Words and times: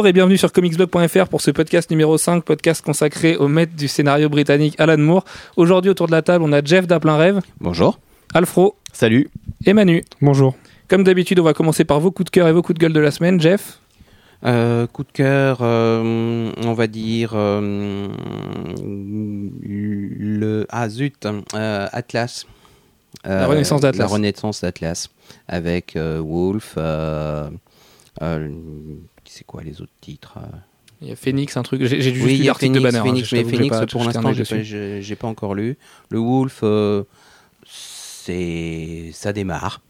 Bonjour 0.00 0.08
et 0.08 0.12
bienvenue 0.14 0.38
sur 0.38 0.50
comicsblog.fr 0.50 1.28
pour 1.28 1.42
ce 1.42 1.50
podcast 1.50 1.90
numéro 1.90 2.16
5, 2.16 2.42
podcast 2.42 2.82
consacré 2.82 3.36
au 3.36 3.48
maître 3.48 3.76
du 3.76 3.86
scénario 3.86 4.30
britannique 4.30 4.74
Alan 4.78 4.96
Moore. 4.96 5.26
Aujourd'hui 5.58 5.90
autour 5.90 6.06
de 6.06 6.12
la 6.12 6.22
table, 6.22 6.42
on 6.42 6.50
a 6.54 6.64
Jeff 6.64 6.86
d'Aplin 6.86 7.18
Rêve, 7.18 7.40
Bonjour. 7.60 7.98
Alfro 8.32 8.76
Salut. 8.94 9.28
et 9.66 9.74
Manu. 9.74 10.02
Bonjour. 10.22 10.56
Comme 10.88 11.04
d'habitude, 11.04 11.38
on 11.38 11.42
va 11.42 11.52
commencer 11.52 11.84
par 11.84 12.00
vos 12.00 12.10
coups 12.12 12.24
de 12.24 12.30
cœur 12.30 12.48
et 12.48 12.52
vos 12.54 12.62
coups 12.62 12.78
de 12.78 12.82
gueule 12.82 12.94
de 12.94 13.00
la 13.00 13.10
semaine. 13.10 13.38
Jeff 13.42 13.78
Euh, 14.46 14.86
coup 14.86 15.04
de 15.04 15.12
cœur, 15.12 15.58
euh, 15.60 16.50
on 16.64 16.72
va 16.72 16.86
dire 16.86 17.32
euh, 17.34 18.08
le 18.82 20.66
ah 20.70 20.88
zut 20.88 21.26
euh, 21.26 21.88
Atlas. 21.92 22.46
Euh, 23.26 23.40
La 23.40 23.46
renaissance 23.48 23.82
d'Atlas. 23.82 23.98
La 24.00 24.06
renaissance 24.10 24.62
d'Atlas 24.62 25.10
avec 25.46 25.94
euh, 25.96 26.22
Wolf. 26.24 26.78
C'est 29.32 29.44
quoi 29.44 29.62
les 29.62 29.80
autres 29.80 29.92
titres 30.00 30.38
euh? 30.38 30.56
Il 31.02 31.08
y 31.08 31.12
a 31.12 31.16
Phoenix, 31.16 31.56
un 31.56 31.62
truc. 31.62 31.82
J'ai 31.84 31.96
Oui, 31.96 32.02
juste 32.02 32.38
lu 32.40 32.44
l'article 32.44 32.72
de 32.74 32.78
Phoenix, 32.80 32.92
banner. 32.92 32.98
hein. 32.98 33.12
Phoenix, 33.14 33.32
mais 33.32 33.44
Phoenix, 33.44 33.78
pas- 33.78 33.86
pour 33.86 34.04
l'instant, 34.04 34.32
j'ai 34.34 35.16
pas, 35.16 35.20
pas 35.22 35.28
encore 35.28 35.54
lu. 35.54 35.78
Le 36.10 36.18
Wolf, 36.18 36.60
euh, 36.62 37.04
c'est 37.64 39.10
ça 39.14 39.32
démarre. 39.32 39.80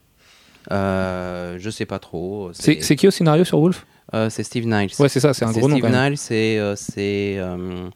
Euh, 0.71 1.57
je 1.59 1.71
sais 1.71 1.87
pas 1.87 1.99
trop. 1.99 2.51
C'est 2.53 2.97
qui 2.97 3.09
au 3.09 3.11
scénario 3.11 3.45
sur 3.45 3.59
Wolf? 3.61 3.87
Euh, 4.15 4.29
c'est 4.29 4.43
Steve 4.43 4.67
Niles. 4.67 4.91
Ouais, 4.99 5.09
c'est 5.09 5.21
ça, 5.21 5.33
c'est 5.35 5.45
un 5.45 5.53
gros 5.53 5.69
nom. 5.69 5.79
Steve. 5.79 5.91
Niles, 5.91 6.19
c'est. 6.19 6.59
euh, 6.59 6.77
c'est 6.77 7.37
euh, 7.39 7.89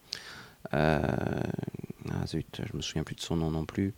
euh, 0.73 0.99
ah 2.11 2.25
zut, 2.27 2.61
je 2.69 2.75
me 2.75 2.81
souviens 2.81 3.03
plus 3.03 3.15
de 3.15 3.21
son 3.21 3.35
nom 3.35 3.51
non 3.51 3.65
plus. 3.65 3.93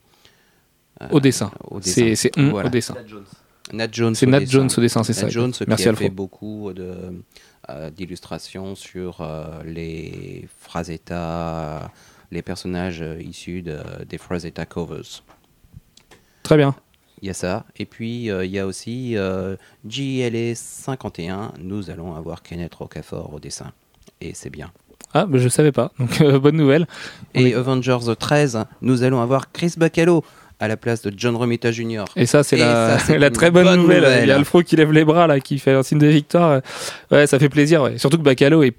Euh, 1.01 1.07
Au 1.11 1.19
dessin. 1.19 1.51
au 1.69 1.79
dessin. 1.79 2.13
C'est 2.15 2.37
Voilà. 2.37 2.67
au 2.67 2.71
dessin. 2.71 2.95
Nat 3.73 3.87
Jones. 3.91 4.15
C'est 4.15 4.25
Nat. 4.25 4.45
Jones 4.45 4.69
au 4.77 4.81
dessin, 4.81 5.03
c'est 5.03 5.13
ça. 5.13 5.27
Jones 5.29 5.53
Merci 5.67 5.83
qui 5.83 5.87
a 5.87 5.91
Alfro. 5.91 6.03
fait 6.05 6.09
beaucoup 6.09 6.69
euh, 6.69 7.89
d'illustrations 7.91 8.75
sur 8.75 9.21
euh, 9.21 9.61
les 9.65 10.47
Frazetta, 10.59 11.91
les 12.31 12.41
personnages 12.41 13.01
euh, 13.01 13.21
issus 13.21 13.61
de- 13.61 13.79
des 14.07 14.17
Frazetta 14.17 14.65
covers. 14.65 15.23
Très 16.43 16.57
bien. 16.57 16.75
Il 17.21 17.27
y 17.27 17.31
a 17.31 17.33
ça. 17.33 17.65
Et 17.77 17.85
puis, 17.85 18.29
euh, 18.29 18.45
il 18.45 18.51
y 18.51 18.59
a 18.59 18.67
aussi 18.67 19.17
euh, 19.17 19.55
JLA 19.87 20.53
51. 20.55 21.51
Nous 21.59 21.89
allons 21.89 22.13
avoir 22.15 22.43
Kenneth 22.43 22.75
Rocafort 22.75 23.33
au 23.33 23.39
dessin. 23.39 23.71
Et 24.21 24.33
c'est 24.33 24.49
bien. 24.51 24.71
Ah, 25.13 25.25
bah, 25.25 25.37
je 25.39 25.49
savais 25.49 25.71
pas. 25.71 25.91
Donc 25.99 26.21
euh, 26.21 26.37
bonne 26.39 26.55
nouvelle. 26.57 26.85
On 27.35 27.39
Et 27.39 27.49
est- 27.49 27.53
Avengers 27.55 27.97
13, 28.19 28.65
nous 28.81 29.03
allons 29.03 29.19
avoir 29.21 29.51
Chris 29.51 29.73
Bacalo 29.77 30.23
à 30.59 30.67
la 30.67 30.77
place 30.77 31.01
de 31.01 31.13
John 31.15 31.35
Romita 31.35 31.71
Jr. 31.71 32.05
Et 32.15 32.25
ça, 32.25 32.43
c'est 32.43 32.57
la, 32.57 32.97
ça, 32.99 33.29
très 33.31 33.51
bonne, 33.51 33.65
bonne 33.65 33.81
nouvelle. 33.81 34.01
nouvelle. 34.01 34.23
Il 34.23 34.27
y 34.27 34.31
a 34.31 34.35
Alfro 34.35 34.63
qui 34.63 34.75
lève 34.75 34.91
les 34.91 35.05
bras, 35.05 35.27
là, 35.27 35.39
qui 35.39 35.59
fait 35.59 35.73
un 35.73 35.83
signe 35.83 35.99
de 35.99 36.07
victoire. 36.07 36.61
Ouais, 37.11 37.27
ça 37.27 37.37
fait 37.39 37.49
plaisir. 37.49 37.83
ouais. 37.83 37.97
Surtout 37.97 38.17
que 38.17 38.23
Bacalo 38.23 38.63
est 38.63 38.73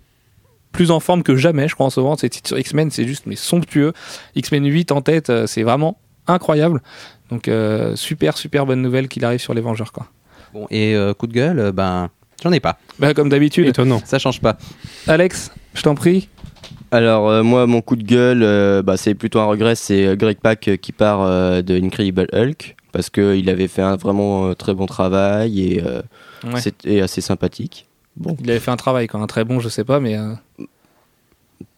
plus 0.72 0.90
en 0.90 1.00
forme 1.00 1.22
que 1.22 1.36
jamais, 1.36 1.68
je 1.68 1.74
crois, 1.74 1.86
en 1.86 1.90
ce 1.90 2.00
moment. 2.00 2.16
Ces 2.16 2.28
titres 2.28 2.48
sur 2.48 2.58
X-Men, 2.58 2.90
c'est 2.90 3.06
juste 3.06 3.24
mais 3.26 3.36
somptueux. 3.36 3.92
X-Men 4.34 4.66
8 4.66 4.92
en 4.92 5.00
tête, 5.02 5.30
euh, 5.30 5.46
c'est 5.46 5.62
vraiment 5.62 5.98
incroyable. 6.26 6.82
Donc, 7.30 7.48
euh, 7.48 7.94
super, 7.96 8.36
super 8.36 8.66
bonne 8.66 8.82
nouvelle 8.82 9.08
qu'il 9.08 9.24
arrive 9.24 9.40
sur 9.40 9.54
les 9.54 9.60
Vengeurs, 9.60 9.92
quoi. 9.92 10.06
Bon, 10.52 10.66
et 10.70 10.94
euh, 10.94 11.14
coup 11.14 11.26
de 11.26 11.32
gueule, 11.32 11.72
ben, 11.72 12.10
j'en 12.42 12.52
ai 12.52 12.60
pas. 12.60 12.78
Bah, 12.98 13.14
comme 13.14 13.28
d'habitude. 13.28 13.66
Étonnant. 13.66 14.00
Ça 14.04 14.18
change 14.18 14.40
pas. 14.40 14.56
Alex, 15.06 15.52
je 15.74 15.82
t'en 15.82 15.94
prie. 15.94 16.28
Alors 16.90 17.28
euh, 17.28 17.42
moi 17.42 17.66
mon 17.66 17.80
coup 17.82 17.96
de 17.96 18.02
gueule 18.02 18.42
euh, 18.42 18.82
bah, 18.82 18.96
c'est 18.96 19.14
plutôt 19.14 19.40
un 19.40 19.44
regret 19.44 19.74
c'est 19.74 20.06
euh, 20.06 20.16
Greg 20.16 20.38
Pak 20.38 20.68
euh, 20.68 20.76
qui 20.76 20.92
part 20.92 21.20
euh, 21.22 21.60
de 21.60 21.74
Incredible 21.78 22.26
Hulk 22.32 22.76
parce 22.92 23.10
qu'il 23.10 23.50
avait 23.50 23.68
fait 23.68 23.82
un 23.82 23.96
vraiment 23.96 24.54
très 24.54 24.74
bon 24.74 24.86
travail 24.86 25.60
et 25.74 25.82
Ouais. 26.44 26.60
c'était 26.60 27.00
assez 27.00 27.20
sympathique. 27.20 27.88
Bon, 28.16 28.36
Il 28.40 28.48
avait 28.48 28.60
fait 28.60 28.70
un 28.70 28.76
travail, 28.76 29.08
quoi. 29.08 29.18
Un 29.20 29.26
très 29.26 29.44
bon, 29.44 29.58
je 29.58 29.68
sais 29.68 29.82
pas, 29.82 29.98
mais. 29.98 30.16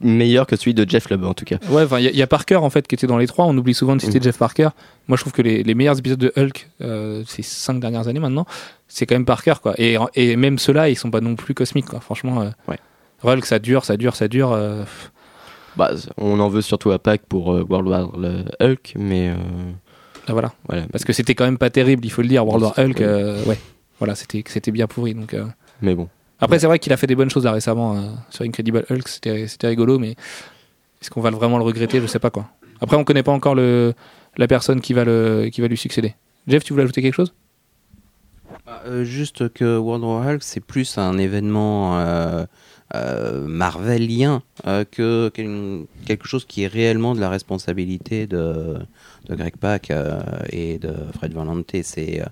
meilleur 0.00 0.46
que 0.46 0.54
celui 0.56 0.74
de 0.74 0.88
Jeff 0.88 1.08
Lubb 1.10 1.24
en 1.24 1.32
tout 1.34 1.44
cas. 1.46 1.56
Ouais, 1.70 1.86
il 1.98 2.04
y, 2.04 2.06
a- 2.08 2.10
il 2.10 2.16
y 2.16 2.22
a 2.22 2.26
Parker 2.26 2.56
en 2.56 2.68
fait 2.70 2.86
qui 2.86 2.94
était 2.94 3.06
dans 3.06 3.16
les 3.18 3.26
trois. 3.26 3.46
On 3.46 3.56
oublie 3.56 3.72
souvent 3.74 3.96
de 3.96 4.00
citer 4.02 4.18
Mhm. 4.18 4.24
Jeff 4.24 4.38
Parker. 4.38 4.68
Moi, 5.08 5.16
je 5.16 5.22
trouve 5.22 5.32
que 5.32 5.40
les, 5.42 5.62
les 5.62 5.74
meilleurs 5.74 5.98
épisodes 5.98 6.18
de 6.18 6.32
Hulk 6.36 6.68
euh, 6.82 7.22
ces 7.26 7.42
cinq 7.42 7.80
dernières 7.80 8.06
années 8.08 8.20
maintenant, 8.20 8.46
c'est 8.86 9.06
quand 9.06 9.14
même 9.14 9.24
Parker 9.24 9.54
quoi. 9.62 9.74
Et, 9.78 9.96
et 10.14 10.36
même 10.36 10.58
ceux-là, 10.58 10.90
ils 10.90 10.96
sont 10.96 11.10
pas 11.10 11.20
non 11.22 11.34
plus 11.36 11.54
cosmiques 11.54 11.86
quoi. 11.86 12.00
Franchement, 12.00 12.42
euh, 12.42 12.50
Ouais. 12.68 12.78
Hulk, 13.22 13.44
ça 13.46 13.58
dure, 13.58 13.84
ça 13.84 13.96
dure, 13.96 14.16
ça 14.16 14.28
dure. 14.28 14.52
euh, 14.52 14.84
Bah, 15.76 15.90
on 16.16 16.40
en 16.40 16.48
veut 16.48 16.62
surtout 16.62 16.90
à 16.90 16.98
Pak 16.98 17.22
pour 17.28 17.52
euh, 17.52 17.64
World 17.68 17.88
War 17.88 18.10
Hulk 18.60 18.94
mais 18.96 19.28
euh, 19.30 19.34
ah, 20.26 20.32
voilà. 20.32 20.52
voilà. 20.68 20.86
Parce 20.92 21.04
que 21.04 21.12
c'était 21.12 21.34
quand 21.34 21.44
même 21.44 21.58
pas 21.58 21.70
terrible, 21.70 22.04
il 22.04 22.10
faut 22.10 22.22
le 22.22 22.28
dire. 22.28 22.46
World 22.46 22.62
War. 22.62 22.74
Hulk, 22.78 23.00
euh, 23.00 23.42
ouais. 23.44 23.58
Voilà, 23.98 24.14
c'était 24.14 24.42
c'était 24.46 24.70
bien 24.72 24.86
pourri. 24.86 25.14
Donc 25.14 25.34
euh. 25.34 25.44
Mais 25.82 25.94
bon. 25.94 26.08
après, 26.40 26.58
c'est 26.58 26.66
vrai 26.66 26.78
qu'il 26.78 26.92
a 26.92 26.96
fait 26.96 27.06
des 27.06 27.16
bonnes 27.16 27.30
choses 27.30 27.44
là 27.44 27.52
récemment 27.52 27.96
euh, 27.96 28.00
sur 28.30 28.44
Incredible 28.44 28.84
Hulk. 28.90 29.08
C'était 29.08 29.46
c'était 29.46 29.68
rigolo, 29.68 29.98
mais 29.98 30.10
est-ce 31.00 31.10
qu'on 31.10 31.20
va 31.20 31.30
vraiment 31.30 31.58
le 31.58 31.64
regretter? 31.64 32.00
Je 32.00 32.06
sais 32.06 32.18
pas 32.18 32.30
quoi. 32.30 32.46
Après, 32.80 32.96
on 32.96 33.04
connaît 33.04 33.22
pas 33.22 33.32
encore 33.32 33.54
le 33.54 33.94
la 34.36 34.46
personne 34.46 34.80
qui 34.80 34.92
va 34.94 35.04
le 35.04 35.48
qui 35.52 35.60
va 35.60 35.68
lui 35.68 35.76
succéder. 35.76 36.14
Jeff, 36.46 36.64
tu 36.64 36.72
voulais 36.72 36.84
ajouter 36.84 37.02
quelque 37.02 37.14
chose? 37.14 37.34
Euh, 38.86 39.04
juste 39.04 39.52
que 39.52 39.76
World 39.78 40.04
War 40.04 40.26
Hulk, 40.26 40.42
c'est 40.42 40.60
plus 40.60 40.98
un 40.98 41.18
événement 41.18 41.98
euh, 41.98 42.44
marvelien 43.46 44.42
euh, 44.66 44.84
que 44.90 45.30
quelque 46.06 46.26
chose 46.26 46.44
qui 46.44 46.64
est 46.64 46.66
réellement 46.66 47.14
de 47.14 47.20
la 47.20 47.30
responsabilité 47.30 48.26
de, 48.26 48.78
de 49.28 49.34
Greg 49.34 49.56
Pak 49.56 49.90
euh, 49.90 50.20
et 50.50 50.78
de 50.78 50.92
Fred 51.14 51.32
Van 51.32 51.44
Lante. 51.44 51.76
C'est 51.82 52.20
euh, 52.20 52.24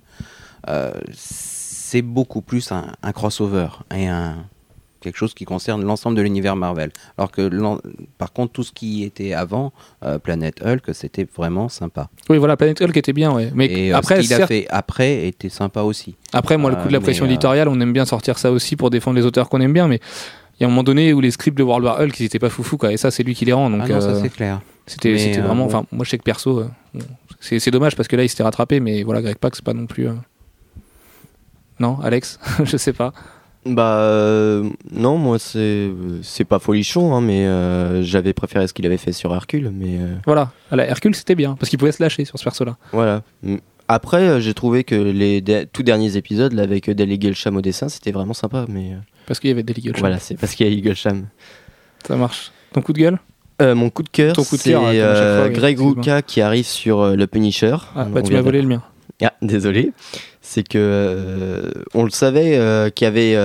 euh, 0.69 0.93
c'est 1.15 2.03
beaucoup 2.03 2.43
plus 2.43 2.73
un, 2.73 2.93
un 3.03 3.13
crossover 3.13 3.69
et 3.95 4.09
un 4.09 4.45
quelque 5.01 5.17
chose 5.17 5.33
qui 5.33 5.45
concerne 5.45 5.85
l'ensemble 5.85 6.17
de 6.17 6.23
l'univers 6.23 6.57
Marvel. 6.57 6.91
Alors 7.17 7.31
que 7.31 7.49
par 8.19 8.33
contre 8.33 8.53
tout 8.53 8.65
ce 8.65 8.73
qui 8.73 9.05
était 9.05 9.33
avant 9.33 9.73
euh, 10.03 10.19
Planète 10.19 10.61
Hulk, 10.61 10.93
c'était 10.93 11.27
vraiment 11.37 11.69
sympa. 11.69 12.11
Oui, 12.29 12.37
voilà, 12.39 12.57
Planet 12.57 12.83
Hulk 12.83 12.97
était 12.97 13.13
bien, 13.13 13.33
ouais. 13.33 13.51
Mais 13.55 13.67
et 13.67 13.93
euh, 13.93 13.97
après, 13.97 14.17
ce 14.17 14.23
qu'il 14.23 14.35
a 14.35 14.47
fait 14.49 14.67
après 14.69 15.29
était 15.29 15.51
sympa 15.51 15.83
aussi. 15.83 16.17
après, 16.33 16.57
moi, 16.57 16.71
le 16.71 16.77
coup 16.77 16.89
de 16.89 16.93
la 16.93 16.99
Euh, 16.99 17.01
pression 17.01 17.27
euh, 17.27 17.29
éditoriale, 17.29 17.69
on 17.69 17.81
aime 17.81 17.93
bien 17.93 18.07
sortir 18.07 18.39
ça 18.39 18.51
aussi 18.51 18.75
pour 18.75 18.91
défendre 18.91 19.17
les 19.17 19.25
auteurs 19.25 19.49
qu'on 19.49 19.61
aime 19.61 19.73
bien, 19.73 19.87
mais 19.87 20.01
y 20.61 20.65
a 20.65 20.67
un 20.67 20.71
moment 20.71 20.83
donné 20.83 21.13
où 21.13 21.21
les 21.21 21.31
scripts 21.31 21.57
de 21.59 21.63
World 21.63 21.85
War 21.85 22.01
Hulk, 22.01 22.19
ils 22.21 22.25
étaient 22.25 22.39
pas 22.39 22.51
foufou, 22.51 22.77
quoi. 22.77 22.93
Et 22.93 22.97
ça, 22.97 23.11
c'est 23.11 23.23
lui 23.23 23.35
qui 23.35 23.45
les 23.45 23.53
rend. 23.53 23.71
Donc, 23.71 23.81
ah 23.85 23.89
non, 23.89 24.01
ça 24.01 24.09
euh, 24.09 24.21
c'est 24.23 24.29
clair. 24.31 24.61
c'était 24.87 25.39
euh, 25.39 25.43
vraiment. 25.43 25.67
bon. 25.67 25.75
Enfin, 25.75 25.87
moi, 25.93 26.05
je 26.05 26.11
sais 26.11 26.19
que 26.19 26.23
perso, 26.25 26.61
euh, 26.61 26.69
bon, 26.95 27.05
c'est 27.41 27.59
c'est 27.61 27.71
dommage 27.71 27.95
parce 27.97 28.09
que 28.09 28.17
là, 28.17 28.25
il 28.25 28.29
s'était 28.29 28.43
rattrapé, 28.43 28.81
mais 28.81 29.03
voilà, 29.05 29.23
Greg 29.23 29.37
Pak, 29.37 29.55
c'est 29.57 29.65
pas 29.65 29.75
non 29.75 29.87
plus. 29.87 30.09
euh, 30.09 30.13
Non, 31.81 31.99
Alex, 32.03 32.39
je 32.65 32.77
sais 32.77 32.93
pas. 32.93 33.13
Bah 33.67 33.99
euh, 33.99 34.71
non 34.93 35.19
moi 35.19 35.39
c'est 35.39 35.91
c'est 36.23 36.45
pas 36.45 36.59
folichon 36.61 37.13
hein, 37.15 37.21
mais 37.21 37.45
euh, 37.45 38.03
j'avais 38.03 38.33
préféré 38.33 38.67
ce 38.67 38.73
qu'il 38.73 38.87
avait 38.87 38.97
fait 38.97 39.13
sur 39.13 39.35
Hercule 39.35 39.71
mais 39.75 39.99
euh, 39.99 40.15
Voilà, 40.25 40.53
à 40.71 40.77
la 40.77 40.87
Hercule, 40.87 41.15
c'était 41.15 41.35
bien 41.35 41.55
parce 41.57 41.69
qu'il 41.69 41.79
pouvait 41.79 41.93
se 41.93 42.03
lâcher 42.03 42.25
sur 42.25 42.39
ce 42.39 42.45
perso-là. 42.45 42.77
Voilà. 42.93 43.23
Après, 43.89 44.23
euh, 44.29 44.41
j'ai 44.41 44.55
trouvé 44.55 44.85
que 44.85 44.95
les 44.95 45.41
de- 45.43 45.65
tout 45.71 45.83
derniers 45.83 46.17
épisodes, 46.17 46.53
là, 46.53 46.63
avec 46.63 46.89
euh, 46.89 46.95
Del 46.95 47.11
Eaglesham 47.13 47.57
au 47.57 47.61
dessin, 47.61 47.89
c'était 47.89 48.13
vraiment 48.13 48.33
sympa. 48.33 48.65
Mais 48.69 48.93
euh, 48.93 48.97
Parce 49.29 49.39
qu'il 49.41 49.49
y 49.49 49.53
avait 49.53 49.63
des 49.63 49.75
League 49.75 49.95
voilà, 49.99 50.19
c'est 50.19 50.37
parce 50.37 50.55
qu'il 50.55 50.67
y 50.67 50.71
a 50.71 50.73
Eaglesham. 50.73 51.27
Ça 52.07 52.17
marche. 52.17 52.51
Ton 52.73 52.81
coup 52.83 52.93
de 52.95 52.99
gueule? 52.99 53.19
Euh, 53.61 53.75
mon 53.75 53.91
coup 53.91 54.03
de 54.03 54.09
cœur, 54.09 54.35
c'est 54.41 54.75
euh, 54.75 55.49
Greg. 55.51 55.79
Rucka 55.79 56.23
qui 56.23 56.41
arrive 56.41 56.65
sur 56.65 57.01
euh, 57.01 57.15
le 57.17 57.27
Punisher. 57.27 57.77
Ah, 57.95 58.05
bah, 58.05 58.23
tu 58.23 58.33
m'as 58.33 58.41
volé 58.41 58.63
le 58.63 58.69
mien. 58.69 58.83
Ah, 59.23 59.35
désolé. 59.43 59.93
C'est 60.41 60.67
que 60.67 61.71
on 61.93 62.05
le 62.05 62.11
savait 62.11 62.91
qu'il 62.95 63.05
y 63.05 63.09
avait 63.09 63.37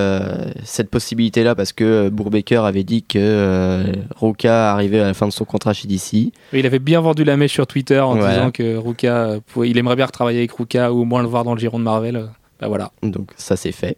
cette 0.64 0.90
possibilité-là 0.90 1.54
parce 1.54 1.74
que 1.74 2.08
Bourbaker 2.08 2.64
avait 2.64 2.86
dit 2.86 3.04
que 3.04 3.84
Rucka 4.22 4.72
arrivait 4.72 5.02
à 5.02 5.08
la 5.08 5.14
fin 5.14 5.28
de 5.28 5.34
son 5.34 5.44
contrat 5.44 5.74
chez 5.74 5.86
DC. 5.90 6.32
Il 6.54 6.66
avait 6.66 6.80
bien 6.80 7.02
vendu 7.02 7.26
la 7.26 7.36
mèche 7.36 7.52
sur 7.52 7.68
Twitter 7.68 8.00
en 8.00 8.16
Voilà. 8.16 8.36
disant 8.36 8.52
que 8.52 8.78
Ruka, 8.78 9.32
pouvait- 9.48 9.70
il 9.70 9.78
aimerait 9.78 9.98
bien 9.98 10.06
retravailler 10.06 10.38
avec 10.40 10.54
Ruka 10.54 10.94
ou 10.94 11.02
au 11.02 11.06
moins 11.06 11.22
le 11.24 11.28
voir 11.28 11.44
dans 11.44 11.56
le 11.56 11.60
giron 11.60 11.78
de 11.78 11.84
Marvel. 11.84 12.30
Bah 12.62 12.68
voilà. 12.70 12.92
Donc 13.02 13.32
ça 13.36 13.58
c'est 13.58 13.74
fait. 13.74 13.98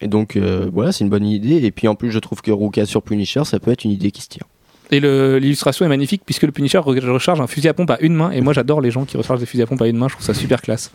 Et 0.00 0.08
donc 0.08 0.36
euh, 0.36 0.68
voilà, 0.72 0.92
c'est 0.92 1.04
une 1.04 1.10
bonne 1.10 1.26
idée. 1.26 1.56
Et 1.64 1.70
puis 1.70 1.88
en 1.88 1.94
plus, 1.94 2.10
je 2.10 2.18
trouve 2.18 2.40
que 2.42 2.50
Ruka 2.50 2.86
sur 2.86 3.02
Punisher, 3.02 3.44
ça 3.44 3.58
peut 3.58 3.70
être 3.70 3.84
une 3.84 3.90
idée 3.90 4.10
qui 4.10 4.22
se 4.22 4.28
tient. 4.28 4.46
Et 4.92 4.98
l'illustration 5.00 5.84
est 5.86 5.88
magnifique 5.88 6.22
puisque 6.24 6.42
le 6.42 6.50
Punisher 6.52 6.78
re- 6.78 7.08
recharge 7.10 7.40
un 7.40 7.46
fusil 7.46 7.68
à 7.68 7.74
pompe 7.74 7.90
à 7.90 7.98
une 8.00 8.14
main. 8.14 8.30
Et 8.32 8.40
moi 8.40 8.52
j'adore 8.52 8.80
les 8.80 8.90
gens 8.90 9.04
qui 9.04 9.16
rechargent 9.16 9.40
des 9.40 9.46
fusils 9.46 9.62
à 9.62 9.66
pompe 9.66 9.82
à 9.82 9.86
une 9.88 9.96
main. 9.96 10.08
Je 10.08 10.14
trouve 10.14 10.26
ça 10.26 10.34
super 10.34 10.60
classe. 10.62 10.90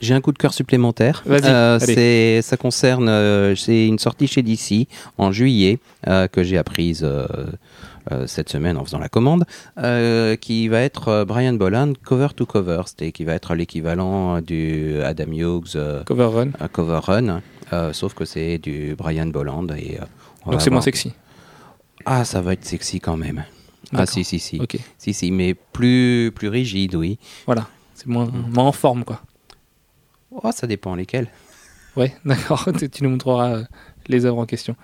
J'ai 0.00 0.14
un 0.14 0.20
coup 0.20 0.30
de 0.30 0.38
cœur 0.38 0.54
supplémentaire. 0.54 1.24
Vas-y, 1.26 1.46
Euh, 1.46 1.78
c'est, 1.80 2.40
ça 2.42 2.56
concerne, 2.56 3.08
euh, 3.08 3.56
c'est 3.56 3.84
une 3.88 3.98
sortie 3.98 4.28
chez 4.28 4.42
DC 4.42 4.86
en 5.18 5.32
juillet 5.32 5.80
euh, 6.06 6.28
que 6.28 6.44
j'ai 6.44 6.56
apprise 6.56 7.00
euh, 7.02 7.26
euh, 8.12 8.24
cette 8.28 8.48
semaine 8.48 8.76
en 8.76 8.84
faisant 8.84 9.00
la 9.00 9.08
commande, 9.08 9.44
euh, 9.78 10.36
qui 10.36 10.68
va 10.68 10.82
être 10.82 11.08
euh, 11.08 11.24
Brian 11.24 11.54
Boland 11.54 11.94
cover 12.04 12.28
to 12.36 12.46
cover, 12.46 12.82
c'est 12.96 13.10
qui 13.10 13.24
va 13.24 13.32
être 13.34 13.56
l'équivalent 13.56 14.40
du 14.40 15.00
Adam 15.02 15.32
Hughes 15.32 15.72
euh, 15.74 16.04
Cover 16.04 16.26
Run. 16.32 16.50
euh, 16.62 16.68
cover 16.72 17.00
run, 17.02 17.40
euh, 17.72 17.92
sauf 17.92 18.14
que 18.14 18.24
c'est 18.24 18.58
du 18.58 18.94
Brian 18.96 19.26
Boland 19.26 19.66
et 19.68 19.98
euh, 20.00 20.04
on 20.46 20.52
Donc 20.52 20.62
c'est 20.62 20.70
moins 20.70 20.80
sexy. 20.80 21.12
Ah, 22.06 22.24
ça 22.24 22.40
va 22.40 22.52
être 22.52 22.64
sexy 22.64 23.00
quand 23.00 23.16
même. 23.16 23.44
Ah 23.94 24.06
si 24.06 24.24
si 24.24 24.38
si, 24.38 24.60
Ok. 24.60 24.76
si 24.98 25.14
si, 25.14 25.30
mais 25.30 25.54
plus 25.54 26.30
plus 26.34 26.48
rigide, 26.48 26.94
oui. 26.94 27.18
Voilà. 27.46 27.68
C'est 27.94 28.06
moins, 28.06 28.26
moins 28.26 28.64
en 28.64 28.72
forme 28.72 29.04
quoi. 29.04 29.22
Oh, 30.30 30.50
ça 30.52 30.66
dépend 30.66 30.94
lesquels. 30.94 31.28
Ouais, 31.96 32.14
d'accord. 32.24 32.68
tu 32.92 33.02
nous 33.02 33.10
montreras 33.10 33.50
euh, 33.56 33.64
les 34.06 34.24
œuvres 34.24 34.38
en 34.38 34.46
question. 34.46 34.76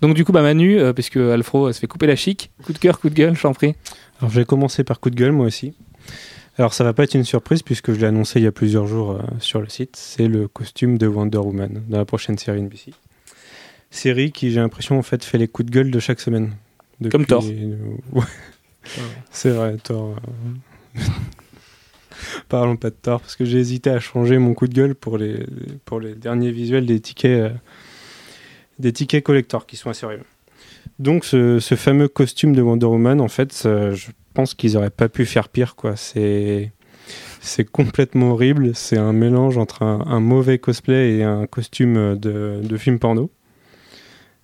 Donc 0.00 0.14
du 0.14 0.24
coup, 0.24 0.32
bah 0.32 0.42
Manu, 0.42 0.78
euh, 0.78 0.92
puisque 0.92 1.16
Alfro 1.16 1.66
euh, 1.68 1.72
se 1.72 1.80
fait 1.80 1.86
couper 1.86 2.06
la 2.06 2.16
chic, 2.16 2.50
coup 2.64 2.72
de 2.72 2.78
cœur, 2.78 3.00
coup 3.00 3.10
de 3.10 3.14
gueule, 3.14 3.34
je 3.36 3.42
t'en 3.42 3.52
prie. 3.52 3.74
Alors 4.20 4.30
je 4.30 4.40
vais 4.40 4.44
commencer 4.44 4.84
par 4.84 5.00
coup 5.00 5.10
de 5.10 5.16
gueule 5.16 5.32
moi 5.32 5.46
aussi. 5.46 5.74
Alors 6.58 6.74
ça 6.74 6.82
va 6.84 6.92
pas 6.92 7.04
être 7.04 7.14
une 7.14 7.24
surprise 7.24 7.62
puisque 7.62 7.92
je 7.92 8.00
l'ai 8.00 8.06
annoncé 8.06 8.40
il 8.40 8.42
y 8.42 8.46
a 8.46 8.52
plusieurs 8.52 8.86
jours 8.86 9.12
euh, 9.12 9.18
sur 9.38 9.60
le 9.60 9.68
site. 9.68 9.94
C'est 9.96 10.26
le 10.28 10.48
costume 10.48 10.98
de 10.98 11.06
Wonder 11.06 11.38
Woman 11.38 11.82
dans 11.88 11.98
la 11.98 12.04
prochaine 12.04 12.36
série 12.36 12.60
NBC. 12.62 12.92
Série 13.90 14.32
qui 14.32 14.50
j'ai 14.50 14.60
l'impression 14.60 14.98
en 14.98 15.02
fait 15.02 15.24
fait 15.24 15.38
les 15.38 15.46
coups 15.48 15.66
de 15.66 15.72
gueule 15.74 15.90
de 15.90 16.00
chaque 16.00 16.20
semaine. 16.20 16.52
Depuis- 17.00 17.10
Comme 17.12 17.26
Thor. 17.26 17.44
Ouais. 18.12 18.22
C'est 19.30 19.50
vrai, 19.50 19.76
Thor. 19.82 20.16
euh. 20.96 21.00
Parlons 22.48 22.76
pas 22.76 22.90
de 22.90 22.96
Thor 23.00 23.20
parce 23.20 23.36
que 23.36 23.44
j'ai 23.44 23.58
hésité 23.58 23.90
à 23.90 24.00
changer 24.00 24.38
mon 24.38 24.54
coup 24.54 24.66
de 24.66 24.74
gueule 24.74 24.94
pour 24.96 25.16
les, 25.18 25.46
pour 25.84 26.00
les 26.00 26.14
derniers 26.14 26.50
visuels 26.50 26.86
des 26.86 26.98
tickets, 26.98 27.30
euh, 27.30 27.50
des 28.80 28.92
tickets 28.92 29.22
collector 29.22 29.64
qui 29.66 29.76
sont 29.76 29.90
assez 29.90 30.04
horribles. 30.06 30.24
Donc 30.98 31.24
ce, 31.24 31.58
ce 31.60 31.74
fameux 31.74 32.08
costume 32.08 32.54
de 32.54 32.62
Wonder 32.62 32.86
Woman, 32.86 33.20
en 33.20 33.28
fait, 33.28 33.52
je 33.64 34.10
pense 34.34 34.54
qu'ils 34.54 34.76
auraient 34.76 34.90
pas 34.90 35.08
pu 35.08 35.24
faire 35.26 35.48
pire, 35.48 35.74
quoi. 35.76 35.96
C'est 35.96 36.72
c'est 37.40 37.64
complètement 37.64 38.32
horrible. 38.32 38.72
C'est 38.74 38.98
un 38.98 39.12
mélange 39.12 39.56
entre 39.58 39.82
un, 39.82 40.04
un 40.06 40.20
mauvais 40.20 40.58
cosplay 40.58 41.16
et 41.18 41.22
un 41.22 41.46
costume 41.46 42.16
de, 42.18 42.60
de 42.62 42.76
film 42.76 42.98
porno. 42.98 43.30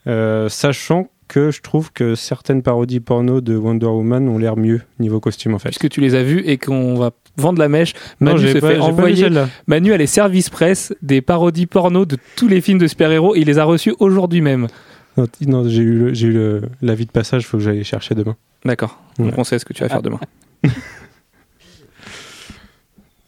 Euh, 0.06 0.49
sachant 0.49 1.08
que 1.29 1.50
je 1.50 1.62
trouve 1.62 1.91
que 1.93 2.14
certaines 2.14 2.62
parodies 2.62 3.00
porno 3.00 3.40
de 3.40 3.56
Wonder 3.56 3.87
Woman 3.87 4.29
ont 4.29 4.37
l'air 4.38 4.56
mieux 4.56 4.82
niveau 5.00 5.19
costume 5.20 5.55
en 5.55 5.58
fait. 5.58 5.70
Puisque 5.70 5.88
tu 5.88 6.00
les 6.02 6.14
as 6.14 6.23
vus 6.23 6.43
et 6.44 6.58
qu'on 6.58 6.94
va 6.97 7.12
vendre 7.38 7.58
la 7.58 7.69
mèche, 7.69 7.94
Non, 8.20 8.32
Manu 8.35 8.47
j'ai 8.47 8.52
se 8.52 8.58
pas- 8.58 8.70
fait 8.73 8.79
envoyer. 8.79 9.29
Manu 9.67 9.93
a 9.93 9.97
les 9.97 10.06
services 10.06 10.50
presse 10.50 10.94
des 11.02 11.23
parodies 11.23 11.67
porno 11.67 12.05
de 12.05 12.17
tous 12.37 12.47
les 12.49 12.61
films 12.61 12.79
de 12.79 12.87
super-héros. 12.87 13.35
Il 13.35 13.47
les 13.47 13.58
a 13.58 13.64
reçus 13.64 13.94
aujourd'hui 13.99 14.43
même. 14.43 14.67
Non, 15.16 15.69
j'ai 15.69 15.82
eu, 15.82 15.99
le- 15.99 16.14
j'ai 16.14 16.26
eu 16.28 16.32
le- 16.32 16.62
l'avis 16.82 17.06
de 17.06 17.11
passage, 17.11 17.43
il 17.43 17.46
faut 17.46 17.56
que 17.58 17.62
j'aille 17.62 17.84
chercher 17.84 18.14
demain. 18.14 18.37
D'accord. 18.64 19.00
Ouais. 19.19 19.26
Donc 19.26 19.38
on 19.38 19.44
sait 19.44 19.58
ce 19.58 19.64
que 19.64 19.72
tu 19.72 19.82
vas 19.82 19.88
faire 19.88 20.02
demain. 20.02 20.20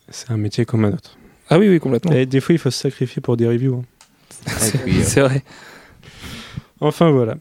C'est 0.09 0.31
un 0.31 0.37
métier 0.37 0.65
comme 0.65 0.85
un 0.85 0.93
autre. 0.93 1.17
Ah 1.51 1.59
oui, 1.59 1.69
oui, 1.69 1.79
complètement. 1.81 2.13
Et 2.13 2.27
des 2.27 2.41
fois, 2.41 2.55
il 2.55 2.59
faut 2.59 2.71
se 2.71 2.79
sacrifier 2.79 3.21
pour 3.21 3.37
des 3.37 3.47
reviews. 3.47 3.77
hein. 3.77 3.85
Puis, 4.85 5.01
euh, 5.01 5.03
C'est 5.05 5.21
vrai. 5.21 5.43
Enfin 6.81 7.11
voilà. 7.11 7.37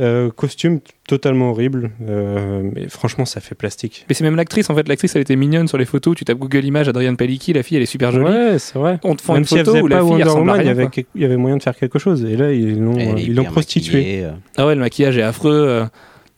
Euh, 0.00 0.30
costume 0.30 0.80
totalement 1.06 1.50
horrible, 1.50 1.90
euh, 2.08 2.62
mais 2.74 2.88
franchement, 2.88 3.26
ça 3.26 3.40
fait 3.42 3.54
plastique. 3.54 4.06
Mais 4.08 4.14
c'est 4.14 4.24
même 4.24 4.34
l'actrice, 4.36 4.70
en 4.70 4.74
fait. 4.74 4.88
L'actrice, 4.88 5.14
elle 5.14 5.20
était 5.22 5.36
mignonne 5.36 5.68
sur 5.68 5.76
les 5.76 5.84
photos. 5.84 6.16
Tu 6.16 6.24
tapes 6.24 6.38
Google 6.38 6.64
Images, 6.64 6.88
Adrienne 6.88 7.18
Palicki, 7.18 7.52
la 7.52 7.62
fille, 7.62 7.76
elle 7.76 7.82
est 7.82 7.86
super 7.86 8.10
jolie. 8.10 8.24
Ouais, 8.24 8.58
c'est 8.58 8.78
vrai. 8.78 8.98
On 9.04 9.14
te 9.14 9.20
fend 9.20 9.34
Même 9.34 9.42
une 9.42 9.46
si 9.46 9.54
elle 9.56 9.60
photo 9.60 9.72
faisait 9.72 9.82
où 9.82 9.88
la 9.88 9.98
pas 9.98 10.04
fille 10.06 10.22
ressemble 10.22 10.30
à 10.30 10.52
Woman, 10.52 10.56
il 10.56 10.58
y, 10.58 10.62
rien. 10.62 10.70
avait, 10.70 10.88
quelque- 10.88 11.08
il 11.14 11.20
y 11.20 11.24
avait 11.26 11.36
moyen 11.36 11.58
de 11.58 11.62
faire 11.62 11.76
quelque 11.76 11.98
chose. 11.98 12.24
Et 12.24 12.34
là, 12.36 12.50
ils 12.50 12.78
l'ont, 12.80 13.44
prostituée. 13.44 14.24
euh. 14.24 14.30
Ah 14.56 14.66
ouais, 14.66 14.74
le 14.74 14.80
maquillage 14.80 15.18
est 15.18 15.22
affreux. 15.22 15.52
euh, 15.52 15.84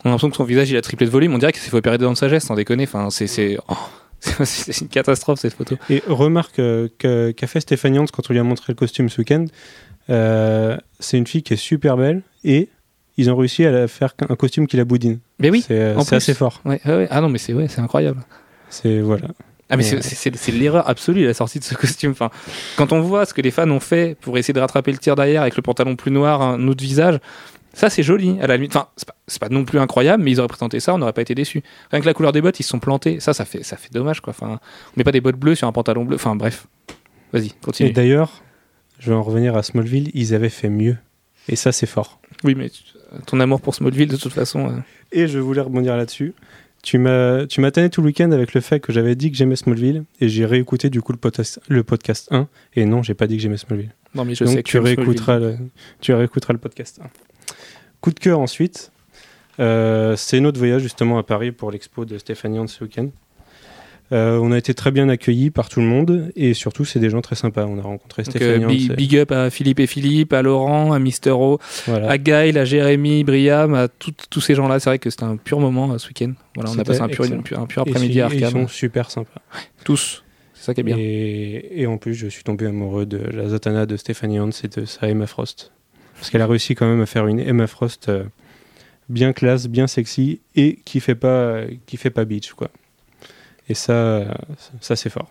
On 0.05 0.09
a 0.09 0.09
l'impression 0.09 0.31
que 0.31 0.37
son 0.37 0.45
visage, 0.45 0.69
il 0.69 0.77
a 0.77 0.83
triplé 0.83 1.07
de 1.07 1.13
volume. 1.13 1.33
On 1.33 1.39
dirait 1.39 1.53
qu'il 1.53 1.63
s'est 1.63 1.71
fait 1.71 1.77
opérer 1.77 1.99
dents 1.99 2.11
de 2.13 2.17
sagesse, 2.17 2.43
sans 2.45 2.57
déconner. 2.57 2.83
Enfin, 2.83 3.11
c'est, 3.11 3.29
c'est, 3.29 3.59
oh, 3.69 3.75
c'est- 4.45 4.81
une 4.81 4.89
catastrophe, 4.89 5.39
cette 5.39 5.55
photo. 5.55 5.77
Et 5.89 6.03
remarque 6.09 6.59
euh, 6.59 6.89
que- 6.99 7.31
qu'a 7.31 7.47
fait 7.47 7.61
Stéphanie 7.61 8.01
Hans 8.01 8.07
quand 8.13 8.25
on 8.29 8.33
lui 8.33 8.41
a 8.41 8.43
montré 8.43 8.65
le 8.73 8.75
costume 8.75 9.09
ce 9.09 9.21
week-end. 9.21 9.45
euh, 10.11 10.77
c'est 10.99 11.17
une 11.19 11.29
fille 11.29 11.45
qui 11.45 11.55
est 11.55 11.57
super 11.57 11.97
belle 11.97 12.23
et 12.43 12.69
ils 13.17 13.31
ont 13.31 13.37
réussi 13.37 13.65
à 13.67 13.89
faire 13.89 14.15
un 14.29 14.37
costume 14.37 14.67
qui 14.67 14.77
la 14.77 14.85
boudine. 14.85 15.19
Mais 15.39 15.51
oui. 15.51 15.65
c'est 15.67 15.79
euh, 15.79 15.99
assez 15.99 16.35
fort. 16.35 16.61
Ouais, 16.65 16.81
ouais, 16.85 16.97
ouais. 16.97 17.09
Ah 17.11 17.21
non, 17.21 17.29
mais 17.29 17.39
c'est, 17.39 17.53
ouais, 17.53 17.67
incroyable. 17.79 18.23
C'est 18.71 19.01
voilà. 19.01 19.29
Ah 19.71 19.77
mais 19.77 19.91
Ouais. 19.95 20.03
c'est- 20.03 20.51
l'erreur 20.53 20.89
absolue 20.89 21.25
la 21.25 21.35
sortie 21.35 21.59
de 21.59 21.65
ce 21.65 21.75
costume. 21.83 22.13
Enfin, 22.13 22.31
quand 22.77 22.93
on 22.93 23.01
voit 23.01 23.25
ce 23.27 23.33
que 23.35 23.41
les 23.43 23.51
fans 23.51 23.69
ont 23.71 23.81
fait 23.81 24.17
pour 24.21 24.37
essayer 24.37 24.53
de 24.55 24.61
rattraper 24.61 24.93
le 24.93 24.99
tir 24.99 25.15
derrière 25.17 25.43
avec 25.43 25.57
le 25.57 25.63
pantalon 25.63 25.97
plus 25.97 26.11
noir, 26.11 26.43
un 26.43 26.69
autre 26.69 26.83
visage, 26.83 27.19
ça 27.73 27.89
c'est 27.89 28.03
joli 28.03 28.37
à 28.43 28.47
la 28.47 28.57
limite. 28.57 28.77
Enfin, 28.77 28.89
c'est 28.97 29.07
pas, 29.09 29.49
pas 29.49 29.55
non 29.55 29.65
plus 29.65 29.79
incroyable, 29.79 30.23
mais 30.23 30.31
ils 30.31 30.39
auraient 30.41 30.49
présenté 30.49 30.79
ça, 30.81 30.95
on 30.95 30.99
n'aurait 30.99 31.15
pas 31.15 31.23
été 31.23 31.35
déçus. 31.35 31.63
Rien 31.91 32.01
que 32.03 32.07
la 32.07 32.13
couleur 32.13 32.33
des 32.33 32.43
bottes, 32.43 32.61
ils 32.61 32.65
se 32.65 32.69
sont 32.69 32.81
plantés. 32.81 33.19
Ça, 33.21 33.33
ça 33.33 33.45
fait, 33.47 33.63
ça 33.63 33.77
fait 33.79 33.93
dommage 33.93 34.21
quoi. 34.21 34.33
Enfin, 34.39 34.59
on 34.89 34.93
met 34.99 35.05
pas 35.05 35.13
des 35.13 35.23
bottes 35.23 35.37
bleues 35.37 35.55
sur 35.55 35.67
un 35.69 35.73
pantalon 35.73 36.05
bleu. 36.05 36.17
Enfin 36.17 36.37
bref, 36.37 36.67
vas-y, 37.33 37.47
Et 37.47 37.53
continue. 37.63 37.93
d'ailleurs, 37.93 38.43
je 38.99 39.09
vais 39.11 39.17
en 39.17 39.23
revenir 39.23 39.57
à 39.57 39.63
Smallville, 39.63 40.11
ils 40.13 40.35
avaient 40.35 40.51
fait 40.51 40.69
mieux. 40.69 40.97
Et 41.49 41.57
ça, 41.57 41.73
c'est 41.73 41.87
fort. 41.87 42.21
Oui, 42.45 42.55
mais 42.55 42.71
ton 43.27 43.41
amour 43.41 43.61
pour 43.61 43.75
Smallville 43.75 44.09
de 44.09 44.17
toute 44.17 44.33
façon. 44.33 44.69
euh, 44.69 44.73
Et 45.13 45.27
je 45.27 45.39
voulais 45.39 45.61
rebondir 45.61 45.97
là-dessus. 45.97 46.35
Tu 46.83 46.99
m'as, 46.99 47.47
tu 47.47 47.61
m'as 47.61 47.71
tanné 47.71 47.91
tout 47.91 48.01
le 48.01 48.07
week-end 48.07 48.33
avec 48.33 48.55
le 48.55 48.61
fait 48.61 48.81
que 48.81 48.93
j'avais 48.93 49.15
dit 49.15 49.31
que 49.31 49.37
j'aimais 49.37 49.55
Smallville 49.55 50.03
et 50.21 50.29
j'ai 50.29 50.45
réécouté 50.45 50.91
du 50.91 51.01
coup 51.01 51.13
le 51.13 51.19
podcast, 51.19 51.61
le 51.69 51.85
podcast 51.85 52.27
1 52.33 52.49
et 52.75 52.87
non, 52.87 53.05
j'ai 53.05 53.15
pas 53.15 53.29
dit 53.29 53.37
que 53.37 53.43
j'aimais 53.43 53.57
Smallville. 53.57 53.95
Non 54.17 54.25
mais 54.25 54.35
je 54.35 54.43
Donc 54.45 54.55
sais 54.55 54.63
que 54.65 54.69
tu 54.69 54.79
réécouteras, 54.79 55.39
le, 55.39 55.57
tu 56.01 56.13
réécouteras 56.13 56.53
le 56.55 56.59
podcast 56.59 57.01
1. 57.01 57.09
Coup 58.01 58.11
de 58.11 58.19
cœur 58.19 58.41
ensuite, 58.41 58.91
euh, 59.61 60.17
c'est 60.17 60.41
notre 60.41 60.59
voyage 60.59 60.83
justement 60.83 61.19
à 61.19 61.23
Paris 61.23 61.53
pour 61.53 61.71
l'expo 61.71 62.05
de 62.05 62.19
Stéphanie 62.19 62.59
Hans 62.59 62.67
ce 62.67 62.83
week-end. 62.83 63.09
Euh, 64.13 64.39
on 64.43 64.53
a 64.53 64.59
été 64.59 64.75
très 64.75 64.91
bien 64.91 65.09
accueillis 65.09 65.51
par 65.51 65.71
tout 65.71 65.81
le 65.81 65.87
monde 65.87 66.31
et 66.37 66.53
surtout 66.53 66.85
c'est 66.85 66.99
des 66.99 67.09
gens 67.09 67.23
très 67.23 67.35
sympas. 67.35 67.65
On 67.67 67.79
a 67.79 67.83
rencontré 67.83 68.23
Donc, 68.25 68.37
euh, 68.37 68.39
Stéphanie 68.59 68.65
Hans. 68.65 68.69
big, 68.69 68.95
big 68.97 69.17
up 69.17 69.33
à 69.33 69.49
Philippe 69.49 69.81
et 69.81 69.87
Philippe, 69.87 70.33
à 70.35 70.43
Laurent, 70.43 70.93
à 70.93 70.99
Mister 70.99 71.31
O, 71.31 71.59
voilà. 71.87 72.11
à 72.11 72.19
Gaël, 72.19 72.59
à 72.59 72.65
Jérémy, 72.67 73.25
Briam, 73.25 73.73
à 73.75 73.89
tous 73.89 74.41
ces 74.43 74.55
gens-là. 74.55 74.81
C'est 74.81 74.91
vrai 74.91 74.99
que 74.99 75.09
c'était 75.09 75.25
un 75.25 75.37
pur 75.37 75.61
moment 75.61 75.93
euh, 75.93 75.99
ce 75.99 76.09
week-end. 76.09 76.33
Voilà, 76.55 76.71
on 76.71 76.79
a 76.79 76.85
passé 76.85 77.01
un 77.01 77.09
pur, 77.09 77.25
après-midi 77.25 78.21
à 78.21 78.29
ils- 78.31 78.37
Ils 78.39 78.45
Arkham. 78.45 78.63
sont 78.63 78.69
super 78.69 79.11
sympas. 79.11 79.41
Tous. 79.85 80.23
C'est 80.55 80.65
ça 80.67 80.75
qui 80.75 80.81
est 80.81 80.85
bien. 80.85 80.97
Et, 80.99 81.81
et 81.83 81.87
en 81.87 81.97
plus, 81.97 82.15
je 82.15 82.27
suis 82.29 82.45
tombé 82.45 82.67
amoureux 82.67 83.07
de 83.07 83.17
la 83.19 83.49
Zatanna 83.49 83.87
de 83.87 83.97
Stephanie 83.97 84.39
Hans 84.39 84.51
et 84.63 84.69
de 84.69 84.85
sa 84.85 85.09
Emma 85.09 85.27
Frost. 85.27 85.73
Parce 86.17 86.31
qu'elle 86.31 86.43
a 86.43 86.47
réussi 86.47 86.75
quand 86.75 86.87
même 86.87 87.01
à 87.01 87.07
faire 87.07 87.27
une 87.27 87.41
Emma 87.41 87.67
Frost 87.67 88.09
euh, 88.11 88.23
bien 89.09 89.33
classe, 89.33 89.67
bien 89.69 89.87
sexy 89.89 90.41
et 90.55 90.79
qui 90.85 91.01
fait 91.01 91.15
pas, 91.17 91.63
qui 91.87 91.97
fait 91.97 92.11
pas 92.11 92.25
bitch, 92.25 92.53
quoi. 92.53 92.69
Et 93.73 93.75
ça, 93.75 94.25
ça 94.83 94.97
c'est 94.97 95.09
fort. 95.09 95.31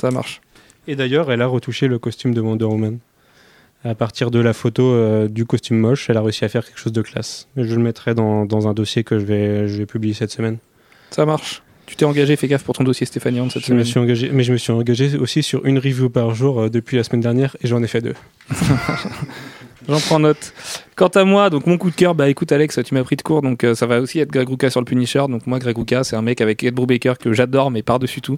Ça 0.00 0.12
marche. 0.12 0.40
Et 0.86 0.94
d'ailleurs, 0.94 1.32
elle 1.32 1.42
a 1.42 1.48
retouché 1.48 1.88
le 1.88 1.98
costume 1.98 2.32
de 2.32 2.40
Wonder 2.40 2.66
Woman. 2.66 3.00
À 3.82 3.96
partir 3.96 4.30
de 4.30 4.38
la 4.38 4.52
photo 4.52 4.84
euh, 4.84 5.26
du 5.26 5.44
costume 5.44 5.76
moche, 5.76 6.08
elle 6.08 6.18
a 6.18 6.22
réussi 6.22 6.44
à 6.44 6.48
faire 6.48 6.64
quelque 6.64 6.78
chose 6.78 6.92
de 6.92 7.02
classe. 7.02 7.48
Je 7.56 7.74
le 7.74 7.82
mettrai 7.82 8.14
dans, 8.14 8.46
dans 8.46 8.68
un 8.68 8.74
dossier 8.74 9.02
que 9.02 9.18
je 9.18 9.24
vais, 9.24 9.66
je 9.66 9.78
vais 9.78 9.86
publier 9.86 10.14
cette 10.14 10.30
semaine. 10.30 10.58
Ça 11.10 11.26
marche. 11.26 11.64
Tu 11.86 11.96
t'es 11.96 12.04
engagé, 12.04 12.36
fais 12.36 12.46
gaffe 12.46 12.62
pour 12.62 12.76
ton 12.76 12.84
dossier 12.84 13.06
Stéphanie 13.06 13.40
cette 13.50 13.66
Je 13.66 13.74
me 13.74 13.82
suis 13.82 13.98
engagé, 13.98 14.30
mais 14.32 14.44
je 14.44 14.52
me 14.52 14.56
suis 14.56 14.70
engagé 14.70 15.18
aussi 15.18 15.42
sur 15.42 15.66
une 15.66 15.78
review 15.78 16.10
par 16.10 16.36
jour 16.36 16.60
euh, 16.60 16.70
depuis 16.70 16.96
la 16.96 17.02
semaine 17.02 17.22
dernière 17.22 17.56
et 17.60 17.66
j'en 17.66 17.82
ai 17.82 17.88
fait 17.88 18.02
deux. 18.02 18.14
J'en 19.88 20.00
prends 20.00 20.18
note. 20.18 20.52
Quant 20.96 21.08
à 21.08 21.24
moi, 21.24 21.48
donc 21.48 21.66
mon 21.66 21.78
coup 21.78 21.90
de 21.90 21.94
cœur, 21.94 22.14
bah 22.14 22.28
écoute 22.28 22.52
Alex, 22.52 22.78
tu 22.84 22.92
m'as 22.92 23.02
pris 23.04 23.16
de 23.16 23.22
court, 23.22 23.40
donc 23.40 23.64
euh, 23.64 23.74
ça 23.74 23.86
va 23.86 24.00
aussi 24.02 24.18
être 24.18 24.30
Greg 24.30 24.46
Rucka 24.46 24.68
sur 24.68 24.80
le 24.80 24.84
Punisher. 24.84 25.24
Donc 25.30 25.46
moi, 25.46 25.58
Greg 25.58 25.78
Rucka, 25.78 26.04
c'est 26.04 26.14
un 26.14 26.20
mec 26.20 26.42
avec 26.42 26.62
Ed 26.62 26.74
Brubaker 26.74 27.14
que 27.16 27.32
j'adore, 27.32 27.70
mais 27.70 27.82
par-dessus 27.82 28.20
tout, 28.20 28.36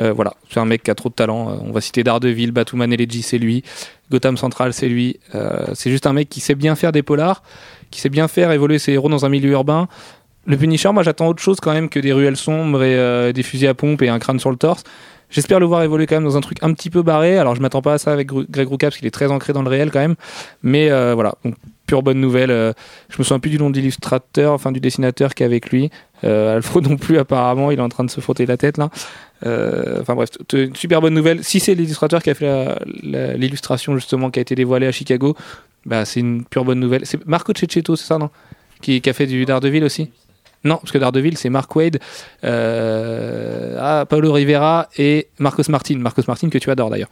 euh, 0.00 0.12
voilà, 0.12 0.34
c'est 0.50 0.58
un 0.58 0.64
mec 0.64 0.82
qui 0.82 0.90
a 0.90 0.96
trop 0.96 1.08
de 1.08 1.14
talent. 1.14 1.50
Euh, 1.50 1.56
on 1.60 1.70
va 1.70 1.80
citer 1.80 2.02
Daredevil, 2.02 2.50
Batman 2.50 2.92
Elegy, 2.92 3.22
c'est 3.22 3.38
lui. 3.38 3.62
Gotham 4.10 4.36
Central, 4.36 4.72
c'est 4.72 4.88
lui. 4.88 5.20
Euh, 5.36 5.66
c'est 5.74 5.90
juste 5.90 6.06
un 6.06 6.12
mec 6.12 6.28
qui 6.28 6.40
sait 6.40 6.56
bien 6.56 6.74
faire 6.74 6.90
des 6.90 7.04
polars, 7.04 7.44
qui 7.92 8.00
sait 8.00 8.08
bien 8.08 8.26
faire 8.26 8.50
évoluer 8.50 8.80
ses 8.80 8.92
héros 8.92 9.08
dans 9.08 9.24
un 9.24 9.28
milieu 9.28 9.50
urbain. 9.50 9.86
Le 10.46 10.56
Punisher, 10.56 10.90
moi 10.92 11.04
j'attends 11.04 11.28
autre 11.28 11.42
chose 11.42 11.60
quand 11.60 11.72
même 11.72 11.90
que 11.90 12.00
des 12.00 12.12
ruelles 12.12 12.36
sombres 12.36 12.82
et 12.82 13.32
des 13.34 13.42
fusils 13.42 13.68
à 13.68 13.74
pompe 13.74 14.00
et 14.00 14.08
un 14.08 14.18
crâne 14.18 14.40
sur 14.40 14.50
le 14.50 14.56
torse. 14.56 14.82
J'espère 15.30 15.60
le 15.60 15.66
voir 15.66 15.82
évoluer 15.82 16.06
quand 16.06 16.16
même 16.16 16.24
dans 16.24 16.36
un 16.36 16.40
truc 16.40 16.58
un 16.62 16.72
petit 16.72 16.90
peu 16.90 17.02
barré. 17.02 17.38
Alors 17.38 17.54
je 17.54 17.60
m'attends 17.60 17.82
pas 17.82 17.94
à 17.94 17.98
ça 17.98 18.12
avec 18.12 18.28
Greg 18.28 18.68
Rucka 18.68 18.86
parce 18.88 18.96
qu'il 18.96 19.06
est 19.06 19.12
très 19.12 19.30
ancré 19.30 19.52
dans 19.52 19.62
le 19.62 19.68
réel 19.68 19.90
quand 19.90 19.98
même. 19.98 20.14
Mais 20.62 20.90
euh, 20.90 21.14
voilà, 21.14 21.34
donc 21.44 21.54
pure 21.86 22.02
bonne 22.02 22.20
nouvelle. 22.20 22.50
Euh, 22.50 22.72
je 23.08 23.18
me 23.18 23.24
souviens 23.24 23.40
plus 23.40 23.50
du 23.50 23.58
nom 23.58 23.70
de 23.70 23.76
l'illustrateur, 23.76 24.52
enfin 24.52 24.72
du 24.72 24.80
dessinateur 24.80 25.34
qui 25.34 25.42
est 25.42 25.46
avec 25.46 25.70
lui. 25.70 25.90
Euh, 26.24 26.56
Alfred 26.56 26.86
non 26.88 26.96
plus 26.96 27.18
apparemment, 27.18 27.70
il 27.70 27.78
est 27.78 27.82
en 27.82 27.88
train 27.88 28.04
de 28.04 28.10
se 28.10 28.20
frotter 28.20 28.46
la 28.46 28.56
tête 28.56 28.78
là. 28.78 28.90
Euh, 29.44 30.00
Enfin 30.00 30.14
bref, 30.14 30.30
une 30.52 30.74
super 30.74 31.00
bonne 31.00 31.14
nouvelle. 31.14 31.44
Si 31.44 31.60
c'est 31.60 31.74
l'illustrateur 31.74 32.22
qui 32.22 32.30
a 32.30 32.34
fait 32.34 32.78
l'illustration 33.36 33.94
justement 33.96 34.30
qui 34.30 34.38
a 34.38 34.42
été 34.42 34.54
dévoilée 34.54 34.86
à 34.86 34.92
Chicago, 34.92 35.36
bah 35.84 36.04
c'est 36.04 36.20
une 36.20 36.44
pure 36.44 36.64
bonne 36.64 36.80
nouvelle. 36.80 37.04
C'est 37.04 37.24
Marco 37.26 37.52
Cecchetto, 37.54 37.96
c'est 37.96 38.06
ça 38.06 38.18
non? 38.18 38.30
Qui, 38.80 39.00
qui 39.00 39.10
a 39.10 39.12
fait 39.12 39.26
du 39.26 39.44
Daredevil 39.44 39.82
aussi? 39.84 40.10
Non, 40.64 40.76
parce 40.76 40.92
que 40.92 40.98
Daredevil, 40.98 41.36
c'est 41.38 41.50
Mark 41.50 41.74
Wade, 41.76 41.98
euh, 42.44 43.76
ah, 43.80 44.06
Paulo 44.06 44.32
Rivera 44.32 44.88
et 44.96 45.28
Marcos 45.38 45.62
Martin. 45.68 45.98
Marcos 45.98 46.22
Martin 46.26 46.48
que 46.50 46.58
tu 46.58 46.70
adores 46.70 46.90
d'ailleurs. 46.90 47.10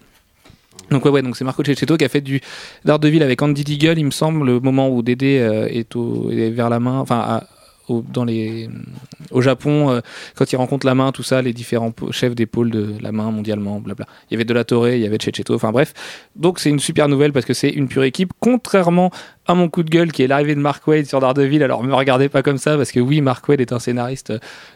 Donc 0.91 1.05
ouais, 1.05 1.11
ouais 1.11 1.23
donc 1.23 1.37
c'est 1.37 1.45
Marco 1.45 1.65
Cecchetto 1.65 1.97
qui 1.97 2.05
a 2.05 2.09
fait 2.09 2.21
du 2.21 2.41
Daredevil 2.85 3.23
avec 3.23 3.41
Andy 3.43 3.65
Deagle, 3.65 3.99
il 3.99 4.05
me 4.05 4.11
semble, 4.11 4.47
le 4.47 4.61
moment 4.61 4.89
où 4.89 5.03
Dédé 5.03 5.39
euh, 5.39 5.67
est, 5.67 5.97
est 5.97 6.51
vers 6.51 6.71
la 6.71 6.79
main, 6.81 6.99
enfin 6.99 7.43
au, 7.89 9.41
Japon, 9.41 9.91
euh, 9.91 10.01
quand 10.35 10.53
il 10.53 10.57
rencontre 10.57 10.87
la 10.87 10.95
main, 10.95 11.13
tout 11.13 11.23
ça, 11.23 11.43
les 11.43 11.53
différents 11.53 11.93
chefs 12.11 12.35
des 12.35 12.47
de 12.47 12.95
la 13.01 13.13
main 13.13 13.31
mondialement, 13.31 13.81
blabla. 13.81 14.07
Il 14.31 14.35
y 14.35 14.37
avait 14.37 14.45
de 14.45 14.55
la 14.55 14.65
Torre, 14.65 14.89
il 14.89 15.01
y 15.01 15.07
avait 15.07 15.19
Checheto, 15.19 15.55
enfin 15.55 15.73
bref. 15.73 15.93
Donc 16.37 16.59
c'est 16.59 16.71
une 16.71 16.81
super 16.81 17.09
nouvelle 17.09 17.33
parce 17.33 17.45
que 17.45 17.55
c'est 17.55 17.69
une 17.69 17.89
pure 17.89 18.05
équipe, 18.05 18.33
contrairement 18.41 19.11
à 19.47 19.55
mon 19.55 19.69
coup 19.69 19.83
de 19.83 19.91
gueule 19.91 20.13
qui 20.13 20.23
est 20.23 20.27
l'arrivée 20.27 20.55
de 20.55 20.61
Mark 20.61 20.87
Wade 20.87 21.07
sur 21.07 21.21
Daredevil. 21.21 21.63
Alors 21.63 21.85
me 21.85 21.95
regardez 21.95 22.29
pas 22.29 22.43
comme 22.43 22.59
ça 22.59 22.77
parce 22.77 22.93
que 22.93 23.01
oui, 23.01 23.21
Mark 23.21 23.47
Wade 23.49 23.61
est 23.61 23.73
un 23.73 23.79
scénariste 23.79 24.33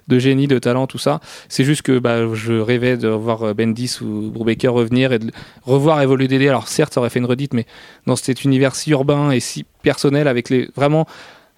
de 0.08 0.18
génie, 0.18 0.46
de 0.46 0.58
talent, 0.58 0.86
tout 0.86 0.98
ça. 0.98 1.20
C'est 1.48 1.64
juste 1.64 1.82
que 1.82 1.98
bah, 1.98 2.32
je 2.34 2.52
rêvais 2.52 2.96
de 2.96 3.08
voir 3.08 3.42
euh, 3.42 3.54
Bendis 3.54 3.98
ou 4.00 4.30
Brubaker 4.30 4.68
revenir 4.68 5.12
et 5.12 5.18
de 5.18 5.32
revoir 5.64 6.00
évoluer 6.02 6.28
DD. 6.28 6.48
Alors 6.48 6.68
certes, 6.68 6.94
ça 6.94 7.00
aurait 7.00 7.10
fait 7.10 7.18
une 7.18 7.26
redite, 7.26 7.54
mais 7.54 7.66
dans 8.06 8.16
cet 8.16 8.44
univers 8.44 8.74
si 8.74 8.90
urbain 8.90 9.30
et 9.30 9.40
si 9.40 9.64
personnel 9.82 10.28
avec 10.28 10.50
les 10.50 10.68
vraiment 10.76 11.06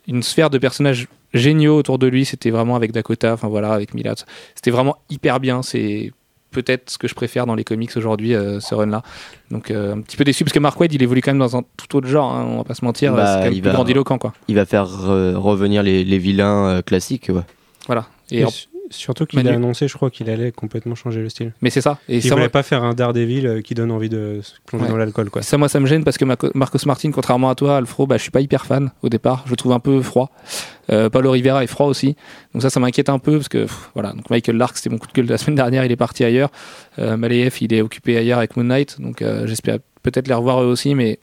une 0.08 0.22
sphère 0.22 0.50
de 0.50 0.58
personnages 0.58 1.06
géniaux 1.34 1.76
autour 1.76 1.98
de 1.98 2.06
lui. 2.06 2.24
C'était 2.24 2.50
vraiment 2.50 2.76
avec 2.76 2.92
Dakota, 2.92 3.32
enfin 3.34 3.48
voilà, 3.48 3.72
avec 3.72 3.94
Mila. 3.94 4.14
C'était 4.54 4.70
vraiment 4.70 4.96
hyper 5.10 5.40
bien. 5.40 5.62
C'est 5.62 6.12
peut-être 6.50 6.90
ce 6.90 6.98
que 6.98 7.08
je 7.08 7.14
préfère 7.14 7.46
dans 7.46 7.54
les 7.54 7.64
comics 7.64 7.96
aujourd'hui, 7.96 8.34
euh, 8.34 8.60
ce 8.60 8.74
run-là. 8.74 9.02
Donc 9.50 9.70
euh, 9.70 9.94
un 9.94 10.00
petit 10.02 10.16
peu 10.18 10.24
déçu 10.24 10.44
parce 10.44 10.52
que 10.52 10.58
Mark 10.58 10.78
Wade, 10.78 10.92
il 10.92 11.02
évolue 11.02 11.22
quand 11.22 11.30
même 11.30 11.38
dans 11.38 11.56
un 11.56 11.62
tout 11.78 11.96
autre 11.96 12.06
genre. 12.08 12.32
hein, 12.34 12.46
on 12.48 12.56
va 12.58 12.64
pas 12.64 12.74
se 12.74 12.84
mentir, 12.84 13.14
Bah, 13.14 13.26
c'est 13.26 13.32
quand 13.38 13.44
même 13.44 13.52
il 13.54 13.60
plus 13.62 13.68
va- 13.68 13.74
grandiloquent, 13.74 14.18
quoi. 14.18 14.34
Il 14.48 14.54
va 14.56 14.66
faire 14.66 14.88
euh, 15.08 15.38
revenir 15.38 15.82
les, 15.82 16.04
les 16.04 16.18
vilains 16.18 16.66
euh, 16.68 16.82
classiques. 16.82 17.30
Ouais. 17.32 17.42
Voilà. 17.86 18.06
Et 18.30 18.44
en- 18.44 18.50
surtout 18.92 19.26
qu'il 19.26 19.46
a 19.48 19.52
annoncé, 19.54 19.88
je 19.88 19.94
crois, 19.94 20.10
qu'il 20.10 20.30
allait 20.30 20.52
complètement 20.52 20.94
changer 20.94 21.20
le 21.20 21.28
style. 21.28 21.52
mais 21.60 21.70
c'est 21.70 21.80
ça. 21.80 21.98
Et 22.08 22.16
Il 22.18 22.22
ça, 22.22 22.30
voulait 22.30 22.42
moi, 22.42 22.48
pas 22.50 22.62
faire 22.62 22.84
un 22.84 22.94
Daredevil 22.94 23.46
euh, 23.46 23.60
qui 23.60 23.74
donne 23.74 23.90
envie 23.90 24.08
de 24.08 24.40
se 24.42 24.52
plonger 24.66 24.84
Ouais. 24.84 24.90
dans 24.90 24.96
l'alcool, 24.96 25.30
quoi. 25.30 25.42
ça, 25.42 25.58
moi, 25.58 25.68
ça 25.68 25.80
me 25.80 25.86
gêne 25.86 26.04
parce 26.04 26.18
que 26.18 26.24
Marco- 26.24 26.50
Marcos 26.54 26.78
Martin, 26.86 27.10
contrairement 27.10 27.50
à 27.50 27.54
toi, 27.54 27.76
Alfro, 27.78 28.06
bah, 28.06 28.16
je 28.18 28.22
suis 28.22 28.30
pas 28.30 28.40
hyper 28.40 28.64
fan 28.66 28.90
au 29.02 29.08
départ. 29.08 29.42
Je 29.46 29.50
le 29.50 29.56
trouve 29.56 29.72
un 29.72 29.80
peu 29.80 30.00
froid. 30.02 30.30
Euh, 30.90 31.08
Paulo 31.10 31.30
Rivera 31.30 31.64
est 31.64 31.68
froid 31.68 31.86
aussi. 31.86 32.16
Donc 32.52 32.62
ça, 32.62 32.70
ça 32.70 32.78
m'inquiète 32.80 33.08
un 33.08 33.18
peu 33.18 33.36
parce 33.36 33.48
que 33.48 33.58
pff, 33.62 33.90
voilà. 33.94 34.12
Donc 34.12 34.28
Michael 34.30 34.56
Lark, 34.56 34.76
c'était 34.76 34.90
mon 34.90 34.98
coup 34.98 35.06
de 35.06 35.12
gueule 35.12 35.26
de 35.26 35.30
la 35.32 35.38
semaine 35.42 35.56
dernière. 35.56 35.84
Il 35.84 35.92
est 35.92 35.96
parti 35.96 36.24
ailleurs. 36.24 36.50
Euh, 36.98 37.16
il 37.60 37.72
est 37.72 37.80
occupé 37.82 38.16
ailleurs 38.18 38.38
avec 38.38 38.56
Moon 38.56 38.64
Knight. 38.64 39.00
Donc 39.00 39.22
euh, 39.22 39.46
j'espère 39.46 39.78
peut-être 40.02 40.28
les 40.28 40.34
revoir 40.34 40.62
eux 40.62 40.66
aussi, 40.66 40.94
mais 40.94 41.18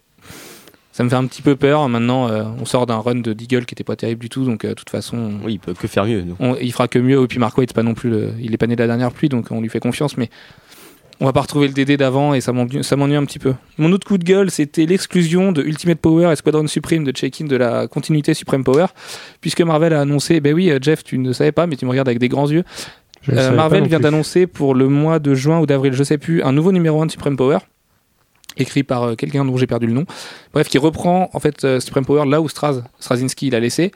ça 1.00 1.06
me 1.06 1.10
fait 1.10 1.16
un 1.16 1.26
petit 1.28 1.42
peu 1.42 1.56
peur. 1.56 1.88
Maintenant, 1.88 2.28
euh, 2.28 2.44
on 2.60 2.66
sort 2.66 2.86
d'un 2.86 2.98
run 2.98 3.16
de 3.16 3.32
Deagle 3.32 3.64
qui 3.66 3.74
était 3.74 3.86
pas 3.86 3.96
terrible 3.96 4.20
du 4.20 4.28
tout. 4.28 4.44
Donc 4.44 4.66
euh, 4.66 4.70
de 4.70 4.74
toute 4.74 4.90
façon, 4.90 5.32
Oui, 5.46 5.54
il 5.54 5.60
peut 5.60 5.74
que 5.74 5.88
faire 5.88 6.04
mieux. 6.06 6.26
on- 6.42 6.58
il 6.60 6.74
fera 6.74 6.90
que 6.90 7.00
mieux. 7.00 7.24
Et 7.24 7.28
puis 7.28 7.40
Mark 7.40 7.56
c'est 7.58 7.72
pas 7.74 7.84
non 7.84 7.94
plus, 7.94 8.10
le- 8.10 8.34
il 8.42 8.54
est 8.54 8.58
pas 8.58 8.68
né 8.68 8.76
de 8.76 8.82
la 8.82 8.88
dernière 8.88 9.14
pluie, 9.14 9.30
donc 9.30 9.46
on 9.50 9.62
lui 9.62 9.70
fait 9.70 9.80
confiance. 9.80 10.18
Mais 10.18 10.30
on 11.22 11.26
va 11.26 11.32
pas 11.32 11.40
retrouver 11.40 11.68
le 11.68 11.74
DD 11.74 11.96
d'avant 11.96 12.34
et 12.34 12.42
ça 12.42 12.52
m'ennuie 12.52 13.16
un 13.16 13.24
petit 13.24 13.40
peu. 13.40 13.54
Mon 13.78 13.94
autre 13.94 14.06
coup 14.06 14.18
de 14.18 14.26
gueule, 14.26 14.52
c'était 14.52 14.86
l'exclusion 14.86 15.54
de 15.54 15.62
Ultimate 15.64 16.00
Power 16.00 16.30
et 16.34 16.36
Squadron 16.36 16.68
Supreme 16.68 17.06
de 17.06 17.12
check-in 17.12 17.46
de 17.46 17.56
la 17.56 17.88
continuité 17.88 18.34
Supreme 18.34 18.66
Power, 18.66 18.88
puisque 19.40 19.62
Marvel 19.62 19.94
a 19.94 20.02
annoncé. 20.02 20.42
Ben 20.42 20.54
oui, 20.54 20.70
euh, 20.70 20.80
Jeff, 20.82 21.06
tu 21.06 21.18
ne 21.18 21.32
savais 21.32 21.54
pas, 21.54 21.66
mais 21.66 21.78
tu 21.78 21.86
me 21.86 21.92
regardes 21.92 22.10
avec 22.10 22.20
des 22.20 22.28
grands 22.28 22.50
yeux. 22.52 22.66
Euh, 23.32 23.52
Marvel 23.52 23.88
vient 23.88 24.02
d'annoncer 24.02 24.48
pour 24.48 24.76
le 24.76 24.90
mois 24.90 25.20
de 25.20 25.34
juin 25.34 25.60
ou 25.60 25.66
d'avril, 25.66 25.94
je 25.94 26.04
sais 26.04 26.18
plus, 26.18 26.42
un 26.44 26.52
nouveau 26.52 26.74
numéro 26.74 27.02
1 27.02 27.06
de 27.06 27.12
Supreme 27.12 27.38
Power 27.38 27.60
écrit 28.60 28.84
par 28.84 29.04
euh, 29.04 29.16
quelqu'un 29.16 29.46
dont 29.46 29.58
j'ai 29.58 29.68
perdu 29.68 29.88
le 29.88 29.94
nom. 29.94 30.06
Bref, 30.54 30.68
qui 30.70 30.78
reprend 30.78 31.30
en 31.34 31.40
fait 31.40 31.64
euh, 31.64 31.80
Supreme 31.80 32.06
Power 32.06 32.26
là 32.28 32.42
où 32.42 32.50
Straz, 32.50 32.82
Straczynski 33.00 33.50
l'a 33.50 33.60
laissé. 33.60 33.92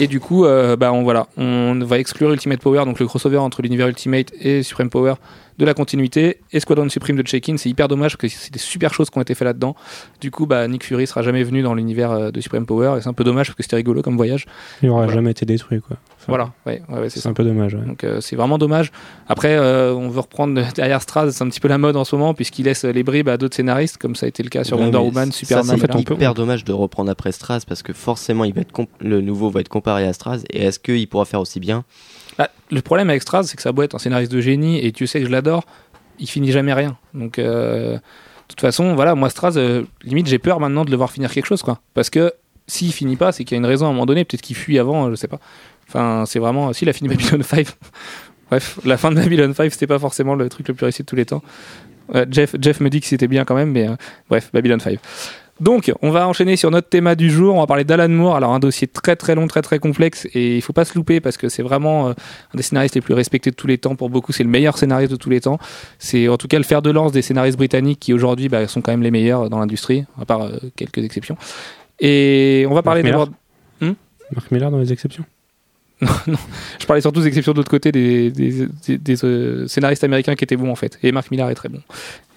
Et 0.00 0.08
du 0.08 0.18
coup, 0.18 0.44
euh, 0.44 0.76
bah 0.76 0.92
on 0.92 1.02
voilà, 1.02 1.28
on 1.36 1.78
va 1.84 1.98
exclure 1.98 2.32
Ultimate 2.32 2.60
Power, 2.60 2.84
donc 2.84 2.98
le 2.98 3.06
crossover 3.06 3.36
entre 3.36 3.62
l'univers 3.62 3.86
Ultimate 3.86 4.32
et 4.40 4.62
Supreme 4.64 4.90
Power 4.90 5.14
de 5.58 5.64
la 5.64 5.74
continuité 5.74 6.38
et 6.52 6.60
Squadron 6.60 6.88
Supreme 6.88 7.16
de 7.16 7.22
Check-in. 7.22 7.56
C'est 7.56 7.68
hyper 7.68 7.88
dommage 7.88 8.16
parce 8.16 8.32
que 8.32 8.38
c'est 8.40 8.52
des 8.52 8.58
super 8.58 8.94
choses 8.94 9.10
qui 9.10 9.18
ont 9.18 9.22
été 9.22 9.34
faites 9.34 9.44
là-dedans. 9.46 9.74
Du 10.20 10.30
coup, 10.30 10.46
bah 10.46 10.66
Nick 10.68 10.84
Fury 10.84 11.06
sera 11.06 11.22
jamais 11.22 11.42
venu 11.42 11.62
dans 11.62 11.74
l'univers 11.74 12.10
euh, 12.12 12.30
de 12.30 12.40
Supreme 12.40 12.64
Power 12.66 12.94
et 12.96 13.00
c'est 13.02 13.08
un 13.08 13.12
peu 13.12 13.24
dommage 13.24 13.48
parce 13.48 13.56
que 13.56 13.62
c'était 13.62 13.76
rigolo 13.76 14.02
comme 14.02 14.16
voyage. 14.16 14.46
Il 14.82 14.88
aura 14.90 15.00
Voilà. 15.02 15.14
jamais 15.14 15.30
été 15.32 15.44
détruit, 15.46 15.80
quoi. 15.80 15.96
Enfin, 16.16 16.24
Voilà, 16.28 16.52
ouais, 16.66 16.82
ouais, 16.88 17.00
ouais, 17.00 17.10
c'est 17.10 17.26
un 17.28 17.32
peu 17.32 17.44
dommage, 17.44 17.74
ouais. 17.74 17.84
Donc 17.84 18.04
euh, 18.04 18.20
c'est 18.20 18.36
vraiment 18.36 18.58
dommage. 18.58 18.92
Après, 19.28 19.56
euh, 19.56 19.92
on 19.94 20.08
veut 20.08 20.20
reprendre 20.20 20.60
derrière 20.76 21.02
Straz, 21.02 21.30
c'est 21.32 21.42
un 21.42 21.48
petit 21.48 21.60
peu 21.60 21.68
la 21.68 21.78
mode 21.78 21.96
en 21.96 22.04
ce 22.04 22.14
moment 22.16 22.34
puisqu'il 22.34 22.64
laisse 22.66 22.84
les 22.84 23.02
bribes 23.02 23.28
à 23.28 23.36
d'autres 23.36 23.56
scénaristes, 23.56 23.98
comme 23.98 24.14
ça 24.14 24.26
a 24.26 24.28
été 24.28 24.42
le 24.42 24.48
cas 24.50 24.62
sur 24.64 24.76
Ouais, 24.78 24.84
Wonder 24.84 24.98
Woman, 24.98 25.32
ça, 25.32 25.38
Superman. 25.38 25.76
c'est 25.80 26.00
hyper 26.12 26.34
dommage 26.34 26.64
de 26.64 26.72
reprendre 26.72 27.10
après 27.10 27.32
Straz 27.32 27.60
parce 27.66 27.82
que 27.82 27.92
forcément, 27.92 28.44
il 28.44 28.54
va 28.54 28.60
être 28.60 28.72
comp- 28.72 28.88
le 29.00 29.20
nouveau 29.20 29.50
va 29.50 29.60
être 29.60 29.68
comparé 29.68 30.04
à 30.06 30.12
Straz. 30.12 30.42
Et 30.50 30.62
est-ce 30.64 30.78
qu'il 30.78 31.08
pourra 31.08 31.24
faire 31.24 31.40
aussi 31.40 31.58
bien? 31.60 31.84
Bah, 32.36 32.48
le 32.70 32.82
problème 32.82 33.10
avec 33.10 33.22
Straz, 33.22 33.44
c'est 33.44 33.56
que 33.56 33.62
ça 33.62 33.72
doit 33.72 33.84
être 33.84 33.94
un 33.94 33.98
scénariste 33.98 34.32
de 34.32 34.40
génie 34.40 34.84
et 34.84 34.92
tu 34.92 35.06
sais 35.06 35.20
que 35.20 35.26
je 35.26 35.30
l'adore, 35.30 35.64
il 36.18 36.28
finit 36.28 36.52
jamais 36.52 36.72
rien. 36.72 36.96
Donc 37.14 37.38
euh, 37.38 37.94
de 37.94 38.00
toute 38.48 38.60
façon, 38.60 38.94
voilà, 38.94 39.14
moi 39.14 39.30
Straz, 39.30 39.56
euh, 39.56 39.84
limite 40.02 40.26
j'ai 40.26 40.38
peur 40.38 40.60
maintenant 40.60 40.84
de 40.84 40.90
le 40.90 40.96
voir 40.96 41.10
finir 41.10 41.30
quelque 41.30 41.46
chose, 41.46 41.62
quoi. 41.62 41.80
Parce 41.94 42.10
que 42.10 42.32
s'il 42.66 42.92
finit 42.92 43.16
pas, 43.16 43.32
c'est 43.32 43.44
qu'il 43.44 43.54
y 43.54 43.58
a 43.58 43.60
une 43.60 43.66
raison 43.66 43.86
à 43.86 43.88
un 43.88 43.92
moment 43.92 44.06
donné, 44.06 44.24
peut-être 44.24 44.42
qu'il 44.42 44.56
fuit 44.56 44.78
avant, 44.78 45.06
euh, 45.06 45.10
je 45.10 45.16
sais 45.16 45.28
pas. 45.28 45.40
Enfin, 45.88 46.24
c'est 46.26 46.38
vraiment. 46.38 46.72
S'il 46.72 46.88
a 46.88 46.92
fini 46.92 47.08
Babylon 47.08 47.42
5. 47.42 47.66
Bref, 48.50 48.78
la 48.84 48.96
fin 48.96 49.10
de 49.10 49.16
Babylon 49.16 49.52
5, 49.54 49.70
c'était 49.72 49.86
pas 49.86 49.98
forcément 49.98 50.34
le 50.34 50.48
truc 50.48 50.68
le 50.68 50.74
plus 50.74 50.84
réussi 50.84 51.02
de 51.02 51.06
tous 51.06 51.16
les 51.16 51.26
temps. 51.26 51.42
Jeff, 52.30 52.56
Jeff 52.58 52.80
me 52.80 52.88
dit 52.88 53.02
que 53.02 53.06
c'était 53.06 53.28
bien 53.28 53.44
quand 53.44 53.54
même, 53.54 53.70
mais 53.70 53.86
bref, 54.30 54.48
Babylon 54.54 54.80
5. 54.80 54.98
Donc, 55.60 55.92
on 56.02 56.10
va 56.10 56.28
enchaîner 56.28 56.56
sur 56.56 56.70
notre 56.70 56.88
thème 56.88 57.14
du 57.14 57.30
jour. 57.30 57.54
On 57.56 57.60
va 57.60 57.66
parler 57.66 57.84
d'Alan 57.84 58.08
Moore. 58.08 58.36
Alors, 58.36 58.52
un 58.52 58.58
dossier 58.58 58.86
très 58.86 59.16
très 59.16 59.34
long, 59.34 59.46
très 59.46 59.62
très 59.62 59.78
complexe, 59.78 60.26
et 60.34 60.56
il 60.56 60.62
faut 60.62 60.72
pas 60.72 60.84
se 60.84 60.94
louper 60.94 61.20
parce 61.20 61.36
que 61.36 61.48
c'est 61.48 61.62
vraiment 61.62 62.08
euh, 62.08 62.12
un 62.54 62.56
des 62.56 62.62
scénaristes 62.62 62.94
les 62.94 63.00
plus 63.00 63.14
respectés 63.14 63.50
de 63.50 63.56
tous 63.56 63.66
les 63.66 63.78
temps. 63.78 63.96
Pour 63.96 64.10
beaucoup, 64.10 64.32
c'est 64.32 64.44
le 64.44 64.50
meilleur 64.50 64.78
scénariste 64.78 65.10
de 65.10 65.16
tous 65.16 65.30
les 65.30 65.40
temps. 65.40 65.58
C'est 65.98 66.28
en 66.28 66.36
tout 66.36 66.48
cas 66.48 66.58
le 66.58 66.64
fer 66.64 66.82
de 66.82 66.90
lance 66.90 67.12
des 67.12 67.22
scénaristes 67.22 67.58
britanniques 67.58 68.00
qui 68.00 68.12
aujourd'hui 68.12 68.48
bah, 68.48 68.66
sont 68.68 68.80
quand 68.80 68.92
même 68.92 69.02
les 69.02 69.10
meilleurs 69.10 69.50
dans 69.50 69.58
l'industrie, 69.58 70.04
à 70.20 70.24
part 70.24 70.42
euh, 70.42 70.58
quelques 70.76 71.04
exceptions. 71.04 71.36
Et 72.00 72.64
on 72.68 72.74
va 72.74 72.82
parler 72.82 73.02
Miller. 73.02 73.26
d'abord. 73.26 73.34
Marc 74.34 74.50
Miller 74.50 74.70
dans 74.70 74.78
les 74.78 74.92
exceptions. 74.92 75.24
Je 76.78 76.86
parlais 76.86 77.00
surtout 77.00 77.20
des 77.20 77.26
exceptions 77.26 77.52
de 77.52 77.58
l'autre 77.58 77.70
côté 77.70 77.90
des, 77.90 78.32
euh, 79.24 79.66
scénaristes 79.66 80.04
américains 80.04 80.36
qui 80.36 80.44
étaient 80.44 80.56
bons 80.56 80.70
en 80.70 80.76
fait. 80.76 80.98
Et 81.02 81.10
Mark 81.10 81.30
Millar 81.30 81.50
est 81.50 81.54
très 81.54 81.68
bon. 81.68 81.80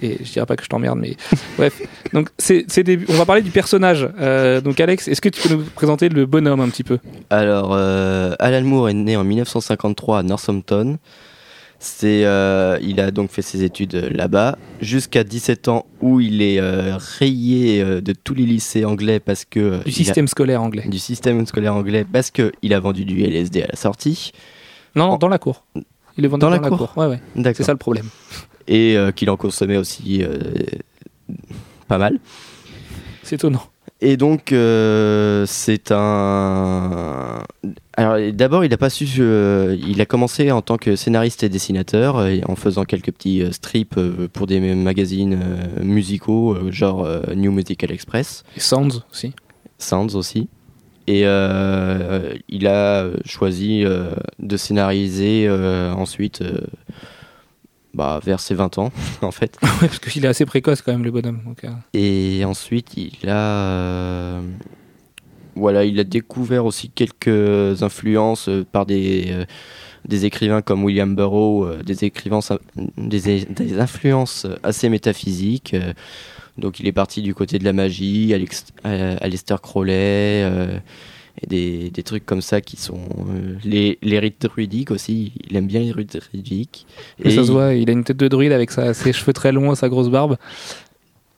Et 0.01 0.18
je 0.24 0.32
dirais 0.32 0.48
pas 0.48 0.56
que 0.56 0.63
je 0.63 0.70
t'emmerde, 0.70 0.98
mais 1.00 1.15
bref. 1.58 1.80
Donc 2.13 2.30
on 3.10 3.13
va 3.13 3.25
parler 3.25 3.44
du 3.44 3.51
personnage. 3.51 4.10
Euh, 4.20 4.62
donc 4.62 4.80
Alex, 4.80 5.08
est-ce 5.08 5.22
que 5.22 5.30
tu 5.30 5.48
peux 5.48 5.53
nous 5.53 5.63
présenter 5.63 6.10
le 6.10 6.25
bonhomme 6.25 6.60
un 6.60 6.70
petit 6.70 6.84
peu? 6.84 6.98
Alors, 7.30 7.72
euh, 7.74 8.34
Alan 8.39 8.63
Moore 8.63 8.89
est 8.89 8.94
né 8.94 9.15
en 9.15 9.24
1953 9.24 10.20
à 10.20 10.24
Northampton. 10.24 10.98
C'est, 11.84 12.26
euh, 12.26 12.78
il 12.84 13.00
a 13.02 13.10
donc 13.10 13.32
fait 13.32 13.42
ses 13.42 13.64
études 13.64 13.96
euh, 13.96 14.10
là-bas 14.12 14.56
jusqu'à 14.82 15.24
17 15.24 15.68
ans 15.68 15.88
où 16.00 16.20
il 16.20 16.44
est 16.44 16.60
euh, 16.60 16.96
rayé 17.18 17.82
euh, 17.82 18.02
de 18.02 18.14
tous 18.14 18.36
les 18.36 18.46
lycées 18.46 18.86
anglais 18.86 19.20
parce 19.20 19.46
que 19.46 19.84
Du 19.84 19.90
il 19.90 19.90
a- 19.90 19.94
système 19.96 20.28
scolaire 20.28 20.62
anglais. 20.62 20.84
du 20.88 21.00
système 21.00 21.44
scolaire 21.48 21.74
anglais 21.76 22.06
parce 22.06 22.30
que 22.30 22.52
il 22.62 22.76
a 22.76 22.80
vendu 22.80 23.04
du 23.04 23.24
LSD 23.24 23.64
à 23.64 23.68
la 23.68 23.76
sortie. 23.76 24.32
Non, 24.96 25.18
dans 25.18 25.28
la 25.28 25.40
cour. 25.40 25.66
Il 26.20 26.24
est 26.24 26.28
vendu 26.28 26.42
Dans 26.42 26.52
dans, 26.52 26.56
la 26.58 26.62
la 26.62 26.68
cour 26.70 26.78
cour. 26.94 26.98
Ouais, 26.98 27.08
ouais. 27.36 27.54
C'est 27.56 27.64
ça 27.64 27.72
le 27.72 27.80
problème. 27.80 28.06
Et 28.68 28.96
qu'il 29.16 29.32
en 29.32 29.38
consommait 29.38 29.78
aussi 29.78 30.24
pas 31.88 31.98
mal. 31.98 32.20
C'est 33.24 33.36
étonnant. 33.38 33.64
Et 34.03 34.17
donc, 34.17 34.51
euh, 34.51 35.46
c'est 35.46 35.91
un. 35.91 37.43
Alors, 37.96 38.34
d'abord, 38.34 38.65
il 38.65 38.74
a 38.74 38.77
pas 38.77 38.89
su. 38.89 39.05
euh, 39.20 39.77
il 39.88 40.01
a 40.01 40.08
commencé 40.08 40.51
en 40.51 40.63
tant 40.63 40.77
que 40.77 40.96
scénariste 40.96 41.43
et 41.43 41.50
dessinateur, 41.50 42.17
euh, 42.17 42.38
en 42.48 42.55
faisant 42.55 42.84
quelques 42.84 43.12
petits 43.12 43.43
strips 43.51 44.00
pour 44.34 44.48
des 44.48 44.60
magazines 44.74 45.39
musicaux, 45.84 46.72
genre 46.72 47.08
New 47.36 47.51
Musical 47.51 47.91
Express, 47.91 48.43
Et 48.58 48.60
Sounds 48.60 49.03
aussi. 49.12 49.34
Sounds 49.77 50.15
aussi. 50.15 50.50
Et 51.05 51.22
il 51.22 52.67
a 52.67 53.08
choisi 53.25 53.84
de 54.39 54.58
scénariser 54.58 55.48
ensuite, 55.50 56.43
bah, 57.94 58.20
vers 58.24 58.40
ses 58.40 58.54
20 58.56 58.78
ans, 58.78 58.92
en 59.22 59.32
fait. 59.32 59.58
ouais, 59.62 59.70
parce 59.82 60.00
qu'il 60.00 60.24
est 60.26 60.28
assez 60.28 60.46
précoce 60.46 60.82
quand 60.82 60.92
même 60.92 61.04
le 61.04 61.12
bonhomme. 61.12 61.42
Donc, 61.46 61.64
euh, 61.64 61.70
Et 61.94 62.44
ensuite, 62.46 62.96
il 62.96 63.30
a, 63.30 63.36
euh, 63.36 64.42
voilà, 65.56 65.84
il 65.84 66.00
a 66.00 66.04
découvert 66.04 66.66
aussi 66.66 66.90
quelques 66.90 67.84
influences 67.84 68.48
euh, 68.50 68.66
par 68.70 68.86
des, 68.86 69.28
euh, 69.30 69.46
des 70.06 70.26
écrivains 70.26 70.62
comme 70.62 70.84
William 70.84 71.16
Burroughs, 71.16 71.84
des 71.86 72.06
écrivains, 72.06 72.40
des, 72.98 73.46
des 73.46 73.80
influences 73.80 74.48
assez 74.64 74.90
métaphysiques. 74.90 75.76
donc, 76.58 76.80
il 76.80 76.88
est 76.88 76.92
parti 76.92 77.22
du 77.22 77.36
côté 77.36 77.60
de 77.60 77.64
la 77.66 77.74
magie, 77.74 78.34
Alex, 78.34 78.66
Aleister 78.84 79.56
Crowley. 79.62 80.82
Euh, 81.42 81.46
et 81.46 81.48
des, 81.48 81.90
des 81.90 82.04
trucs 82.04 82.26
comme 82.26 82.42
ça 82.42 82.62
qui 82.62 82.78
sont 82.78 83.00
euh, 83.30 83.56
les, 83.64 83.98
les 84.02 84.20
rites 84.20 84.42
druidiques 84.42 84.92
aussi 84.92 85.34
il 85.50 85.56
aime 85.58 85.68
bien 85.68 85.80
les 85.82 85.92
rites 85.92 86.18
druidiques 86.18 86.86
et 87.24 87.30
ça 87.32 87.42
il- 87.42 87.46
se 87.48 87.52
voit, 87.52 87.74
il 87.74 87.90
a 87.90 87.94
une 87.94 88.04
tête 88.04 88.18
de 88.18 88.28
druide 88.28 88.52
avec 88.52 88.72
sa, 88.72 88.94
ses 88.94 89.12
cheveux 89.14 89.34
très 89.34 89.52
longs, 89.52 89.74
sa 89.76 89.90
grosse 89.90 90.10
barbe. 90.10 90.38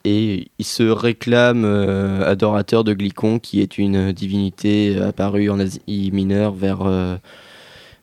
Et 0.06 0.48
il 0.60 0.66
se 0.66 0.84
réclame 0.84 1.64
euh, 1.64 2.30
adorateur 2.30 2.84
de 2.84 2.94
Glycon, 2.94 3.40
qui 3.40 3.62
est 3.62 3.78
une 3.78 4.12
divinité 4.12 4.98
apparue 5.02 5.50
en 5.50 5.60
Asie 5.62 6.10
mineure 6.12 6.52
vers, 6.54 6.82
euh, 6.82 7.16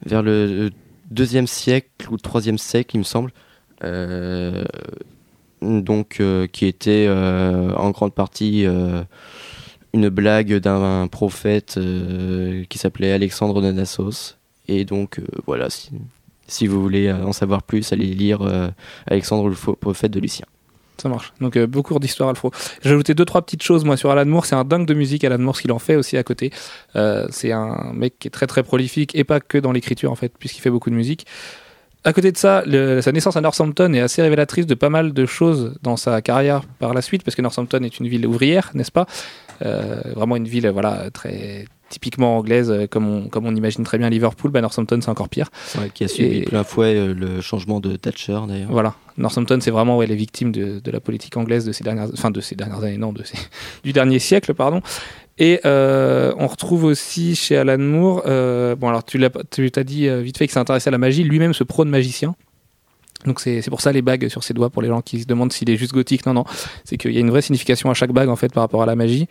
vers 0.06 0.22
le 0.22 0.70
deuxième 1.10 1.46
siècle 1.46 2.10
ou 2.10 2.16
troisième 2.16 2.56
siècle, 2.56 2.96
il 2.96 3.00
me 3.00 3.04
semble. 3.04 3.32
Euh, 3.84 4.64
donc, 5.60 6.20
euh, 6.20 6.46
qui 6.46 6.64
était 6.64 7.04
euh, 7.06 7.74
en 7.74 7.90
grande 7.90 8.14
partie 8.14 8.64
euh, 8.64 9.02
une 9.92 10.08
blague 10.08 10.54
d'un 10.56 11.08
prophète 11.08 11.76
euh, 11.76 12.64
qui 12.68 12.78
s'appelait 12.78 13.12
Alexandre 13.12 13.60
de 13.60 13.72
Nassos. 13.72 14.36
Et 14.68 14.84
donc, 14.84 15.18
euh, 15.18 15.24
voilà, 15.46 15.68
si, 16.46 16.66
vous 16.66 16.80
voulez 16.80 17.08
euh, 17.08 17.24
en 17.24 17.32
savoir 17.32 17.62
plus, 17.62 17.92
allez 17.92 18.06
lire 18.06 18.40
Alexandre 19.06 19.48
le 19.48 19.54
faux 19.54 19.74
prophète 19.74 20.12
de 20.12 20.20
Lucien. 20.20 20.46
Ça 20.98 21.08
marche. 21.08 21.32
Donc 21.40 21.58
beaucoup 21.60 21.98
d'histoires 21.98 22.28
Alfro. 22.28 22.50
J'ai 22.82 22.90
ajouté 22.90 23.14
deux 23.14 23.24
trois 23.24 23.40
petites 23.40 23.62
choses 23.62 23.86
moi 23.86 23.96
sur 23.96 24.10
Alan 24.10 24.26
Moore. 24.26 24.44
C'est 24.44 24.54
un 24.54 24.64
dingue 24.64 24.84
de 24.84 24.92
musique 24.92 25.24
Alan 25.24 25.38
Moore 25.38 25.56
ce 25.56 25.62
qu'il 25.62 25.72
en 25.72 25.78
fait 25.78 25.96
aussi 25.96 26.18
à 26.18 26.22
côté. 26.22 26.52
C'est 27.30 27.52
un 27.52 27.92
mec 27.94 28.18
qui 28.18 28.28
est 28.28 28.30
très 28.30 28.46
très 28.46 28.62
prolifique 28.62 29.14
et 29.14 29.24
pas 29.24 29.40
que 29.40 29.56
dans 29.56 29.72
l'écriture 29.72 30.12
en 30.12 30.14
fait 30.14 30.30
puisqu'il 30.38 30.60
fait 30.60 30.68
beaucoup 30.68 30.90
de 30.90 30.94
musique. 30.94 31.26
À 32.04 32.12
côté 32.12 32.32
de 32.32 32.36
ça, 32.36 32.64
sa 33.00 33.12
naissance 33.12 33.36
à 33.38 33.40
Northampton 33.40 33.94
est 33.94 34.00
assez 34.00 34.20
révélatrice 34.20 34.66
de 34.66 34.74
pas 34.74 34.90
mal 34.90 35.14
de 35.14 35.24
choses 35.24 35.74
dans 35.82 35.96
sa 35.96 36.20
carrière 36.20 36.64
par 36.78 36.92
la 36.92 37.00
suite 37.00 37.24
parce 37.24 37.34
que 37.34 37.40
Northampton 37.40 37.82
est 37.82 37.98
une 37.98 38.06
ville 38.06 38.26
ouvrière, 38.26 38.70
n'est-ce 38.74 38.92
pas? 38.92 39.06
Vraiment 39.60 40.36
une 40.36 40.48
ville 40.48 40.68
voilà 40.68 41.10
très 41.12 41.64
typiquement 41.90 42.36
anglaise 42.38 42.70
euh, 42.70 42.86
comme 42.86 43.08
on 43.08 43.28
comme 43.28 43.46
on 43.46 43.54
imagine 43.54 43.82
très 43.84 43.98
bien 43.98 44.08
Liverpool. 44.08 44.50
Bah, 44.52 44.60
Northampton 44.60 45.00
c'est 45.02 45.08
encore 45.10 45.28
pire. 45.28 45.50
Ouais, 45.78 45.90
qui 45.92 46.04
a 46.04 46.08
subi 46.08 46.38
Et- 46.38 46.42
plein 46.42 46.62
fouet 46.64 46.94
euh, 46.94 47.12
le 47.14 47.40
changement 47.40 47.80
de 47.80 47.96
Thatcher 47.96 48.38
d'ailleurs. 48.46 48.70
Voilà, 48.70 48.94
Northampton, 49.18 49.58
c'est 49.60 49.72
vraiment 49.72 49.96
ouais, 49.96 50.06
les 50.06 50.14
victimes 50.14 50.52
de, 50.52 50.78
de 50.78 50.90
la 50.90 51.00
politique 51.00 51.36
anglaise 51.36 51.64
de 51.64 51.72
ces 51.72 51.82
dernières, 51.82 52.08
enfin 52.12 52.30
de 52.30 52.40
ces 52.40 52.54
dernières 52.54 52.82
années, 52.84 52.96
non, 52.96 53.12
de 53.12 53.22
ces, 53.24 53.36
du 53.84 53.92
dernier 53.92 54.18
siècle, 54.20 54.54
pardon. 54.54 54.80
Et 55.38 55.58
euh, 55.64 56.32
on 56.38 56.46
retrouve 56.46 56.84
aussi 56.84 57.34
chez 57.34 57.56
Alan 57.56 57.78
Moore, 57.78 58.22
euh, 58.26 58.76
bon 58.76 58.88
alors 58.88 59.02
tu 59.04 59.18
l'as, 59.18 59.30
tu 59.50 59.68
t'as 59.70 59.82
dit 59.84 60.06
euh, 60.06 60.20
vite 60.20 60.36
fait 60.38 60.46
qu'il 60.46 60.52
s'intéressait 60.54 60.88
à 60.88 60.92
la 60.92 60.98
magie, 60.98 61.24
lui-même 61.24 61.54
se 61.54 61.64
prône 61.64 61.88
magicien. 61.88 62.36
Donc 63.26 63.38
c'est 63.40 63.62
pour 63.68 63.80
ça 63.82 63.92
les 63.92 64.02
bagues 64.02 64.28
sur 64.28 64.42
ses 64.44 64.54
doigts 64.54 64.70
pour 64.70 64.80
les 64.82 64.88
gens 64.88 65.02
qui 65.02 65.20
se 65.20 65.26
demandent 65.26 65.52
s'il 65.52 65.68
est 65.70 65.76
juste 65.76 65.92
gothique. 65.92 66.24
Non 66.26 66.32
non, 66.34 66.44
c'est 66.84 66.96
qu'il 66.96 67.12
y 67.12 67.16
a 67.18 67.20
une 67.20 67.30
vraie 67.30 67.42
signification 67.42 67.90
à 67.90 67.94
chaque 67.94 68.12
bague 68.12 68.28
en 68.30 68.36
fait 68.36 68.52
par 68.52 68.62
rapport 68.62 68.82
à 68.82 68.86
la 68.86 68.96
magie. 68.96 69.26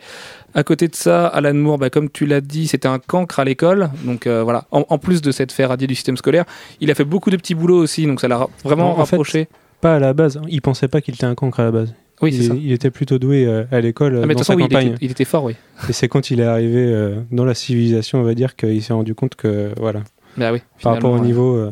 À 0.54 0.62
côté 0.62 0.86
de 0.88 0.94
ça, 0.94 1.26
Alan 1.26 1.54
Moore, 1.54 1.78
bah, 1.78 1.90
comme 1.90 2.08
tu 2.08 2.26
l'as 2.26 2.40
dit, 2.40 2.68
c'était 2.68 2.88
un 2.88 2.98
cancre 3.00 3.40
à 3.40 3.44
l'école. 3.44 3.90
Donc 4.04 4.26
euh, 4.26 4.42
voilà, 4.42 4.66
en, 4.70 4.84
en 4.88 4.98
plus 4.98 5.22
de 5.22 5.32
cette 5.32 5.50
fait 5.52 5.64
radier 5.66 5.86
du 5.88 5.94
système 5.94 6.16
scolaire, 6.16 6.44
il 6.80 6.90
a 6.90 6.94
fait 6.94 7.04
beaucoup 7.04 7.30
de 7.30 7.36
petits 7.36 7.54
boulots 7.54 7.78
aussi. 7.78 8.06
Donc 8.06 8.20
ça 8.20 8.28
l'a 8.28 8.38
ra- 8.38 8.50
vraiment 8.64 8.94
fait, 8.94 9.00
rapproché. 9.16 9.48
Pas 9.80 9.96
à 9.96 9.98
la 9.98 10.12
base. 10.12 10.36
hein. 10.36 10.42
Il 10.48 10.62
pensait 10.62 10.88
pas 10.88 11.00
qu'il 11.00 11.14
était 11.14 11.24
un 11.24 11.34
cancre 11.34 11.58
à 11.60 11.64
la 11.64 11.70
base. 11.72 11.94
Oui, 12.22 12.30
il, 12.34 12.42
c'est 12.42 12.48
ça. 12.48 12.54
il 12.54 12.70
était 12.70 12.90
plutôt 12.90 13.18
doué 13.18 13.46
euh, 13.46 13.64
à 13.72 13.80
l'école 13.80 14.14
euh, 14.14 14.20
Ah, 14.22 14.26
mais 14.26 14.34
de 14.34 14.38
dans 14.38 14.40
toute 14.40 14.46
sa 14.46 14.52
façon, 14.52 14.58
oui, 14.58 14.66
il, 14.70 14.72
campagne. 14.74 14.88
était, 14.92 15.04
il 15.06 15.10
était 15.10 15.24
fort, 15.24 15.42
oui. 15.44 15.54
Et 15.88 15.92
c'est 15.94 16.06
quand 16.06 16.30
il 16.30 16.38
est 16.40 16.44
arrivé 16.44 16.76
euh, 16.92 17.20
dans 17.32 17.46
la 17.46 17.54
civilisation, 17.54 18.20
on 18.20 18.22
va 18.24 18.34
dire, 18.34 18.56
qu'il 18.56 18.82
s'est 18.82 18.92
rendu 18.92 19.14
compte 19.14 19.36
que, 19.36 19.70
voilà, 19.78 20.00
Bah 20.36 20.52
oui. 20.52 20.60
par 20.82 20.92
rapport 20.94 21.12
au 21.12 21.18
niveau, 21.18 21.56
euh, 21.56 21.70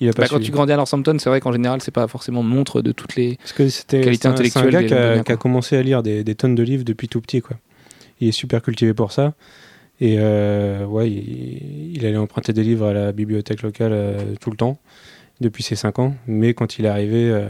il 0.00 0.08
a 0.08 0.12
pas 0.12 0.22
Bah, 0.22 0.28
quand 0.30 0.40
tu 0.40 0.50
grandis 0.50 0.72
à 0.72 0.76
Northampton, 0.76 1.16
c'est 1.18 1.28
vrai 1.28 1.40
qu'en 1.40 1.52
général, 1.52 1.80
c'est 1.80 1.90
pas 1.90 2.06
forcément 2.08 2.42
montre 2.42 2.82
de 2.82 2.92
toutes 2.92 3.16
les. 3.16 3.36
Parce 3.36 3.52
que 3.52 3.68
c'était 3.68 4.00
Qualité 4.00 4.22
c'est 4.22 4.28
un, 4.28 4.36
c'est 4.36 4.58
un 4.58 4.60
intellectuelle 4.62 4.88
gars 4.88 5.22
qui 5.22 5.30
a, 5.30 5.34
a 5.34 5.36
commencé 5.36 5.76
à 5.76 5.82
lire 5.82 6.02
des, 6.02 6.24
des 6.24 6.34
tonnes 6.34 6.54
de 6.54 6.62
livres 6.62 6.84
depuis 6.84 7.08
tout 7.08 7.20
petit, 7.20 7.40
quoi. 7.40 7.56
Il 8.20 8.28
est 8.28 8.32
super 8.32 8.62
cultivé 8.62 8.94
pour 8.94 9.12
ça. 9.12 9.34
Et 10.00 10.16
euh, 10.18 10.84
ouais, 10.86 11.10
il, 11.10 11.96
il 11.96 12.06
allait 12.06 12.16
emprunter 12.16 12.52
des 12.52 12.62
livres 12.62 12.86
à 12.86 12.92
la 12.92 13.12
bibliothèque 13.12 13.62
locale 13.62 13.92
euh, 13.92 14.34
tout 14.40 14.50
le 14.50 14.56
temps, 14.56 14.78
depuis 15.40 15.62
ses 15.62 15.76
5 15.76 15.98
ans. 15.98 16.14
Mais 16.26 16.54
quand 16.54 16.78
il 16.78 16.84
est 16.84 16.88
arrivé 16.88 17.30
euh, 17.30 17.48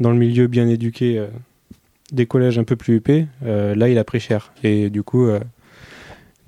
dans 0.00 0.10
le 0.10 0.16
milieu 0.18 0.46
bien 0.48 0.68
éduqué 0.68 1.18
euh, 1.18 1.26
des 2.12 2.26
collèges 2.26 2.58
un 2.58 2.64
peu 2.64 2.76
plus 2.76 2.96
huppés, 2.96 3.26
euh, 3.44 3.74
là, 3.74 3.88
il 3.88 3.98
a 3.98 4.04
pris 4.04 4.20
cher. 4.20 4.52
Et 4.62 4.90
du 4.90 5.02
coup, 5.02 5.26
euh, 5.26 5.40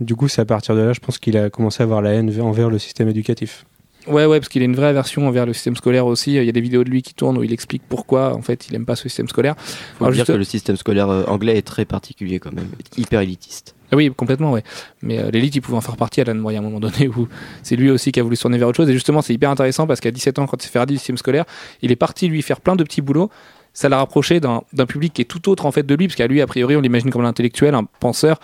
du 0.01 0.15
coup 0.15 0.29
c'est 0.29 0.41
à 0.43 0.45
partir 0.45 0.75
de 0.75 0.81
là, 0.81 0.93
je 0.93 1.01
pense 1.01 1.19
qu'il 1.19 1.37
a 1.37 1.51
commencé 1.51 1.83
à 1.83 1.85
avoir 1.85 2.03
la 2.03 2.13
haine 2.13 2.41
envers 2.41 2.71
le 2.71 2.79
système 2.79 3.09
éducatif. 3.09 3.65
Ouais, 4.07 4.25
ouais, 4.25 4.39
parce 4.39 4.49
qu'il 4.49 4.63
a 4.63 4.65
une 4.65 4.77
vraie 4.77 4.87
aversion 4.87 5.27
envers 5.29 5.45
le 5.45 5.53
système 5.53 5.77
scolaire 5.77 6.07
aussi. 6.07 6.35
Il 6.35 6.45
y 6.45 6.49
a 6.49 6.53
des 6.53 6.61
vidéos 6.63 6.83
de 6.85 6.89
lui 6.89 7.03
qui 7.03 7.13
tournent 7.13 7.37
où 7.37 7.43
il 7.43 7.53
explique 7.53 7.83
pourquoi, 7.89 8.35
en 8.35 8.41
fait, 8.41 8.69
il 8.69 8.75
aime 8.75 8.87
pas 8.87 8.97
ce 8.97 9.03
système 9.03 9.29
scolaire. 9.29 9.55
faut 9.59 10.05
Alors, 10.05 10.15
dire 10.15 10.25
juste- 10.25 10.33
que 10.33 10.39
le 10.39 10.45
système 10.45 10.77
scolaire 10.77 11.11
euh, 11.11 11.25
anglais 11.27 11.59
est 11.59 11.63
très 11.67 11.85
particulier 11.85 12.39
quand 12.39 12.53
même, 12.53 12.69
hyper 12.97 13.21
élitiste. 13.21 13.75
Ah 13.93 13.97
oui, 13.97 14.11
complètement, 14.15 14.53
ouais. 14.53 14.63
Mais 15.03 15.19
euh, 15.19 15.31
l'élite, 15.31 15.57
il 15.57 15.61
pouvait 15.61 15.77
en 15.77 15.81
faire 15.83 15.97
partie, 15.97 16.21
Alan 16.23 16.35
Moore, 16.35 16.53
il 16.53 16.55
y 16.55 16.57
a 16.57 16.61
un 16.61 16.65
moment 16.65 16.81
donné 16.81 17.09
où 17.09 17.29
c'est 17.63 17.77
lui 17.77 17.91
aussi 17.91 18.13
qui 18.13 18.21
a 18.21 18.23
voulu 18.23 18.37
se 18.37 18.43
tourner 18.43 18.57
vers 18.59 18.69
autre 18.69 18.77
chose. 18.77 18.89
Et 18.89 18.93
justement, 18.95 19.21
c'est 19.21 19.35
hyper 19.35 19.51
intéressant 19.51 19.87
parce 19.87 20.01
qu'à 20.01 20.11
17 20.11 20.39
ans, 20.39 20.47
quand 20.47 20.63
il 20.63 20.67
s'est 20.67 20.73
fait 20.73 20.79
radier 20.79 20.95
du 20.95 20.99
système 20.99 21.17
scolaire, 21.19 21.45
il 21.83 21.91
est 21.91 21.97
parti 21.97 22.29
lui 22.29 22.41
faire 22.41 22.61
plein 22.61 22.77
de 22.77 22.85
petits 22.85 23.03
boulots. 23.03 23.31
Ça 23.75 23.89
l'a 23.89 23.99
rapproché 23.99 24.41
d'un 24.41 24.63
public 24.89 25.13
qui 25.13 25.23
est 25.23 25.27
tout 25.27 25.49
autre 25.49 25.65
en 25.67 25.71
fait 25.71 25.85
de 25.85 25.95
lui, 25.95 26.07
parce 26.09 26.17
qu'à 26.17 26.27
lui, 26.27 26.41
a 26.41 26.47
priori, 26.47 26.75
on 26.77 26.81
l'imagine 26.81 27.11
comme 27.11 27.25
un 27.25 27.29
intellectuel, 27.29 27.75
un 27.75 27.85
penseur. 28.01 28.41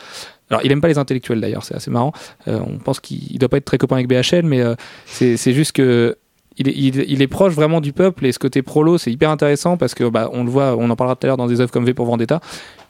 Alors, 0.50 0.62
il 0.64 0.70
aime 0.72 0.80
pas 0.80 0.88
les 0.88 0.98
intellectuels 0.98 1.40
d'ailleurs, 1.40 1.64
c'est 1.64 1.74
assez 1.74 1.90
marrant. 1.90 2.12
Euh, 2.48 2.60
on 2.66 2.78
pense 2.78 3.00
qu'il 3.00 3.32
il 3.32 3.38
doit 3.38 3.48
pas 3.48 3.56
être 3.56 3.64
très 3.64 3.78
copain 3.78 3.96
avec 3.96 4.08
BHL, 4.08 4.44
mais 4.44 4.60
euh, 4.60 4.74
c'est 5.06 5.52
juste 5.52 5.72
que 5.72 6.16
il 6.56 6.68
est, 6.68 6.72
il, 6.76 6.96
il 7.10 7.22
est 7.22 7.26
proche 7.26 7.52
vraiment 7.52 7.80
du 7.80 7.92
peuple 7.92 8.26
et 8.26 8.32
ce 8.32 8.38
côté 8.38 8.62
prolo 8.62 8.98
c'est 8.98 9.10
hyper 9.10 9.30
intéressant 9.30 9.76
parce 9.76 9.94
que 9.94 10.04
bah, 10.08 10.30
on 10.32 10.44
le 10.44 10.50
voit 10.50 10.76
on 10.76 10.88
en 10.90 10.96
parlera 10.96 11.16
tout 11.16 11.26
à 11.26 11.28
l'heure 11.28 11.36
dans 11.36 11.46
des 11.46 11.60
œuvres 11.60 11.70
comme 11.72 11.84
V 11.84 11.94
pour 11.94 12.06
Vendetta 12.06 12.40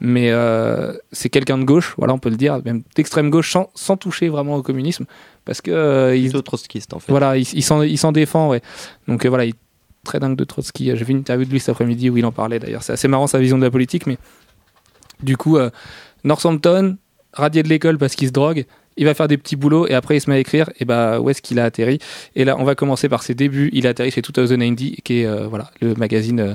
mais 0.01 0.31
euh, 0.31 0.93
c'est 1.13 1.31
quelqu'un 1.31 1.59
de 1.59 1.65
gauche 1.65 1.95
voilà 1.97 2.13
on 2.13 2.19
peut 2.19 2.29
le 2.29 2.37
dire 2.37 2.61
même 2.65 2.83
d'extrême 2.95 3.31
gauche 3.31 3.51
sans, 3.53 3.71
sans 3.75 3.97
toucher 3.97 4.29
vraiment 4.29 4.57
au 4.57 4.63
communisme 4.63 5.07
parce 5.45 5.61
que 5.61 5.71
euh, 5.71 6.17
il, 6.17 6.25
Plutôt 6.25 6.43
trotskiste 6.43 6.93
en 6.95 6.99
fait. 6.99 7.11
voilà 7.11 7.37
il, 7.37 7.47
il 7.55 7.99
s'en 7.99 8.13
défend 8.13 8.49
ouais 8.51 8.61
donc 9.09 9.25
euh, 9.25 9.29
voilà 9.29 9.45
il 9.47 9.51
est 9.51 9.59
très 10.05 10.21
dingue 10.21 10.37
de 10.37 10.45
Trotsky 10.45 10.95
j'ai 10.95 11.05
vu 11.05 11.13
une 11.13 11.19
interview 11.21 11.47
de 11.47 11.51
lui 11.51 11.61
cet 11.61 11.71
après-midi 11.71 12.11
où 12.11 12.19
il 12.19 12.27
en 12.27 12.33
parlait 12.33 12.59
d'ailleurs 12.59 12.83
c'est 12.83 12.93
assez 12.93 13.09
marrant 13.09 13.27
sa 13.27 13.39
vision 13.39 13.57
de 13.57 13.65
la 13.65 13.71
politique 13.71 14.07
mais 14.07 14.19
du 15.23 15.39
coup 15.39 15.57
Northampton 16.25 16.99
radié 17.35 17.63
de 17.63 17.69
l'école 17.69 17.99
parce 17.99 18.15
qu'il 18.15 18.29
se 18.29 18.33
drogue 18.33 18.65
il 18.97 19.05
va 19.05 19.15
faire 19.15 19.29
des 19.29 19.37
petits 19.37 19.57
boulots 19.57 19.87
et 19.87 19.95
après 19.95 20.17
il 20.17 20.21
se 20.21 20.31
met 20.31 20.37
à 20.37 20.39
écrire 20.39 20.71
et 20.79 20.85
bah 20.85 21.21
où 21.21 21.31
est-ce 21.31 21.43
qu'il 21.43 21.59
a 21.59 21.65
atterri? 21.65 21.99
Et 22.37 22.45
là 22.45 22.57
on 22.59 22.65
va 22.65 22.75
commencer 22.75 23.09
par 23.09 23.23
ses 23.23 23.35
débuts. 23.35 23.71
Il 23.73 23.87
a 23.87 23.91
atterri 23.91 24.11
chez 24.11 24.23
2090 24.23 24.97
qui 25.03 25.21
est 25.21 25.27
euh, 25.27 25.47
voilà 25.49 25.71
le 25.81 25.95
magazine 25.95 26.41
euh, 26.41 26.55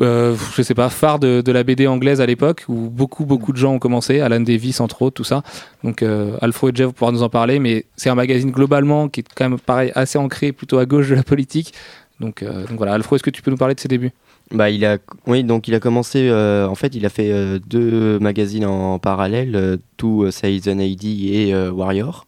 euh, 0.00 0.34
je 0.56 0.62
sais 0.62 0.74
pas 0.74 0.88
phare 0.88 1.18
de, 1.18 1.52
la 1.52 1.64
BD 1.64 1.86
anglaise 1.86 2.22
à 2.22 2.26
l'époque 2.26 2.64
où 2.68 2.88
beaucoup 2.88 3.26
beaucoup 3.26 3.52
de 3.52 3.58
gens 3.58 3.74
ont 3.74 3.78
commencé 3.78 4.20
Alan 4.20 4.40
Davis 4.40 4.80
entre 4.80 5.02
autres 5.02 5.16
tout 5.16 5.24
ça. 5.24 5.42
Donc 5.84 6.02
Alfred 6.40 6.74
et 6.74 6.78
Jeff 6.78 6.92
pouvoir 6.92 7.12
nous 7.12 7.22
en 7.22 7.28
parler 7.28 7.58
mais 7.58 7.84
c'est 7.96 8.08
un 8.08 8.14
magazine 8.14 8.50
globalement 8.50 9.08
qui 9.08 9.20
est 9.20 9.26
quand 9.34 9.48
même 9.48 9.58
pareil 9.58 9.92
assez 9.94 10.18
ancré 10.18 10.52
plutôt 10.52 10.78
à 10.78 10.86
gauche 10.86 11.08
de 11.08 11.14
la 11.14 11.22
politique. 11.22 11.74
Donc, 12.20 12.44
donc 12.44 12.78
voilà. 12.78 12.92
Alfred 12.94 13.16
est-ce 13.16 13.22
que 13.24 13.30
tu 13.30 13.42
peux 13.42 13.50
nous 13.50 13.56
parler 13.56 13.74
de 13.74 13.80
ses 13.80 13.88
débuts? 13.88 14.12
Bah, 14.52 14.68
il 14.70 14.84
a, 14.84 14.98
oui, 15.26 15.44
donc 15.44 15.66
il 15.68 15.74
a 15.74 15.80
commencé. 15.80 16.28
euh, 16.28 16.68
en 16.68 16.74
fait, 16.74 16.94
il 16.94 17.06
a 17.06 17.08
fait 17.08 17.30
euh, 17.32 17.58
deux 17.58 18.18
magazines 18.18 18.66
en 18.66 18.98
parallèle, 18.98 19.56
euh, 19.56 19.76
To 19.96 20.30
Season 20.30 20.78
AD 20.78 21.04
et 21.04 21.54
euh, 21.54 21.70
Warrior. 21.70 22.26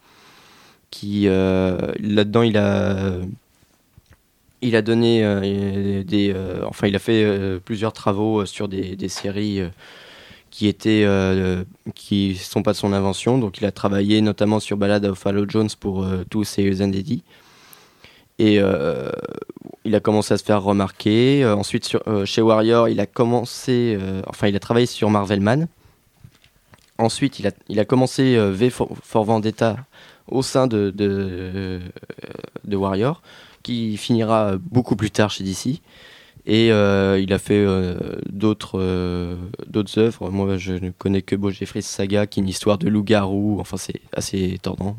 Qui 0.90 1.28
euh, 1.28 1.76
là-dedans, 2.00 2.42
il 2.42 2.56
a, 2.56 3.16
il 4.62 4.76
a 4.76 4.82
donné 4.82 5.24
euh, 5.24 6.02
des, 6.02 6.32
euh, 6.34 6.64
enfin, 6.66 6.86
il 6.86 6.96
a 6.96 6.98
fait 6.98 7.24
euh, 7.24 7.58
plusieurs 7.62 7.92
travaux 7.92 8.40
euh, 8.40 8.46
sur 8.46 8.68
des, 8.68 8.96
des 8.96 9.08
séries 9.08 9.60
euh, 9.60 9.68
qui 10.50 10.68
étaient, 10.68 11.04
euh, 11.04 11.64
qui 11.94 12.36
sont 12.36 12.62
pas 12.62 12.72
de 12.72 12.76
son 12.78 12.92
invention. 12.92 13.38
Donc, 13.38 13.58
il 13.58 13.66
a 13.66 13.72
travaillé 13.72 14.20
notamment 14.22 14.60
sur 14.60 14.76
Ballad 14.76 15.04
of 15.04 15.26
Halo 15.26 15.46
Jones 15.48 15.70
pour 15.80 16.04
euh, 16.04 16.24
To 16.30 16.44
Season 16.44 16.92
AD. 16.92 17.20
Et 18.38 18.58
euh, 18.58 19.10
il 19.84 19.94
a 19.94 20.00
commencé 20.00 20.34
à 20.34 20.38
se 20.38 20.44
faire 20.44 20.62
remarquer. 20.62 21.44
Euh, 21.44 21.54
ensuite, 21.54 21.96
euh, 22.06 22.24
chez 22.24 22.42
Warrior, 22.42 22.88
il 22.88 23.00
a 23.00 23.06
commencé, 23.06 23.98
enfin, 24.26 24.48
il 24.48 24.56
a 24.56 24.60
travaillé 24.60 24.86
sur 24.86 25.10
Marvel 25.10 25.40
Man. 25.40 25.68
Ensuite, 26.98 27.40
il 27.40 27.80
a, 27.80 27.84
commencé 27.84 28.38
V 28.52 28.70
for, 28.70 29.24
Vendetta 29.24 29.78
au 30.28 30.42
sein 30.42 30.68
de, 30.68 31.80
Warrior, 32.70 33.20
qui 33.64 33.96
finira 33.96 34.56
beaucoup 34.58 34.94
plus 34.94 35.10
tard 35.10 35.30
chez 35.30 35.42
DC. 35.42 35.80
Et 36.46 36.68
il 36.68 37.32
a 37.32 37.38
fait 37.38 37.66
d'autres 38.26 38.78
œuvres. 39.98 40.30
Moi, 40.30 40.56
je 40.56 40.74
ne 40.74 40.90
connais 40.90 41.22
que 41.22 41.34
Jeffries 41.50 41.82
Saga, 41.82 42.28
qui 42.28 42.38
est 42.38 42.44
une 42.44 42.48
histoire 42.48 42.78
de 42.78 42.88
loup-garou. 42.88 43.58
Enfin, 43.58 43.76
c'est 43.76 44.00
assez 44.12 44.56
tordant. 44.62 44.96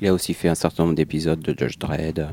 Il 0.00 0.08
a 0.08 0.14
aussi 0.14 0.34
fait 0.34 0.48
un 0.48 0.54
certain 0.54 0.84
nombre 0.84 0.94
d'épisodes 0.94 1.40
de 1.40 1.54
Judge 1.58 1.78
Dredd. 1.78 2.28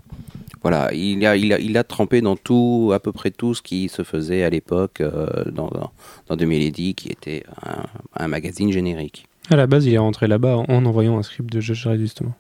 Voilà, 0.61 0.91
il 0.93 1.23
a, 1.25 1.35
il, 1.35 1.53
a, 1.53 1.59
il 1.59 1.83
trempé 1.87 2.21
dans 2.21 2.35
tout, 2.35 2.91
à 2.93 2.99
peu 2.99 3.11
près 3.11 3.29
tout 3.29 3.53
ce 3.53 3.61
qui 3.61 3.87
se 3.87 4.03
faisait 4.03 4.43
à 4.43 4.49
l'époque 4.49 5.01
euh, 5.01 5.45
dans, 5.51 5.67
dans, 5.67 5.91
dans 6.27 6.35
2010, 6.35 6.95
qui 6.95 7.09
était 7.09 7.43
un, 7.63 7.83
un 8.15 8.27
magazine 8.27 8.71
générique. 8.71 9.27
À 9.51 9.55
la 9.55 9.67
base, 9.67 9.85
il 9.85 9.93
est 9.93 9.99
rentré 9.99 10.27
là-bas 10.27 10.57
en 10.67 10.85
envoyant 10.85 11.19
un 11.19 11.23
script 11.23 11.51
de 11.51 11.59
Judge 11.59 11.83
Dredd, 11.83 11.99
justement. 11.99 12.33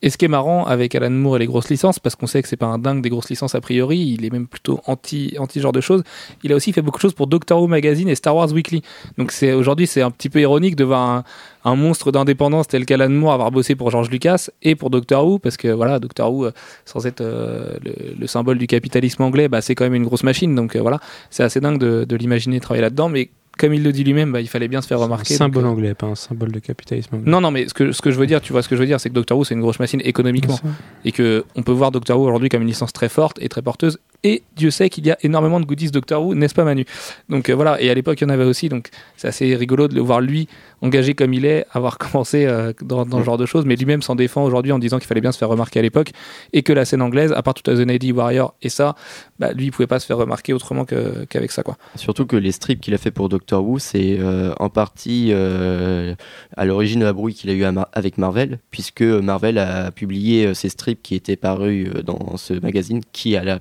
Et 0.00 0.10
ce 0.10 0.16
qui 0.16 0.26
est 0.26 0.28
marrant 0.28 0.64
avec 0.64 0.94
Alan 0.94 1.10
Moore 1.10 1.36
et 1.36 1.38
les 1.40 1.46
grosses 1.46 1.68
licences, 1.68 1.98
parce 1.98 2.14
qu'on 2.14 2.28
sait 2.28 2.40
que 2.40 2.48
c'est 2.48 2.56
pas 2.56 2.66
un 2.66 2.78
dingue 2.78 3.02
des 3.02 3.08
grosses 3.08 3.30
licences 3.30 3.54
a 3.56 3.60
priori, 3.60 3.98
il 3.98 4.24
est 4.24 4.30
même 4.30 4.46
plutôt 4.46 4.80
anti, 4.86 5.34
anti 5.38 5.60
genre 5.60 5.72
de 5.72 5.80
choses. 5.80 6.04
Il 6.44 6.52
a 6.52 6.56
aussi 6.56 6.72
fait 6.72 6.82
beaucoup 6.82 6.98
de 6.98 7.02
choses 7.02 7.14
pour 7.14 7.26
Doctor 7.26 7.60
Who 7.60 7.66
Magazine 7.66 8.08
et 8.08 8.14
Star 8.14 8.36
Wars 8.36 8.52
Weekly. 8.52 8.82
Donc 9.16 9.32
c'est 9.32 9.52
aujourd'hui 9.52 9.88
c'est 9.88 10.02
un 10.02 10.12
petit 10.12 10.30
peu 10.30 10.40
ironique 10.40 10.76
de 10.76 10.84
voir 10.84 11.24
un, 11.64 11.76
monstre 11.76 12.12
d'indépendance 12.12 12.68
tel 12.68 12.86
qu'Alan 12.86 13.10
Moore 13.10 13.32
avoir 13.32 13.50
bossé 13.50 13.74
pour 13.74 13.90
George 13.90 14.08
Lucas 14.08 14.48
et 14.62 14.74
pour 14.74 14.90
Doctor 14.90 15.26
Who, 15.26 15.38
parce 15.38 15.56
que 15.56 15.68
voilà 15.68 15.98
Doctor 15.98 16.32
Who, 16.32 16.46
euh, 16.46 16.52
sans 16.84 17.06
être 17.06 17.20
euh, 17.20 17.76
le, 17.84 18.14
le 18.18 18.26
symbole 18.26 18.58
du 18.58 18.66
capitalisme 18.66 19.22
anglais, 19.22 19.48
bah, 19.48 19.60
c'est 19.60 19.74
quand 19.74 19.84
même 19.84 19.94
une 19.94 20.04
grosse 20.04 20.22
machine. 20.22 20.54
Donc 20.54 20.76
euh, 20.76 20.80
voilà, 20.80 21.00
c'est 21.30 21.42
assez 21.42 21.60
dingue 21.60 21.78
de, 21.78 22.04
de 22.04 22.16
l'imaginer 22.16 22.60
travailler 22.60 22.82
là-dedans, 22.82 23.08
mais 23.08 23.30
comme 23.58 23.74
il 23.74 23.82
le 23.82 23.92
dit 23.92 24.04
lui-même, 24.04 24.32
bah, 24.32 24.40
il 24.40 24.48
fallait 24.48 24.68
bien 24.68 24.80
se 24.80 24.86
faire 24.86 25.00
Un 25.00 25.04
remarquer. 25.04 25.34
symbole 25.34 25.64
donc, 25.64 25.70
euh, 25.70 25.74
anglais, 25.74 25.94
pas 25.94 26.06
un 26.06 26.14
symbole 26.14 26.52
de 26.52 26.58
capitalisme 26.58 27.16
anglais. 27.16 27.30
non, 27.30 27.40
non, 27.40 27.50
mais 27.50 27.68
ce 27.68 27.74
que, 27.74 27.92
ce 27.92 28.00
que 28.00 28.10
je 28.10 28.18
veux 28.18 28.26
dire, 28.26 28.40
tu 28.40 28.52
vois, 28.52 28.62
ce 28.62 28.68
que 28.68 28.76
je 28.76 28.80
veux 28.80 28.86
dire, 28.86 28.98
c'est 29.00 29.10
que 29.10 29.14
Doctor 29.14 29.36
Who, 29.36 29.44
c'est 29.44 29.54
une 29.54 29.60
grosse 29.60 29.78
machine 29.80 30.00
économiquement 30.04 30.58
et 31.04 31.12
que 31.12 31.44
on 31.56 31.62
peut 31.62 31.72
voir 31.72 31.90
Doctor 31.90 32.18
Who 32.18 32.24
aujourd'hui 32.26 32.48
comme 32.48 32.62
une 32.62 32.68
licence 32.68 32.92
très 32.92 33.08
forte 33.08 33.38
et 33.42 33.48
très 33.48 33.60
porteuse 33.62 33.98
Et 34.24 34.42
Dieu 34.56 34.70
sait 34.72 34.88
qu'il 34.90 35.06
y 35.06 35.12
a 35.12 35.18
énormément 35.22 35.60
de 35.60 35.64
goodies 35.64 35.92
Doctor 35.92 36.24
Who, 36.24 36.34
n'est-ce 36.34 36.54
pas 36.54 36.64
Manu? 36.64 36.84
Donc 37.28 37.48
euh, 37.48 37.54
voilà, 37.54 37.80
et 37.80 37.88
à 37.88 37.94
l'époque 37.94 38.20
il 38.20 38.24
y 38.24 38.26
en 38.26 38.30
avait 38.30 38.44
aussi, 38.44 38.68
donc 38.68 38.88
c'est 39.16 39.28
assez 39.28 39.54
rigolo 39.54 39.86
de 39.86 39.94
le 39.94 40.00
voir 40.00 40.20
lui 40.20 40.48
engagé 40.82 41.14
comme 41.14 41.32
il 41.34 41.44
est, 41.44 41.64
avoir 41.72 41.98
commencé 41.98 42.44
euh, 42.44 42.72
dans, 42.82 43.06
dans 43.06 43.20
ce 43.20 43.24
genre 43.24 43.36
de 43.38 43.46
choses, 43.46 43.64
mais 43.64 43.76
lui-même 43.76 44.02
s'en 44.02 44.16
défend 44.16 44.42
aujourd'hui 44.44 44.72
en 44.72 44.80
disant 44.80 44.98
qu'il 44.98 45.06
fallait 45.06 45.20
bien 45.20 45.30
se 45.30 45.38
faire 45.38 45.48
remarquer 45.48 45.78
à 45.78 45.82
l'époque, 45.82 46.10
et 46.52 46.62
que 46.62 46.72
la 46.72 46.84
scène 46.84 47.00
anglaise, 47.02 47.32
à 47.32 47.42
part 47.42 47.54
tout 47.54 47.68
à 47.70 47.74
The 47.76 48.12
Warrior 48.12 48.54
et 48.60 48.68
ça, 48.68 48.96
bah, 49.38 49.52
lui 49.52 49.66
il 49.66 49.70
pouvait 49.70 49.86
pas 49.86 50.00
se 50.00 50.06
faire 50.06 50.16
remarquer 50.16 50.52
autrement 50.52 50.84
qu'avec 50.84 51.52
ça 51.52 51.62
quoi. 51.62 51.76
Surtout 51.94 52.26
que 52.26 52.36
les 52.36 52.50
strips 52.52 52.80
qu'il 52.80 52.94
a 52.94 52.98
fait 52.98 53.12
pour 53.12 53.28
Doctor 53.28 53.64
Who, 53.64 53.78
c'est 53.78 54.16
euh, 54.18 54.52
en 54.58 54.68
partie 54.68 55.32
à 55.32 56.64
l'origine 56.64 57.00
de 57.00 57.04
la 57.04 57.12
brouille 57.12 57.34
qu'il 57.34 57.50
a 57.50 57.52
eu 57.52 57.64
Mar- 57.72 57.88
avec 57.92 58.18
Marvel, 58.18 58.58
puisque 58.70 59.02
Marvel 59.02 59.58
a 59.58 59.90
publié 59.90 60.54
ces 60.54 60.68
strips 60.68 61.02
qui 61.02 61.14
étaient 61.14 61.36
parus 61.36 61.88
dans 62.04 62.36
ce 62.36 62.54
magazine, 62.54 63.00
qui 63.12 63.36
à 63.36 63.44
la- 63.44 63.60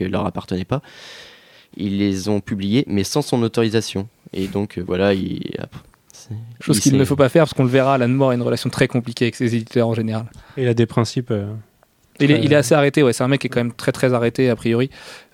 l'époque 0.00 0.12
leur 0.12 0.26
appartenait 0.26 0.64
pas. 0.64 0.82
Ils 1.76 1.98
les 1.98 2.28
ont 2.28 2.40
publiés, 2.40 2.84
mais 2.86 3.04
sans 3.04 3.22
son 3.22 3.42
autorisation. 3.42 4.08
Et 4.32 4.46
donc 4.46 4.78
euh, 4.78 4.84
voilà, 4.86 5.14
il. 5.14 5.40
Chose 6.60 6.78
il 6.78 6.80
qu'il 6.82 6.96
ne 6.96 7.04
faut 7.04 7.16
pas 7.16 7.28
faire 7.28 7.42
parce 7.42 7.54
qu'on 7.54 7.64
le 7.64 7.68
verra, 7.68 7.94
Alan 7.94 8.08
Moore 8.08 8.30
a 8.30 8.34
une 8.34 8.42
relation 8.42 8.70
très 8.70 8.88
compliquée 8.88 9.26
avec 9.26 9.34
ses 9.34 9.54
éditeurs 9.54 9.88
en 9.88 9.94
général. 9.94 10.24
Et 10.56 10.62
il 10.62 10.68
a 10.68 10.74
des 10.74 10.86
principes. 10.86 11.30
euh, 11.30 11.52
Il 12.20 12.30
est, 12.30 12.34
Très- 12.36 12.44
il 12.44 12.52
est 12.52 12.56
assez 12.56 12.74
arrêté, 12.74 13.02
ouais. 13.02 13.12
C'est 13.12 13.24
un 13.24 13.28
mec 13.28 13.40
qui 13.40 13.48
est 13.48 13.50
quand 13.50 13.60
même 13.60 13.72
très 13.72 13.92
très 13.92 14.14
arrêté 14.14 14.48
a 14.48 14.56
priori. 14.56 14.88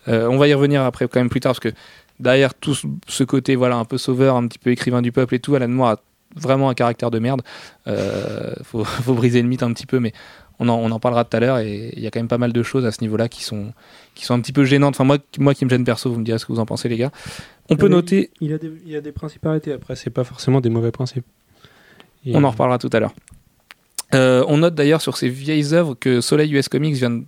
Euh, 0.08 0.26
on 0.28 0.38
va 0.38 0.48
y 0.48 0.54
revenir 0.54 0.82
après 0.82 1.06
quand 1.06 1.20
même 1.20 1.28
plus 1.28 1.40
tard 1.40 1.50
parce 1.52 1.60
que 1.60 1.68
derrière 2.18 2.54
tout 2.54 2.74
ce- 2.74 2.86
ce 3.06 3.22
côté 3.22 3.54
voilà 3.54 3.76
un 3.76 3.84
peu 3.84 3.98
sauveur, 3.98 4.34
un 4.36 4.46
petit 4.48 4.58
peu 4.58 4.70
écrivain 4.70 5.02
du 5.02 5.12
peuple 5.12 5.34
et 5.34 5.38
tout, 5.40 5.54
Alan 5.54 5.68
Moore 5.68 5.88
a 5.90 5.96
vraiment 6.36 6.70
un 6.70 6.74
caractère 6.74 7.10
de 7.10 7.18
merde. 7.18 7.42
Euh, 7.86 8.54
faut, 8.62 8.82
faut 8.84 9.14
briser 9.14 9.42
le 9.42 9.48
mythe 9.48 9.62
un 9.62 9.72
petit 9.72 9.86
peu, 9.86 10.00
mais 10.00 10.12
on 10.60 10.68
en, 10.68 10.78
on 10.78 10.90
en 10.90 11.00
parlera 11.00 11.24
tout 11.24 11.36
à 11.36 11.40
l'heure 11.40 11.58
et 11.58 11.92
il 11.96 12.02
y 12.02 12.06
a 12.06 12.10
quand 12.10 12.20
même 12.20 12.28
pas 12.28 12.38
mal 12.38 12.52
de 12.52 12.62
choses 12.62 12.86
à 12.86 12.92
ce 12.92 13.00
niveau-là 13.00 13.28
qui 13.28 13.42
sont 13.42 13.72
qui 14.14 14.24
sont 14.24 14.34
un 14.34 14.40
petit 14.40 14.52
peu 14.52 14.64
gênantes. 14.64 14.94
Enfin 14.94 15.04
moi 15.04 15.18
moi 15.38 15.54
qui 15.54 15.64
me 15.64 15.70
gêne 15.70 15.84
perso, 15.84 16.10
vous 16.12 16.18
me 16.18 16.24
direz 16.24 16.38
ce 16.38 16.46
que 16.46 16.52
vous 16.52 16.60
en 16.60 16.66
pensez 16.66 16.88
les 16.88 16.98
gars. 16.98 17.10
On 17.70 17.76
peut 17.76 17.88
mais 17.88 17.94
noter, 17.96 18.30
Il 18.40 18.52
a 18.52 18.58
des, 18.58 18.70
il 18.86 18.94
a 18.94 19.00
des 19.00 19.12
principes 19.12 19.46
arrêtés. 19.46 19.72
Après, 19.72 19.96
c'est 19.96 20.10
pas 20.10 20.24
forcément 20.24 20.60
des 20.60 20.70
mauvais 20.70 20.90
principes. 20.90 21.24
Et- 22.26 22.36
on 22.36 22.44
en 22.44 22.50
reparlera 22.50 22.78
tout 22.78 22.90
à 22.92 23.00
l'heure. 23.00 23.14
Euh, 24.14 24.44
on 24.48 24.58
note 24.58 24.74
d'ailleurs 24.74 25.00
sur 25.00 25.16
ces 25.16 25.28
vieilles 25.28 25.72
œuvres 25.72 25.94
que 25.94 26.20
Soleil 26.20 26.52
US 26.52 26.68
Comics 26.68 26.94
vient 26.94 27.22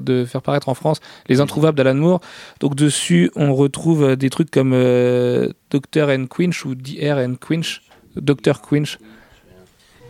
de, 0.00 0.24
faire 0.24 0.42
paraître 0.42 0.68
en 0.68 0.74
France 0.74 1.00
Les 1.28 1.40
Introuvables 1.40 1.76
d'Alan 1.76 1.94
Moore. 1.94 2.20
Donc 2.60 2.74
dessus, 2.74 3.30
on 3.36 3.54
retrouve 3.54 4.02
euh, 4.02 4.16
des 4.16 4.30
trucs 4.30 4.50
comme 4.50 4.72
euh, 4.74 5.50
Dr. 5.70 6.08
and 6.08 6.26
Quinch 6.26 6.64
ou 6.64 6.74
Dr. 6.74 7.18
and 7.18 7.34
Quinch, 7.34 7.82
Dr. 8.16 8.60
Quinch 8.62 8.98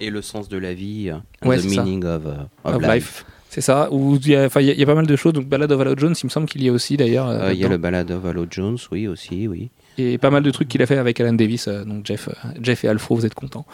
Et 0.04 0.10
le 0.10 0.20
sens 0.22 0.48
de 0.48 0.58
la 0.58 0.74
vie, 0.74 1.12
Ouais, 1.44 1.58
the 1.58 1.64
meaning 1.64 2.04
of, 2.04 2.22
euh, 2.26 2.34
of 2.64 2.74
of 2.76 2.82
life. 2.82 2.92
Life. 2.94 3.24
C'est 3.48 3.60
ça. 3.60 3.88
Où 3.92 4.16
il 4.16 4.28
y, 4.28 4.34
a- 4.34 4.48
il 4.60 4.80
y 4.80 4.86
pas 4.86 4.94
mal 4.94 5.06
de 5.06 5.14
choses. 5.16 5.32
Donc 5.34 5.46
Ballad 5.46 5.70
of 5.70 5.80
Allo 5.80 5.94
Jones, 5.96 6.14
il 6.22 6.26
me 6.26 6.30
semble 6.30 6.46
qu'il 6.48 6.62
y 6.64 6.68
a 6.68 6.72
aussi 6.72 6.96
d'ailleurs. 6.96 7.28
euh, 7.28 7.48
Euh, 7.48 7.52
Il 7.52 7.60
y 7.60 7.64
a 7.64 7.68
le 7.68 7.76
balade 7.76 8.10
of 8.10 8.24
Allo 8.24 8.46
Jones, 8.50 8.78
oui, 8.90 9.06
aussi, 9.06 9.46
oui. 9.46 9.70
Et 9.98 10.16
pas 10.16 10.30
mal 10.30 10.42
de 10.42 10.50
trucs 10.50 10.68
qu'il 10.68 10.80
a 10.82 10.86
fait 10.86 10.96
avec 10.96 11.20
Alan 11.20 11.34
Davis. 11.34 11.68
euh, 11.68 11.84
donc 11.84 12.06
Jeff, 12.06 12.28
Jeff 12.62 12.82
et 12.84 12.88
Alfro, 12.88 13.14
vous 13.14 13.26
êtes 13.26 13.34
contents, 13.34 13.66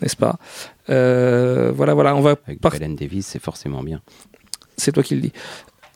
n'est-ce 0.00 0.16
pas? 0.16 0.38
Euh, 0.88 1.70
Voilà, 1.74 1.92
voilà. 1.94 2.16
On 2.16 2.20
va 2.20 2.36
Avec 2.46 2.60
Alan 2.64 2.94
Davis, 2.94 3.26
c'est 3.26 3.38
forcément 3.42 3.82
bien. 3.82 4.00
c'est 4.78 4.92
toi 4.92 5.02
qui 5.02 5.14
le 5.14 5.20
dis. 5.20 5.32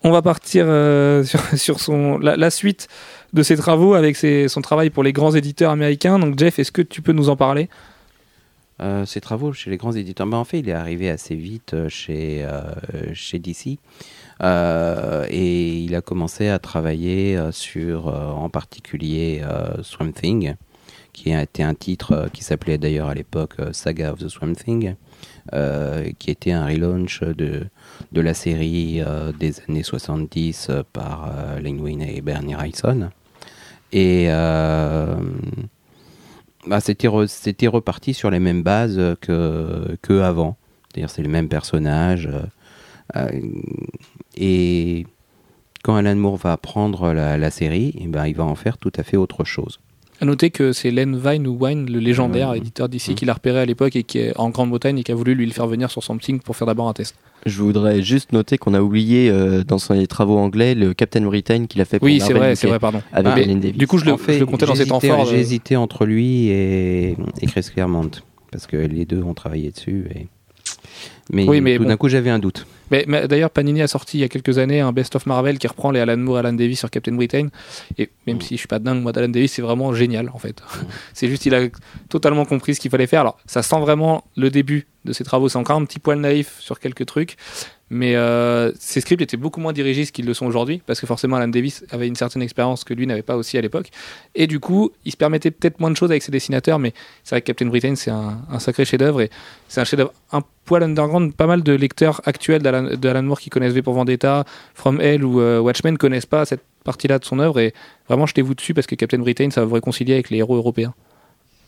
On 0.04 0.10
va 0.10 0.22
partir 0.22 0.66
sur, 1.24 1.40
sur 1.58 1.80
son, 1.80 2.18
la, 2.18 2.36
la 2.36 2.50
suite 2.50 2.88
de 3.32 3.42
ses 3.42 3.56
travaux 3.56 3.94
avec 3.94 4.16
ses- 4.16 4.48
son 4.48 4.60
travail 4.62 4.90
pour 4.90 5.02
les 5.02 5.12
grands 5.12 5.34
éditeurs 5.34 5.70
américains. 5.70 6.18
Donc 6.18 6.38
Jeff, 6.38 6.58
est-ce 6.58 6.72
que 6.72 6.82
tu 6.82 7.00
peux 7.02 7.12
nous 7.12 7.28
en 7.30 7.36
parler? 7.36 7.68
Euh, 8.80 9.04
ses 9.04 9.20
travaux 9.20 9.52
chez 9.52 9.70
les 9.70 9.76
grands 9.76 9.92
éditeurs, 9.92 10.26
ben, 10.26 10.38
en 10.38 10.44
fait, 10.44 10.60
il 10.60 10.68
est 10.68 10.72
arrivé 10.72 11.10
assez 11.10 11.34
vite 11.34 11.74
euh, 11.74 11.88
chez, 11.88 12.44
euh, 12.44 12.62
chez 13.12 13.38
DC. 13.38 13.78
Euh, 14.42 15.26
et 15.28 15.78
il 15.80 15.94
a 15.94 16.00
commencé 16.00 16.48
à 16.48 16.58
travailler 16.58 17.38
sur, 17.52 18.06
en 18.06 18.48
particulier, 18.48 19.42
Swamp 19.82 20.12
Thing, 20.12 20.54
qui 21.12 21.32
a 21.34 21.42
été 21.42 21.62
un 21.62 21.74
titre 21.74 22.30
qui 22.32 22.42
s'appelait 22.42 22.78
d'ailleurs 22.78 23.08
à 23.08 23.14
l'époque 23.14 23.56
Saga 23.72 24.12
of 24.12 24.20
the 24.20 24.28
Swamp 24.28 24.54
Thing, 24.54 24.94
qui 26.18 26.30
était 26.30 26.52
un 26.52 26.64
relaunch 26.64 27.22
de, 27.22 27.66
de 28.12 28.20
la 28.20 28.34
série 28.34 29.02
des 29.38 29.60
années 29.68 29.82
70 29.82 30.68
euh, 30.70 30.82
par 30.92 31.30
Len 31.62 31.80
Wein 31.80 32.00
et 32.00 32.20
Bernie 32.20 32.54
Wrightson. 32.54 33.10
Et 33.92 34.28
bah, 36.66 36.80
c'était 36.80 37.08
re- 37.08 37.26
c'était 37.26 37.66
reparti 37.66 38.14
sur 38.14 38.30
les 38.30 38.40
mêmes 38.40 38.62
bases 38.62 38.98
euh, 38.98 39.14
que, 39.20 39.96
que 40.02 40.20
avant. 40.20 40.56
C'est-à-dire 40.88 41.10
c'est 41.10 41.22
les 41.22 41.28
mêmes 41.28 41.48
personnages. 41.48 42.26
euh, 42.26 42.42
euh, 43.16 43.30
et 44.36 45.06
quand 45.84 45.96
Alan 45.96 46.16
Moore 46.16 46.36
va 46.38 46.56
prendre 46.56 47.12
la, 47.12 47.38
la 47.38 47.50
série, 47.50 47.94
eh 48.00 48.06
ben, 48.08 48.26
il 48.26 48.36
va 48.36 48.44
en 48.44 48.54
faire 48.56 48.78
tout 48.78 48.92
à 48.96 49.02
fait 49.02 49.16
autre 49.16 49.44
chose. 49.44 49.80
À 50.20 50.26
noter 50.26 50.50
que 50.50 50.72
c'est 50.72 50.90
Len 50.90 51.16
Vine 51.18 51.46
ou 51.46 51.56
Wine, 51.58 51.90
le 51.90 51.98
légendaire 51.98 52.50
Ouais. 52.50 52.58
éditeur 52.58 52.88
d'ici, 52.90 53.10
Mhm. 53.12 53.16
qui 53.16 53.24
l'a 53.24 53.32
repéré 53.32 53.58
à 53.60 53.64
l'époque 53.64 53.96
et 53.96 54.02
qui 54.02 54.18
est 54.18 54.36
en 54.38 54.50
Grande-Bretagne 54.50 54.98
et 54.98 55.02
qui 55.02 55.12
a 55.12 55.14
voulu 55.14 55.34
lui 55.34 55.46
le 55.46 55.52
faire 55.52 55.66
venir 55.66 55.90
sur 55.90 56.02
Something 56.04 56.40
pour 56.40 56.56
faire 56.56 56.66
d'abord 56.66 56.88
un 56.88 56.92
test. 56.92 57.14
Je 57.46 57.62
voudrais 57.62 58.02
juste 58.02 58.32
noter 58.32 58.58
qu'on 58.58 58.74
a 58.74 58.82
oublié 58.82 59.30
euh, 59.30 59.64
dans 59.64 59.78
ses 59.78 60.06
travaux 60.06 60.36
anglais 60.36 60.74
le 60.74 60.92
Captain 60.92 61.22
Britain 61.22 61.64
qu'il 61.64 61.80
a 61.80 61.86
fait 61.86 61.98
pour 61.98 62.04
Oui, 62.04 62.20
c'est 62.20 62.34
vrai, 62.34 62.54
c'est 62.54 62.66
vrai, 62.66 62.78
pardon. 62.78 63.00
avec 63.14 63.32
Ah, 63.32 63.36
Davis. 63.36 63.72
Du 63.72 63.86
coup, 63.86 63.96
je 63.96 64.04
le, 64.04 64.12
En 64.12 64.18
fait, 64.18 64.34
je 64.34 64.40
le 64.40 64.46
comptais 64.46 64.66
dans 64.66 64.74
ses 64.74 64.86
temps 64.86 65.00
j'hésitais- 65.00 65.16
forts. 65.16 65.26
J'ai 65.26 65.36
euh, 65.36 65.40
hésité 65.40 65.76
entre 65.76 66.04
lui 66.04 66.48
et, 66.48 67.12
et 67.40 67.46
Chris 67.46 67.66
Claremont. 67.74 68.10
Parce 68.52 68.66
que 68.66 68.76
les 68.76 69.06
deux 69.06 69.22
ont 69.22 69.32
travaillé 69.32 69.70
dessus. 69.70 70.06
Et... 70.14 70.26
Mais, 71.32 71.46
Oui, 71.48 71.60
mais 71.60 71.76
tout 71.76 71.82
bon. 71.84 71.88
d'un 71.88 71.96
coup, 71.96 72.08
j'avais 72.08 72.30
un 72.30 72.38
doute. 72.38 72.66
Mais, 72.90 73.04
mais 73.06 73.28
D'ailleurs, 73.28 73.50
Panini 73.50 73.82
a 73.82 73.86
sorti 73.86 74.18
il 74.18 74.20
y 74.22 74.24
a 74.24 74.28
quelques 74.28 74.58
années 74.58 74.80
un 74.80 74.92
Best 74.92 75.14
of 75.16 75.26
Marvel 75.26 75.58
qui 75.58 75.66
reprend 75.68 75.90
les 75.92 76.00
Alan 76.00 76.16
Moore 76.16 76.38
et 76.38 76.40
Alan 76.40 76.52
Davis 76.52 76.78
sur 76.80 76.90
Captain 76.90 77.12
Britain. 77.14 77.48
Et 77.98 78.10
même 78.26 78.36
Mm. 78.36 78.40
si 78.40 78.54
je 78.54 78.58
suis 78.60 78.68
pas 78.68 78.78
dingue, 78.80 79.00
moi, 79.02 79.12
d'Alan 79.12 79.28
Davis, 79.28 79.52
c'est 79.52 79.62
vraiment 79.62 79.92
génial, 79.94 80.28
en 80.34 80.38
fait. 80.38 80.60
c'est 81.14 81.28
juste, 81.28 81.46
il 81.46 81.54
a 81.54 81.68
totalement 82.08 82.44
compris 82.44 82.74
ce 82.74 82.80
qu'il 82.80 82.90
fallait 82.90 83.06
faire. 83.06 83.20
Alors, 83.20 83.38
ça 83.46 83.62
sent 83.62 83.78
vraiment 83.80 84.24
le 84.36 84.50
début 84.50 84.86
de 85.04 85.12
ses 85.12 85.24
travaux. 85.24 85.48
C'est 85.48 85.58
encore 85.58 85.76
un 85.76 85.84
petit 85.84 85.98
poil 85.98 86.18
naïf 86.18 86.56
sur 86.60 86.80
quelques 86.80 87.06
trucs. 87.06 87.36
Mais 87.92 88.14
euh, 88.14 88.70
ses 88.78 89.00
scripts 89.00 89.20
étaient 89.20 89.36
beaucoup 89.36 89.58
moins 89.58 89.72
dirigistes 89.72 90.14
qu'ils 90.14 90.24
le 90.24 90.32
sont 90.32 90.46
aujourd'hui, 90.46 90.80
parce 90.86 91.00
que 91.00 91.08
forcément 91.08 91.36
Alan 91.36 91.48
Davis 91.48 91.84
avait 91.90 92.06
une 92.06 92.14
certaine 92.14 92.40
expérience 92.40 92.84
que 92.84 92.94
lui 92.94 93.04
n'avait 93.04 93.22
pas 93.22 93.36
aussi 93.36 93.58
à 93.58 93.60
l'époque. 93.60 93.90
Et 94.36 94.46
du 94.46 94.60
coup, 94.60 94.92
il 95.04 95.10
se 95.10 95.16
permettait 95.16 95.50
peut-être 95.50 95.80
moins 95.80 95.90
de 95.90 95.96
choses 95.96 96.12
avec 96.12 96.22
ses 96.22 96.30
dessinateurs, 96.30 96.78
mais 96.78 96.94
c'est 97.24 97.34
vrai 97.34 97.40
que 97.40 97.46
Captain 97.46 97.66
Britain, 97.66 97.96
c'est 97.96 98.12
un, 98.12 98.42
un 98.48 98.60
sacré 98.60 98.84
chef-d'œuvre, 98.84 99.22
et 99.22 99.30
c'est 99.66 99.80
un 99.80 99.84
chef-d'œuvre 99.84 100.12
un 100.30 100.42
poil 100.66 100.84
underground. 100.84 101.34
Pas 101.34 101.48
mal 101.48 101.64
de 101.64 101.72
lecteurs 101.72 102.20
actuels 102.26 102.62
d'Alan 102.62 103.22
Moore 103.24 103.40
qui 103.40 103.50
connaissent 103.50 103.72
V 103.72 103.82
pour 103.82 103.94
Vendetta, 103.94 104.44
From 104.74 105.00
Hell 105.00 105.24
ou 105.24 105.40
euh, 105.40 105.58
Watchmen 105.58 105.98
connaissent 105.98 106.26
pas 106.26 106.44
cette 106.44 106.62
partie-là 106.84 107.18
de 107.18 107.24
son 107.24 107.40
œuvre, 107.40 107.58
et 107.58 107.74
vraiment 108.06 108.26
jetez-vous 108.26 108.54
dessus, 108.54 108.72
parce 108.72 108.86
que 108.86 108.94
Captain 108.94 109.18
Britain, 109.18 109.50
ça 109.50 109.62
va 109.62 109.66
vous 109.66 109.74
réconcilier 109.74 110.14
avec 110.14 110.30
les 110.30 110.36
héros 110.36 110.54
européens. 110.54 110.94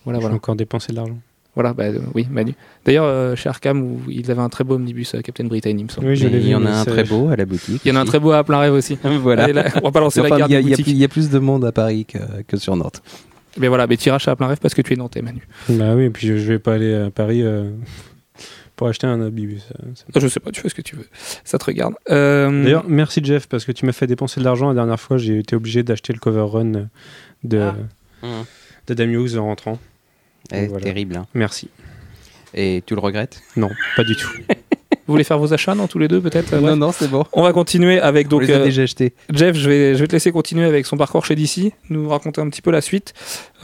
Voilà, 0.05 0.21
voilà. 0.21 0.37
encore 0.37 0.55
dépensé 0.55 0.93
de 0.93 0.99
l'argent. 0.99 1.19
Voilà, 1.55 1.75
bah, 1.75 1.85
euh, 1.85 1.99
oui, 2.15 2.27
Manu. 2.31 2.55
D'ailleurs, 2.87 3.05
euh, 3.05 3.37
chez 3.37 3.49
Arkham, 3.51 3.83
où 3.83 4.01
ils 4.09 4.31
avaient 4.31 4.41
un 4.41 4.49
très 4.49 4.65
beau 4.65 4.77
omnibus, 4.77 5.15
euh, 5.15 5.21
Captain 5.21 5.45
Britain, 5.45 5.71
il 5.71 5.85
me 5.85 5.89
semble. 5.91 6.07
Oui, 6.09 6.17
je 6.17 6.27
l'ai 6.27 6.39
il 6.39 6.45
vu, 6.45 6.51
y 6.51 6.55
en 6.55 6.65
a 6.65 6.71
un 6.71 6.85
très 6.85 7.05
beau 7.05 7.29
à 7.29 7.37
la 7.37 7.45
boutique. 7.45 7.83
Il 7.85 7.89
y 7.89 7.93
en 7.93 7.97
a 7.97 8.01
un 8.01 8.05
très 8.07 8.19
beau 8.19 8.33
à 8.33 8.43
plein 8.43 8.59
rêve 8.59 8.73
aussi. 8.73 8.97
voilà. 9.21 9.45
Allez, 9.45 9.53
là, 9.53 9.67
on 9.77 9.81
va 9.81 9.91
pas 9.93 10.01
lancer 10.01 10.21
la 10.23 10.27
Enfin, 10.29 10.37
guerre 10.39 10.47
il 10.49 10.53
y, 10.53 10.57
a- 10.57 10.77
des 10.77 10.83
il 10.83 10.97
y 10.97 11.03
a- 11.03 11.05
y 11.05 11.09
plus 11.09 11.29
de 11.29 11.39
monde 11.39 11.65
à 11.67 11.73
Paris 11.73 12.07
que, 12.07 12.19
que 12.49 12.57
sur 12.57 12.75
Nantes. 12.75 13.03
Mais 13.59 13.69
voilà, 13.69 13.87
mais 13.87 13.99
tu 13.99 14.09
iras 14.09 14.19
chez 14.19 14.31
à 14.31 14.37
plein 14.37 14.47
rêve 14.47 14.61
parce 14.63 14.73
que 14.73 14.81
tu 14.81 14.95
es 14.95 14.97
nantais, 14.97 15.21
Manu. 15.21 15.47
Bah 15.69 15.95
oui, 15.95 16.05
et 16.05 16.11
puis 16.11 16.27
je, 16.27 16.39
je 16.39 16.53
vais 16.53 16.59
pas 16.59 16.73
aller 16.73 16.95
à 16.95 17.11
Paris 17.11 17.43
euh, 17.43 17.71
pour 18.77 18.89
acheter 18.89 19.07
un 19.07 19.21
omnibus. 19.21 19.69
Je 20.17 20.27
sais 20.29 20.41
pas, 20.41 20.51
tu 20.53 20.63
fais 20.63 20.71
ce 20.71 20.75
que 20.75 20.81
tu 20.81 20.97
veux. 20.97 21.07
Ça 21.45 21.59
te 21.59 21.65
regarde. 21.67 21.93
Euh, 22.11 22.65
D'ailleurs, 22.65 22.85
merci 22.89 23.21
Jeff 23.23 23.47
parce 23.47 23.67
que 23.67 23.73
tu 23.73 23.85
m'as 23.85 23.93
fait 23.93 24.07
dépenser 24.07 24.41
de 24.41 24.47
l'argent 24.47 24.69
la 24.69 24.75
dernière 24.75 24.99
fois. 24.99 25.19
J'ai 25.19 25.39
été 25.41 25.55
obligé 25.55 25.83
d'acheter 25.83 26.15
le 26.15 26.19
cover 26.19 26.47
run 26.51 26.89
de 27.45 27.59
Ah. 27.59 27.75
Mmh. 28.23 29.39
en 29.39 29.45
rentrant. 29.45 29.79
Eh, 30.53 30.67
Voilà. 30.67 30.85
Terrible. 30.85 31.17
hein. 31.17 31.27
Merci. 31.35 31.69
Et 32.55 32.83
tu 32.87 32.95
le 32.95 33.01
regrettes? 33.01 33.41
Non, 33.57 33.71
pas 33.97 34.05
du 34.05 34.15
tout. 34.17 34.29
vous 35.07 35.15
voulez 35.15 35.25
faire 35.25 35.39
vos 35.39 35.53
achats, 35.55 35.75
non, 35.75 35.87
tous 35.87 35.99
les 35.99 36.09
deux, 36.09 36.21
peut-être? 36.21 36.53
Euh, 36.53 36.61
bref. 36.61 36.77
non, 36.77 36.93
c'est 36.93 37.09
bon. 37.09 37.25
On 37.33 37.43
va 37.43 37.53
continuer 37.53 37.99
avec 37.99 38.27
On 38.27 38.31
donc 38.31 38.43
les 38.43 38.53
a 38.53 38.57
euh, 38.59 38.65
déjà 38.65 38.83
achetés. 38.83 39.15
Jeff. 39.33 39.57
Je 39.57 39.69
vais, 39.69 39.95
je 39.95 40.01
vais 40.01 40.07
te 40.07 40.13
laisser 40.13 40.33
continuer 40.33 40.67
avec 40.67 40.85
son 40.85 40.97
parcours 40.99 41.25
chez 41.25 41.35
DC, 41.35 41.73
nous 41.89 42.09
raconter 42.09 42.41
un 42.43 42.49
petit 42.51 42.61
peu 42.63 42.71
la 42.71 42.81
suite, 42.83 43.15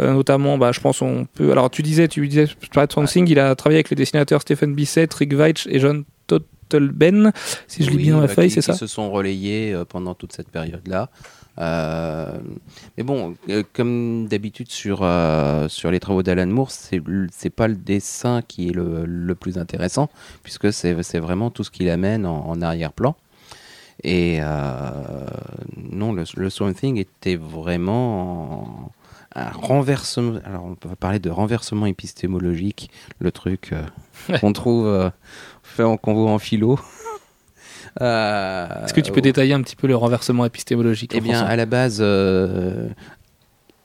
Euh, 0.00 0.14
notamment, 0.14 0.56
bah, 0.56 0.72
je 0.72 0.80
pense 0.80 1.02
on 1.02 1.26
peut. 1.26 1.50
Alors, 1.52 1.68
tu 1.70 1.82
disais, 1.82 2.08
tu 2.08 2.26
disais, 2.26 2.46
Swansing, 2.90 3.28
il 3.28 3.38
a 3.38 3.54
travaillé 3.56 3.78
avec 3.78 3.90
les 3.90 3.96
dessinateurs 3.96 4.40
Stephen 4.42 4.74
Bissett, 4.74 5.12
Rick 5.12 5.34
Veitch 5.34 5.66
et 5.66 5.80
John 5.80 6.04
Tottelben, 6.26 7.32
si 7.66 7.84
je 7.84 7.90
lis 7.90 7.96
bien 7.98 8.14
dans 8.14 8.20
la 8.20 8.26
bah, 8.26 8.34
feuille, 8.34 8.50
c'est 8.50 8.62
ça? 8.62 8.72
Qui 8.72 8.78
se 8.78 8.86
sont 8.86 9.10
relayés 9.10 9.72
euh, 9.74 9.84
pendant 9.84 10.14
toute 10.14 10.32
cette 10.32 10.48
période-là. 10.50 11.10
Euh, 11.58 12.38
mais 12.96 13.02
bon, 13.02 13.34
euh, 13.48 13.62
comme 13.72 14.26
d'habitude 14.28 14.70
sur, 14.70 15.00
euh, 15.02 15.68
sur 15.68 15.90
les 15.90 16.00
travaux 16.00 16.22
d'Alan 16.22 16.46
Moore, 16.46 16.70
c'est 16.70 17.02
c'est 17.32 17.50
pas 17.50 17.68
le 17.68 17.74
dessin 17.74 18.42
qui 18.46 18.68
est 18.68 18.72
le, 18.72 19.04
le 19.04 19.34
plus 19.34 19.58
intéressant, 19.58 20.08
puisque 20.42 20.72
c'est 20.72 21.02
c'est 21.02 21.18
vraiment 21.18 21.50
tout 21.50 21.64
ce 21.64 21.70
qu'il 21.70 21.88
amène 21.90 22.26
en, 22.26 22.48
en 22.48 22.62
arrière-plan. 22.62 23.16
Et 24.04 24.38
non, 25.76 26.12
le, 26.12 26.22
le 26.36 26.50
Swamp 26.50 26.72
Thing 26.72 26.98
était 26.98 27.34
vraiment 27.34 28.92
un 29.34 29.50
renversement. 29.50 30.38
Alors, 30.44 30.64
on 30.64 30.74
peut 30.74 30.88
parler 30.96 31.18
de 31.18 31.30
renversement 31.30 31.86
épistémologique, 31.86 32.90
le 33.18 33.32
truc 33.32 33.72
euh, 33.72 34.38
qu'on 34.38 34.52
trouve, 34.52 34.86
euh, 34.86 35.10
qu'on 35.76 36.14
voit 36.14 36.30
en 36.30 36.38
philo. 36.38 36.78
Euh, 38.00 38.84
Est-ce 38.84 38.94
que 38.94 39.00
tu 39.00 39.12
peux 39.12 39.20
détailler 39.20 39.54
un 39.54 39.62
petit 39.62 39.76
peu 39.76 39.86
le 39.86 39.96
renversement 39.96 40.44
épistémologique 40.44 41.12
Eh 41.14 41.18
en 41.18 41.22
bien, 41.22 41.40
à 41.42 41.56
la 41.56 41.66
base, 41.66 41.98
euh, 42.00 42.88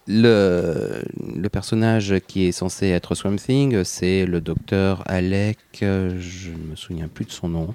le, 0.07 1.01
le 1.35 1.49
personnage 1.49 2.15
qui 2.27 2.45
est 2.45 2.51
censé 2.51 2.87
être 2.87 3.15
Swamp 3.15 3.37
Thing, 3.37 3.83
c'est 3.83 4.25
le 4.25 4.41
docteur 4.41 5.03
Alec, 5.07 5.57
euh, 5.81 6.15
je 6.19 6.51
ne 6.51 6.71
me 6.71 6.75
souviens 6.75 7.07
plus 7.07 7.25
de 7.25 7.31
son 7.31 7.49
nom. 7.49 7.73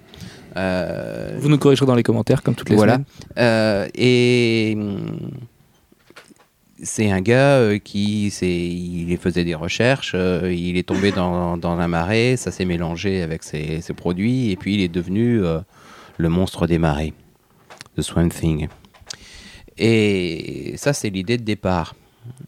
Vous 0.55 1.49
nous 1.49 1.59
corrigerez 1.59 1.87
dans 1.87 1.95
les 1.95 2.03
commentaires, 2.03 2.43
comme 2.43 2.55
toutes 2.55 2.71
les 2.71 2.77
voilà. 2.77 3.01
semaines. 3.37 3.91
Et 3.95 4.75
hum, 4.77 5.31
c'est 6.83 7.11
un 7.11 7.21
gars 7.21 7.57
euh, 7.57 7.79
qui 7.79 8.31
c'est, 8.31 8.49
il 8.49 9.17
faisait 9.19 9.45
des 9.45 9.55
recherches, 9.55 10.13
euh, 10.15 10.53
il 10.53 10.77
est 10.77 10.87
tombé 10.87 11.11
dans, 11.11 11.57
dans 11.57 11.79
un 11.79 11.89
marais, 11.89 12.37
ça 12.37 12.51
s'est 12.51 12.65
mélangé 12.65 13.23
avec 13.23 13.43
ses, 13.43 13.81
ses 13.81 13.95
produits, 13.95 14.51
et 14.51 14.57
puis 14.57 14.75
il 14.75 14.81
est 14.81 14.89
devenu 14.89 15.43
euh, 15.45 15.59
le 16.19 16.29
monstre 16.29 16.67
des 16.67 16.79
marais, 16.79 17.15
The 17.97 18.03
Swamp 18.03 18.29
Thing. 18.29 18.69
Et 19.79 20.75
ça, 20.77 20.93
c'est 20.93 21.09
l'idée 21.09 21.39
de 21.39 21.45
départ. 21.45 21.95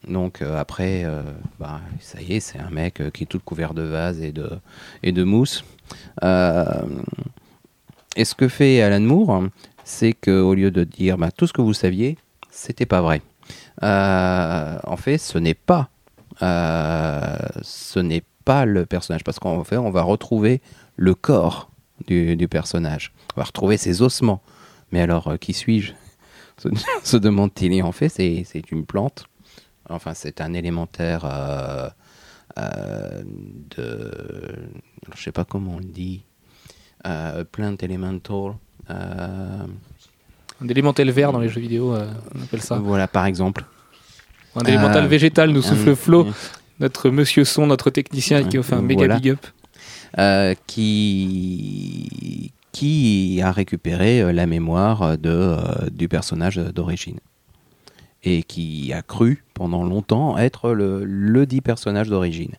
Donc 0.06 0.42
euh, 0.42 0.58
après, 0.58 1.04
euh, 1.04 1.22
bah, 1.58 1.80
ça 2.00 2.20
y 2.20 2.34
est, 2.34 2.40
c'est 2.40 2.58
un 2.58 2.70
mec 2.70 3.00
euh, 3.00 3.10
qui 3.10 3.22
est 3.22 3.26
tout 3.26 3.40
couvert 3.40 3.72
de 3.72 3.82
vases 3.82 4.20
et 4.20 4.32
de, 4.32 5.24
mousse. 5.24 5.64
Et 8.16 8.24
ce 8.24 8.34
que 8.34 8.48
fait 8.48 8.82
Alan 8.82 9.00
Moore, 9.00 9.44
c'est 9.84 10.12
qu'au 10.12 10.54
lieu 10.54 10.70
de 10.70 10.84
dire 10.84 11.16
bah, 11.16 11.30
tout 11.30 11.46
ce 11.46 11.52
que 11.52 11.62
vous 11.62 11.72
saviez, 11.72 12.18
c'était 12.50 12.86
pas 12.86 13.00
vrai. 13.00 13.22
En 13.82 14.96
fait, 14.96 15.18
ce 15.18 15.38
n'est 15.38 15.54
pas, 15.54 15.88
ce 16.40 17.98
n'est 18.00 18.24
pas 18.44 18.64
le 18.64 18.86
personnage, 18.86 19.22
parce 19.24 19.38
qu'en 19.38 19.62
fait, 19.64 19.76
on 19.76 19.90
va 19.90 20.02
retrouver 20.02 20.60
le 20.96 21.14
corps 21.14 21.69
du, 22.06 22.36
du 22.36 22.48
personnage. 22.48 23.12
On 23.36 23.40
va 23.40 23.44
retrouver 23.44 23.76
ses 23.76 24.02
ossements. 24.02 24.42
Mais 24.92 25.00
alors, 25.00 25.28
euh, 25.28 25.36
qui 25.36 25.52
suis-je? 25.52 25.92
Se, 26.58 26.68
se 27.04 27.16
demande-t-il. 27.16 27.72
Et 27.72 27.82
en 27.82 27.92
fait, 27.92 28.08
c'est 28.08 28.70
une 28.70 28.84
plante. 28.84 29.24
Enfin, 29.88 30.14
c'est 30.14 30.40
un 30.40 30.52
élémentaire 30.52 31.24
euh, 31.24 31.88
euh, 32.58 33.22
de. 33.76 34.12
Je 35.16 35.22
sais 35.22 35.32
pas 35.32 35.44
comment 35.44 35.74
on 35.76 35.78
le 35.78 35.84
dit. 35.84 36.24
Euh, 37.06 37.44
plant 37.44 37.76
elemental. 37.80 38.54
Un 38.88 40.68
élémental 40.68 41.08
vert 41.10 41.32
dans 41.32 41.38
les 41.40 41.48
jeux 41.48 41.60
vidéo, 41.60 41.94
on 42.34 42.42
appelle 42.42 42.60
ça. 42.60 42.76
Voilà, 42.76 43.08
par 43.08 43.24
exemple. 43.26 43.64
Un 44.56 44.64
élémental 44.64 45.06
végétal 45.06 45.50
nous 45.50 45.62
souffle 45.62 45.90
un- 45.90 45.94
Flo, 45.94 46.26
notre 46.80 47.08
monsieur 47.10 47.44
son, 47.44 47.66
notre 47.66 47.88
technicien 47.90 48.42
qui 48.44 48.58
a 48.58 48.62
fait 48.62 48.74
un 48.74 48.82
méga 48.82 48.98
Voilà. 49.06 49.16
big 49.18 49.30
up. 49.30 49.46
Euh, 50.18 50.54
qui, 50.66 52.52
a 53.42 53.52
récupéré 53.52 54.22
euh, 54.22 54.32
la 54.32 54.46
mémoire 54.46 55.02
euh, 55.02 55.86
du 55.90 56.08
personnage 56.08 56.56
d'origine. 56.56 57.20
Et 58.22 58.42
qui 58.42 58.92
a 58.92 59.00
cru 59.00 59.44
pendant 59.54 59.82
longtemps 59.82 60.36
être 60.36 60.72
le, 60.72 61.04
le 61.04 61.46
dit 61.46 61.62
personnage 61.62 62.08
d'origine. 62.08 62.52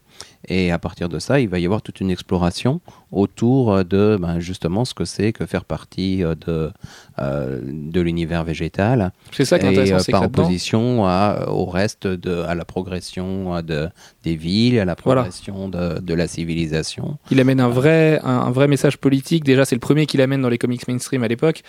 Et 0.48 0.72
à 0.72 0.80
partir 0.80 1.10
de 1.10 1.20
ça, 1.20 1.40
il 1.40 1.50
va 1.50 1.60
y 1.60 1.66
avoir 1.66 1.82
toute 1.82 2.00
une 2.02 2.10
exploration 2.12 2.82
autour 3.12 3.84
de 3.84 4.18
ben, 4.20 4.40
justement 4.40 4.86
ce 4.86 4.94
que 4.94 5.06
c'est 5.06 5.34
que 5.34 5.46
faire 5.46 5.66
partie 5.66 6.24
euh, 6.24 6.36
de, 6.48 6.72
euh, 7.20 7.60
de 7.64 8.02
l'univers 8.02 8.44
végétal. 8.44 9.12
C'est 9.32 9.46
ça 9.46 9.60
qui 9.60 9.66
est 9.66 9.70
intéressant, 9.70 10.10
euh, 10.10 10.12
par 10.12 10.24
opposition 10.24 11.06
à, 11.06 11.48
au 11.50 11.66
reste 11.66 12.08
de 12.08 12.42
à 12.42 12.56
la 12.56 12.66
progression 12.66 13.56
euh, 13.56 13.62
de 13.62 13.90
des 14.24 14.36
villes 14.36 14.80
à 14.80 14.86
la 14.86 14.96
Voilà. 15.04 15.22
progression 15.24 15.68
de, 15.68 16.00
de 16.00 16.14
la 16.14 16.28
civilisation 16.28 17.18
il 17.30 17.40
amène 17.40 17.60
un 17.60 17.70
vrai, 17.70 18.20
un, 18.24 18.30
un 18.30 18.52
vrai 18.52 18.68
message 18.68 18.98
politique. 18.98 19.44
Déjà, 19.44 19.66
c'est 19.66 19.76
le 19.76 19.80
premier 19.80 20.06
qu'il 20.06 20.22
amène 20.22 20.42
dans 20.42 20.50
les 20.50 20.58
comics 20.58 20.88
mainstream 20.88 21.24
à 21.24 21.28
l'époque, 21.28 21.64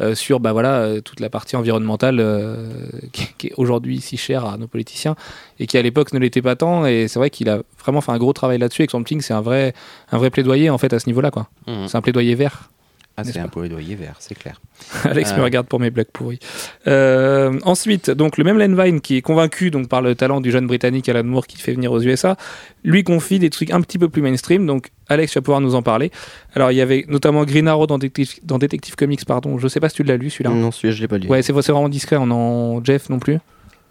euh, 0.00 0.14
sur 0.14 0.40
bah, 0.40 0.52
voilà, 0.52 0.74
euh, 0.80 1.00
toute 1.00 1.20
la 1.20 1.30
partie 1.30 1.56
environnementale 1.56 2.18
euh, 2.20 2.68
qui, 3.12 3.26
qui 3.36 3.46
est 3.48 3.52
aujourd'hui 3.56 4.00
si 4.00 4.16
chère 4.16 4.44
à 4.46 4.56
nos 4.56 4.66
politiciens 4.66 5.16
et 5.58 5.66
qui 5.66 5.76
à 5.78 5.82
l'époque 5.82 6.12
ne 6.12 6.18
l'était 6.18 6.42
pas 6.42 6.56
tant. 6.56 6.86
Et 6.86 7.08
c'est 7.08 7.18
vrai 7.18 7.30
qu'il 7.30 7.48
a 7.48 7.60
vraiment 7.80 8.00
fait 8.00 8.12
un 8.12 8.17
gros 8.18 8.32
travail 8.32 8.58
là-dessus. 8.58 8.82
Et 8.82 8.86
que 8.86 8.90
Swamp 8.92 9.04
Thing, 9.04 9.20
c'est 9.20 9.34
un 9.34 9.40
vrai, 9.40 9.72
un 10.12 10.18
vrai 10.18 10.30
plaidoyer 10.30 10.70
en 10.70 10.78
fait 10.78 10.92
à 10.92 10.98
ce 10.98 11.06
niveau-là. 11.06 11.30
quoi. 11.30 11.48
C'est 11.86 11.96
un 11.96 12.00
plaidoyer 12.02 12.34
vert. 12.34 12.70
ah, 13.16 13.24
c'est 13.24 13.38
un 13.40 13.48
plaidoyer 13.48 13.96
vert 13.96 14.14
c'est 14.20 14.36
clair 14.36 14.60
Alex 15.04 15.32
me 15.32 15.40
Euh. 15.40 15.42
regarde 15.44 15.66
pour 15.66 15.80
mes 15.80 15.90
blagues 15.90 16.06
pourries. 16.12 16.38
Euh, 16.86 17.58
ensuite, 17.64 18.10
donc 18.10 18.38
le 18.38 18.44
même 18.44 18.58
Len 18.58 18.80
Vine 18.80 19.00
qui 19.00 19.16
est 19.16 19.22
convaincu 19.22 19.72
donc 19.72 19.88
par 19.88 20.02
le 20.02 20.14
talent 20.14 20.40
du 20.40 20.52
jeune 20.52 20.68
britannique 20.68 21.08
Alan 21.08 21.24
Moore 21.24 21.46
qui 21.48 21.56
fait 21.58 21.72
venir 21.72 21.90
aux 21.90 22.00
USA, 22.00 22.36
lui 22.84 23.02
confie 23.02 23.40
des 23.40 23.50
trucs 23.50 23.72
un 23.72 23.80
petit 23.80 23.98
peu 23.98 24.08
plus 24.08 24.22
mainstream. 24.22 24.66
Donc 24.66 24.90
Alex, 25.08 25.32
tu 25.32 25.38
vas 25.38 25.42
pouvoir 25.42 25.60
nous 25.60 25.74
en 25.74 25.82
parler. 25.82 26.12
Alors 26.54 26.70
il 26.70 26.76
y 26.76 26.80
avait 26.80 27.04
notamment 27.08 27.44
Green 27.44 27.66
Arrow 27.66 27.88
dans 27.88 27.98
Detective, 27.98 28.38
dans 28.44 28.58
Detective 28.58 28.94
Comics, 28.94 29.24
pardon. 29.24 29.58
Je 29.58 29.66
sais 29.66 29.80
pas 29.80 29.88
si 29.88 29.96
tu 29.96 30.04
l'as 30.04 30.16
lu 30.16 30.30
celui-là. 30.30 30.50
Non, 30.50 30.70
celui-là, 30.70 30.94
je 30.94 31.00
l'ai 31.02 31.08
pas 31.08 31.18
lu. 31.18 31.26
Ouais, 31.28 31.42
c'est 31.42 31.52
vraiment 31.52 31.88
discret. 31.88 32.16
On 32.20 32.30
en 32.30 32.84
Jeff 32.84 33.08
non 33.10 33.18
plus. 33.18 33.38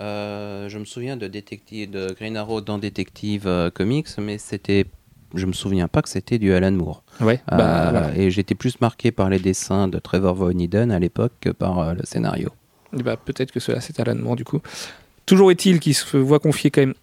Euh, 0.02 0.70
je 0.70 0.78
me 0.78 0.86
souviens 0.86 1.18
de 1.18 1.28
détective 1.28 1.90
de 1.90 2.14
Green 2.14 2.38
Arrow 2.38 2.62
dans 2.62 2.78
Detective 2.78 3.48
euh, 3.48 3.72
Comics 3.72 4.08
mais 4.20 4.38
c'était 4.38 4.86
je 5.34 5.46
me 5.48 5.54
souviens 5.54 5.88
pas 5.88 6.02
que 6.04 6.10
c'était 6.10 6.38
du 6.38 6.54
Alan 6.54 6.72
Moore 6.72 7.04
Ouais. 7.20 7.42
Euh, 7.52 7.58
Bah, 7.58 7.90
voilà. 7.92 8.16
et 8.16 8.30
j'étais 8.30 8.54
plus 8.56 8.80
marqué 8.80 9.12
par 9.12 9.30
les 9.30 9.40
dessins 9.40 9.88
de 9.88 9.98
Trevor 9.98 10.36
Von 10.36 10.52
Eden 10.60 10.92
à 10.92 11.00
l'époque 11.00 11.34
que 11.42 11.50
par 11.50 11.80
euh, 11.80 11.94
le 11.94 12.02
scénario 12.06 12.50
bah, 12.94 13.18
peut-être 13.18 13.52
que 13.52 13.60
cela 13.60 13.82
c'est 13.82 14.00
Alan 14.00 14.16
Moore 14.16 14.36
du 14.36 14.46
coup. 14.46 14.62
Toujours 15.26 15.52
est-il 15.52 15.80
qu'il 15.80 15.94
se 15.96 16.16
voit 16.16 16.40
confier 16.40 16.70
quand 16.72 16.82
même 16.82 16.94